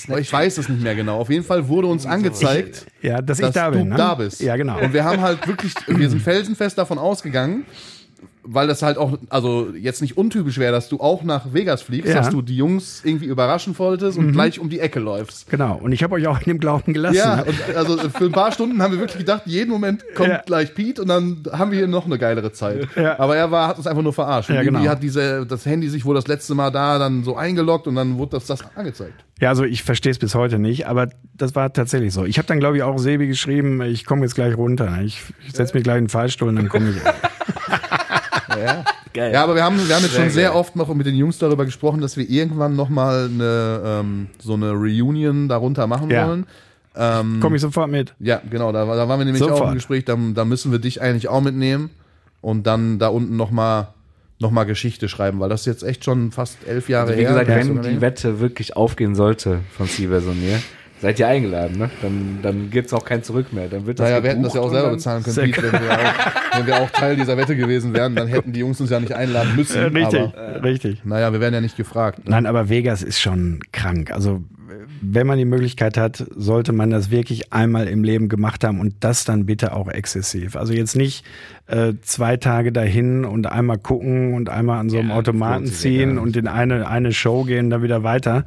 Aber 0.07 0.19
Ich 0.19 0.31
weiß 0.33 0.57
es 0.57 0.69
nicht 0.69 0.81
mehr 0.81 0.95
genau. 0.95 1.19
Auf 1.19 1.29
jeden 1.29 1.43
Fall 1.43 1.67
wurde 1.67 1.87
uns 1.87 2.05
angezeigt, 2.05 2.87
Ja, 3.01 3.21
dass, 3.21 3.39
ich 3.39 3.45
dass 3.45 3.53
da 3.53 3.69
du 3.71 3.77
bin. 3.79 3.89
Ne? 3.89 3.95
da 3.95 4.15
bist. 4.15 4.41
Ja, 4.41 4.55
genau. 4.55 4.79
Und 4.79 4.93
wir 4.93 5.03
haben 5.03 5.21
halt 5.21 5.45
wirklich, 5.47 5.73
wir 5.87 6.09
sind 6.09 6.21
felsenfest 6.21 6.77
davon 6.77 6.97
ausgegangen, 6.97 7.65
weil 8.43 8.67
das 8.67 8.81
halt 8.81 8.97
auch, 8.97 9.17
also 9.29 9.69
jetzt 9.77 10.01
nicht 10.01 10.17
untypisch 10.17 10.57
wäre, 10.57 10.71
dass 10.71 10.87
du 10.89 10.99
auch 10.99 11.23
nach 11.23 11.53
Vegas 11.53 11.81
fliegst, 11.81 12.07
Ja. 12.07 12.15
Mhm. 12.15 12.17
dass 12.19 12.29
du 12.29 12.41
die 12.41 12.55
Jungs 12.55 13.01
irgendwie 13.03 13.25
überraschen 13.25 13.77
wolltest 13.77 14.17
und 14.17 14.31
gleich 14.31 14.59
um 14.59 14.69
die 14.69 14.79
Ecke 14.79 14.99
läufst. 14.99 15.49
Genau. 15.49 15.77
Und 15.81 15.91
ich 15.91 16.03
habe 16.03 16.15
euch 16.15 16.25
auch 16.27 16.39
in 16.39 16.45
dem 16.45 16.59
Glauben 16.59 16.93
gelassen. 16.93 17.17
Ja, 17.17 17.41
und 17.43 17.75
also 17.75 17.97
für 18.09 18.25
ein 18.25 18.31
paar 18.31 18.51
Stunden 18.51 18.81
haben 18.81 18.93
wir 18.93 18.99
wirklich 18.99 19.19
gedacht, 19.19 19.43
jeden 19.45 19.69
Moment 19.69 20.03
kommt 20.15 20.29
Ja. 20.29 20.41
gleich 20.45 20.73
Pete 20.73 21.01
und 21.01 21.09
dann 21.09 21.43
haben 21.51 21.71
wir 21.71 21.77
hier 21.79 21.87
noch 21.87 22.05
eine 22.05 22.17
geilere 22.17 22.51
Zeit. 22.51 22.87
Ja. 22.95 23.19
Aber 23.19 23.35
er 23.35 23.51
war, 23.51 23.67
hat 23.67 23.77
uns 23.77 23.87
einfach 23.87 24.01
nur 24.03 24.13
verarscht. 24.13 24.49
Und 24.49 24.55
Ja, 24.55 24.61
irgendwie 24.61 24.81
genau. 24.83 24.91
hat 24.91 25.03
diese, 25.03 25.45
das 25.45 25.65
Handy 25.65 25.89
sich 25.89 26.05
wohl 26.05 26.15
das 26.15 26.27
letzte 26.27 26.55
Mal 26.55 26.71
da 26.71 26.97
dann 26.97 27.23
so 27.23 27.35
eingeloggt 27.35 27.87
und 27.87 27.95
dann 27.95 28.17
wurde 28.17 28.31
das, 28.31 28.45
das 28.45 28.59
angezeigt. 28.75 29.13
Ja, 29.41 29.49
also 29.49 29.63
ich 29.63 29.83
verstehe 29.83 30.11
es 30.11 30.19
bis 30.19 30.33
heute 30.35 30.59
nicht, 30.59 30.87
aber 30.87 31.09
das 31.35 31.55
war 31.55 31.71
tatsächlich 31.71 32.13
so. 32.13 32.25
Ich 32.25 32.37
habe 32.37 32.47
dann, 32.47 32.59
glaube 32.59 32.75
ich, 32.77 32.83
auch 32.83 32.97
Sebi 32.97 33.27
geschrieben, 33.27 33.81
ich 33.81 34.05
komme 34.05 34.23
jetzt 34.23 34.35
gleich 34.35 34.57
runter. 34.57 34.99
Ich, 35.03 35.21
ich 35.47 35.53
setze 35.53 35.73
mich 35.75 35.83
gleich 35.83 35.97
in 35.97 36.05
den 36.05 36.09
Fallstuhl 36.09 36.49
und 36.49 36.55
dann 36.57 36.67
komme 36.69 36.89
ich. 36.89 36.97
Geil. 39.13 39.33
Ja, 39.33 39.43
aber 39.43 39.55
wir 39.55 39.63
haben, 39.63 39.77
wir 39.87 39.95
haben 39.95 40.03
jetzt 40.03 40.13
Sehr 40.13 40.21
schon 40.25 40.29
sehr 40.29 40.49
geil. 40.49 40.57
oft 40.57 40.75
noch 40.75 40.93
mit 40.93 41.07
den 41.07 41.15
Jungs 41.15 41.37
darüber 41.39 41.65
gesprochen, 41.65 41.99
dass 42.01 42.15
wir 42.17 42.29
irgendwann 42.29 42.75
noch 42.75 42.89
mal 42.89 43.25
eine, 43.25 43.81
ähm, 43.83 44.27
so 44.39 44.53
eine 44.53 44.71
Reunion 44.71 45.47
darunter 45.47 45.87
machen 45.87 46.09
Ja. 46.11 46.27
wollen. 46.27 46.45
Komme 47.39 47.55
ich 47.55 47.61
sofort 47.61 47.89
mit. 47.89 48.13
Ja, 48.19 48.41
genau, 48.49 48.71
da, 48.71 48.85
da 48.85 49.07
waren 49.07 49.19
wir 49.19 49.25
nämlich 49.25 49.41
auch 49.43 49.49
Sofort. 49.49 49.69
im 49.69 49.75
Gespräch, 49.75 50.03
da, 50.05 50.17
da 50.35 50.43
müssen 50.43 50.71
wir 50.71 50.79
dich 50.79 51.01
eigentlich 51.01 51.27
auch 51.29 51.39
mitnehmen 51.41 51.91
und 52.41 52.67
dann 52.67 52.99
da 52.99 53.07
unten 53.07 53.37
nochmal 53.37 53.87
noch 54.41 54.51
mal 54.51 54.63
Geschichte 54.65 55.07
schreiben, 55.09 55.39
weil 55.39 55.49
das 55.49 55.61
ist 55.61 55.65
jetzt 55.67 55.83
echt 55.83 56.03
schon 56.05 56.31
fast 56.31 56.57
elf 56.67 56.87
Jahre 56.89 57.07
Also 57.11 57.17
wie 57.19 57.23
her. 57.23 57.29
gesagt, 57.31 57.49
Ja, 57.49 57.55
wenn 57.55 57.81
die. 57.81 58.01
Wette 58.01 58.39
wirklich 58.39 58.75
aufgehen 58.75 59.15
sollte 59.15 59.59
von 59.77 59.87
Sievers 59.87 60.25
und 60.25 60.41
mir, 60.41 60.59
seid 61.01 61.19
ihr 61.19 61.27
eingeladen, 61.27 61.77
ne? 61.77 61.89
Dann, 62.01 62.39
dann 62.41 62.69
gibt's 62.69 62.93
auch 62.93 63.05
kein 63.05 63.23
Zurück 63.23 63.53
mehr. 63.53 63.67
Dann 63.67 63.85
wird 63.85 63.99
das 63.99 64.09
Naja, 64.09 64.23
wir 64.23 64.31
hätten 64.31 64.43
das 64.43 64.53
ja 64.53 64.61
auch 64.61 64.71
selber 64.71 64.91
bezahlen 64.91 65.23
können, 65.23 65.51
Piet, 65.51 65.61
wenn 65.63 65.71
wir, 65.71 65.91
auch, 65.91 66.57
wenn 66.57 66.67
wir 66.67 66.81
auch 66.81 66.89
Teil 66.91 67.15
dieser 67.15 67.37
Wette 67.37 67.55
gewesen 67.55 67.93
wären, 67.93 68.15
dann 68.15 68.27
hätten 68.27 68.51
die 68.53 68.59
Jungs 68.59 68.79
uns 68.81 68.89
ja 68.89 68.99
nicht 68.99 69.13
einladen 69.13 69.55
müssen. 69.55 69.79
richtig, 69.81 70.19
Aber, 70.19 70.63
richtig. 70.63 71.05
naja, 71.05 71.31
wir 71.31 71.39
werden 71.39 71.53
ja 71.53 71.61
nicht 71.61 71.77
gefragt. 71.77 72.21
Nein, 72.25 72.45
aber 72.45 72.69
Vegas 72.69 73.01
ist 73.03 73.19
schon 73.19 73.59
krank. 73.71 74.11
Also 74.11 74.43
wenn 75.01 75.25
man 75.27 75.37
die 75.37 75.45
Möglichkeit 75.45 75.97
hat, 75.97 76.25
sollte 76.35 76.73
man 76.73 76.89
das 76.89 77.09
wirklich 77.11 77.53
einmal 77.53 77.87
im 77.87 78.03
Leben 78.03 78.29
gemacht 78.29 78.63
haben 78.63 78.79
und 78.79 78.95
das 78.99 79.25
dann 79.25 79.45
bitte 79.45 79.73
auch 79.73 79.87
exzessiv. 79.87 80.55
Also 80.55 80.73
jetzt 80.73 80.95
nicht 80.95 81.25
äh, 81.67 81.93
zwei 82.01 82.37
Tage 82.37 82.71
dahin 82.71 83.25
und 83.25 83.47
einmal 83.47 83.77
gucken 83.77 84.33
und 84.33 84.49
einmal 84.49 84.79
an 84.79 84.89
so 84.89 84.99
einem 84.99 85.09
Ja, 85.09 85.15
Automaten 85.15 85.65
ziehen 85.65 86.17
und 86.17 86.35
in 86.35 86.47
eine, 86.47 86.87
eine 86.87 87.13
Show 87.13 87.43
gehen, 87.43 87.69
dann 87.69 87.81
wieder 87.83 88.03
weiter. 88.03 88.45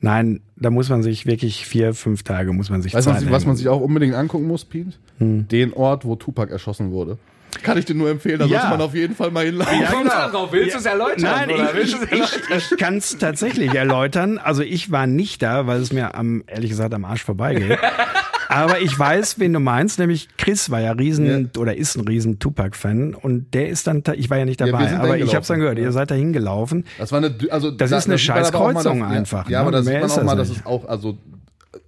Nein, 0.00 0.40
da 0.60 0.70
muss 0.70 0.88
man 0.88 1.02
sich 1.02 1.26
wirklich 1.26 1.66
vier, 1.66 1.94
fünf 1.94 2.22
Tage 2.22 2.52
muss 2.52 2.70
man 2.70 2.82
sich 2.82 2.94
Weißt 2.94 3.06
du, 3.06 3.30
was, 3.30 3.46
man 3.46 3.56
sich 3.56 3.68
auch 3.68 3.80
unbedingt 3.80 4.14
angucken 4.14 4.46
muss, 4.46 4.64
Piet? 4.64 4.98
Den 5.18 5.72
Ort, 5.72 6.04
wo 6.04 6.16
Tupac 6.16 6.52
erschossen 6.52 6.92
wurde. 6.92 7.18
Kann 7.62 7.76
ich 7.78 7.84
dir 7.84 7.94
nur 7.94 8.08
empfehlen, 8.10 8.38
da 8.38 8.44
Ja. 8.44 8.60
sollte 8.60 8.76
man 8.76 8.80
auf 8.80 8.94
jeden 8.94 9.16
Fall 9.16 9.30
mal 9.30 9.44
hinlaufen. 9.44 9.84
Kommst 9.90 10.04
du 10.12 10.16
darauf? 10.16 10.52
Willst 10.52 10.74
du 10.74 10.78
es 10.78 10.86
erläutern? 10.86 11.22
Nein, 11.22 11.50
oder? 11.50 11.74
Ich, 11.80 11.94
ich, 11.94 12.12
ich, 12.12 12.70
ich 12.70 12.78
kann 12.78 12.96
es 12.98 13.18
tatsächlich 13.18 13.74
erläutern. 13.74 14.38
Also 14.38 14.62
ich 14.62 14.90
war 14.92 15.06
nicht 15.06 15.42
da, 15.42 15.66
weil 15.66 15.80
es 15.80 15.92
mir 15.92 16.14
am, 16.14 16.44
ehrlich 16.46 16.70
gesagt 16.70 16.94
am 16.94 17.04
Arsch 17.04 17.24
vorbeigeht. 17.24 17.78
Aber 18.50 18.80
ich 18.80 18.98
weiß, 18.98 19.38
wen 19.38 19.52
du 19.52 19.60
meinst, 19.60 19.98
nämlich 19.98 20.28
Chris 20.36 20.70
war 20.70 20.80
ja 20.80 20.92
riesen 20.92 21.50
oder 21.56 21.76
ist 21.76 21.96
ein 21.96 22.06
riesen 22.06 22.38
Tupac-Fan 22.40 23.14
und 23.14 23.54
der 23.54 23.68
ist 23.68 23.86
dann, 23.86 24.02
ich 24.16 24.28
war 24.28 24.38
ja 24.38 24.44
nicht 24.44 24.60
dabei, 24.60 24.86
da 24.86 24.98
aber 25.00 25.18
ich 25.18 25.34
habe 25.34 25.46
dann 25.46 25.60
gehört, 25.60 25.78
Ja. 25.78 25.84
ihr 25.84 25.92
seid 25.92 26.10
da 26.10 26.14
hingelaufen. 26.16 26.84
Das 26.98 27.12
war 27.12 27.18
eine, 27.18 27.32
also 27.50 27.70
Das 27.70 27.90
da- 27.90 27.98
ist 27.98 28.06
eine 28.06 28.14
da 28.14 28.18
sieht 28.18 28.28
man 28.28 28.36
scheiß 28.36 28.48
aber 28.48 28.58
auch 28.58 28.64
mal, 28.64 28.72
Kreuzung 28.74 29.00
dass- 29.00 29.10
einfach, 29.12 29.48
Ja, 29.48 29.58
ne? 29.60 29.62
aber 29.62 29.70
da 29.72 29.82
sieht 29.82 29.92
man 29.94 30.02
ist 30.02 30.12
auch 30.12 30.16
das 30.16 30.24
mal, 30.26 30.36
dass 30.36 30.50
es 30.50 30.66
auch, 30.66 30.88
also 30.88 31.16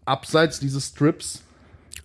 abseits 0.05 0.61
dieses 0.61 0.87
Strips 0.89 1.43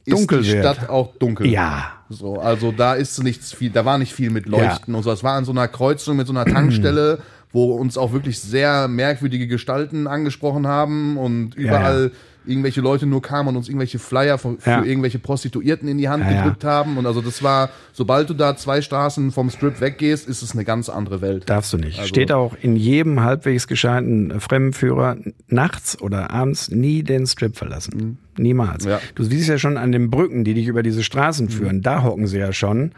ist 0.06 0.14
Dunkel 0.18 0.42
die 0.42 0.52
wird. 0.54 0.60
Stadt 0.76 0.90
auch 0.90 1.16
dunkel. 1.18 1.48
Ja. 1.48 1.92
So, 2.10 2.40
also 2.40 2.72
da 2.72 2.94
ist 2.94 3.22
nichts 3.24 3.54
viel, 3.54 3.70
da 3.70 3.84
war 3.86 3.98
nicht 3.98 4.14
viel 4.14 4.30
mit 4.30 4.46
Leuchten 4.48 4.96
und 4.96 5.04
so. 5.04 5.12
Es 5.12 5.24
war 5.24 5.34
an 5.34 5.46
so 5.46 5.52
einer 5.52 5.68
Kreuzung 5.68 6.16
mit 6.18 6.26
so 6.28 6.34
einer 6.34 6.46
Tankstelle, 6.46 7.20
wo 7.52 7.74
uns 7.76 7.98
auch 7.98 8.14
wirklich 8.14 8.40
sehr 8.40 8.88
merkwürdige 8.88 9.48
Gestalten 9.48 10.08
angesprochen 10.08 10.66
haben 10.68 11.18
und 11.18 11.56
überall 11.56 12.12
irgendwelche 12.48 12.82
Leute 12.82 13.06
nur 13.06 13.22
kamen 13.22 13.50
und 13.50 13.58
uns 13.58 13.68
irgendwelche 13.70 14.00
Flyer 14.00 14.38
für, 14.38 14.58
für 14.60 14.70
Ja. 14.70 14.84
irgendwelche 14.84 15.20
Prostituierten 15.20 15.88
in 15.88 15.98
die 15.98 16.10
Hand 16.10 16.24
Ja, 16.24 16.32
ja. 16.32 16.44
gedrückt 16.44 16.64
haben. 16.64 16.98
Und 16.98 17.06
also 17.06 17.22
das 17.22 17.44
war, 17.44 17.70
sobald 17.94 18.30
du 18.30 18.34
da 18.34 18.56
zwei 18.56 18.82
Straßen 18.82 19.32
vom 19.32 19.50
Strip 19.50 19.80
weggehst, 19.82 20.28
ist 20.28 20.42
es 20.42 20.54
eine 20.54 20.64
ganz 20.66 20.90
andere 20.90 21.22
Welt. 21.22 21.50
Darfst 21.50 21.74
du 21.74 21.78
nicht. 21.78 21.98
Also- 22.00 22.08
Steht 22.08 22.32
auch 22.32 22.56
in 22.62 22.76
jedem 22.76 23.24
halbwegs 23.24 23.68
gescheiten 23.68 24.40
Fremdenführer 24.40 25.18
nachts 25.48 26.02
oder 26.02 26.32
abends 26.32 26.70
nie 26.72 27.04
den 27.04 27.28
Strip 27.28 27.56
verlassen. 27.58 28.18
Niemals. 28.38 28.86
Ja. 28.86 29.00
Du 29.16 29.24
siehst 29.24 29.50
ja 29.50 29.58
schon 29.58 29.78
an 29.78 29.92
den 29.92 30.10
Brücken, 30.10 30.44
die 30.44 30.54
dich 30.54 30.68
über 30.68 30.84
diese 30.84 31.04
Straßen 31.04 31.50
führen. 31.50 31.82
Da 31.82 32.04
hocken 32.04 32.28
sie 32.28 32.38
ja 32.38 32.54
schon. 32.54 32.92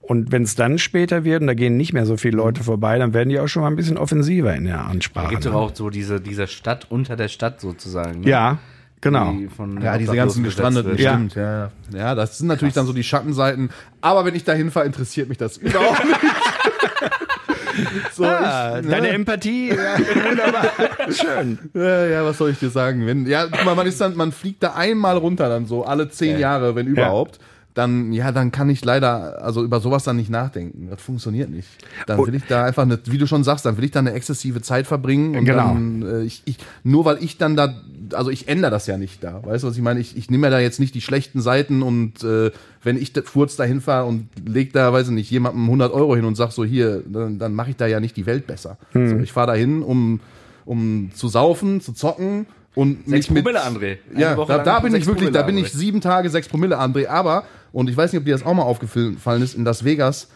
Und 0.00 0.32
wenn 0.32 0.42
es 0.42 0.56
dann 0.56 0.78
später 0.78 1.22
wird 1.24 1.42
und 1.42 1.46
da 1.46 1.54
gehen 1.54 1.76
nicht 1.76 1.92
mehr 1.92 2.06
so 2.06 2.16
viele 2.16 2.36
Leute 2.36 2.64
vorbei, 2.64 2.98
dann 2.98 3.14
werden 3.14 3.28
die 3.28 3.38
auch 3.38 3.46
schon 3.46 3.62
mal 3.62 3.68
ein 3.68 3.76
bisschen 3.76 3.96
offensiver 3.96 4.52
in 4.54 4.64
der 4.64 4.84
Ansprache. 4.84 5.30
gibt 5.30 5.44
ne? 5.44 5.52
doch 5.52 5.60
auch 5.60 5.74
so 5.74 5.90
diese, 5.90 6.20
diese 6.20 6.48
Stadt 6.48 6.88
unter 6.90 7.14
der 7.14 7.28
Stadt 7.28 7.60
sozusagen. 7.60 8.20
Ne? 8.22 8.28
ja, 8.28 8.58
genau. 9.02 9.32
Die 9.32 9.48
von 9.48 9.78
Ja, 9.82 9.98
diese 9.98 10.16
ganzen 10.16 10.42
Gestrandeten, 10.42 10.92
wird. 10.92 11.00
Ja. 11.00 11.12
stimmt. 11.12 11.34
Ja. 11.34 11.42
ja. 11.42 11.70
ja, 11.98 12.14
das 12.14 12.38
sind 12.38 12.46
natürlich 12.48 12.72
dann 12.74 12.86
so 12.86 12.94
die 12.94 13.04
Schattenseiten. 13.04 13.68
Aber 14.00 14.24
wenn 14.24 14.34
ich 14.34 14.44
da 14.44 14.52
hinfahre, 14.54 14.86
interessiert 14.86 15.28
mich 15.28 15.36
das 15.36 15.56
überhaupt 15.58 16.02
nicht. 16.06 16.20
so, 18.12 18.24
Ah, 18.24 18.78
ich, 18.80 18.86
deine 18.88 19.08
ne? 19.08 19.14
Empathie, 19.14 19.70
wunderbar. 20.28 20.66
Schön. 21.10 21.58
ja, 21.74 22.06
ja, 22.06 22.24
was 22.24 22.38
soll 22.38 22.50
ich 22.50 22.58
dir 22.58 22.70
sagen? 22.70 23.06
Wenn, 23.06 23.26
ja, 23.26 23.46
guck 23.46 23.64
mal, 23.64 23.74
man 23.74 23.86
ist 23.86 24.00
dann, 24.00 24.16
man 24.16 24.32
fliegt 24.32 24.62
da 24.62 24.74
einmal 24.74 25.16
runter, 25.16 25.48
dann 25.48 25.66
so 25.66 25.84
alle 25.84 26.08
zehn 26.08 26.38
Jahre, 26.38 26.74
wenn 26.74 26.86
überhaupt. 26.86 27.38
Dann, 27.74 28.12
ja, 28.12 28.32
dann 28.32 28.52
kann 28.52 28.68
ich 28.68 28.84
leider, 28.84 29.42
also 29.42 29.64
über 29.64 29.80
sowas 29.80 30.04
dann 30.04 30.16
nicht 30.16 30.28
nachdenken. 30.28 30.88
Das 30.90 31.00
funktioniert 31.00 31.48
nicht. 31.48 31.68
Dann 32.06 32.18
will 32.26 32.34
ich 32.34 32.44
da 32.46 32.66
einfach 32.66 32.82
eine, 32.82 32.98
wie 33.06 33.16
du 33.16 33.26
schon 33.26 33.44
sagst, 33.44 33.64
dann 33.64 33.78
will 33.78 33.84
ich 33.84 33.90
da 33.92 34.00
eine 34.00 34.12
exzessive 34.12 34.60
Zeit 34.60 34.86
verbringen 34.86 35.34
und 35.38 35.46
Genau. 35.46 35.68
dann, 35.68 36.02
äh, 36.02 36.20
ich, 36.22 36.42
ich, 36.44 36.58
nur 36.84 37.06
weil 37.06 37.16
ich 37.24 37.38
dann 37.38 37.56
da, 37.56 37.74
also 38.14 38.30
ich 38.30 38.48
ändere 38.48 38.70
das 38.70 38.86
ja 38.86 38.96
nicht 38.96 39.22
da. 39.22 39.42
Weißt 39.44 39.64
du, 39.64 39.68
was 39.68 39.76
ich 39.76 39.82
meine? 39.82 40.00
Ich, 40.00 40.16
ich 40.16 40.30
nehme 40.30 40.46
ja 40.46 40.50
da 40.50 40.60
jetzt 40.60 40.80
nicht 40.80 40.94
die 40.94 41.00
schlechten 41.00 41.40
Seiten 41.40 41.82
und 41.82 42.22
äh, 42.24 42.50
wenn 42.82 42.96
ich 42.96 43.12
da, 43.12 43.22
Furz 43.22 43.56
da 43.56 43.64
hinfahre 43.64 44.06
und 44.06 44.28
leg 44.44 44.72
da, 44.72 44.92
weiß 44.92 45.08
ich 45.08 45.14
nicht, 45.14 45.30
jemandem 45.30 45.64
100 45.64 45.92
Euro 45.92 46.16
hin 46.16 46.24
und 46.24 46.34
sag 46.34 46.52
so, 46.52 46.64
hier, 46.64 47.02
dann, 47.06 47.38
dann 47.38 47.54
mache 47.54 47.70
ich 47.70 47.76
da 47.76 47.86
ja 47.86 48.00
nicht 48.00 48.16
die 48.16 48.26
Welt 48.26 48.46
besser. 48.46 48.78
Hm. 48.92 49.08
So, 49.08 49.16
ich 49.18 49.32
fahre 49.32 49.48
da 49.48 49.54
hin, 49.54 49.82
um, 49.82 50.20
um 50.64 51.10
zu 51.14 51.28
saufen, 51.28 51.80
zu 51.80 51.92
zocken 51.92 52.46
und 52.74 53.06
Sechs 53.06 53.28
mich 53.28 53.30
mit, 53.30 53.44
Promille, 53.44 53.64
André. 53.64 53.98
Eine 54.10 54.20
ja, 54.20 54.36
Woche 54.36 54.52
da, 54.52 54.58
da 54.58 54.80
bin 54.80 54.94
ich 54.94 55.06
wirklich, 55.06 55.26
Promille, 55.26 55.32
da 55.32 55.42
bin 55.42 55.58
ich 55.58 55.72
sieben 55.72 56.00
Tage, 56.00 56.30
sechs 56.30 56.48
Promille, 56.48 56.80
André. 56.80 57.06
Aber, 57.06 57.44
und 57.72 57.90
ich 57.90 57.96
weiß 57.96 58.12
nicht, 58.12 58.20
ob 58.20 58.24
dir 58.24 58.32
das 58.32 58.44
auch 58.44 58.54
mal 58.54 58.62
aufgefallen 58.62 59.42
ist, 59.42 59.54
in 59.54 59.64
Las 59.64 59.84
Vegas, 59.84 60.28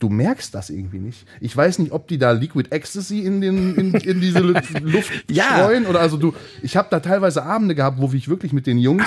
du 0.00 0.08
merkst 0.08 0.52
das 0.54 0.68
irgendwie 0.70 0.98
nicht. 0.98 1.24
Ich 1.40 1.56
weiß 1.56 1.78
nicht, 1.78 1.92
ob 1.92 2.08
die 2.08 2.18
da 2.18 2.32
Liquid 2.32 2.70
Ecstasy 2.74 3.20
in, 3.20 3.40
den, 3.40 3.76
in, 3.76 3.94
in 3.94 4.20
diese 4.20 4.40
Lu- 4.40 4.54
Luft 4.82 5.12
Ja. 5.30 5.44
streuen 5.44 5.86
oder 5.86 6.00
also 6.00 6.16
du, 6.16 6.34
ich 6.62 6.76
habe 6.76 6.88
da 6.90 6.98
teilweise 7.00 7.44
Abende 7.44 7.74
gehabt, 7.76 8.00
wo 8.00 8.10
ich 8.12 8.28
wirklich 8.28 8.52
mit 8.52 8.66
den 8.66 8.78
Jungs 8.78 9.04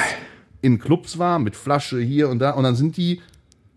in 0.62 0.80
Clubs 0.80 1.20
war, 1.20 1.40
mit 1.40 1.56
Flasche 1.58 2.00
hier 2.00 2.30
und 2.30 2.40
da 2.40 2.52
und 2.52 2.64
dann 2.64 2.76
sind 2.76 2.96
die, 2.96 3.20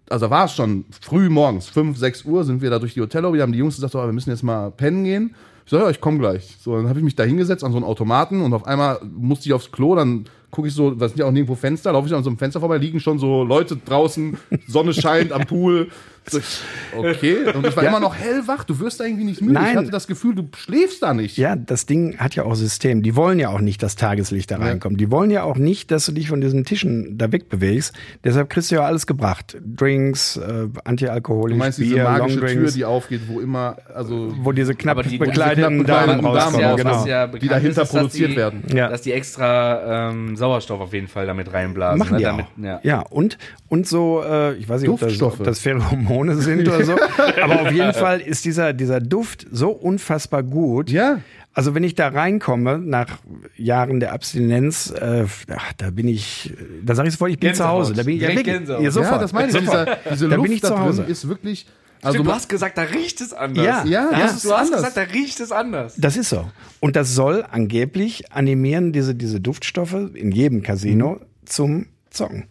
also 0.09 0.31
war 0.31 0.45
es 0.45 0.53
schon 0.55 0.85
früh 1.01 1.29
morgens, 1.29 1.69
5, 1.69 1.99
6 1.99 2.25
Uhr 2.27 2.45
sind 2.45 2.62
wir 2.62 2.71
da 2.71 2.79
durch 2.79 2.95
die 2.95 3.01
Hotellerie, 3.01 3.41
haben 3.41 3.53
die 3.53 3.59
Jungs 3.59 3.75
gesagt, 3.75 3.93
so, 3.95 3.99
wir 3.99 4.12
müssen 4.12 4.31
jetzt 4.31 4.45
mal 4.45 4.71
pennen 4.71 5.03
gehen. 5.03 5.35
Ich 5.64 5.71
so, 5.71 5.79
ja, 5.79 5.91
ich 5.91 6.01
komme 6.01 6.19
gleich. 6.19 6.57
So, 6.61 6.77
dann 6.77 6.89
habe 6.89 7.01
ich 7.01 7.05
mich 7.05 7.17
da 7.17 7.25
hingesetzt 7.25 7.64
an 7.64 7.73
so 7.73 7.79
einen 7.79 7.85
Automaten 7.87 8.41
und 8.41 8.53
auf 8.55 8.67
einmal 8.69 9.01
musste 9.17 9.49
ich 9.49 9.53
aufs 9.53 9.73
Klo, 9.73 9.97
dann 9.97 10.27
gucke 10.53 10.69
ich 10.69 10.75
so, 10.75 10.93
das 10.93 11.11
sind 11.11 11.19
ja 11.19 11.27
auch 11.27 11.33
nirgendwo 11.33 11.57
Fenster, 11.57 11.93
laufe 11.93 12.07
ich 12.07 12.14
an 12.14 12.23
so 12.23 12.31
einem 12.31 12.39
Fenster 12.39 12.61
vorbei, 12.61 12.79
liegen 12.79 13.01
schon 13.01 13.19
so 13.19 13.43
Leute 13.43 13.77
draußen, 13.77 14.37
Sonne 14.69 14.93
scheint 14.95 15.33
am 15.33 15.45
Pool. 15.47 15.89
Okay, 16.97 17.39
und 17.55 17.66
ich 17.66 17.77
war 17.77 17.85
immer 17.85 18.01
noch 18.01 18.14
hellwach, 18.14 18.64
du 18.64 18.81
wirst 18.81 19.01
da 19.01 19.05
irgendwie 19.05 19.24
nicht 19.24 19.41
müde. 19.43 19.55
Nein. 19.55 19.70
Ich 19.72 19.77
hatte 19.77 19.91
das 19.91 20.07
Gefühl, 20.07 20.35
du 20.35 20.49
schläfst 20.57 21.03
da 21.03 21.12
nicht. 21.12 21.37
Ja, 21.37 21.57
das 21.57 21.85
Ding 21.85 22.18
hat 22.18 22.35
ja 22.35 22.45
auch 22.45 22.55
System. 22.55 23.03
Die 23.03 23.16
wollen 23.16 23.39
ja 23.39 23.51
auch 23.51 23.61
nicht, 23.61 23.83
dass 23.83 23.97
Tageslicht 23.97 24.51
da 24.51 24.57
reinkommt. 24.57 24.99
Die 25.01 25.11
wollen 25.11 25.31
ja 25.31 25.43
auch 25.43 25.57
nicht, 25.57 25.91
dass 25.91 26.07
du 26.07 26.12
dich 26.12 26.29
von 26.29 26.41
diesen 26.41 26.64
Tischen 26.64 27.18
da 27.18 27.31
wegbewegst. 27.33 27.93
Deshalb 28.24 28.49
kriegst 28.49 28.70
du 28.70 28.77
ja 28.77 28.83
alles 28.83 29.07
gebracht. 29.07 29.57
Drinks, 29.64 30.37
äh, 30.37 30.68
antialkoholisch, 30.85 31.55
Du 31.55 31.59
meinst 31.59 31.79
diese 31.79 31.95
Bier, 31.95 32.05
magische 32.05 32.41
Tür, 32.41 32.70
die 32.70 32.85
aufgeht, 32.85 33.22
wo 33.29 33.41
immer, 33.41 33.77
also 33.95 34.33
wo 34.41 34.53
diese 34.53 34.74
knapp 34.74 35.03
die- 35.03 35.18
bekleideten 35.18 35.74
diese 35.74 35.87
Damen 35.87 36.20
rauskommen. 36.24 36.61
Damen 36.61 36.61
ja, 36.61 36.74
genau. 36.77 37.07
ja 37.07 37.27
Die 37.27 37.49
dahinter 37.49 37.83
ist, 37.83 37.91
produziert 37.91 38.33
die, 38.33 38.37
werden. 38.37 38.62
Ja. 38.74 38.89
Dass 38.89 39.03
die 39.03 39.12
extra 39.12 40.11
ähm, 40.11 40.37
Sauerstoff 40.37 40.81
auf 40.81 40.93
jeden 40.93 41.09
Fall 41.09 41.27
damit 41.27 41.53
reinblasen. 41.53 41.99
Machen 41.99 42.12
ne? 42.12 42.18
die 42.18 42.24
damit, 42.24 42.47
auch. 42.47 42.62
Ja. 42.62 42.81
Ja. 42.83 43.01
und, 43.01 43.39
und 43.69 43.87
so, 43.87 44.23
äh, 44.25 44.55
ich 44.57 44.69
weiß 44.69 44.81
nicht, 44.83 44.91
ob 44.91 45.01
das, 45.01 45.21
ob 45.23 45.43
das 45.45 45.59
Pheromone 45.61 46.37
sind 46.37 46.67
oder 46.69 46.85
so, 46.85 46.93
aber 47.43 47.62
auf 47.62 47.73
jeden 47.73 47.93
Fall 47.95 48.21
ist 48.21 48.45
dieser, 48.45 48.73
dieser 48.73 49.01
Duft 49.01 49.47
so 49.51 49.71
unfassbar 49.71 50.43
gut. 50.43 50.91
Ja. 50.91 51.21
Also 51.53 51.75
wenn 51.75 51.85
ich 51.85 51.95
da 51.95 52.09
reinkomme, 52.09 52.79
nach 52.79 53.19
Jahren 53.57 53.99
der 53.99 54.12
Abstinenz, 54.12 54.91
äh, 54.91 55.25
ach, 55.55 55.73
da 55.79 55.91
bin 55.91 56.07
ich, 56.07 56.53
da 56.85 56.95
sage 56.95 57.09
ich 57.09 57.14
sofort, 57.14 57.31
ich 57.31 57.39
bin 57.39 57.55
zu 57.55 57.62
Gänsehaut. 57.62 57.81
Hause. 57.81 57.95
Da 57.95 58.03
bin 58.03 58.17
ich, 58.17 58.21
ja, 58.23 58.43
Gänsehaut. 58.43 58.83
ja, 58.83 58.91
sofort. 58.91 59.12
ja, 59.14 59.19
das 59.19 59.33
meine 59.33 59.47
ich. 59.49 59.53
Sofort. 59.55 59.89
Dieser, 59.89 60.11
diese 60.12 60.29
da 60.29 60.37
Luft 60.37 60.49
bin 60.49 60.57
ich 60.57 60.62
zu 60.62 60.79
Hause. 60.79 61.03
ist 61.05 61.27
wirklich, 61.29 61.67
also 62.03 62.17
Stimmt, 62.17 62.29
du 62.29 62.33
hast 62.35 62.49
gesagt, 62.51 62.77
da 62.77 62.83
riecht 62.83 63.23
es 63.23 63.33
anders. 63.33 63.64
Ja, 63.64 63.85
ja, 63.87 64.11
ja. 64.12 64.19
das 64.21 64.35
ist 64.37 64.45
Du 64.45 64.53
hast 64.53 64.67
anders. 64.73 64.81
gesagt, 64.85 64.97
da 64.99 65.12
riecht 65.14 65.41
es 65.41 65.51
anders. 65.51 65.95
Das 65.97 66.17
ist 66.19 66.29
so. 66.29 66.47
Und 66.81 66.95
das 66.95 67.14
soll 67.14 67.43
angeblich 67.51 68.31
animieren, 68.33 68.93
diese, 68.93 69.14
diese 69.14 69.41
Duftstoffe 69.41 69.97
in 70.12 70.31
jedem 70.33 70.62
Casino 70.62 71.12
Mhm. 71.14 71.21
zum 71.47 71.87
Zocken. 72.11 72.45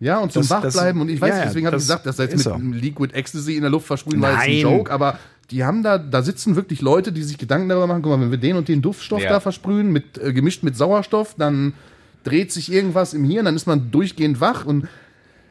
Ja, 0.00 0.18
und 0.18 0.32
zum 0.32 0.42
Das- 0.42 0.50
Wachbleiben. 0.50 1.00
Und 1.00 1.08
ich 1.08 1.20
weiß, 1.20 1.34
ja, 1.36 1.44
deswegen 1.46 1.66
habe 1.66 1.76
ich 1.76 1.82
gesagt, 1.82 2.04
dass 2.06 2.18
jetzt 2.18 2.34
ist 2.34 2.44
mit 2.46 2.54
so. 2.54 2.56
Liquid 2.56 3.14
Ecstasy 3.14 3.54
in 3.56 3.62
der 3.62 3.70
Luft 3.70 3.86
versprühen 3.86 4.20
war 4.20 4.32
jetzt 4.32 4.42
ein. 4.48 4.58
Joke, 4.60 4.90
aber 4.92 5.18
die 5.50 5.64
haben 5.64 5.82
da, 5.82 5.96
da 5.98 6.22
sitzen 6.22 6.56
wirklich 6.56 6.80
Leute, 6.82 7.12
die 7.12 7.22
sich 7.22 7.38
Gedanken 7.38 7.68
darüber 7.68 7.86
machen, 7.86 8.02
guck 8.02 8.12
mal, 8.12 8.20
wenn 8.20 8.30
wir 8.30 8.38
den 8.38 8.56
und 8.56 8.68
den 8.68 8.82
Duftstoff 8.82 9.22
Ja. 9.22 9.30
da 9.30 9.40
versprühen, 9.40 9.92
mit, 9.92 10.18
äh, 10.18 10.32
gemischt 10.32 10.62
mit 10.64 10.76
Sauerstoff, 10.76 11.34
dann 11.38 11.72
dreht 12.24 12.50
sich 12.52 12.72
irgendwas 12.72 13.14
im 13.14 13.24
Hirn, 13.24 13.44
dann 13.44 13.54
ist 13.56 13.66
man 13.66 13.90
durchgehend 13.90 14.40
wach 14.40 14.64
und 14.66 14.88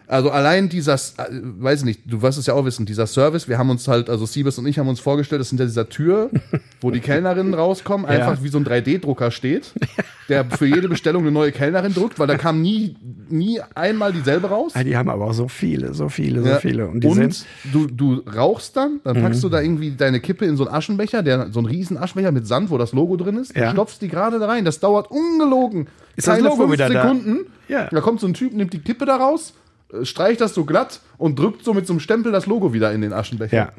also 0.07 0.29
allein 0.31 0.69
dieser, 0.69 0.93
äh, 0.95 0.97
weiß 1.31 1.79
ich 1.79 1.85
nicht, 1.85 2.01
du 2.05 2.21
wirst 2.21 2.37
es 2.37 2.45
ja 2.45 2.53
auch 2.53 2.65
wissen, 2.65 2.85
dieser 2.85 3.07
Service, 3.07 3.47
wir 3.47 3.57
haben 3.57 3.69
uns 3.69 3.87
halt, 3.87 4.09
also 4.09 4.25
Siebes 4.25 4.57
und 4.59 4.65
ich 4.67 4.77
haben 4.79 4.87
uns 4.87 4.99
vorgestellt, 4.99 5.41
das 5.41 5.49
hinter 5.49 5.65
dieser 5.65 5.89
Tür, 5.89 6.29
wo 6.81 6.91
die 6.91 6.99
Kellnerinnen 6.99 7.53
rauskommen, 7.55 8.05
einfach 8.05 8.41
wie 8.43 8.49
so 8.49 8.57
ein 8.57 8.65
3D-Drucker 8.65 9.31
steht, 9.31 9.73
der 10.29 10.45
für 10.45 10.65
jede 10.65 10.87
Bestellung 10.89 11.23
eine 11.23 11.31
neue 11.31 11.51
Kellnerin 11.51 11.93
druckt, 11.93 12.19
weil 12.19 12.27
da 12.27 12.37
kam 12.37 12.61
nie, 12.61 12.95
nie 13.29 13.59
einmal 13.75 14.11
dieselbe 14.13 14.47
raus. 14.47 14.73
Ah, 14.75 14.83
die 14.83 14.95
haben 14.97 15.09
aber 15.09 15.25
auch 15.25 15.33
so 15.33 15.47
viele, 15.47 15.93
so 15.93 16.09
viele, 16.09 16.41
so 16.41 16.49
Ja. 16.49 16.57
viele. 16.59 16.87
Und 16.87 17.03
die 17.03 17.11
sind, 17.13 17.45
du, 17.71 17.87
du 17.87 18.21
rauchst 18.35 18.75
dann, 18.77 18.99
dann 19.03 19.21
packst 19.21 19.43
du 19.43 19.49
da 19.49 19.61
irgendwie 19.61 19.91
deine 19.91 20.19
Kippe 20.19 20.45
in 20.45 20.57
so 20.57 20.65
einen 20.67 20.75
Aschenbecher, 20.75 21.23
der, 21.23 21.51
so 21.51 21.59
einen 21.59 21.67
riesen 21.67 21.97
Aschenbecher 21.97 22.31
mit 22.31 22.47
Sand, 22.47 22.69
wo 22.69 22.77
das 22.77 22.93
Logo 22.93 23.15
drin 23.17 23.37
ist, 23.37 23.55
Ja. 23.55 23.65
du 23.67 23.71
stopfst 23.73 23.99
die 24.01 24.07
gerade 24.07 24.39
da 24.39 24.47
rein. 24.47 24.65
Das 24.65 24.79
dauert 24.79 25.09
ungelogen 25.11 25.87
Ist 26.15 26.27
das 26.27 26.35
keine 26.35 26.47
Logo 26.49 26.63
fünf 26.63 26.73
wieder 26.73 26.89
da? 26.89 27.01
Sekunden. 27.03 27.45
Ja. 27.67 27.87
Da 27.91 28.01
kommt 28.01 28.19
so 28.19 28.27
ein 28.27 28.33
Typ, 28.33 28.53
nimmt 28.53 28.73
die 28.73 28.79
Kippe 28.79 29.05
da 29.05 29.15
raus, 29.17 29.53
streicht 30.03 30.41
das 30.41 30.53
so 30.53 30.65
glatt 30.65 30.99
und 31.17 31.37
drückt 31.39 31.63
so 31.63 31.73
mit 31.73 31.87
so 31.87 31.93
einem 31.93 31.99
Stempel 31.99 32.31
das 32.31 32.45
Logo 32.45 32.73
wieder 32.73 32.91
in 32.91 33.01
den 33.01 33.13
Aschenbecher. 33.13 33.55
Ja. 33.55 33.69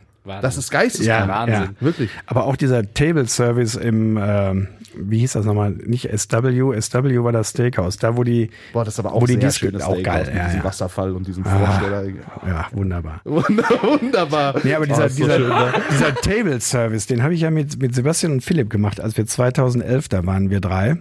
Das 0.42 0.56
ist 0.56 0.72
geisteskrank. 0.72 1.28
Ja, 1.28 1.32
Wahnsinn. 1.32 1.62
ja. 1.62 1.68
Wirklich. 1.86 2.10
Aber 2.26 2.46
auch 2.46 2.56
dieser 2.56 2.92
Table 2.94 3.28
Service 3.28 3.76
im, 3.76 4.18
ähm, 4.20 4.66
wie 4.96 5.18
hieß 5.20 5.34
das 5.34 5.44
nochmal? 5.44 5.70
Nicht 5.70 6.06
SW, 6.10 6.80
SW 6.80 7.22
war 7.22 7.30
das 7.30 7.50
Steakhouse. 7.50 7.96
Da, 7.98 8.16
wo 8.16 8.24
die, 8.24 8.50
Boah, 8.72 8.84
das 8.84 8.94
ist 8.94 8.98
aber 8.98 9.12
auch 9.12 9.22
wo 9.22 9.26
die 9.26 9.34
sehr 9.34 9.42
Disco- 9.42 9.66
schönes 9.66 9.82
auch 9.84 9.92
Steak 9.92 10.04
geil. 10.04 10.24
mit 10.26 10.34
Ja, 10.34 10.44
diesem 10.46 10.58
ja. 10.58 10.64
Wasserfall 10.64 11.12
und 11.12 11.28
diesem 11.28 11.46
Ah. 11.46 11.56
Vorsteller. 11.66 12.04
Ja, 12.44 12.66
wunderbar. 12.72 13.20
Wunder- 13.24 13.64
Wunderbar. 14.00 14.54
Nee, 14.64 14.74
aber 14.74 14.86
dieser, 14.88 15.02
Oh, 15.04 15.06
ist 15.06 15.16
so 15.16 15.22
dieser, 15.26 15.36
schön, 15.36 15.48
ne? 15.48 15.72
dieser 15.92 16.14
Table 16.16 16.60
Service, 16.60 17.06
den 17.06 17.22
habe 17.22 17.32
ich 17.34 17.42
ja 17.42 17.52
mit, 17.52 17.80
mit 17.80 17.94
Sebastian 17.94 18.32
und 18.32 18.40
Philipp 18.42 18.68
gemacht, 18.68 19.00
als 19.00 19.16
wir 19.16 19.26
2011 19.26 20.08
da 20.08 20.26
waren, 20.26 20.50
wir 20.50 20.58
drei. 20.60 20.96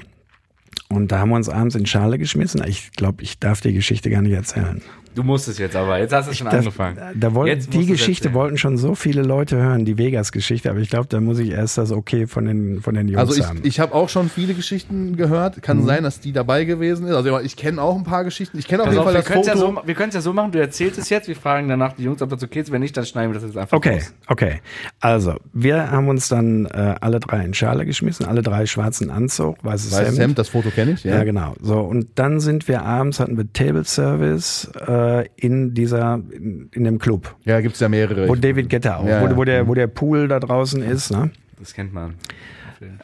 Und 0.88 1.12
da 1.12 1.18
haben 1.18 1.30
wir 1.30 1.36
uns 1.38 1.50
abends 1.50 1.74
in 1.74 1.88
Schale 1.88 2.20
geschmissen. 2.20 2.62
Ich 2.68 2.92
glaube, 2.92 3.24
ich 3.24 3.40
darf 3.40 3.60
die 3.62 3.74
Geschichte 3.74 4.12
gar 4.12 4.22
nicht 4.22 4.34
erzählen. 4.34 4.84
Du 5.16 5.24
musst 5.24 5.48
es 5.48 5.58
jetzt 5.58 5.76
aber. 5.76 5.98
Jetzt 6.00 6.14
hast 6.14 6.30
du 6.30 6.34
schon 6.34 6.46
Das, 6.46 6.56
angefangen. 6.56 6.98
da 7.16 7.34
wollten, 7.34 7.70
die 7.72 7.86
Geschichte 7.86 8.34
wollten 8.34 8.58
schon 8.58 8.78
so 8.78 8.94
viele 8.96 9.22
Leute 9.24 9.58
hören, 9.58 9.86
die 9.86 9.98
Vegas-Geschichte, 9.98 10.70
aber 10.70 10.80
ich 10.80 10.90
glaube, 10.90 11.08
da 11.10 11.20
muss 11.22 11.40
ich 11.40 11.52
erst 11.52 11.78
das 11.78 11.92
Okay 11.92 12.28
von 12.28 12.46
den, 12.46 12.82
von 12.82 12.94
den 12.96 13.08
Jungs 13.08 13.20
Also 13.20 13.36
ich, 13.36 13.48
haben. 13.48 13.60
ich 13.64 13.80
habe 13.80 13.94
auch 13.96 14.10
schon 14.10 14.30
viele 14.30 14.54
Geschichten 14.54 15.16
gehört. 15.16 15.62
Kann 15.62 15.78
Mhm. 15.80 15.86
sein, 15.86 16.04
dass 16.04 16.20
die 16.20 16.32
dabei 16.34 16.66
gewesen 16.66 17.08
ist. 17.08 17.14
Also 17.16 17.40
ich 17.40 17.56
kenne 17.56 17.82
auch 17.82 17.96
ein 17.96 18.04
paar 18.04 18.24
Geschichten. 18.24 18.58
Ich 18.60 18.68
kenne 18.68 18.84
auf 18.84 18.90
jeden 18.90 19.00
auf, 19.00 19.06
Fall 19.06 19.14
wir 19.14 19.20
das 19.22 19.28
können 19.28 19.42
es 19.42 19.60
so, 19.60 19.76
wir 19.86 19.96
ja 20.14 20.22
so 20.22 20.34
machen, 20.34 20.52
du 20.52 20.60
erzählst 20.60 20.98
es 21.00 21.10
jetzt, 21.10 21.28
wir 21.28 21.36
fragen 21.36 21.70
danach 21.70 21.94
die 21.94 22.04
Jungs, 22.04 22.22
ob 22.22 22.30
das 22.30 22.44
okay 22.44 22.60
ist. 22.60 22.72
Wenn 22.72 22.82
nicht, 22.82 22.96
dann 22.98 23.06
schneiden 23.06 23.32
wir 23.32 23.36
das 23.40 23.44
jetzt 23.48 23.58
einfach 23.58 23.78
Okay, 23.78 23.96
raus. 23.96 24.14
okay. 24.28 24.60
Also, 25.00 25.36
wir 25.54 25.92
haben 25.92 26.10
uns 26.10 26.28
dann 26.28 26.66
äh, 26.66 26.96
alle 27.00 27.20
drei 27.20 27.44
in 27.46 27.54
Schale 27.54 27.86
geschmissen, 27.86 28.26
alle 28.26 28.42
drei 28.42 28.66
schwarzen 28.66 29.10
Anzug, 29.12 29.58
weißes, 29.64 29.92
Weißes 29.94 30.08
Hemd. 30.10 30.20
Hemd, 30.20 30.40
das 30.40 30.50
Foto 30.50 30.70
kenne 30.72 30.92
ich. 30.92 31.04
Ja. 31.04 31.16
Ja. 31.18 31.24
genau. 31.24 31.54
So, 31.62 31.80
und 31.80 32.08
dann 32.16 32.40
sind 32.40 32.68
wir 32.68 32.84
abends, 32.84 33.20
hatten 33.20 33.38
wir 33.38 33.52
Table 33.54 33.84
Service 33.86 34.70
äh, 34.88 35.05
in 35.36 35.74
dieser, 35.74 36.22
in, 36.32 36.70
in 36.74 36.84
dem 36.84 37.00
Club, 37.00 37.36
Ja, 37.46 37.62
gibt's 37.62 37.80
ja 37.80 37.90
mehrere. 37.90 38.28
wo 38.28 38.36
David 38.36 38.70
Getter 38.70 39.00
auch, 39.00 39.08
Ja, 39.08 39.22
wo, 39.30 39.36
wo, 39.38 39.44
der, 39.44 39.68
wo 39.68 39.74
der 39.74 39.88
Pool 39.88 40.28
da 40.28 40.40
draußen 40.40 40.82
ist, 40.82 41.12
ne? 41.12 41.32
Das 41.60 41.74
kennt 41.74 41.94
man. 41.94 42.16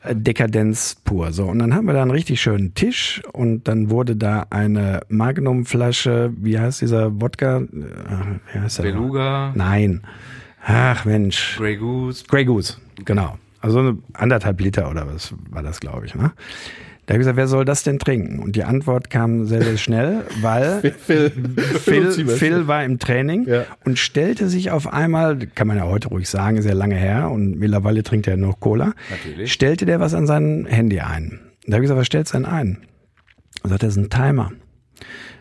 Äh, 0.03 0.15
Dekadenz 0.15 0.95
pur. 1.05 1.31
So, 1.31 1.45
und 1.45 1.59
dann 1.59 1.73
haben 1.73 1.85
wir 1.85 1.93
da 1.93 2.01
einen 2.01 2.11
richtig 2.11 2.41
schönen 2.41 2.73
Tisch 2.73 3.21
und 3.31 3.67
dann 3.67 3.89
wurde 3.89 4.15
da 4.17 4.45
eine 4.49 5.01
Magnumflasche, 5.09 6.31
wie 6.37 6.59
heißt 6.59 6.81
dieser 6.81 7.21
Wodka? 7.21 7.59
Äh, 7.59 7.65
wie 8.53 8.59
heißt 8.59 8.79
der? 8.79 8.83
Beluga, 8.83 9.53
Nein. 9.55 10.01
Ach 10.63 11.05
Mensch. 11.05 11.55
Grey 11.57 11.75
Goose. 11.77 12.23
Grey 12.27 12.45
Goose, 12.45 12.75
genau. 13.05 13.37
Also 13.61 13.79
eine 13.79 13.97
anderthalb 14.13 14.59
Liter 14.59 14.89
oder 14.91 15.07
was 15.07 15.33
war 15.49 15.63
das, 15.63 15.79
glaube 15.79 16.05
ich. 16.05 16.15
Ne? 16.15 16.31
Da 17.05 17.13
habe 17.13 17.21
ich 17.21 17.25
gesagt, 17.25 17.37
wer 17.37 17.47
soll 17.47 17.65
das 17.65 17.83
denn 17.83 17.99
trinken? 17.99 18.39
Und 18.39 18.55
die 18.55 18.63
Antwort 18.63 19.09
kam 19.09 19.45
sehr, 19.45 19.63
sehr 19.63 19.77
schnell, 19.77 20.23
weil 20.41 20.93
Phil, 21.05 21.31
Phil, 21.83 22.27
Phil 22.27 22.67
war 22.67 22.83
im 22.85 22.99
Training 22.99 23.47
Ja. 23.47 23.65
und 23.83 23.97
stellte 23.99 24.47
sich 24.47 24.71
auf 24.71 24.91
einmal, 24.91 25.37
kann 25.37 25.67
man 25.67 25.77
ja 25.77 25.83
heute 25.85 26.09
ruhig 26.09 26.29
sagen, 26.29 26.57
ist 26.57 26.65
ja 26.65 26.73
lange 26.73 26.95
her 26.95 27.29
und 27.31 27.57
mittlerweile 27.57 28.03
trinkt 28.03 28.27
er 28.27 28.37
noch 28.37 28.59
Cola, 28.59 28.93
Natürlich. 29.09 29.51
stellte 29.51 29.85
der 29.85 29.99
was 29.99 30.13
an 30.13 30.27
sein 30.27 30.65
Handy 30.69 30.99
ein. 30.99 31.39
Da 31.65 31.73
habe 31.73 31.83
ich 31.83 31.89
gesagt, 31.89 31.99
was 31.99 32.07
stellst 32.07 32.33
du 32.33 32.37
denn 32.37 32.45
ein? 32.45 32.77
Er 33.63 33.69
sagt, 33.69 33.83
das 33.83 33.97
ist 33.97 33.97
ein 33.97 34.09
Timer. 34.09 34.51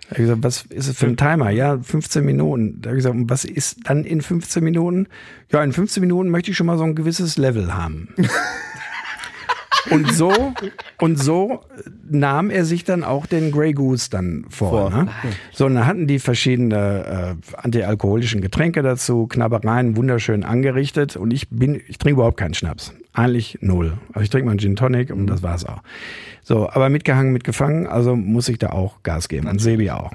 Da 0.08 0.14
habe 0.16 0.22
ich 0.22 0.28
gesagt, 0.28 0.42
was 0.42 0.62
ist 0.70 0.88
es 0.88 0.96
für 0.96 1.06
ein 1.06 1.16
Timer? 1.16 1.50
Ja, 1.50 1.78
15 1.78 2.24
Minuten. 2.24 2.80
Da 2.80 2.88
habe 2.90 2.98
ich 2.98 3.04
gesagt, 3.04 3.14
und 3.14 3.30
was 3.30 3.44
ist 3.44 3.78
dann 3.84 4.04
in 4.04 4.22
15 4.22 4.64
Minuten? 4.64 5.06
Ja, 5.52 5.62
in 5.62 5.72
15 5.72 6.00
Minuten 6.00 6.30
möchte 6.30 6.50
ich 6.50 6.56
schon 6.56 6.66
mal 6.66 6.76
so 6.78 6.84
ein 6.84 6.94
gewisses 6.96 7.36
Level 7.38 7.72
haben. 7.74 8.08
Und 9.90 10.12
so, 10.12 10.52
und 10.98 11.18
so 11.18 11.60
nahm 12.08 12.50
er 12.50 12.64
sich 12.64 12.84
dann 12.84 13.02
auch 13.04 13.26
den 13.26 13.50
Grey 13.50 13.72
Goose 13.72 14.10
dann 14.10 14.44
vor. 14.48 14.90
Vor. 14.90 14.90
Ne? 14.90 15.08
So, 15.52 15.66
und 15.66 15.74
dann 15.74 15.86
hatten 15.86 16.06
die 16.06 16.18
verschiedene 16.18 17.36
äh, 17.40 17.56
antialkoholischen 17.56 18.40
Getränke 18.40 18.82
dazu, 18.82 19.26
Knabbereien, 19.26 19.96
wunderschön 19.96 20.44
angerichtet. 20.44 21.16
Und 21.16 21.32
ich 21.32 21.48
bin, 21.48 21.80
ich 21.88 21.98
trinke 21.98 22.16
überhaupt 22.16 22.36
keinen 22.36 22.54
Schnaps. 22.54 22.92
Eigentlich 23.12 23.58
null. 23.60 23.94
Also 24.12 24.24
ich 24.24 24.30
trinke 24.30 24.46
mal 24.46 24.52
einen 24.52 24.60
Gin 24.60 24.76
Tonic 24.76 25.10
und 25.10 25.26
das 25.26 25.42
war's 25.42 25.64
auch. 25.64 25.82
So, 26.42 26.68
aber 26.68 26.88
mitgehangen, 26.88 27.32
mitgefangen, 27.32 27.86
also 27.86 28.16
muss 28.16 28.48
ich 28.48 28.58
da 28.58 28.70
auch 28.70 29.02
Gas 29.02 29.28
geben. 29.28 29.48
Und 29.48 29.60
Sebi 29.60 29.90
auch. 29.90 30.12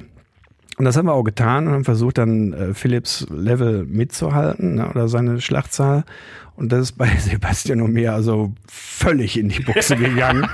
Und 0.78 0.84
das 0.84 0.97
haben 0.97 1.05
wir 1.05 1.13
auch 1.13 1.24
getan 1.24 1.68
und 1.68 1.74
haben 1.74 1.86
versucht, 1.86 2.18
dann 2.18 2.51
äh, 2.53 2.74
Philips 2.74 3.26
Level 3.30 3.86
mitzuhalten 3.86 4.76
ne, 4.76 4.89
oder 4.89 5.07
seine 5.07 5.39
Schlachtzahl. 5.39 6.03
Und 6.56 6.72
das 6.72 6.82
ist 6.82 6.91
bei 6.93 7.10
Sebastian 7.20 7.82
und 7.82 7.93
mir 7.93 8.14
also 8.14 8.53
völlig 8.68 9.38
in 9.38 9.49
die 9.49 9.62
Buchse 9.62 9.95
gegangen. 9.97 10.47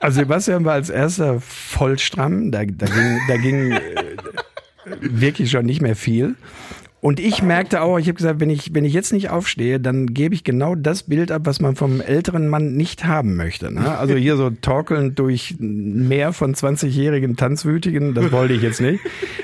Also 0.00 0.20
Sebastian 0.20 0.64
war 0.64 0.74
als 0.74 0.90
erster 0.90 1.40
voll 1.40 1.98
stramm, 1.98 2.52
da, 2.52 2.64
da 2.64 2.86
ging, 2.86 3.20
da 3.28 3.36
ging 3.36 3.72
äh, 3.72 3.80
wirklich 5.00 5.50
schon 5.50 5.66
nicht 5.66 5.80
mehr 5.80 5.96
viel. 5.96 6.36
Und 7.00 7.20
ich 7.20 7.42
merkte 7.42 7.82
auch, 7.82 7.98
ich 7.98 8.08
habe 8.08 8.16
gesagt, 8.16 8.40
wenn 8.40 8.48
ich, 8.48 8.74
wenn 8.74 8.84
ich 8.84 8.94
jetzt 8.94 9.12
nicht 9.12 9.28
aufstehe, 9.30 9.78
dann 9.78 10.14
gebe 10.14 10.34
ich 10.34 10.44
genau 10.44 10.74
das 10.74 11.04
Bild 11.04 11.30
ab, 11.30 11.42
was 11.44 11.60
man 11.60 11.76
vom 11.76 12.00
älteren 12.00 12.48
Mann 12.48 12.74
nicht 12.74 13.04
haben 13.04 13.36
möchte. 13.36 13.70
Ne? 13.72 13.98
Also 13.98 14.14
hier 14.14 14.36
so 14.36 14.50
torkelnd 14.50 15.18
durch 15.18 15.56
Meer 15.58 16.32
von 16.32 16.54
20-jährigen 16.54 17.36
Tanzwütigen, 17.36 18.14
das 18.14 18.32
wollte 18.32 18.54
ich 18.54 18.62
jetzt 18.62 18.80
nicht. 18.80 19.00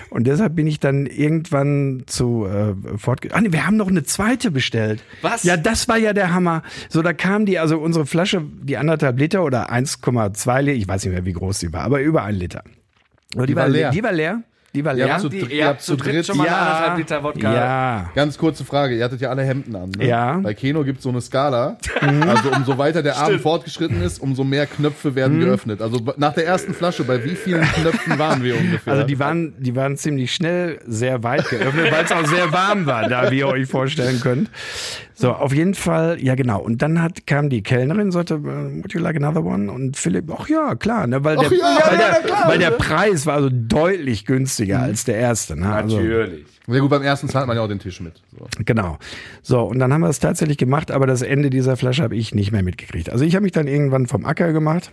Und 0.09 0.27
deshalb 0.27 0.57
bin 0.57 0.67
ich 0.67 0.81
dann 0.81 1.07
irgendwann 1.07 2.05
zu 2.07 2.47
äh, 2.47 2.75
fortge... 2.99 3.29
Ah, 3.33 3.41
nee, 3.41 3.53
wir 3.53 3.67
haben 3.67 3.77
noch 3.77 3.89
eine 3.89 4.03
zweite 4.03 4.51
bestellt. 4.51 5.03
Was? 5.21 5.45
Ja, 5.45 5.57
das 5.57 5.89
war 5.89 5.99
ja 5.99 6.15
der 6.15 6.33
Hammer. 6.35 6.63
So, 6.89 7.03
da 7.03 7.13
kam 7.13 7.47
die, 7.47 7.59
also 7.59 7.79
unsere 7.79 8.07
Flasche, 8.07 8.43
die 8.63 8.77
anderthalb 8.77 9.19
Liter 9.19 9.45
oder 9.45 9.71
1,2 9.71 10.63
Liter, 10.63 10.77
ich 10.77 10.89
weiß 10.89 11.05
nicht 11.05 11.15
mehr, 11.15 11.27
wie 11.27 11.33
groß 11.33 11.59
die 11.61 11.73
war, 11.73 11.83
aber 11.83 12.01
über 12.01 12.25
ein 12.25 12.35
Liter. 12.35 12.65
So, 13.35 13.45
die, 13.45 13.57
war 13.57 13.69
leer. 13.69 13.91
Die 13.91 14.03
war 14.03 14.13
leer. 14.13 14.43
Die 14.75 14.83
war 14.85 14.97
Ja, 14.97 15.05
leer. 15.07 15.19
zu 15.19 15.29
Die, 15.29 15.41
dr- 15.41 15.51
ihr 15.51 15.67
habt 15.67 15.83
zu 15.83 15.97
dritt 15.97 16.25
schon 16.25 16.39
mal 16.39 16.47
eine 16.49 16.57
anderthalb 16.57 16.97
Liter 16.99 17.23
Wodka. 17.23 17.55
ja. 17.55 18.11
Ganz 18.15 18.39
kurze 18.39 18.65
Frage, 18.65 18.97
ihr 18.97 19.05
hattet 19.05 19.21
ja 19.21 19.29
alle 19.29 19.43
Hemden 19.43 19.77
an. 19.77 19.91
Ne? 19.91 20.07
Ja. 20.07 20.39
Bei 20.43 20.55
Keno 20.55 20.83
gibt 20.83 20.99
es 20.99 21.03
so 21.05 21.11
eine 21.11 21.21
Skala. 21.21 21.77
Also 22.01 22.51
umso 22.51 22.79
weiter 22.79 23.03
der 23.03 23.19
Abend 23.19 23.43
fortgeschritten 23.43 24.01
ist, 24.03 24.19
umso 24.19 24.45
mehr 24.45 24.67
Knöpfe 24.67 25.15
werden 25.15 25.41
geöffnet. 25.41 25.83
Also 25.83 26.01
nach 26.17 26.33
der 26.33 26.47
ersten 26.47 26.73
Flasche, 26.73 27.05
bei 27.05 27.23
wie 27.23 27.35
vielen 27.37 27.63
Knöpfen 27.63 28.19
waren 28.19 28.43
wir 28.43 28.59
ungefähr? 28.59 28.95
Also 28.95 29.05
die 29.07 29.19
waren, 29.19 29.53
die 29.59 29.77
waren 29.77 29.99
ziemlich 29.99 30.33
schnell 30.35 30.81
sehr 30.87 31.23
weit 31.23 31.49
geöffnet, 31.51 31.93
weil 31.93 32.05
es 32.05 32.13
auch 32.13 32.27
sehr 32.27 32.51
warm 32.53 32.87
war, 32.87 33.09
da 33.11 33.31
wie 33.31 33.41
ihr 33.41 33.49
euch 33.49 33.69
vorstellen 33.69 34.21
könnt. 34.23 34.49
So, 35.23 35.31
auf 35.35 35.55
jeden 35.55 35.75
Fall, 35.75 36.21
ja 36.21 36.35
genau. 36.35 36.61
Und 36.61 36.83
dann 36.83 37.01
hat, 37.01 37.29
kam 37.29 37.49
die 37.49 37.63
Kellnerin, 37.63 38.11
sagte, 38.11 38.35
äh, 38.35 38.39
would 38.39 38.93
you 38.93 38.99
like 38.99 39.15
another 39.15 39.45
one? 39.45 39.71
Und 39.71 39.97
Philipp, 39.97 40.29
ach 40.37 40.49
ja, 40.49 40.75
klar, 40.75 41.07
ne, 41.07 41.23
weil, 41.23 41.37
der, 41.37 41.45
ja, 41.45 41.51
weil, 41.61 41.61
ja, 41.61 41.97
der, 41.97 42.23
klar. 42.23 42.49
weil 42.49 42.59
der 42.59 42.71
Preis 42.73 43.25
war 43.25 43.35
also 43.35 43.49
deutlich 43.49 44.27
günstiger 44.27 44.81
als 44.81 45.05
der 45.05 45.15
erste. 45.15 45.55
Ne? 45.55 45.73
Also, 45.73 45.99
Natürlich. 45.99 46.45
Sehr 46.67 46.81
gut, 46.81 46.91
beim 46.91 47.03
ersten 47.03 47.29
zahlt 47.29 47.47
man 47.47 47.57
ja 47.57 47.63
auch 47.63 47.69
den 47.69 47.79
Tisch 47.79 48.01
mit. 48.01 48.21
So. 48.37 48.49
Genau. 48.65 48.99
So, 49.43 49.61
und 49.61 49.79
dann 49.79 49.93
haben 49.93 50.01
wir 50.01 50.09
es 50.09 50.19
tatsächlich 50.19 50.59
gemacht, 50.59 50.91
aber 50.91 51.07
das 51.07 51.23
Ende 51.23 51.51
dieser 51.51 51.77
Flasche 51.77 52.03
habe 52.03 52.17
ich 52.17 52.35
nicht 52.35 52.51
mehr 52.51 52.65
mitgekriegt. 52.65 53.09
Also 53.09 53.25
ich 53.25 53.37
habe 53.37 53.45
mich 53.45 53.53
dann 53.53 53.69
irgendwann 53.69 54.09
vom 54.09 54.25
Acker 54.25 54.53
gemacht, 54.53 54.91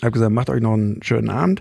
habe 0.00 0.12
gesagt, 0.12 0.32
macht 0.32 0.48
euch 0.48 0.62
noch 0.62 0.72
einen 0.72 1.02
schönen 1.02 1.28
Abend 1.28 1.60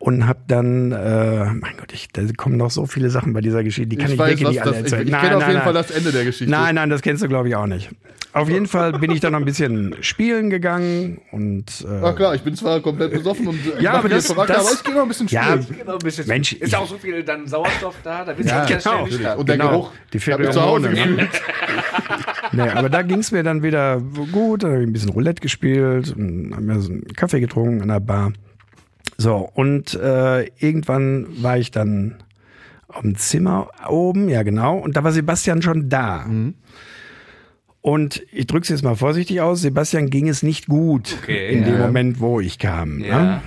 und 0.00 0.26
habe 0.26 0.40
dann, 0.48 0.90
äh, 0.92 1.44
mein 1.52 1.76
Gott, 1.78 1.92
ich, 1.92 2.08
da 2.08 2.22
kommen 2.36 2.56
noch 2.56 2.70
so 2.70 2.86
viele 2.86 3.10
Sachen 3.10 3.32
bei 3.34 3.40
dieser 3.42 3.62
Geschichte, 3.62 3.88
die 3.90 3.96
kann 3.96 4.10
ich, 4.10 4.18
wirklich 4.18 4.42
was 4.42 4.50
nicht 4.50 4.62
alle 4.62 4.70
das, 4.72 4.78
ich, 4.78 4.84
erzählen. 4.92 5.08
ich 5.08 5.14
kenne 5.20 5.36
auf 5.36 5.46
jeden 5.48 5.60
Fall 5.60 5.72
das 5.74 5.90
Ende 5.92 6.10
der 6.10 6.24
Geschichte. 6.24 6.50
Nein, 6.50 6.74
nein, 6.74 6.90
das 6.90 7.02
kennst 7.02 7.22
du 7.22 7.28
glaube 7.28 7.48
ich 7.48 7.54
auch 7.54 7.66
nicht. 7.66 7.90
Auf 8.32 8.48
jeden 8.48 8.66
Fall 8.68 8.92
bin 8.92 9.10
ich 9.10 9.18
dann 9.18 9.32
noch 9.32 9.40
ein 9.40 9.44
bisschen 9.44 9.96
spielen 10.02 10.50
gegangen 10.50 11.20
und 11.32 11.64
äh, 11.84 12.00
Ach 12.04 12.14
klar, 12.14 12.32
ich 12.34 12.42
bin 12.42 12.54
zwar 12.54 12.78
komplett 12.80 13.12
besoffen 13.12 13.48
und 13.48 13.58
äh, 13.78 13.82
Ja, 13.82 13.94
aber 13.94 14.08
das- 14.08 14.26
verwackelt, 14.26 14.56
das- 14.56 14.66
aber 14.66 14.74
ich 14.76 14.84
gehe 14.84 14.94
noch 14.94 15.02
ein 15.02 15.08
bisschen 15.08 15.26
Ja, 15.26 15.60
spielen. 15.60 15.78
Genau, 15.80 15.92
ein 15.94 15.98
bisschen. 15.98 16.26
Mensch, 16.28 16.52
ist 16.52 16.72
ja 16.72 16.78
auch 16.78 16.86
so 16.86 16.96
viel 16.96 17.22
dann 17.24 17.46
Sauerstoff 17.48 17.96
da, 18.04 18.24
da 18.24 18.32
bist 18.32 18.48
Ja, 18.48 18.64
du 18.64 18.70
ganz 18.72 18.82
schnell 18.84 19.18
genau. 19.18 19.36
Und 19.38 19.48
der 19.48 19.56
Genau. 19.58 19.70
Geruch, 19.70 19.90
Die 20.12 20.16
ich 20.18 20.24
Pheromone, 20.24 20.90
ne? 20.92 21.28
Nee, 22.52 22.62
aber 22.68 22.88
da 22.88 23.02
ging 23.02 23.18
es 23.18 23.32
mir 23.32 23.42
dann 23.42 23.62
wieder 23.62 24.00
gut. 24.32 24.62
Dann 24.62 24.72
habe 24.72 24.82
ich 24.82 24.88
ein 24.88 24.92
bisschen 24.92 25.10
Roulette 25.10 25.40
gespielt 25.40 26.14
und 26.16 26.52
habe 26.52 26.62
mir 26.62 26.80
so 26.80 26.90
einen 26.92 27.04
Kaffee 27.14 27.40
getrunken 27.40 27.82
an 27.82 27.88
der 27.88 28.00
Bar. 28.00 28.32
So, 29.20 29.50
und 29.52 29.92
äh, 29.96 30.46
irgendwann 30.56 31.26
war 31.42 31.58
ich 31.58 31.70
dann 31.70 32.22
auf 32.88 33.02
dem 33.02 33.16
Zimmer 33.16 33.68
oben, 33.86 34.30
ja 34.30 34.42
genau, 34.44 34.78
und 34.78 34.96
da 34.96 35.04
war 35.04 35.12
Sebastian 35.12 35.60
schon 35.60 35.90
da. 35.90 36.24
Und 37.82 38.22
ich 38.32 38.46
drücke 38.46 38.62
es 38.62 38.70
jetzt 38.70 38.82
mal 38.82 38.96
vorsichtig 38.96 39.42
aus, 39.42 39.60
Sebastian 39.60 40.08
ging 40.08 40.26
es 40.26 40.42
nicht 40.42 40.68
gut 40.68 41.18
Okay, 41.22 41.52
in 41.52 41.64
dem 41.64 41.74
ja. 41.74 41.86
Moment, 41.86 42.20
wo 42.20 42.40
ich 42.40 42.58
kam. 42.58 43.00
Ja. 43.00 43.22
Ne? 43.22 43.42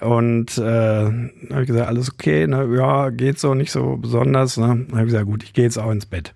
Und 0.00 0.56
äh, 0.56 0.62
dann 0.62 1.30
habe 1.50 1.60
ich 1.60 1.68
gesagt, 1.68 1.88
alles 1.88 2.10
okay, 2.10 2.46
ne? 2.46 2.74
ja, 2.74 3.10
geht 3.10 3.38
so, 3.38 3.52
nicht 3.52 3.70
so 3.70 3.98
besonders. 3.98 4.56
Ne? 4.56 4.68
Dann 4.68 4.92
habe 4.92 5.02
ich 5.02 5.12
gesagt, 5.12 5.26
gut, 5.26 5.44
ich 5.44 5.52
gehe 5.52 5.64
jetzt 5.64 5.76
auch 5.76 5.90
ins 5.90 6.06
Bett. 6.06 6.32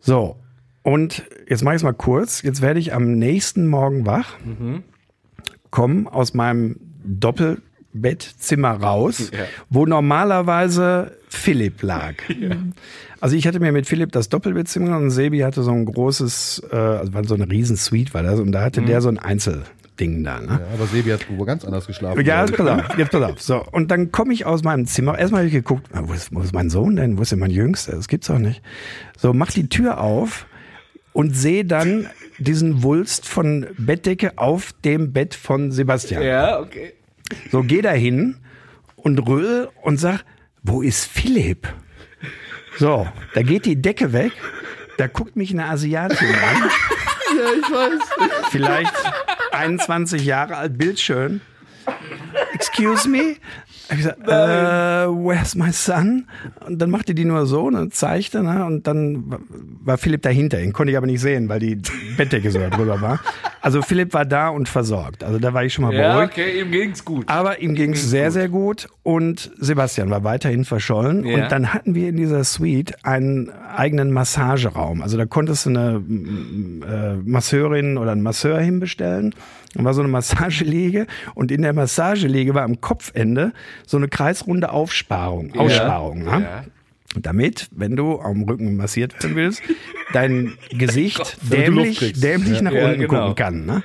So, 0.00 0.36
und 0.82 1.22
jetzt 1.46 1.64
mache 1.64 1.74
ich 1.74 1.80
es 1.80 1.84
mal 1.84 1.92
kurz. 1.92 2.40
Jetzt 2.40 2.62
werde 2.62 2.80
ich 2.80 2.94
am 2.94 3.18
nächsten 3.18 3.66
Morgen 3.66 4.06
wach, 4.06 4.38
komme 5.70 6.10
aus 6.10 6.32
meinem 6.32 6.87
Doppelbettzimmer 7.08 8.80
raus, 8.80 9.30
Ja. 9.32 9.44
wo 9.70 9.86
normalerweise 9.86 11.16
Philipp 11.28 11.82
lag. 11.82 12.14
Also 13.20 13.34
ich 13.36 13.46
hatte 13.46 13.60
mir 13.60 13.72
mit 13.72 13.86
Philipp 13.86 14.12
das 14.12 14.28
Doppelbettzimmer 14.28 14.96
und 14.96 15.10
Sebi 15.10 15.40
hatte 15.40 15.62
so 15.62 15.72
ein 15.72 15.84
großes, 15.84 16.62
äh, 16.70 16.76
also 16.76 17.12
war 17.12 17.24
so 17.24 17.34
eine 17.34 17.50
riesen 17.50 17.76
Suite 17.76 18.14
war 18.14 18.22
das 18.22 18.38
und 18.40 18.52
da 18.52 18.62
hatte 18.62 18.82
der 18.82 19.00
so 19.00 19.08
ein 19.08 19.18
Einzelbett. 19.18 19.66
Ding 19.98 20.22
da. 20.22 20.38
Ne? 20.40 20.46
Ja, 20.46 20.60
aber 20.74 20.86
Sebi 20.86 21.10
hat 21.10 21.26
wohl 21.36 21.44
ganz 21.44 21.64
anders 21.64 21.88
geschlafen. 21.88 22.24
Ja, 22.24 22.44
jetzt 22.44 22.56
pass 22.56 22.68
auf, 22.68 22.96
jetzt 22.98 23.10
pass 23.10 23.22
auf. 23.24 23.42
So, 23.42 23.64
und 23.72 23.90
dann 23.90 24.12
komme 24.12 24.32
ich 24.32 24.46
aus 24.46 24.62
meinem 24.62 24.86
Zimmer. 24.86 25.18
Erstmal 25.18 25.40
habe 25.40 25.48
ich 25.48 25.52
geguckt, 25.54 25.88
wo 25.92 26.12
ist, 26.12 26.32
wo 26.32 26.38
ist 26.40 26.54
mein 26.54 26.70
Sohn 26.70 26.94
denn? 26.94 27.18
Wo 27.18 27.22
ist 27.22 27.32
denn 27.32 27.40
mein 27.40 27.50
Jüngster? 27.50 27.96
Das 27.96 28.06
gibt's 28.06 28.28
doch 28.28 28.38
nicht. 28.38 28.62
So, 29.16 29.32
mach 29.32 29.50
die 29.50 29.68
Tür 29.68 30.00
auf 30.00 30.46
und 31.12 31.34
sehe 31.34 31.64
dann 31.64 32.06
diesen 32.38 32.84
Wulst 32.84 33.26
von 33.26 33.66
Bettdecke 33.76 34.38
auf 34.38 34.72
dem 34.84 35.12
Bett 35.12 35.34
von 35.34 35.72
Sebastian. 35.72 36.22
Ja, 36.22 36.60
okay. 36.60 36.92
So, 37.50 37.62
geh 37.62 37.82
da 37.82 37.92
hin 37.92 38.36
und 38.96 39.18
röll 39.26 39.68
und 39.82 39.98
sag, 39.98 40.24
wo 40.62 40.82
ist 40.82 41.06
Philipp? 41.06 41.68
So, 42.78 43.08
da 43.34 43.42
geht 43.42 43.64
die 43.64 43.80
Decke 43.80 44.12
weg. 44.12 44.32
Da 44.98 45.06
guckt 45.06 45.36
mich 45.36 45.52
eine 45.52 45.66
Asiatin 45.66 46.28
an. 46.28 46.70
Ja, 47.38 47.52
ich 47.56 47.70
weiß. 47.70 48.50
Vielleicht 48.50 48.94
21 49.52 50.24
Jahre 50.24 50.56
alt, 50.56 50.76
bildschön. 50.78 51.40
Excuse 52.52 53.08
me? 53.08 53.36
Ich 53.90 53.96
gesagt, 53.96 54.18
äh, 54.26 54.28
where's 55.08 55.54
my 55.54 55.72
son? 55.72 56.26
Und 56.66 56.78
dann 56.80 56.90
machte 56.90 57.14
die 57.14 57.24
nur 57.24 57.46
so, 57.46 57.70
ne, 57.70 57.88
zeigte, 57.90 58.42
ne, 58.42 58.64
und 58.66 58.86
dann 58.86 59.30
wa- 59.30 59.38
war 59.84 59.98
Philipp 59.98 60.22
dahinter. 60.22 60.60
Ihn 60.60 60.72
konnte 60.72 60.90
ich 60.90 60.96
aber 60.96 61.06
nicht 61.06 61.20
sehen, 61.20 61.48
weil 61.48 61.58
die 61.60 61.78
Bettdecke 62.16 62.50
so 62.50 62.58
drüber 62.70 63.00
war. 63.00 63.20
Also 63.60 63.80
Philipp 63.82 64.12
war 64.14 64.24
da 64.24 64.48
und 64.50 64.68
versorgt. 64.68 65.24
Also 65.24 65.38
da 65.38 65.54
war 65.54 65.64
ich 65.64 65.72
schon 65.74 65.84
mal 65.84 65.94
Ja, 65.94 66.12
beruhigt. 66.14 66.32
okay, 66.32 66.60
ihm 66.60 66.70
ging's 66.70 67.04
gut. 67.04 67.28
Aber 67.28 67.60
ihm 67.60 67.74
ging 67.74 67.92
es 67.94 68.08
sehr, 68.08 68.30
sehr 68.30 68.48
gut 68.48 68.88
und 69.02 69.50
Sebastian 69.58 70.10
war 70.10 70.22
weiterhin 70.22 70.64
verschollen. 70.64 71.24
Ja. 71.24 71.42
Und 71.44 71.52
dann 71.52 71.72
hatten 71.72 71.94
wir 71.94 72.08
in 72.08 72.16
dieser 72.16 72.44
Suite 72.44 73.04
einen 73.04 73.50
eigenen 73.50 74.12
Massageraum. 74.12 75.02
Also 75.02 75.16
da 75.16 75.26
konntest 75.26 75.66
du 75.66 75.70
eine 75.70 76.02
äh, 76.86 77.16
Masseurin 77.24 77.98
oder 77.98 78.12
einen 78.12 78.22
Masseur 78.22 78.60
hinbestellen. 78.60 79.34
Da 79.74 79.84
war 79.84 79.92
so 79.94 80.00
eine 80.00 80.08
Massageliege 80.10 81.06
und 81.34 81.50
in 81.52 81.62
der 81.62 81.72
Massageliege 81.72 82.54
war 82.54 82.62
am 82.62 82.80
Kopfende 82.80 83.52
so 83.86 83.96
eine 83.96 84.08
kreisrunde 84.08 84.70
Aufsparung, 84.72 85.54
Aussparung. 85.56 86.24
ne? 86.24 86.40
Ja. 86.42 86.64
Damit, 87.20 87.68
wenn 87.70 87.96
du 87.96 88.20
am 88.20 88.42
Rücken 88.42 88.76
massiert 88.76 89.14
werden 89.22 89.34
willst, 89.36 89.62
dein 90.12 90.52
Gesicht 90.70 91.38
du 91.42 91.56
Luft 91.70 92.00
dämlich, 92.02 92.12
dämlich 92.20 92.60
nach 92.62 92.72
Ja, 92.72 92.86
unten 92.86 93.00
genau. 93.00 93.20
gucken 93.30 93.34
kann. 93.34 93.66
Ne? 93.66 93.82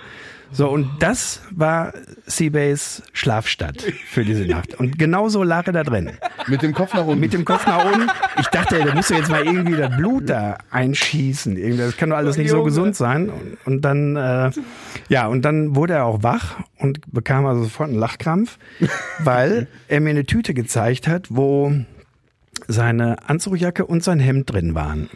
So, 0.54 0.70
und 0.70 0.88
das 1.00 1.42
war 1.50 1.94
Seabays 2.28 3.02
Schlafstadt 3.12 3.82
für 4.06 4.24
diese 4.24 4.46
Nacht. 4.46 4.76
Und 4.76 5.00
genauso 5.00 5.42
lag 5.44 5.66
er 5.68 5.74
da 5.74 5.84
drin. 5.84 6.12
Mit 6.48 6.62
dem 6.62 6.74
Kopf 6.74 6.94
nach 6.94 7.06
unten. 7.06 7.20
Mit 7.20 7.34
dem 7.34 7.44
Kopf 7.44 7.66
nach 7.66 7.86
unten. 7.86 8.08
Ich 8.40 8.48
dachte, 8.48 8.78
da 8.84 8.94
musst 8.94 9.10
du 9.10 9.16
jetzt 9.16 9.30
mal 9.30 9.44
irgendwie 9.44 9.76
das 9.76 9.96
Blut 9.98 10.30
da 10.30 10.58
einschießen. 10.70 11.58
Irgendwie, 11.58 11.78
Das 11.78 11.98
kann 11.98 12.12
doch 12.12 12.18
alles 12.18 12.38
nicht 12.38 12.52
so 12.52 12.64
gesund 12.64 12.96
sein. 12.96 13.30
Und, 13.30 13.58
und 13.66 13.82
dann, 13.82 14.16
äh, 14.16 14.52
ja, 15.10 15.28
und 15.28 15.44
dann 15.44 15.76
wurde 15.76 15.94
er 15.94 16.06
auch 16.06 16.22
wach 16.22 16.60
und 16.78 17.12
bekam 17.12 17.46
also 17.48 17.64
sofort 17.64 17.90
einen 17.90 18.00
Lachkrampf, 18.00 18.58
weil 19.20 19.68
er 19.88 20.02
mir 20.02 20.12
eine 20.12 20.26
Tüte 20.26 20.54
gezeigt 20.54 21.08
hat, 21.08 21.28
wo 21.30 21.74
seine 22.68 23.28
Anzugjacke 23.28 23.86
und 23.86 24.04
sein 24.04 24.20
Hemd 24.20 24.52
drin 24.52 24.76
waren. 24.76 25.10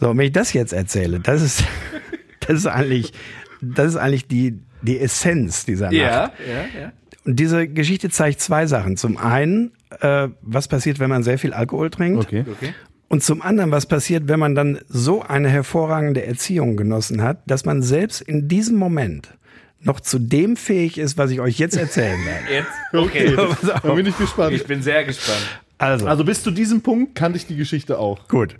So, 0.00 0.16
wenn 0.16 0.26
ich 0.26 0.32
das 0.32 0.52
jetzt 0.52 0.72
erzähle, 0.72 1.18
das 1.20 1.42
ist, 1.42 1.64
das 2.40 2.58
ist 2.58 2.66
eigentlich, 2.66 3.12
das 3.60 3.88
ist 3.88 3.96
eigentlich 3.96 4.26
die, 4.26 4.58
die 4.82 4.98
Essenz 4.98 5.64
dieser 5.64 5.86
Nacht. 5.86 5.94
Ja, 5.94 6.32
ja, 6.46 6.80
ja. 6.80 6.92
Und 7.24 7.36
diese 7.36 7.68
Geschichte 7.68 8.08
zeigt 8.08 8.40
zwei 8.40 8.66
Sachen. 8.66 8.96
Zum 8.96 9.16
einen, 9.16 9.72
äh, 10.00 10.28
was 10.40 10.68
passiert, 10.68 10.98
wenn 10.98 11.10
man 11.10 11.22
sehr 11.22 11.38
viel 11.38 11.52
Alkohol 11.52 11.90
trinkt. 11.90 12.24
Okay. 12.24 12.44
Okay. 12.50 12.74
Und 13.08 13.22
zum 13.22 13.42
anderen, 13.42 13.70
was 13.70 13.86
passiert, 13.86 14.28
wenn 14.28 14.38
man 14.38 14.54
dann 14.54 14.78
so 14.88 15.22
eine 15.22 15.48
hervorragende 15.48 16.24
Erziehung 16.26 16.76
genossen 16.76 17.22
hat, 17.22 17.42
dass 17.46 17.64
man 17.64 17.82
selbst 17.82 18.20
in 18.20 18.48
diesem 18.48 18.76
Moment 18.76 19.34
noch 19.80 20.00
zu 20.00 20.18
dem 20.18 20.56
fähig 20.56 20.98
ist, 20.98 21.16
was 21.16 21.30
ich 21.30 21.40
euch 21.40 21.58
jetzt 21.58 21.76
erzählen 21.76 22.18
werde. 22.24 22.52
Jetzt? 22.52 22.70
Okay. 22.92 23.30
Pass 23.36 23.70
auf. 23.70 23.80
Da 23.80 23.94
bin 23.94 24.06
ich 24.06 24.18
gespannt. 24.18 24.54
Ich 24.54 24.66
bin 24.66 24.82
sehr 24.82 25.04
gespannt. 25.04 25.60
Also, 25.78 26.06
also 26.06 26.24
bis 26.24 26.42
zu 26.42 26.50
diesem 26.50 26.82
Punkt 26.82 27.14
kannte 27.14 27.38
ich 27.38 27.46
die 27.46 27.56
Geschichte 27.56 27.98
auch. 27.98 28.26
Gut. 28.26 28.56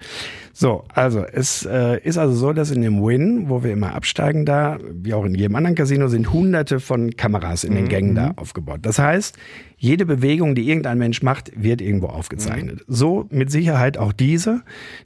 So, 0.52 0.84
also 0.92 1.24
es 1.24 1.64
äh, 1.66 2.00
ist 2.02 2.16
also 2.16 2.34
so, 2.34 2.52
dass 2.52 2.70
in 2.70 2.82
dem 2.82 3.04
Win, 3.04 3.48
wo 3.48 3.62
wir 3.62 3.72
immer 3.72 3.94
absteigen 3.94 4.44
da, 4.44 4.78
wie 4.90 5.14
auch 5.14 5.24
in 5.24 5.34
jedem 5.34 5.56
anderen 5.56 5.74
Casino, 5.74 6.08
sind 6.08 6.32
hunderte 6.32 6.80
von 6.80 7.16
Kameras 7.16 7.64
in 7.64 7.74
den 7.74 7.88
Gängen 7.88 8.14
da 8.14 8.32
aufgebaut. 8.36 8.80
Das 8.82 8.98
heißt, 8.98 9.36
jede 9.76 10.06
Bewegung, 10.06 10.54
die 10.54 10.68
irgendein 10.68 10.98
Mensch 10.98 11.22
macht, 11.22 11.52
wird 11.54 11.80
irgendwo 11.80 12.06
aufgezeichnet. 12.06 12.84
So 12.88 13.26
mit 13.30 13.50
Sicherheit 13.50 13.98
auch 13.98 14.12
diese. 14.12 14.62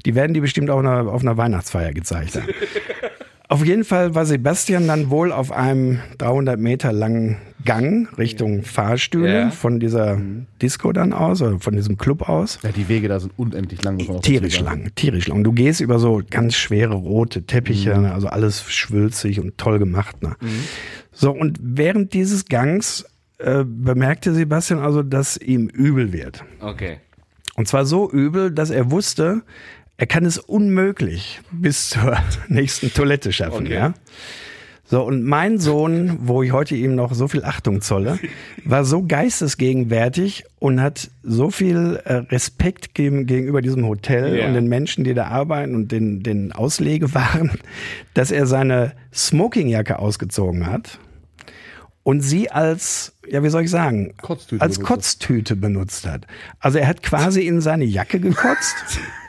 Die 0.06 0.14
werden 0.14 0.32
die 0.32 0.40
bestimmt 0.40 0.70
auch 0.70 0.78
auf 0.78 0.84
einer, 0.84 1.06
auf 1.08 1.22
einer 1.22 1.36
Weihnachtsfeier 1.36 1.92
gezeigt 1.92 2.36
haben. 2.36 2.48
Auf 3.52 3.66
jeden 3.66 3.84
Fall 3.84 4.14
war 4.14 4.24
Sebastian 4.24 4.86
dann 4.86 5.10
wohl 5.10 5.30
auf 5.30 5.52
einem 5.52 5.98
300 6.16 6.58
Meter 6.58 6.90
langen 6.90 7.36
Gang 7.64 8.08
Richtung 8.18 8.62
Fahrstühle 8.62 9.32
Ja. 9.32 9.50
von 9.50 9.80
dieser 9.80 10.20
Disco 10.60 10.92
dann 10.92 11.12
aus, 11.12 11.42
oder 11.42 11.58
von 11.60 11.74
diesem 11.74 11.98
Club 11.98 12.28
aus. 12.28 12.58
Ja, 12.62 12.70
die 12.70 12.88
Wege 12.88 13.08
da 13.08 13.20
sind 13.20 13.32
unendlich 13.36 13.82
lang. 13.82 13.98
Tierisch 14.22 14.60
lang, 14.60 14.90
tierisch 14.94 15.28
lang. 15.28 15.38
Und 15.38 15.44
du 15.44 15.52
gehst 15.52 15.80
über 15.80 15.98
so 15.98 16.22
ganz 16.30 16.54
schwere 16.56 16.94
rote 16.94 17.42
Teppiche, 17.44 17.96
ne, 17.98 18.12
also 18.12 18.28
alles 18.28 18.62
schwülzig 18.70 19.40
und 19.40 19.58
toll 19.58 19.78
gemacht. 19.78 20.22
Ne? 20.22 20.36
So, 21.12 21.30
und 21.32 21.58
während 21.62 22.12
dieses 22.14 22.46
Gangs 22.46 23.04
äh, 23.38 23.64
bemerkte 23.66 24.34
Sebastian 24.34 24.80
also, 24.80 25.02
dass 25.02 25.36
ihm 25.36 25.68
übel 25.68 26.12
wird. 26.12 26.44
Okay. 26.60 26.98
Und 27.54 27.68
zwar 27.68 27.84
so 27.84 28.10
übel, 28.10 28.50
dass 28.50 28.70
er 28.70 28.90
wusste, 28.90 29.42
er 29.98 30.06
kann 30.06 30.24
es 30.24 30.38
unmöglich 30.38 31.40
bis 31.50 31.90
zur 31.90 32.16
nächsten 32.48 32.92
Toilette 32.94 33.32
schaffen. 33.32 33.66
Okay. 33.66 33.74
Ja? 33.74 33.94
So, 34.92 35.02
und 35.04 35.24
mein 35.24 35.58
Sohn, 35.58 36.18
wo 36.20 36.42
ich 36.42 36.52
heute 36.52 36.76
ihm 36.76 36.94
noch 36.94 37.14
so 37.14 37.26
viel 37.26 37.44
Achtung 37.44 37.80
zolle, 37.80 38.18
war 38.66 38.84
so 38.84 39.02
geistesgegenwärtig 39.02 40.44
und 40.58 40.82
hat 40.82 41.10
so 41.22 41.50
viel 41.50 41.98
äh, 42.04 42.16
Respekt 42.16 42.92
gegen, 42.94 43.24
gegenüber 43.24 43.62
diesem 43.62 43.86
Hotel 43.86 44.36
Ja. 44.36 44.46
und 44.46 44.52
den 44.52 44.66
Menschen, 44.68 45.02
die 45.04 45.14
da 45.14 45.28
arbeiten 45.28 45.74
und 45.74 45.92
den, 45.92 46.22
den 46.22 46.52
Auslegewaren, 46.52 47.52
dass 48.12 48.30
er 48.30 48.44
seine 48.46 48.92
Smokingjacke 49.14 49.98
ausgezogen 49.98 50.66
hat 50.66 50.98
und 52.02 52.20
sie 52.20 52.50
als, 52.50 53.14
ja, 53.26 53.42
wie 53.42 53.48
soll 53.48 53.62
ich 53.62 53.70
sagen, 53.70 54.12
Kotztüte 54.20 54.60
als 54.60 54.76
benutzt. 54.76 54.88
Kotztüte 54.92 55.56
benutzt 55.56 56.06
hat. 56.06 56.26
Also 56.60 56.76
er 56.76 56.86
hat 56.86 57.02
quasi 57.02 57.46
in 57.46 57.62
seine 57.62 57.86
Jacke 57.86 58.20
gekotzt. 58.20 58.76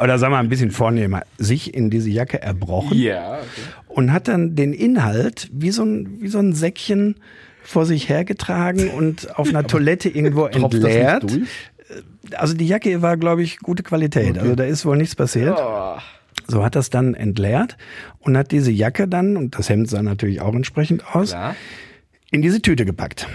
Oder 0.00 0.18
sagen 0.18 0.32
wir 0.32 0.38
ein 0.38 0.48
bisschen 0.48 0.70
vornehmer, 0.70 1.22
sich 1.38 1.74
in 1.74 1.90
diese 1.90 2.10
Jacke 2.10 2.40
erbrochen 2.42 2.96
Ja, 2.98 3.34
okay. 3.34 3.44
und 3.88 4.12
hat 4.12 4.28
dann 4.28 4.54
den 4.56 4.72
Inhalt 4.72 5.48
wie 5.52 5.70
so 5.70 5.82
ein, 5.84 6.20
wie 6.20 6.28
so 6.28 6.38
ein 6.38 6.52
Säckchen 6.54 7.16
vor 7.62 7.84
sich 7.86 8.08
hergetragen 8.08 8.90
und 8.90 9.38
auf 9.38 9.48
einer 9.48 9.62
Toilette 9.66 10.08
irgendwo 10.08 10.46
entleert. 10.46 11.22
durch? 11.24 11.42
Also 12.34 12.54
die 12.54 12.66
Jacke 12.66 13.00
war, 13.02 13.16
glaube 13.16 13.42
ich, 13.42 13.58
gute 13.60 13.82
Qualität. 13.82 14.38
Also 14.38 14.54
da 14.54 14.64
ist 14.64 14.84
wohl 14.86 14.96
nichts 14.96 15.14
passiert. 15.14 15.56
Oh. 15.58 15.96
So 16.46 16.64
hat 16.64 16.76
das 16.76 16.88
dann 16.90 17.14
entleert 17.14 17.76
und 18.20 18.36
hat 18.36 18.52
diese 18.52 18.70
Jacke 18.70 19.08
dann, 19.08 19.36
und 19.36 19.58
das 19.58 19.68
Hemd 19.68 19.88
sah 19.90 20.02
natürlich 20.02 20.40
auch 20.40 20.54
entsprechend 20.54 21.14
aus, 21.14 21.30
Klar. 21.30 21.56
in 22.30 22.40
diese 22.42 22.62
Tüte 22.62 22.84
gepackt. 22.86 23.26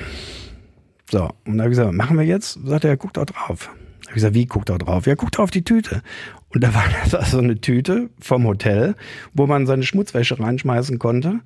So, 1.11 1.29
und 1.45 1.57
da 1.57 1.63
habe 1.65 1.73
ich 1.73 1.77
gesagt, 1.77 1.93
machen 1.93 2.17
wir 2.17 2.25
jetzt? 2.25 2.57
Sagt 2.65 2.85
er, 2.85 2.97
guck 2.97 3.13
doch 3.13 3.25
drauf. 3.25 3.69
Da 4.13 4.17
ich 4.17 4.21
gesagt, 4.21 4.35
wie 4.35 4.45
guck 4.45 4.65
doch 4.67 4.77
drauf? 4.77 5.07
Ja, 5.07 5.15
guck 5.15 5.31
doch 5.31 5.39
auf 5.39 5.49
die 5.49 5.63
Tüte. 5.63 6.03
Und 6.49 6.63
da 6.63 6.75
war 6.75 6.83
das 7.11 7.31
so 7.31 7.39
eine 7.39 7.59
Tüte 7.59 8.11
vom 8.19 8.45
Hotel, 8.45 8.95
wo 9.33 9.47
man 9.47 9.65
seine 9.65 9.83
Schmutzwäsche 9.83 10.39
reinschmeißen 10.39 10.99
konnte. 10.99 11.39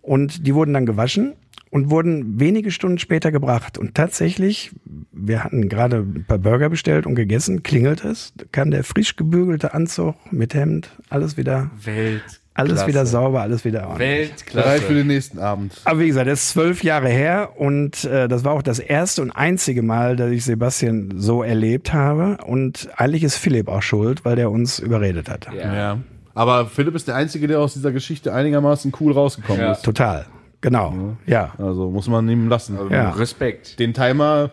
Und 0.00 0.46
die 0.46 0.54
wurden 0.54 0.74
dann 0.74 0.86
gewaschen 0.86 1.32
und 1.70 1.90
wurden 1.90 2.38
wenige 2.38 2.70
Stunden 2.70 2.98
später 2.98 3.32
gebracht. 3.32 3.78
Und 3.78 3.96
tatsächlich, 3.96 4.70
wir 5.10 5.42
hatten 5.42 5.68
gerade 5.68 5.96
ein 5.96 6.24
paar 6.24 6.38
Burger 6.38 6.68
bestellt 6.68 7.04
und 7.04 7.16
gegessen, 7.16 7.64
klingelt 7.64 8.04
es, 8.04 8.32
da 8.36 8.44
kam 8.52 8.70
der 8.70 8.84
frisch 8.84 9.16
gebügelte 9.16 9.74
Anzug 9.74 10.14
mit 10.30 10.54
Hemd, 10.54 10.90
alles 11.08 11.36
wieder, 11.36 11.72
Welt. 11.82 12.43
Alles 12.54 12.86
wieder 12.86 13.04
sauber, 13.06 13.42
alles 13.42 13.64
wieder 13.64 13.88
ordentlich. 13.88 14.30
Bereit 14.30 14.40
für 14.44 14.54
Weltklasse. 14.56 14.94
den 14.94 15.06
nächsten 15.08 15.38
Abend. 15.40 15.74
Aber 15.84 16.00
wie 16.00 16.06
gesagt, 16.06 16.28
das 16.28 16.40
ist 16.44 16.50
zwölf 16.50 16.82
Jahre 16.84 17.08
her 17.08 17.50
und 17.56 18.04
äh, 18.04 18.28
das 18.28 18.44
war 18.44 18.52
auch 18.52 18.62
das 18.62 18.78
erste 18.78 19.22
und 19.22 19.30
einzige 19.32 19.82
Mal, 19.82 20.16
dass 20.16 20.30
ich 20.30 20.44
Sebastian 20.44 21.14
so 21.16 21.42
erlebt 21.42 21.92
habe. 21.92 22.38
Und 22.46 22.88
eigentlich 22.96 23.24
ist 23.24 23.36
Philipp 23.36 23.68
auch 23.68 23.82
schuld, 23.82 24.24
weil 24.24 24.36
der 24.36 24.50
uns 24.50 24.78
überredet 24.78 25.28
hat. 25.28 25.48
Ja. 25.52 25.74
Ja. 25.74 25.98
Aber 26.34 26.66
Philipp 26.66 26.94
ist 26.94 27.06
der 27.08 27.16
Einzige, 27.16 27.46
der 27.46 27.60
aus 27.60 27.74
dieser 27.74 27.92
Geschichte 27.92 28.32
einigermaßen 28.32 28.92
cool 29.00 29.12
rausgekommen 29.12 29.60
Ja. 29.60 29.72
ist. 29.72 29.82
Total. 29.84 30.26
Genau. 30.60 31.16
Ja. 31.26 31.52
Also 31.58 31.90
muss 31.90 32.08
man 32.08 32.28
ihm 32.28 32.48
lassen. 32.48 32.78
Ja. 32.90 33.10
Respekt. 33.10 33.78
Den 33.78 33.92
Timer 33.94 34.50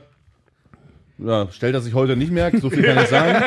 ja, 1.18 1.48
stellt 1.52 1.76
er 1.76 1.82
sich 1.82 1.94
heute 1.94 2.16
nicht 2.18 2.32
mehr, 2.32 2.52
so 2.60 2.70
viel 2.72 2.84
kann 2.84 3.04
ich 3.04 3.10
sagen. 3.10 3.44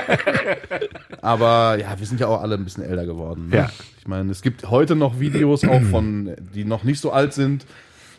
Aber 1.24 1.78
ja, 1.80 1.98
wir 1.98 2.06
sind 2.06 2.20
ja 2.20 2.26
auch 2.28 2.42
alle 2.42 2.54
ein 2.56 2.64
bisschen 2.64 2.84
älter 2.84 3.06
geworden. 3.06 3.48
Ne? 3.48 3.56
Ja. 3.56 3.70
Ich 4.00 4.06
meine, 4.06 4.30
es 4.30 4.42
gibt 4.42 4.68
heute 4.70 4.94
noch 4.94 5.18
Videos 5.20 5.64
auch 5.64 5.80
von, 5.90 6.34
die 6.54 6.64
noch 6.64 6.84
nicht 6.84 7.00
so 7.00 7.10
alt 7.12 7.32
sind, 7.32 7.64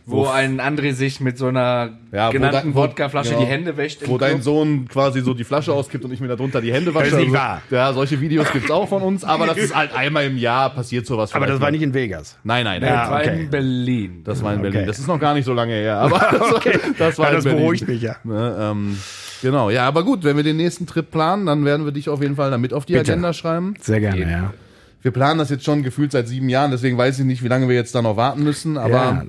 Wo 0.07 0.27
ein 0.27 0.59
André 0.61 0.93
sich 0.93 1.19
mit 1.19 1.35
so 1.37 1.47
einer 1.47 1.91
Ja, 2.11 2.29
genannten 2.31 2.55
dein- 2.55 2.75
wo- 2.75 2.81
Wodkaflasche 2.81 3.29
genau. 3.29 3.41
die 3.41 3.47
Hände 3.47 3.75
wäscht. 3.77 4.01
Wo 4.07 4.17
dein. 4.19 4.41
Sohn 4.41 4.87
quasi 4.87 5.21
so 5.21 5.33
die 5.33 5.43
Flasche 5.43 5.73
auskippt 5.73 6.03
und 6.05 6.11
ich 6.11 6.19
mir 6.19 6.27
darunter 6.27 6.61
die 6.61 6.71
Hände 6.73 6.93
wasche. 6.93 7.11
Das 7.11 7.13
ist 7.19 7.25
nicht 7.27 7.35
Also, 7.35 7.47
wahr. 7.47 7.61
Ja, 7.71 7.93
solche 7.93 8.21
Videos 8.21 8.51
gibt's 8.51 8.69
auch 8.71 8.87
von 8.89 9.01
uns, 9.01 9.23
aber 9.23 9.47
das 9.47 9.57
ist 9.57 9.75
halt 9.75 9.95
einmal 9.95 10.25
im 10.25 10.37
Jahr 10.37 10.69
passiert 10.71 11.05
sowas. 11.07 11.33
Aber 11.33 11.47
das 11.47 11.59
war 11.59 11.71
nicht 11.71 11.81
in 11.83 11.93
Vegas. 11.95 12.37
Nein, 12.43 12.65
nein, 12.65 12.81
Das 12.81 12.89
nein. 12.91 13.09
war 13.11 13.19
okay. 13.21 13.41
in 13.41 13.49
Berlin. 13.49 14.21
Das 14.23 14.43
war 14.43 14.53
in 14.53 14.61
Berlin. 14.61 14.79
Okay. 14.81 14.87
Das 14.87 14.99
ist 14.99 15.07
noch 15.07 15.19
gar 15.19 15.33
nicht 15.33 15.45
so 15.45 15.53
lange 15.53 15.73
her, 15.73 15.97
aber 15.97 16.19
das, 16.31 16.39
war- 16.41 16.61
das 16.99 17.17
war 17.19 17.25
Ja, 17.25 17.29
in 17.37 17.43
das 17.43 17.43
beruhigt 17.45 17.87
mich 17.87 18.01
ja. 18.01 18.15
Ne, 18.23 18.57
ähm, 18.59 18.97
genau, 19.41 19.69
ja, 19.69 19.87
aber 19.87 20.03
gut, 20.03 20.23
wenn 20.23 20.35
wir 20.37 20.43
den 20.43 20.57
nächsten 20.57 20.85
Trip 20.87 21.09
planen, 21.09 21.45
dann 21.45 21.65
werden 21.65 21.85
wir 21.85 21.91
dich 21.91 22.09
auf 22.09 22.21
jeden 22.21 22.35
Fall 22.35 22.51
da 22.51 22.57
mit 22.57 22.73
auf 22.73 22.85
die 22.85 22.93
Bitte. 22.93 23.11
Agenda 23.11 23.33
schreiben. 23.33 23.73
Sehr 23.81 23.99
gerne, 23.99 24.21
ja. 24.21 24.53
Wir 25.01 25.11
planen 25.11 25.37
das 25.37 25.49
jetzt 25.49 25.63
schon 25.63 25.83
gefühlt 25.83 26.11
seit 26.11 26.27
sieben 26.27 26.49
Jahren, 26.49 26.71
deswegen 26.71 26.97
weiß 26.97 27.19
ich 27.19 27.25
nicht, 27.25 27.43
wie 27.43 27.47
lange 27.47 27.67
wir 27.67 27.75
jetzt 27.75 27.93
da 27.93 28.01
noch 28.01 28.17
warten 28.17 28.43
müssen, 28.43 28.77
aber 28.77 28.89
ja. 28.91 29.23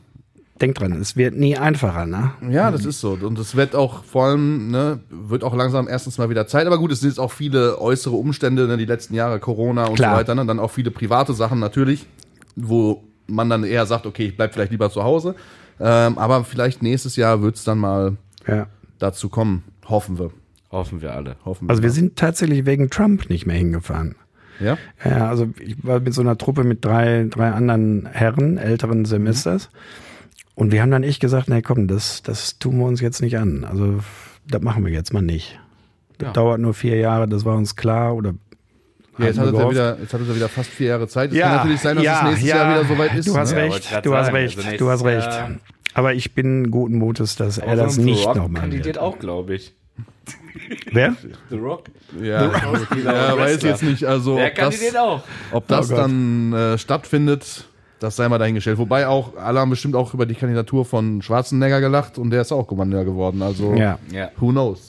Denk 0.59 0.75
dran, 0.77 0.93
es 0.93 1.17
wird 1.17 1.37
nie 1.37 1.59
einfacher, 1.59 2.07
ne? 2.07 2.31
Ja, 2.49 2.71
das 2.71 2.87
ist 2.87 2.99
so. 3.03 3.19
Und 3.21 3.39
es 3.39 3.57
wird 3.57 3.75
auch 3.75 4.05
vor 4.05 4.25
allem, 4.25 4.71
ne, 4.71 5.01
wird 5.11 5.45
auch 5.45 5.55
langsam 5.55 5.87
erstens 5.87 6.17
mal 6.17 6.31
wieder 6.31 6.47
Zeit. 6.47 6.67
Aber 6.67 6.79
gut, 6.79 6.91
es 6.93 7.01
sind 7.01 7.11
jetzt 7.11 7.19
auch 7.19 7.31
viele 7.31 7.79
äußere 7.79 8.17
Umstände, 8.17 8.67
ne, 8.67 8.79
die 8.79 8.87
letzten 8.87 9.13
Jahre, 9.13 9.39
Corona 9.39 9.85
und 9.85 9.97
Klar. 9.97 10.15
so 10.15 10.19
weiter. 10.21 10.35
Ne, 10.35 10.47
dann 10.47 10.59
auch 10.59 10.71
viele 10.71 10.91
private 10.91 11.35
Sachen 11.35 11.59
natürlich, 11.61 12.07
wo 12.55 13.05
man 13.27 13.51
dann 13.51 13.65
eher 13.65 13.85
sagt, 13.85 14.07
okay, 14.07 14.29
ich 14.29 14.37
bleib 14.39 14.55
vielleicht 14.55 14.73
lieber 14.73 14.91
zu 14.91 15.03
Hause. 15.05 15.35
Ähm, 15.79 16.17
aber 16.17 16.43
vielleicht 16.45 16.83
nächstes 16.83 17.17
Jahr 17.17 17.43
wird's 17.43 17.65
dann 17.65 17.77
mal 17.77 18.17
Ja. 18.47 18.67
dazu 18.99 19.29
kommen. 19.29 19.63
Hoffen 19.89 20.19
wir. 20.19 20.31
Hoffen 20.71 21.01
wir 21.03 21.15
alle. 21.15 21.37
Hoffen 21.45 21.67
wir. 21.67 21.71
Also 21.71 21.83
wir 21.83 21.91
sind 21.91 22.17
tatsächlich 22.17 22.67
wegen 22.67 22.91
Trump 22.91 23.31
nicht 23.31 23.47
mehr 23.47 23.57
hingefahren. 23.57 24.17
ja? 24.61 24.77
Ja, 25.05 25.29
also 25.29 25.49
ich 25.61 25.77
war 25.85 26.01
mit 26.01 26.13
so 26.15 26.21
einer 26.23 26.37
Truppe 26.39 26.65
mit 26.65 26.85
drei, 26.85 27.27
drei 27.31 27.51
anderen 27.51 28.07
Herren 28.07 28.59
älteren 28.59 29.05
Semesters. 29.05 29.71
Und 30.55 30.73
wir 30.73 30.83
haben 30.83 30.91
dann 30.91 31.03
echt 31.03 31.21
gesagt, 31.21 31.49
nee, 31.49 31.63
komm, 31.63 31.87
das, 31.87 32.23
das 32.23 32.59
tun 32.59 32.79
wir 32.79 32.87
uns 32.87 33.01
jetzt 33.01 33.21
nicht 33.21 33.39
an. 33.39 33.65
Also 33.65 34.01
das 34.49 34.63
machen 34.63 34.85
wir 34.85 34.93
jetzt 34.93 35.13
mal 35.13 35.23
nicht. 35.23 35.59
Das 36.19 36.29
Ja. 36.29 36.33
dauert 36.33 36.61
nur 36.61 36.73
vier 36.75 36.97
Jahre, 36.97 37.29
das 37.29 37.45
war 37.45 37.57
uns 37.57 37.77
klar. 37.77 38.15
Oder 38.17 38.35
Ja, 39.19 39.27
jetzt 39.27 39.39
hat 39.39 39.47
er 39.53 39.71
wieder, 39.71 39.99
jetzt 40.01 40.15
hat 40.15 40.21
er 40.23 40.35
wieder 40.35 40.49
fast 40.49 40.71
vier 40.71 40.89
Jahre 40.89 41.09
Zeit. 41.09 41.31
Es 41.33 41.39
kann 41.39 41.57
natürlich 41.57 41.81
sein, 41.81 41.97
dass 41.97 42.05
es 42.07 42.23
nächstes 42.23 42.49
Jahr 42.49 42.71
wieder 42.81 42.89
soweit 42.89 43.15
ist. 43.15 43.29
Du 43.29 43.37
hast 43.37 43.53
ne? 43.53 43.59
Ja, 43.59 43.65
recht, 43.67 44.07
du 44.07 44.15
hast 44.17 44.33
recht, 44.33 44.59
also 44.59 44.77
du 44.79 44.91
hast 44.91 45.05
recht. 45.05 45.29
Aber 45.97 46.13
ich 46.13 46.35
bin 46.35 46.71
guten 46.71 46.99
Mutes, 46.99 47.37
dass 47.37 47.57
er 47.57 47.69
Aber 47.69 47.77
das 47.77 47.97
ein 47.97 48.05
The 48.05 48.11
nicht 48.11 48.27
Rock 48.27 48.37
nochmal 48.37 48.61
kandidiert 48.63 48.87
wird. 48.87 48.99
auch, 48.99 49.19
glaube 49.19 49.55
ich. 49.55 49.73
Wer? 50.93 51.17
The 51.49 51.57
Rock. 51.57 51.85
Ja, 52.23 52.51
ja 52.53 53.39
weiß 53.39 53.63
jetzt 53.63 53.83
nicht, 53.83 54.05
also 54.05 54.37
Der 54.37 54.49
ob 54.49 54.55
das, 54.55 54.65
kandidiert 54.65 54.97
auch. 54.99 55.23
ob 55.53 55.67
das 55.69 55.91
Oh 55.91 55.97
dann 55.97 56.53
äh, 56.53 56.77
stattfindet, 56.79 57.65
das 58.01 58.17
sei 58.17 58.29
mal 58.29 58.39
dahingestellt. 58.39 58.77
Wobei 58.79 59.07
auch, 59.07 59.37
alle 59.37 59.61
haben 59.61 59.71
bestimmt 59.71 59.95
auch 59.97 60.13
über 60.13 60.27
die 60.27 60.35
Kandidatur 60.35 60.85
von 60.85 61.23
Schwarzenegger 61.23 61.81
gelacht 61.81 62.19
und 62.19 62.31
der 62.31 62.43
ist 62.43 62.53
auch 62.53 62.67
Gouverneur 62.67 63.05
geworden. 63.05 63.41
Also, 63.43 63.75
Ja. 63.75 63.99
Ja. 64.13 64.31
who 64.39 64.51
knows? 64.51 64.89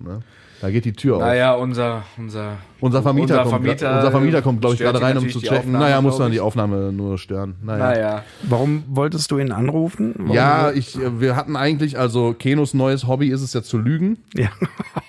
Ne? 0.00 0.22
Da 0.60 0.70
geht 0.70 0.84
die 0.84 0.92
Tür 0.92 1.16
auf. 1.16 1.22
Naja, 1.22 1.54
unser, 1.54 2.02
unser, 2.16 2.56
Unser 2.80 3.02
Vermieter 3.02 3.38
unser 3.38 3.50
kommt, 3.50 3.64
Vermieter, 3.64 3.96
unser 3.96 4.10
Vermieter 4.10 4.42
kommt, 4.42 4.60
glaube 4.60 4.74
ich, 4.74 4.80
gerade 4.80 5.00
rein, 5.00 5.16
um 5.16 5.28
zu 5.28 5.40
checken. 5.40 5.58
Aufnahme, 5.58 5.84
naja, 5.84 6.00
muss 6.00 6.18
dann 6.18 6.32
die. 6.32 6.40
Aufnahme 6.40 6.92
nur 6.92 7.18
stören. 7.18 7.54
Naja. 7.62 7.78
Naja. 7.78 8.22
Warum 8.42 8.84
wolltest 8.88 9.30
du 9.30 9.38
ihn 9.38 9.52
anrufen? 9.52 10.14
Warum? 10.18 10.34
Ja, 10.34 10.72
ich, 10.72 10.96
äh, 10.96 11.20
wir 11.20 11.36
hatten 11.36 11.54
eigentlich, 11.56 11.98
also 11.98 12.34
Kenos 12.34 12.74
neues 12.74 13.06
Hobby 13.06 13.28
ist 13.28 13.42
es 13.42 13.52
ja 13.52 13.62
zu 13.62 13.78
lügen. 13.78 14.18
ja. 14.34 14.48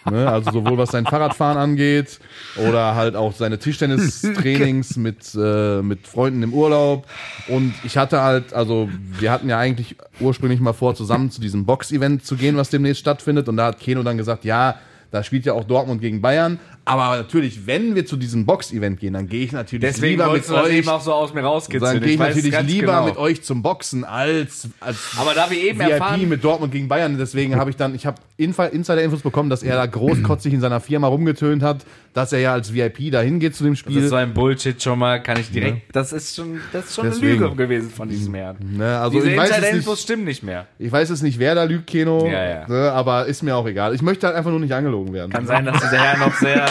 Ne? 0.10 0.28
Also 0.28 0.52
sowohl 0.52 0.78
was 0.78 0.90
sein 0.90 1.06
Fahrradfahren 1.06 1.58
angeht 1.58 2.20
oder 2.68 2.96
halt 2.96 3.16
auch 3.16 3.34
seine 3.34 3.60
Tischtennistrainings 3.60 4.98
mit, 4.98 5.36
äh, 5.36 5.82
mit 5.82 6.08
Freunden 6.08 6.42
im 6.42 6.54
Urlaub. 6.54 7.06
Und 7.48 7.74
ich 7.84 7.98
hatte 7.98 8.22
halt, 8.22 8.54
also 8.54 8.90
wir 9.20 9.32
hatten 9.32 9.50
ja 9.50 9.60
eigentlich 9.60 9.98
ursprünglich 10.20 10.60
mal 10.60 10.74
vor, 10.74 10.96
zusammen 10.96 11.30
zu 11.30 11.42
diesem 11.42 11.66
Box-Event 11.66 12.26
zu 12.26 12.38
gehen, 12.38 12.58
was 12.58 12.70
demnächst 12.70 13.02
stattfindet. 13.02 13.48
Und 13.50 13.58
da 13.58 13.68
hat 13.68 13.80
Keno 13.80 14.02
dann 14.02 14.18
gesagt, 14.18 14.46
ja, 14.46 14.76
da 15.12 15.24
spielt 15.24 15.46
ja 15.46 15.54
auch 15.54 15.64
Dortmund 15.64 16.02
gegen 16.02 16.22
Bayern. 16.22 16.60
Aber 16.86 17.18
natürlich, 17.18 17.68
wenn 17.68 17.94
wir 17.94 18.06
zu 18.06 18.18
diesem 18.18 18.46
Box-Event 18.46 19.00
gehen, 19.00 19.14
dann 19.14 19.28
gehe 19.28 19.44
ich 19.44 19.52
natürlich 19.52 19.82
Deswegen 19.82 20.20
lieber 20.20 20.34
mit 20.34 20.44
das 20.44 20.52
euch. 20.52 20.74
eben 20.74 20.90
auch 20.90 21.02
so 21.02 21.14
aus 21.14 21.34
mir 21.34 21.42
rauskitzeln. 21.42 21.94
Dann 21.94 22.02
gehe 22.02 22.14
ich 22.14 22.20
es 22.20 22.36
natürlich 22.36 22.62
lieber 22.62 22.94
genau. 22.94 23.06
mit 23.06 23.18
euch 23.18 23.44
zum 23.44 23.62
Boxen 23.62 24.04
als, 24.04 24.70
als 24.80 25.12
Aber 25.18 25.34
da 25.36 25.52
wir 25.52 25.62
eben 25.62 25.80
VIP 25.80 25.90
erfahren, 25.90 26.28
mit 26.28 26.44
Dortmund 26.44 26.72
gegen 26.72 26.88
Bayern. 26.88 27.18
Deswegen 27.18 27.58
habe 27.58 27.70
ich 27.70 27.76
dann, 27.76 27.94
ich 27.94 28.06
habe 28.08 28.20
Insider-Infos 28.38 29.22
bekommen, 29.22 29.50
dass 29.50 29.62
er 29.62 29.76
da 29.76 29.86
großkotzig 29.86 30.54
in 30.54 30.62
seiner 30.62 30.80
Firma 30.80 31.08
rumgetönt 31.08 31.62
hat, 31.62 31.86
dass 32.14 32.34
er 32.34 32.40
ja 32.40 32.54
als 32.54 32.74
VIP 32.74 33.12
dahin 33.12 33.40
geht 33.40 33.56
zu 33.56 33.64
dem 33.64 33.74
das 33.74 33.80
Spiel. 33.80 34.04
ist 34.04 34.10
so 34.10 34.16
ein 34.16 34.34
Bullshit 34.34 34.82
schon 34.82 34.98
mal, 34.98 35.22
kann 35.22 35.40
ich 35.40 35.52
direkt, 35.52 35.96
das 35.96 36.12
ist 36.12 36.36
schon, 36.36 36.60
das 36.74 36.86
ist 36.86 36.96
schon 36.96 37.06
Deswegen. 37.06 37.44
eine 37.44 37.50
Lüge 37.50 37.56
gewesen 37.56 37.90
von 37.92 38.10
diesem 38.10 38.34
Herrn. 38.34 38.58
Ne, 38.78 39.00
also 39.00 39.20
Diese 39.20 39.32
ich 39.32 39.38
Insider-Infos 39.38 39.94
nicht, 39.94 40.04
stimmen 40.04 40.24
nicht 40.24 40.44
mehr. 40.44 40.66
ich 40.80 40.92
weiß 40.92 41.10
es 41.12 41.22
nicht, 41.22 41.38
wer 41.38 41.54
da 41.56 41.64
lügt, 41.64 41.88
Keno, 41.88 42.26
Ja, 42.26 42.50
ja. 42.50 42.68
Ne, 42.68 42.92
aber 42.92 43.28
ist 43.28 43.44
mir 43.44 43.56
auch 43.56 43.68
egal. 43.68 43.94
Ich 43.94 44.02
möchte 44.02 44.26
halt 44.26 44.36
einfach 44.36 44.50
nur 44.50 44.60
nicht 44.60 44.74
angelogen 44.74 44.99
werden. 45.12 45.32
Kann 45.32 45.46
sein, 45.46 45.66
dass 45.66 45.80
dieser 45.80 45.98
Herr 45.98 46.18
noch 46.18 46.34
sehr, 46.36 46.66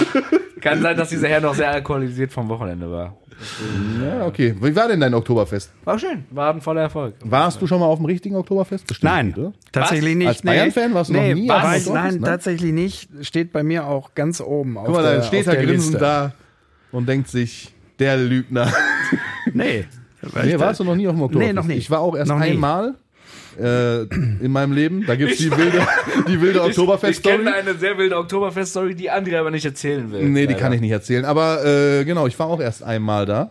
kann 0.61 0.83
sein, 0.83 0.97
dass 0.97 1.09
dieser 1.09 1.29
Herr 1.29 1.41
noch 1.41 1.55
sehr 1.55 1.71
alkoholisiert 1.71 2.33
vom 2.33 2.49
Wochenende 2.49 2.91
war. 2.91 3.17
Ja, 4.03 4.27
okay. 4.27 4.55
Wie 4.61 4.75
war 4.75 4.89
denn 4.89 5.01
dein 5.01 5.15
Oktoberfest? 5.15 5.73
War 5.85 5.99
schön, 5.99 6.25
war 6.31 6.53
ein 6.53 6.61
voller 6.61 6.83
Erfolg. 6.83 7.15
Warst 7.23 7.63
du 7.63 7.67
schon 7.67 7.79
mal 7.79 7.87
auf 7.87 7.99
dem 7.99 8.07
richtigen 8.07 8.35
Oktoberfest? 8.35 8.87
Bestimmt, 8.87 9.13
Nein, 9.13 9.35
oder? 9.37 9.53
tatsächlich 9.71 10.17
nicht. 10.17 10.29
Als 10.29 10.43
Bayern-Fan 10.43 10.93
warst 10.93 11.11
du 11.11 11.15
noch 11.15 11.21
nee, 11.21 11.35
nie 11.35 11.49
war 11.49 11.57
auf 11.57 11.63
dem 11.63 11.77
Oktoberfest, 11.77 11.95
Nein, 11.95 12.21
ne? 12.21 12.27
tatsächlich 12.27 12.73
nicht. 12.73 13.09
Steht 13.23 13.53
bei 13.53 13.63
mir 13.63 13.87
auch 13.87 14.15
ganz 14.15 14.41
oben 14.41 14.77
auf 14.77 14.87
Guck 14.87 14.97
mal, 14.97 15.03
der, 15.03 15.13
dann 15.19 15.23
steht 15.23 15.49
auf 15.49 15.55
er 15.55 15.65
grinsend 15.65 16.01
da 16.01 16.33
und 16.91 17.09
denkt 17.09 17.29
sich, 17.29 17.73
der 17.99 18.17
Lügner. 18.17 18.73
Nee. 19.53 19.87
Nee, 20.45 20.59
warst 20.59 20.81
du 20.81 20.85
noch 20.85 20.97
nie 20.97 21.07
auf 21.07 21.15
dem 21.15 21.23
Oktoberfest? 21.23 21.55
Nee, 21.55 21.59
noch 21.59 21.67
nicht. 21.67 21.79
Ich 21.79 21.91
war 21.91 22.01
auch 22.01 22.17
erst 22.17 22.29
Noch 22.29 22.41
nie. 22.41 22.59
Äh, 23.59 24.03
in 24.45 24.51
meinem 24.53 24.73
Leben. 24.73 25.05
Da 25.07 25.17
gibt's 25.17 25.39
die 25.39 25.51
wilde, 25.57 25.87
die 26.29 26.41
wilde 26.41 26.59
Ich 26.63 26.67
Oktoberfest-Story. 26.67 27.37
kenne 27.39 27.55
eine 27.55 27.75
sehr 27.75 27.99
wilde 27.99 28.17
Oktoberfest-Story, 28.17 28.95
die 28.95 29.11
André 29.11 29.39
aber 29.39 29.51
nicht 29.51 29.65
erzählen 29.65 30.11
will. 30.13 30.23
Nee, 30.29 30.43
die 30.47 30.53
Leider. 30.53 30.59
kann 30.61 30.73
ich 30.73 30.81
nicht 30.81 30.91
erzählen. 30.93 31.25
Aber 31.25 31.65
äh, 31.65 32.05
genau, 32.05 32.27
ich 32.27 32.39
war 32.39 32.47
auch 32.47 32.61
erst 32.61 32.83
einmal 32.83 33.27
da. 33.27 33.51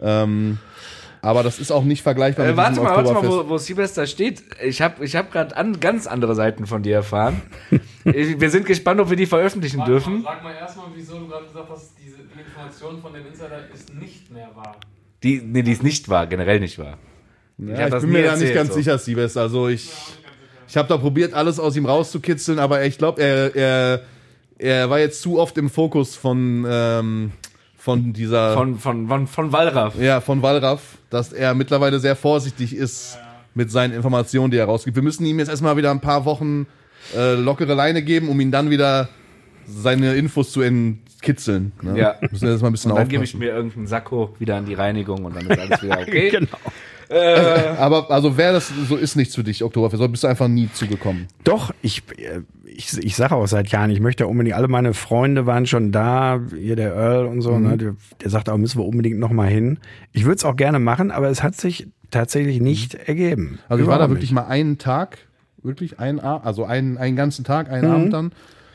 Ähm, 0.00 0.58
aber 1.22 1.42
das 1.42 1.58
ist 1.58 1.70
auch 1.70 1.84
nicht 1.84 2.02
vergleichbar 2.02 2.44
Äh, 2.44 2.48
mit 2.48 2.56
warte 2.58 2.80
mal, 2.80 2.96
warte 2.96 3.12
mal, 3.14 3.26
wo, 3.26 3.48
wo 3.48 3.56
Silvester 3.58 4.06
steht. 4.06 4.42
Ich 4.62 4.82
habe 4.82 5.02
ich 5.04 5.16
hab 5.16 5.32
gerade 5.32 5.56
an, 5.56 5.80
ganz 5.80 6.06
andere 6.06 6.34
Seiten 6.34 6.66
von 6.66 6.82
dir 6.82 6.96
erfahren. 6.96 7.40
Ich- 8.06 8.38
wir 8.38 8.50
sind 8.50 8.66
gespannt, 8.66 9.00
ob 9.00 9.08
wir 9.08 9.16
die 9.16 9.24
veröffentlichen 9.24 9.78
Warte 9.78 9.90
mal, 9.92 9.94
dürfen. 9.98 10.22
Sag 10.24 10.42
mal 10.44 10.52
erstmal, 10.54 10.86
wieso 10.94 11.18
du 11.20 11.26
gerade 11.28 11.46
gesagt 11.46 11.70
hast, 11.70 11.92
diese, 12.04 12.18
die 12.18 12.38
Information 12.38 13.00
von 13.00 13.14
dem 13.14 13.26
Insider 13.26 13.60
ist 13.72 13.94
nicht 13.94 14.30
mehr 14.30 14.50
wahr. 14.54 14.76
Die, 15.22 15.40
nee, 15.42 15.62
die 15.62 15.72
ist 15.72 15.82
nicht 15.82 16.10
wahr, 16.10 16.26
generell 16.26 16.60
nicht 16.60 16.78
wahr. 16.78 16.98
Ja, 17.58 17.84
ich 17.86 17.90
das 17.90 18.02
bin 18.02 18.12
mir 18.12 18.24
da 18.24 18.36
nicht 18.36 18.54
ganz 18.54 18.70
so. 18.70 18.74
sicher, 18.74 18.98
Siebes. 18.98 19.36
Also 19.36 19.68
ich, 19.68 19.90
ich 20.68 20.76
habe 20.76 20.88
da 20.88 20.96
probiert, 20.96 21.34
alles 21.34 21.60
aus 21.60 21.76
ihm 21.76 21.86
rauszukitzeln, 21.86 22.58
aber 22.58 22.84
ich 22.84 22.98
glaube, 22.98 23.22
er, 23.22 23.54
er, 23.54 24.00
er 24.58 24.90
war 24.90 24.98
jetzt 24.98 25.22
zu 25.22 25.38
oft 25.38 25.56
im 25.58 25.70
Fokus 25.70 26.16
von, 26.16 26.66
ähm, 26.68 27.32
von 27.76 28.12
dieser, 28.12 28.54
Von, 28.54 28.78
von, 28.78 29.06
von, 29.06 29.26
von 29.26 29.52
Wallraff. 29.52 29.94
ja, 30.00 30.20
von 30.20 30.42
Wallraff, 30.42 30.98
dass 31.10 31.32
er 31.32 31.54
mittlerweile 31.54 32.00
sehr 32.00 32.16
vorsichtig 32.16 32.74
ist 32.74 33.18
mit 33.54 33.70
seinen 33.70 33.94
Informationen, 33.94 34.50
die 34.50 34.56
er 34.56 34.64
rausgibt. 34.66 34.96
Wir 34.96 35.02
müssen 35.02 35.24
ihm 35.24 35.38
jetzt 35.38 35.48
erstmal 35.48 35.76
wieder 35.76 35.90
ein 35.92 36.00
paar 36.00 36.24
Wochen 36.24 36.66
äh, 37.16 37.34
lockere 37.34 37.74
Leine 37.74 38.02
geben, 38.02 38.28
um 38.28 38.40
ihn 38.40 38.50
dann 38.50 38.70
wieder 38.70 39.08
seine 39.66 40.14
Infos 40.14 40.50
zu 40.50 40.60
entkitzeln. 41.28 41.72
Ne? 41.82 41.98
Ja. 41.98 42.14
Müssen 42.30 42.42
wir 42.46 42.52
jetzt 42.52 42.60
mal 42.62 42.68
ein 42.68 42.72
bisschen 42.72 42.90
Und 42.90 42.96
dann 42.96 43.02
aufpassen. 43.06 43.10
gebe 43.10 43.24
ich 43.24 43.34
mir 43.34 43.48
irgendeinen 43.50 43.86
Sakko 43.86 44.34
wieder 44.38 44.56
an 44.56 44.66
die 44.66 44.74
Reinigung 44.74 45.24
und 45.24 45.34
dann 45.36 45.46
ist 45.46 45.58
alles 45.58 45.82
wieder 45.82 45.98
okay. 46.02 46.30
Genau. 46.30 46.56
Aber 47.78 48.10
also 48.10 48.36
wer 48.36 48.52
das 48.52 48.72
so 48.88 48.96
ist 48.96 49.14
nichts 49.16 49.34
für 49.34 49.44
dich, 49.44 49.62
Oktoberfest, 49.62 50.00
so 50.02 50.08
bist 50.08 50.24
du 50.24 50.28
einfach 50.28 50.48
nie 50.48 50.70
zugekommen. 50.72 51.26
Doch, 51.44 51.72
ich, 51.82 52.02
äh, 52.16 52.40
ich, 52.64 52.96
ich 52.98 53.14
sage 53.14 53.34
auch 53.34 53.46
seit 53.46 53.68
Jahren, 53.68 53.90
ich 53.90 54.00
möchte 54.00 54.26
unbedingt, 54.26 54.56
alle 54.56 54.68
meine 54.68 54.94
Freunde 54.94 55.46
waren 55.46 55.66
schon 55.66 55.92
da, 55.92 56.40
hier 56.58 56.76
der 56.76 56.94
Earl 56.94 57.26
und 57.26 57.42
so, 57.42 57.52
Mhm. 57.52 57.62
ne, 57.68 57.76
der, 57.76 57.96
der 58.22 58.30
sagt 58.30 58.48
auch, 58.48 58.56
müssen 58.56 58.78
wir 58.80 58.86
unbedingt 58.86 59.18
noch 59.18 59.30
mal 59.30 59.48
hin. 59.48 59.78
Ich 60.12 60.24
würde 60.24 60.36
es 60.36 60.44
auch 60.44 60.56
gerne 60.56 60.78
machen, 60.78 61.10
aber 61.10 61.28
es 61.28 61.42
hat 61.42 61.54
sich 61.56 61.86
tatsächlich 62.10 62.60
nicht 62.60 62.94
ergeben. 62.94 63.42
Mhm. 63.42 63.58
Also 63.68 63.84
ich 63.84 63.88
war 63.88 63.98
da 63.98 64.08
wirklich 64.08 64.32
mal 64.32 64.46
einen 64.46 64.78
Tag, 64.78 65.18
wirklich 65.62 66.00
einen 66.00 66.20
Abend, 66.20 66.46
also 66.46 66.64
einen, 66.64 66.96
einen 66.96 67.16
ganzen 67.16 67.44
Tag, 67.44 67.70
einen 67.70 67.88
Mhm. 67.88 67.94
Abend 67.94 68.12
dann. 68.14 68.32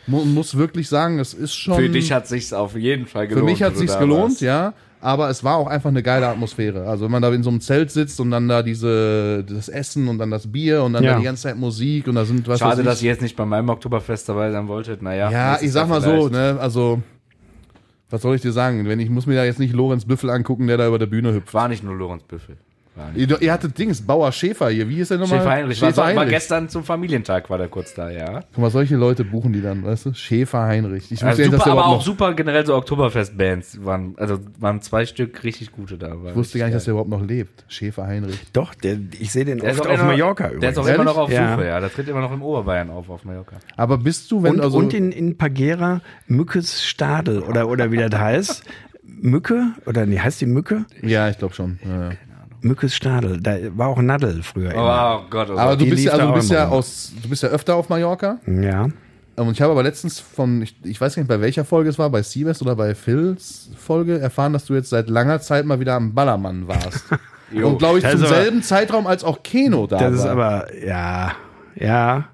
Mu 0.08 0.26
muss 0.26 0.58
wirklich 0.58 0.88
sagen, 0.90 1.20
es 1.20 1.34
ist 1.34 1.54
schon. 1.56 1.76
Für 1.76 1.90
dich 1.90 2.12
hat 2.12 2.28
sich's 2.28 2.52
auf 2.54 2.76
jeden 2.76 3.06
Fall 3.06 3.28
für 3.28 3.36
gelohnt. 3.36 3.52
mich 3.52 3.62
hat 3.64 3.78
sich's 3.78 3.98
gelohnt, 4.00 4.24
warst. 4.32 4.42
ja. 4.42 4.74
Aber 5.02 5.30
es 5.30 5.46
war 5.46 5.56
auch 5.56 5.68
einfach 5.68 5.90
eine 5.92 6.04
geile 6.04 6.28
Atmosphäre. 6.28 6.86
Also 6.86 7.06
wenn 7.06 7.12
man 7.12 7.22
da 7.22 7.32
in 7.34 7.42
so 7.42 7.50
einem 7.50 7.62
Zelt 7.62 7.90
sitzt 7.90 8.20
und 8.20 8.32
dann 8.32 8.50
da 8.50 8.62
diese 8.64 9.46
das 9.48 9.70
Essen 9.70 10.10
und 10.10 10.18
dann 10.18 10.30
das 10.30 10.52
Bier 10.52 10.84
und 10.84 10.92
dann 10.92 11.04
Ja. 11.06 11.14
da 11.14 11.20
die 11.20 11.24
ganze 11.24 11.44
Zeit 11.44 11.56
Musik 11.58 12.08
und 12.10 12.16
da 12.16 12.26
sind 12.26 12.46
was 12.50 12.60
Schade, 12.60 12.80
weiß 12.80 12.86
dass 12.86 13.02
ihr 13.02 13.10
jetzt 13.12 13.22
nicht 13.22 13.38
bei 13.38 13.46
meinem 13.46 13.70
Oktoberfest 13.70 14.28
dabei 14.28 14.52
sein 14.52 14.68
wolltet. 14.68 15.02
Naja. 15.02 15.32
Ja, 15.32 15.58
ich 15.62 15.72
sag 15.72 15.88
mal 15.88 16.02
so, 16.02 16.28
vielleicht. 16.28 16.32
ne, 16.32 16.58
also 16.60 17.02
was 18.10 18.22
soll 18.24 18.36
ich 18.36 18.42
dir 18.42 18.52
sagen? 18.52 18.86
Wenn 18.90 19.00
ich 19.00 19.10
muss 19.10 19.26
mir 19.26 19.36
da 19.36 19.46
jetzt 19.46 19.60
nicht 19.60 19.74
Lorenz 19.74 20.04
Büffel 20.04 20.32
angucken, 20.32 20.68
der 20.68 20.76
da 20.76 20.88
über 20.88 21.00
der 21.00 21.06
Bühne 21.06 21.34
hüpft. 21.34 21.54
War 21.54 21.70
nicht 21.70 21.84
nur 21.84 21.96
Lorenz 21.96 22.24
Büffel. 22.24 22.58
Gar 23.00 23.12
nicht. 23.12 23.30
Ihr, 23.32 23.42
ihr 23.42 23.52
hattet 23.54 23.78
Dings, 23.78 24.02
Bauer 24.02 24.32
Schäfer 24.32 24.70
hier. 24.70 24.88
Wie 24.90 25.00
ist 25.00 25.12
der 25.12 25.18
nochmal? 25.18 25.40
Schäfer 25.40 25.50
Heinrich. 25.52 25.82
War, 25.82 25.90
Schäfer 25.90 26.02
war 26.02 26.08
Heinrich. 26.10 26.30
gestern 26.30 26.70
zum 26.70 26.84
Familientag, 26.84 27.50
war 27.50 27.58
der 27.58 27.68
kurz 27.68 27.94
da, 27.94 28.10
ja. 28.10 28.42
Guck 28.54 28.58
mal, 28.58 28.70
solche 28.70 28.96
Leute 28.96 29.24
buchen 29.24 29.54
die 29.54 29.62
dann, 29.62 29.84
weißt 29.84 30.06
du? 30.08 30.14
Schäfer 30.14 30.64
Heinrich. 30.64 31.06
Ich 31.06 31.12
wusste 31.12 31.28
Also 31.28 31.42
nicht, 31.42 31.54
dass 31.54 31.60
super, 31.62 31.72
der 31.72 31.74
aber 31.80 31.86
auch 31.88 31.96
noch, 31.98 32.02
super 32.04 32.34
generell 32.34 32.66
so 32.66 32.76
Oktoberfest-Bands 32.76 33.84
waren, 33.86 34.14
also 34.18 34.40
waren 34.60 34.82
zwei 34.82 35.06
Stück 35.06 35.44
richtig 35.44 35.72
gute 35.72 35.98
da. 35.98 36.16
ich 36.30 36.36
wusste 36.36 36.60
gar 36.60 36.66
nicht, 36.66 36.76
dass 36.76 36.84
der 36.86 36.92
überhaupt 36.92 37.10
noch 37.10 37.24
lebt. 37.26 37.66
Schäfer 37.68 38.06
Heinrich. 38.06 38.40
Doch, 38.54 38.74
der, 38.76 38.98
ich 39.20 39.32
sehe 39.32 39.46
den 39.46 39.60
der 39.60 39.72
ist 39.72 39.80
oft 39.80 39.88
auch 39.90 39.94
auf 39.94 40.00
immer, 40.00 40.08
Mallorca 40.12 40.44
Der 40.50 40.54
übrigens. 40.54 40.72
ist 40.72 40.78
auch 40.78 40.88
Ehrlich? 40.88 40.96
immer 41.02 41.12
noch 41.12 41.18
auf 41.18 41.32
Ja. 41.32 41.56
Suche, 41.56 41.66
ja. 41.68 41.80
Der 41.80 41.92
tritt 41.92 42.08
immer 42.08 42.22
noch 42.22 42.32
im 42.32 42.42
Oberbayern 42.42 42.90
auf, 42.90 43.10
auf 43.10 43.24
Mallorca. 43.26 43.58
Aber 43.76 43.98
bist 43.98 44.30
du, 44.32 44.44
wenn 44.44 44.54
und, 44.56 44.62
also. 44.62 44.78
und 44.78 44.94
in, 44.94 45.12
in 45.12 45.38
Pagera 45.38 46.02
Mückes 46.28 46.84
Stadel 46.84 47.40
oder, 47.42 47.68
oder 47.70 47.92
wie 47.92 47.98
das 47.98 48.20
heißt. 48.20 48.64
Mücke? 49.22 49.74
Oder 49.86 50.06
nee, 50.06 50.20
heißt 50.20 50.40
die 50.42 50.46
Mücke? 50.46 50.86
ja, 51.02 51.30
ich 51.30 51.38
glaube 51.38 51.54
schon. 51.54 51.80
Ja, 51.84 52.10
ja. 52.10 52.10
Mückes 52.62 52.96
Stadel. 52.96 53.40
Da 53.42 53.58
war 53.76 53.88
auch 53.90 54.02
Nadel 54.02 54.42
früher. 54.44 54.72
immer. 54.72 55.22
Oh 55.24 55.28
Gott, 55.30 55.50
oh 55.50 55.58
Aber 55.58 55.76
du 55.78 55.86
die 55.86 55.92
bist 55.92 56.10
also 56.10 56.28
du 56.28 56.34
bist 56.34 56.52
ja 56.52 56.68
aus, 56.68 57.14
du 57.22 57.30
bist 57.30 57.44
ja 57.44 57.50
öfter 57.50 57.76
auf 57.76 57.90
Mallorca. 57.90 58.38
Ja. 58.48 58.88
Und 59.36 59.52
ich 59.52 59.62
habe 59.62 59.72
aber 59.72 59.84
letztens 59.84 60.20
von, 60.20 60.62
ich, 60.62 60.76
ich 60.84 61.00
weiß 61.00 61.16
nicht 61.16 61.28
bei 61.28 61.40
welcher 61.40 61.64
Folge 61.64 61.90
es 61.90 61.98
war, 61.98 62.10
bei 62.10 62.22
Seabass 62.22 62.62
oder 62.62 62.76
bei 62.76 62.94
Phils 62.94 63.70
Folge, 63.78 64.20
erfahren, 64.20 64.52
dass 64.52 64.66
du 64.66 64.74
jetzt 64.74 64.90
seit 64.90 65.10
langer 65.10 65.40
Zeit 65.40 65.66
mal 65.66 65.80
wieder 65.80 65.94
am 65.94 66.14
Ballermann 66.14 66.68
warst. 66.68 67.06
Und 67.54 67.80
glaube 67.80 68.00
ich 68.00 68.04
Das 68.04 68.14
zum 68.14 68.24
ist 68.24 68.28
aber- 68.32 68.42
selben 68.42 68.62
Zeitraum 68.62 69.08
als 69.08 69.24
auch 69.24 69.42
Keno 69.42 69.88
da 69.88 69.98
Das 69.98 70.14
ist 70.14 70.24
war. 70.26 70.32
aber, 70.32 70.68
ja, 70.86 71.32
ja, 71.76 72.26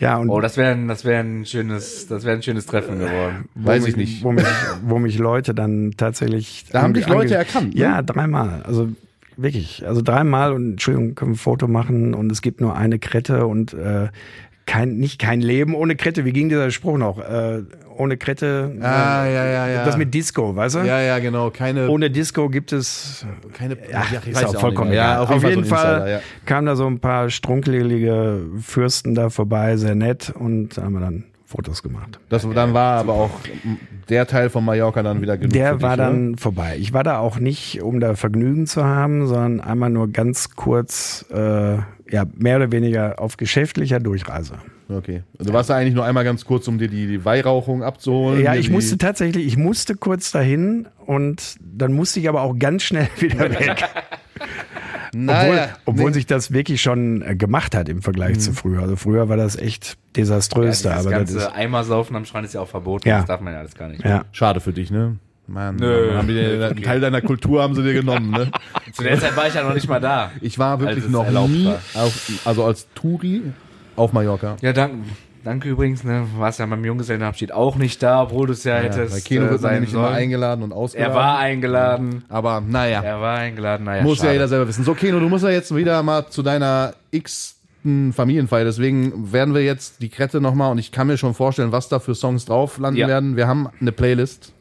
ja. 0.00 0.16
Und 0.16 0.30
Oh, 0.30 0.40
das 0.40 0.56
wäre 0.56 0.72
ein, 0.72 0.88
das 0.88 1.04
wär 1.04 1.20
ein 1.20 1.44
schönes, 1.44 2.06
das 2.08 2.24
wäre 2.24 2.36
ein 2.36 2.42
schönes 2.42 2.64
Treffen 2.66 2.98
geworden. 3.00 3.48
wo 3.54 3.68
weiß 3.68 3.82
mich, 3.82 3.90
ich 3.90 3.96
nicht. 3.96 4.24
Wo 4.24 4.32
mich, 4.32 4.44
wo 4.82 4.98
mich 4.98 5.18
Leute 5.18 5.54
dann 5.54 5.92
tatsächlich. 5.96 6.64
Da 6.72 6.80
haben 6.82 6.94
dich 6.94 7.06
Leute 7.06 7.34
erkannt, 7.34 7.74
ne? 7.74 7.80
Ja, 7.80 8.02
dreimal. 8.02 8.62
Also 8.62 8.88
wirklich. 9.36 9.86
Also 9.86 10.02
dreimal 10.02 10.52
und 10.52 10.72
Entschuldigung, 10.72 11.14
können 11.14 11.32
wir 11.32 11.34
ein 11.34 11.38
Foto 11.38 11.68
machen 11.68 12.14
und 12.14 12.30
es 12.30 12.42
gibt 12.42 12.60
nur 12.60 12.76
eine 12.76 12.98
Krette 12.98 13.46
und 13.46 13.74
äh, 13.74 14.08
kein, 14.66 14.96
nicht 14.96 15.20
kein 15.20 15.40
Leben 15.40 15.74
ohne 15.74 15.94
Krette. 15.96 16.24
Wie 16.24 16.32
ging 16.32 16.48
dieser 16.48 16.70
Spruch 16.70 16.98
noch? 16.98 17.18
Äh, 17.18 17.62
ohne 17.96 18.16
Krette. 18.16 18.76
Ah, 18.80 19.24
äh, 19.24 19.34
ja, 19.34 19.46
ja, 19.46 19.68
ja. 19.68 19.84
Das 19.84 19.96
mit 19.96 20.12
Disco, 20.12 20.54
weißt 20.54 20.76
du? 20.76 20.78
ja, 20.80 21.00
ja, 21.00 21.18
genau. 21.18 21.50
Keine, 21.50 21.88
Ohne 21.88 22.10
Disco 22.10 22.48
gibt 22.48 22.72
es 22.72 23.24
keine, 23.52 23.76
ja, 23.90 24.04
ich 24.10 24.28
ist 24.28 24.42
weiß 24.42 24.56
auch 24.56 24.60
vollkommen 24.60 24.90
nicht. 24.90 24.98
Ja, 24.98 25.22
auf 25.22 25.30
jeden, 25.30 25.40
so 25.40 25.48
ein 25.60 25.64
Fall 25.64 25.94
Insider, 25.94 26.10
ja. 26.10 26.20
kamen 26.44 26.66
da 26.66 26.76
so 26.76 26.86
ein 26.86 26.98
paar 26.98 27.30
strunkelige 27.30 28.40
Fürsten 28.60 29.14
da 29.14 29.30
vorbei, 29.30 29.76
sehr 29.76 29.94
nett 29.94 30.32
und 30.36 30.76
haben 30.76 30.94
wir 30.94 31.00
dann 31.00 31.24
Fotos 31.46 31.82
gemacht. 31.82 32.18
Das, 32.28 32.46
dann 32.54 32.74
war 32.74 32.98
aber 32.98 33.12
auch 33.14 33.30
der 34.08 34.26
Teil 34.26 34.50
von 34.50 34.64
Mallorca 34.64 35.02
dann 35.04 35.22
wieder 35.22 35.36
genug. 35.36 35.52
für 35.52 35.58
Der 35.58 35.72
dich, 35.74 35.82
war 35.82 35.94
oder? 35.94 36.06
dann 36.06 36.36
vorbei. 36.36 36.76
Ich 36.78 36.92
war 36.92 37.04
da 37.04 37.18
auch 37.20 37.38
nicht, 37.38 37.82
um 37.82 38.00
da 38.00 38.16
Vergnügen 38.16 38.66
zu 38.66 38.84
haben, 38.84 39.26
sondern 39.28 39.60
einmal 39.60 39.90
nur 39.90 40.10
ganz 40.10 40.56
kurz, 40.56 41.24
äh, 41.32 41.76
ja, 42.10 42.24
mehr 42.34 42.56
oder 42.56 42.72
weniger 42.72 43.20
auf 43.20 43.36
geschäftlicher 43.36 44.00
Durchreise. 44.00 44.54
Okay. 44.88 45.22
Du 45.38 45.52
warst 45.52 45.70
da 45.70 45.76
eigentlich 45.76 45.94
nur 45.94 46.04
einmal 46.04 46.24
ganz 46.24 46.44
kurz, 46.44 46.66
um 46.68 46.78
dir 46.78 46.88
die, 46.88 47.06
die 47.06 47.24
Weihrauchung 47.24 47.82
abzuholen. 47.82 48.42
Ja, 48.42 48.54
ich 48.54 48.70
musste 48.70 48.98
tatsächlich, 48.98 49.46
ich 49.46 49.56
musste 49.56 49.94
kurz 49.96 50.32
dahin 50.32 50.88
und 51.06 51.56
dann 51.60 51.92
musste 51.92 52.20
ich 52.20 52.28
aber 52.28 52.42
auch 52.42 52.56
ganz 52.58 52.82
schnell 52.82 53.08
wieder 53.20 53.50
weg. 53.50 53.84
Obwohl, 55.12 55.24
Naja, 55.24 55.68
obwohl 55.84 56.06
nee. 56.10 56.14
sich 56.14 56.26
das 56.26 56.52
wirklich 56.52 56.82
schon 56.82 57.22
äh, 57.22 57.36
gemacht 57.36 57.74
hat 57.74 57.88
im 57.88 58.02
Vergleich 58.02 58.38
zu 58.40 58.52
früher. 58.52 58.82
Also 58.82 58.96
früher 58.96 59.28
war 59.28 59.36
das 59.36 59.56
echt 59.56 59.96
desaströs 60.16 60.82
da, 60.82 60.96
das 60.96 61.06
aber 61.06 61.18
das 61.18 61.32
ganze 61.32 61.54
Eimersaufen 61.54 62.16
am 62.16 62.24
Strand 62.24 62.46
ist 62.46 62.54
ja 62.54 62.60
auch 62.60 62.68
verboten. 62.68 63.08
Ja. 63.08 63.18
Das 63.18 63.26
darf 63.26 63.40
man 63.40 63.52
ja 63.52 63.60
alles 63.60 63.74
gar 63.74 63.88
nicht. 63.88 64.04
ja. 64.04 64.24
Schade 64.32 64.60
für 64.60 64.72
dich, 64.72 64.90
ne? 64.90 65.16
Mann, 65.48 65.76
Nö. 65.76 66.08
Mann, 66.08 66.16
haben 66.18 66.28
die 66.28 66.38
einen 66.40 66.82
Teil 66.82 67.00
deiner 67.00 67.22
Kultur 67.22 67.62
haben 67.62 67.74
sie 67.74 67.82
dir 67.84 67.94
genommen, 67.94 68.30
ne? 68.30 68.50
Zu 68.92 69.04
der 69.04 69.18
Zeit 69.20 69.36
war 69.36 69.46
ich 69.46 69.54
ja 69.54 69.62
noch 69.62 69.74
nicht 69.74 69.88
mal 69.88 70.00
da. 70.00 70.32
Ich 70.40 70.58
war 70.58 70.80
wirklich 70.80 71.08
noch 71.08 71.30
nie, 71.48 71.72
auf, 71.94 72.30
also 72.44 72.64
als 72.64 72.88
Touri 72.94 73.42
auf 73.94 74.12
Mallorca. 74.12 74.56
Ja, 74.60 74.72
danke. 74.72 74.98
Danke 75.46 75.68
übrigens, 75.68 76.02
ne? 76.02 76.26
Warst 76.38 76.58
ja 76.58 76.66
beim 76.66 76.84
Junggesellenabschied 76.84 77.52
auch 77.52 77.76
nicht 77.76 78.02
da, 78.02 78.22
obwohl 78.24 78.48
du 78.48 78.52
es 78.52 78.64
ja, 78.64 78.78
Ja, 78.78 78.82
hättest 78.82 79.14
bei 79.14 79.20
Keno 79.20 79.46
äh, 79.46 79.50
wird 79.50 79.62
man 79.62 79.74
nämlich 79.74 79.92
immer 79.94 80.10
eingeladen 80.10 80.64
und 80.64 80.72
ausgeladen. 80.72 81.12
Er 81.12 81.16
war 81.16 81.38
eingeladen. 81.38 82.24
Aber 82.28 82.60
naja, 82.60 83.00
Er 83.00 83.20
war 83.20 83.38
eingeladen, 83.38 83.84
naja. 83.84 84.02
muss 84.02 84.18
ja 84.18 84.24
schade. 84.24 84.32
jeder 84.34 84.48
selber 84.48 84.66
wissen. 84.66 84.82
So, 84.82 84.94
Keno, 84.94 85.20
du 85.20 85.28
musst 85.28 85.44
ja 85.44 85.50
jetzt 85.50 85.72
wieder 85.74 86.02
mal 86.02 86.26
zu 86.28 86.42
deiner 86.42 86.94
x-ten 87.12 88.12
Familienfeier. 88.12 88.64
Deswegen 88.64 89.32
werden 89.32 89.54
wir 89.54 89.62
jetzt 89.62 90.02
die 90.02 90.08
Krette 90.08 90.40
nochmal 90.40 90.72
und 90.72 90.78
ich 90.78 90.90
kann 90.90 91.06
mir 91.06 91.16
schon 91.16 91.32
vorstellen, 91.32 91.70
was 91.70 91.88
da 91.88 92.00
für 92.00 92.16
Songs 92.16 92.44
drauf 92.46 92.78
landen 92.78 92.98
Ja. 92.98 93.06
werden. 93.06 93.36
Wir 93.36 93.46
haben 93.46 93.68
eine 93.80 93.92
Playlist, 93.92 94.52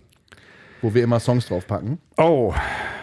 wo 0.86 0.94
wir 0.94 1.04
immer 1.04 1.20
Songs 1.20 1.48
draufpacken. 1.48 1.98
Oh, 2.18 2.54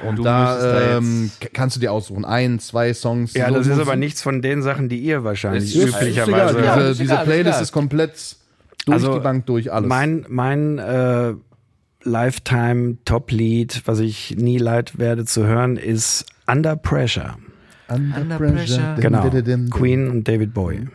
Und 0.09 0.17
Du 0.17 0.23
müsstest 0.23 0.63
da 0.63 0.73
da 0.81 0.97
ähm, 0.99 1.31
kannst 1.53 1.77
du 1.77 1.81
dir 1.81 1.93
aussuchen. 1.93 2.25
Ein, 2.25 2.59
zwei 2.61 2.95
Songs. 2.95 3.35
ja, 3.35 3.49
So 3.49 3.55
das 3.57 3.67
ist 3.67 3.79
aber 3.79 3.97
nichts 3.97 4.23
von 4.23 4.41
den 4.41 4.63
Sachen, 4.63 4.89
die 4.89 4.99
ihr 4.99 5.25
wahrscheinlich 5.25 5.75
Ist- 5.77 5.89
üblicherweise. 5.95 6.59
Ist 6.59 6.65
egal. 6.65 6.65
Ja, 6.65 6.89
diese, 6.89 7.03
diese 7.03 7.17
Playlist 7.19 7.61
ist 7.61 7.73
komplett 7.73 8.37
durch 8.87 8.95
Also, 8.95 9.15
die 9.15 9.21
Bank 9.21 9.47
durch 9.47 9.73
alles. 9.73 9.89
Mein, 9.89 10.25
mein 10.29 10.79
äh, 10.79 11.35
Lifetime 12.05 12.97
Top-Lied, 13.05 13.83
was 13.87 14.01
ich 14.01 14.35
nie 14.37 14.59
leid 14.59 14.99
werde 14.99 15.25
zu 15.25 15.47
hören, 15.47 15.77
ist 15.77 16.27
Under 16.51 16.77
Pressure. 16.77 17.37
Under, 17.89 18.39
Pressure. 18.39 18.95
Dim, 18.97 19.03
Genau. 19.03 19.31
Queen 19.71 20.09
und 20.11 20.27
David 20.27 20.55
Bowie. 20.55 20.89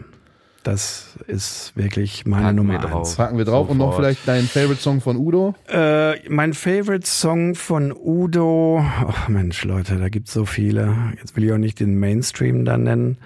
Das 0.68 1.15
ist 1.28 1.72
wirklich 1.76 2.26
meine 2.26 2.43
Packen 2.47 2.55
Nummer 2.57 2.74
wir 2.74 2.80
drauf. 2.80 3.07
eins. 3.07 3.15
Packen 3.15 3.38
wir 3.38 3.45
drauf 3.45 3.70
und 3.70 3.78
noch 3.78 3.91
Sofort. 3.91 4.03
vielleicht 4.03 4.28
dein 4.28 4.43
Favorite 4.43 4.82
Song 4.82 4.99
von 4.99 5.15
Udo. 5.15 5.55
Äh, 5.70 6.28
mein 6.30 6.53
Favorite 6.53 7.07
Song 7.07 7.55
von 7.55 7.93
Udo. 7.95 8.84
Ach 9.07 9.30
Mensch, 9.30 9.63
Leute, 9.63 9.95
da 9.95 10.09
gibt's 10.09 10.34
so 10.34 10.43
viele. 10.45 10.93
Jetzt 11.20 11.38
will 11.38 11.45
ich 11.45 11.53
auch 11.53 11.57
nicht 11.57 11.80
den 11.80 11.97
Mainstream 11.99 12.65
da 12.65 12.78
nennen. 12.78 13.18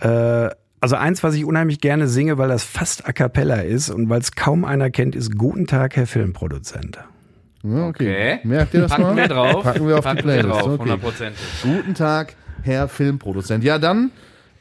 Äh, 0.00 0.50
also 0.80 0.96
eins, 0.96 1.22
was 1.22 1.34
ich 1.34 1.46
unheimlich 1.46 1.80
gerne 1.80 2.08
singe, 2.08 2.36
weil 2.36 2.48
das 2.48 2.62
fast 2.62 3.08
a 3.08 3.12
cappella 3.12 3.56
ist 3.62 3.88
und 3.88 4.10
weil 4.10 4.20
es 4.20 4.32
kaum 4.32 4.66
einer 4.66 4.90
kennt, 4.90 5.16
ist 5.16 5.36
Guten 5.38 5.66
Tag, 5.66 5.96
Herr 5.96 6.06
Filmproduzent. 6.06 6.98
Ja, 7.62 7.86
Okay. 7.88 8.38
Merkt 8.44 8.74
ihr 8.74 8.82
das 8.82 8.90
Packen 8.90 9.02
mal? 9.04 9.16
wir 9.16 9.28
drauf. 9.28 9.62
Packen 9.64 9.88
wir 9.88 9.94
auf 9.98 10.02
die 10.04 10.08
Packen 10.08 10.22
Playlist. 10.22 10.46
Wir 10.46 10.52
drauf, 10.52 10.78
okay. 10.78 10.90
100%. 10.90 11.30
Guten 11.62 11.94
Tag, 11.94 12.36
Herr 12.62 12.86
Filmproduzent. 12.86 13.64
Ja, 13.64 13.78
dann 13.78 14.10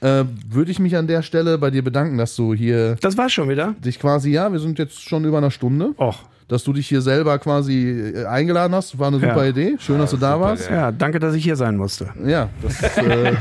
äh, 0.01 0.23
würde 0.49 0.71
ich 0.71 0.79
mich 0.79 0.95
an 0.97 1.07
der 1.07 1.21
Stelle 1.21 1.57
bei 1.57 1.71
dir 1.71 1.83
bedanken, 1.83 2.17
dass 2.17 2.35
du 2.35 2.53
hier 2.53 2.95
Das 3.01 3.17
war's 3.17 3.33
schon 3.33 3.49
wieder. 3.49 3.75
dich 3.83 3.99
quasi, 3.99 4.31
ja, 4.31 4.51
wir 4.51 4.59
sind 4.59 4.77
jetzt 4.79 5.01
schon 5.07 5.25
über 5.25 5.37
einer 5.39 5.51
Stunde, 5.51 5.93
Och. 5.97 6.15
dass 6.47 6.63
du 6.63 6.73
dich 6.73 6.87
hier 6.87 7.01
selber 7.01 7.37
quasi 7.39 8.11
äh, 8.15 8.25
eingeladen 8.25 8.75
hast. 8.75 8.97
War 8.99 9.07
eine 9.07 9.17
super 9.19 9.43
Ja. 9.43 9.49
Idee. 9.49 9.75
Schön, 9.79 9.99
dass 9.99 10.11
du 10.11 10.17
da 10.17 10.39
warst. 10.39 10.69
Ja, 10.69 10.91
danke, 10.91 11.19
dass 11.19 11.33
ich 11.35 11.43
hier 11.43 11.55
sein 11.55 11.77
musste. 11.77 12.09
Ja, 12.25 12.49
das 12.61 12.81
ist, 12.81 12.97
äh, 12.97 13.33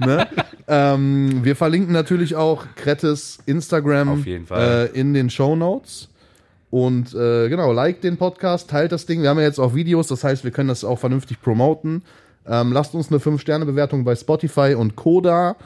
ne? 0.06 0.26
ähm, 0.66 1.40
wir 1.44 1.54
verlinken 1.56 1.92
natürlich 1.92 2.34
auch 2.36 2.64
Krettes 2.76 3.38
Instagram 3.46 4.08
Auf 4.08 4.26
jeden 4.26 4.46
Fall. 4.46 4.90
Äh, 4.94 4.98
in 4.98 5.14
den 5.14 5.30
Show 5.30 5.54
Notes. 5.56 6.08
Und 6.70 7.14
äh, 7.14 7.48
genau, 7.48 7.72
like 7.72 8.02
den 8.02 8.18
Podcast, 8.18 8.68
teilt 8.68 8.92
das 8.92 9.06
Ding. 9.06 9.22
Wir 9.22 9.30
haben 9.30 9.38
ja 9.38 9.44
jetzt 9.44 9.58
auch 9.58 9.74
Videos, 9.74 10.06
das 10.08 10.22
heißt, 10.22 10.44
wir 10.44 10.50
können 10.50 10.68
das 10.68 10.84
auch 10.84 10.98
vernünftig 10.98 11.40
promoten. 11.40 12.02
Ähm, 12.48 12.72
lasst 12.72 12.94
uns 12.94 13.10
eine 13.10 13.18
5-Sterne-Bewertung 13.18 14.04
bei 14.04 14.16
Spotify 14.16 14.74
und 14.76 14.96
Koda. 14.96 15.56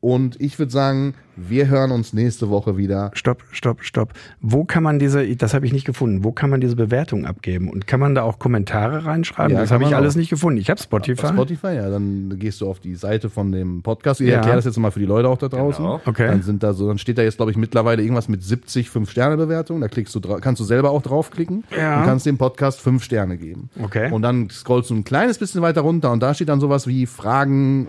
Und 0.00 0.40
ich 0.40 0.58
würde 0.58 0.72
sagen, 0.72 1.14
wir 1.48 1.68
hören 1.68 1.90
uns 1.92 2.12
nächste 2.12 2.48
Woche 2.50 2.76
wieder. 2.76 3.10
Stopp, 3.14 3.42
stopp, 3.52 3.84
stopp. 3.84 4.12
Wo 4.40 4.64
kann 4.64 4.82
man 4.82 4.98
diese, 4.98 5.36
das 5.36 5.54
habe 5.54 5.66
ich 5.66 5.72
nicht 5.72 5.84
gefunden, 5.84 6.24
wo 6.24 6.32
kann 6.32 6.50
man 6.50 6.60
diese 6.60 6.74
Bewertung 6.76 7.24
abgeben? 7.26 7.68
Und 7.70 7.86
kann 7.86 8.00
man 8.00 8.14
da 8.14 8.22
auch 8.22 8.38
Kommentare 8.38 9.04
reinschreiben? 9.04 9.54
Ja, 9.54 9.60
das 9.60 9.70
habe 9.70 9.84
ich 9.84 9.94
alles 9.94 10.14
auch. 10.14 10.18
nicht 10.18 10.30
gefunden. 10.30 10.58
Ich 10.60 10.68
habe 10.70 10.80
Spotify. 10.80 11.26
Auf 11.26 11.32
Spotify, 11.32 11.74
ja, 11.76 11.90
dann 11.90 12.34
gehst 12.38 12.60
du 12.60 12.68
auf 12.68 12.80
die 12.80 12.94
Seite 12.94 13.30
von 13.30 13.52
dem 13.52 13.82
Podcast. 13.82 14.20
Ich 14.20 14.28
Ja. 14.28 14.36
erkläre 14.36 14.56
das 14.56 14.64
jetzt 14.64 14.78
mal 14.78 14.90
für 14.90 15.00
die 15.00 15.06
Leute 15.06 15.28
auch 15.28 15.38
da 15.38 15.48
draußen. 15.48 15.84
Genau. 15.84 16.00
Okay. 16.04 16.26
Dann 16.26 16.42
sind 16.42 16.62
da 16.62 16.72
so, 16.72 16.88
dann 16.88 16.98
steht 16.98 17.18
da 17.18 17.22
jetzt, 17.22 17.36
glaube 17.36 17.50
ich, 17.52 17.56
mittlerweile 17.56 18.02
irgendwas 18.02 18.28
mit 18.28 18.42
70 18.42 18.88
5-Sterne-Bewertungen. 18.88 19.80
Da 19.80 19.88
klickst 19.88 20.14
du 20.14 20.20
kannst 20.20 20.60
du 20.60 20.64
selber 20.64 20.90
auch 20.90 21.02
draufklicken 21.02 21.64
Ja. 21.76 22.00
und 22.00 22.06
kannst 22.06 22.26
dem 22.26 22.38
Podcast 22.38 22.80
5 22.80 23.02
Sterne 23.04 23.36
geben. 23.36 23.70
Okay. 23.82 24.10
Und 24.10 24.22
dann 24.22 24.50
scrollst 24.50 24.90
du 24.90 24.94
ein 24.94 25.04
kleines 25.04 25.38
bisschen 25.38 25.62
weiter 25.62 25.82
runter 25.82 26.10
und 26.10 26.20
da 26.22 26.34
steht 26.34 26.48
dann 26.48 26.60
sowas 26.60 26.86
wie 26.86 27.06
Fragen 27.06 27.88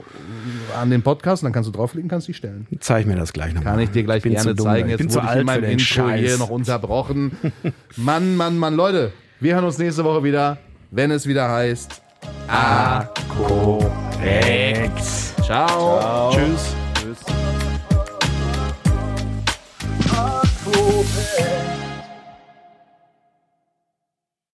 an 0.79 0.89
den 0.89 1.01
Podcast 1.01 1.41
und 1.43 1.47
dann 1.47 1.53
kannst 1.53 1.67
du 1.67 1.71
draufklicken, 1.71 2.09
kannst 2.09 2.27
die 2.27 2.33
stellen. 2.33 2.67
Zeig 2.79 3.05
mir 3.07 3.15
das 3.15 3.33
gleich 3.33 3.38
nochmal. 3.47 3.63
Kann 3.73 3.79
ich 3.79 3.89
dir 3.91 4.03
gleich 4.03 4.23
bin 4.23 4.33
gerne 4.33 4.55
zu 4.55 4.63
zeigen. 4.63 4.87
Ich 4.87 4.91
Jetzt 4.91 4.99
bin 4.99 5.09
zu 5.09 5.15
wurde 5.17 5.25
ich 5.25 5.31
alt 5.31 5.39
in 5.39 5.45
meinem 5.45 5.63
Intro 5.65 5.83
Scheiß. 5.83 6.19
hier 6.19 6.37
noch 6.37 6.49
unterbrochen. 6.49 7.31
Mann, 7.95 8.35
Mann, 8.35 8.57
Mann, 8.57 8.75
Leute, 8.75 9.11
wir 9.39 9.55
hören 9.55 9.65
uns 9.65 9.77
nächste 9.77 10.03
Woche 10.03 10.23
wieder, 10.23 10.57
wenn 10.91 11.11
es 11.11 11.27
wieder 11.27 11.49
heißt 11.49 12.01
A 12.47 13.03
korrekt. 13.37 15.03
Ciao. 15.43 16.31
Tschüss. 16.31 16.75
Tschüss. 16.95 17.58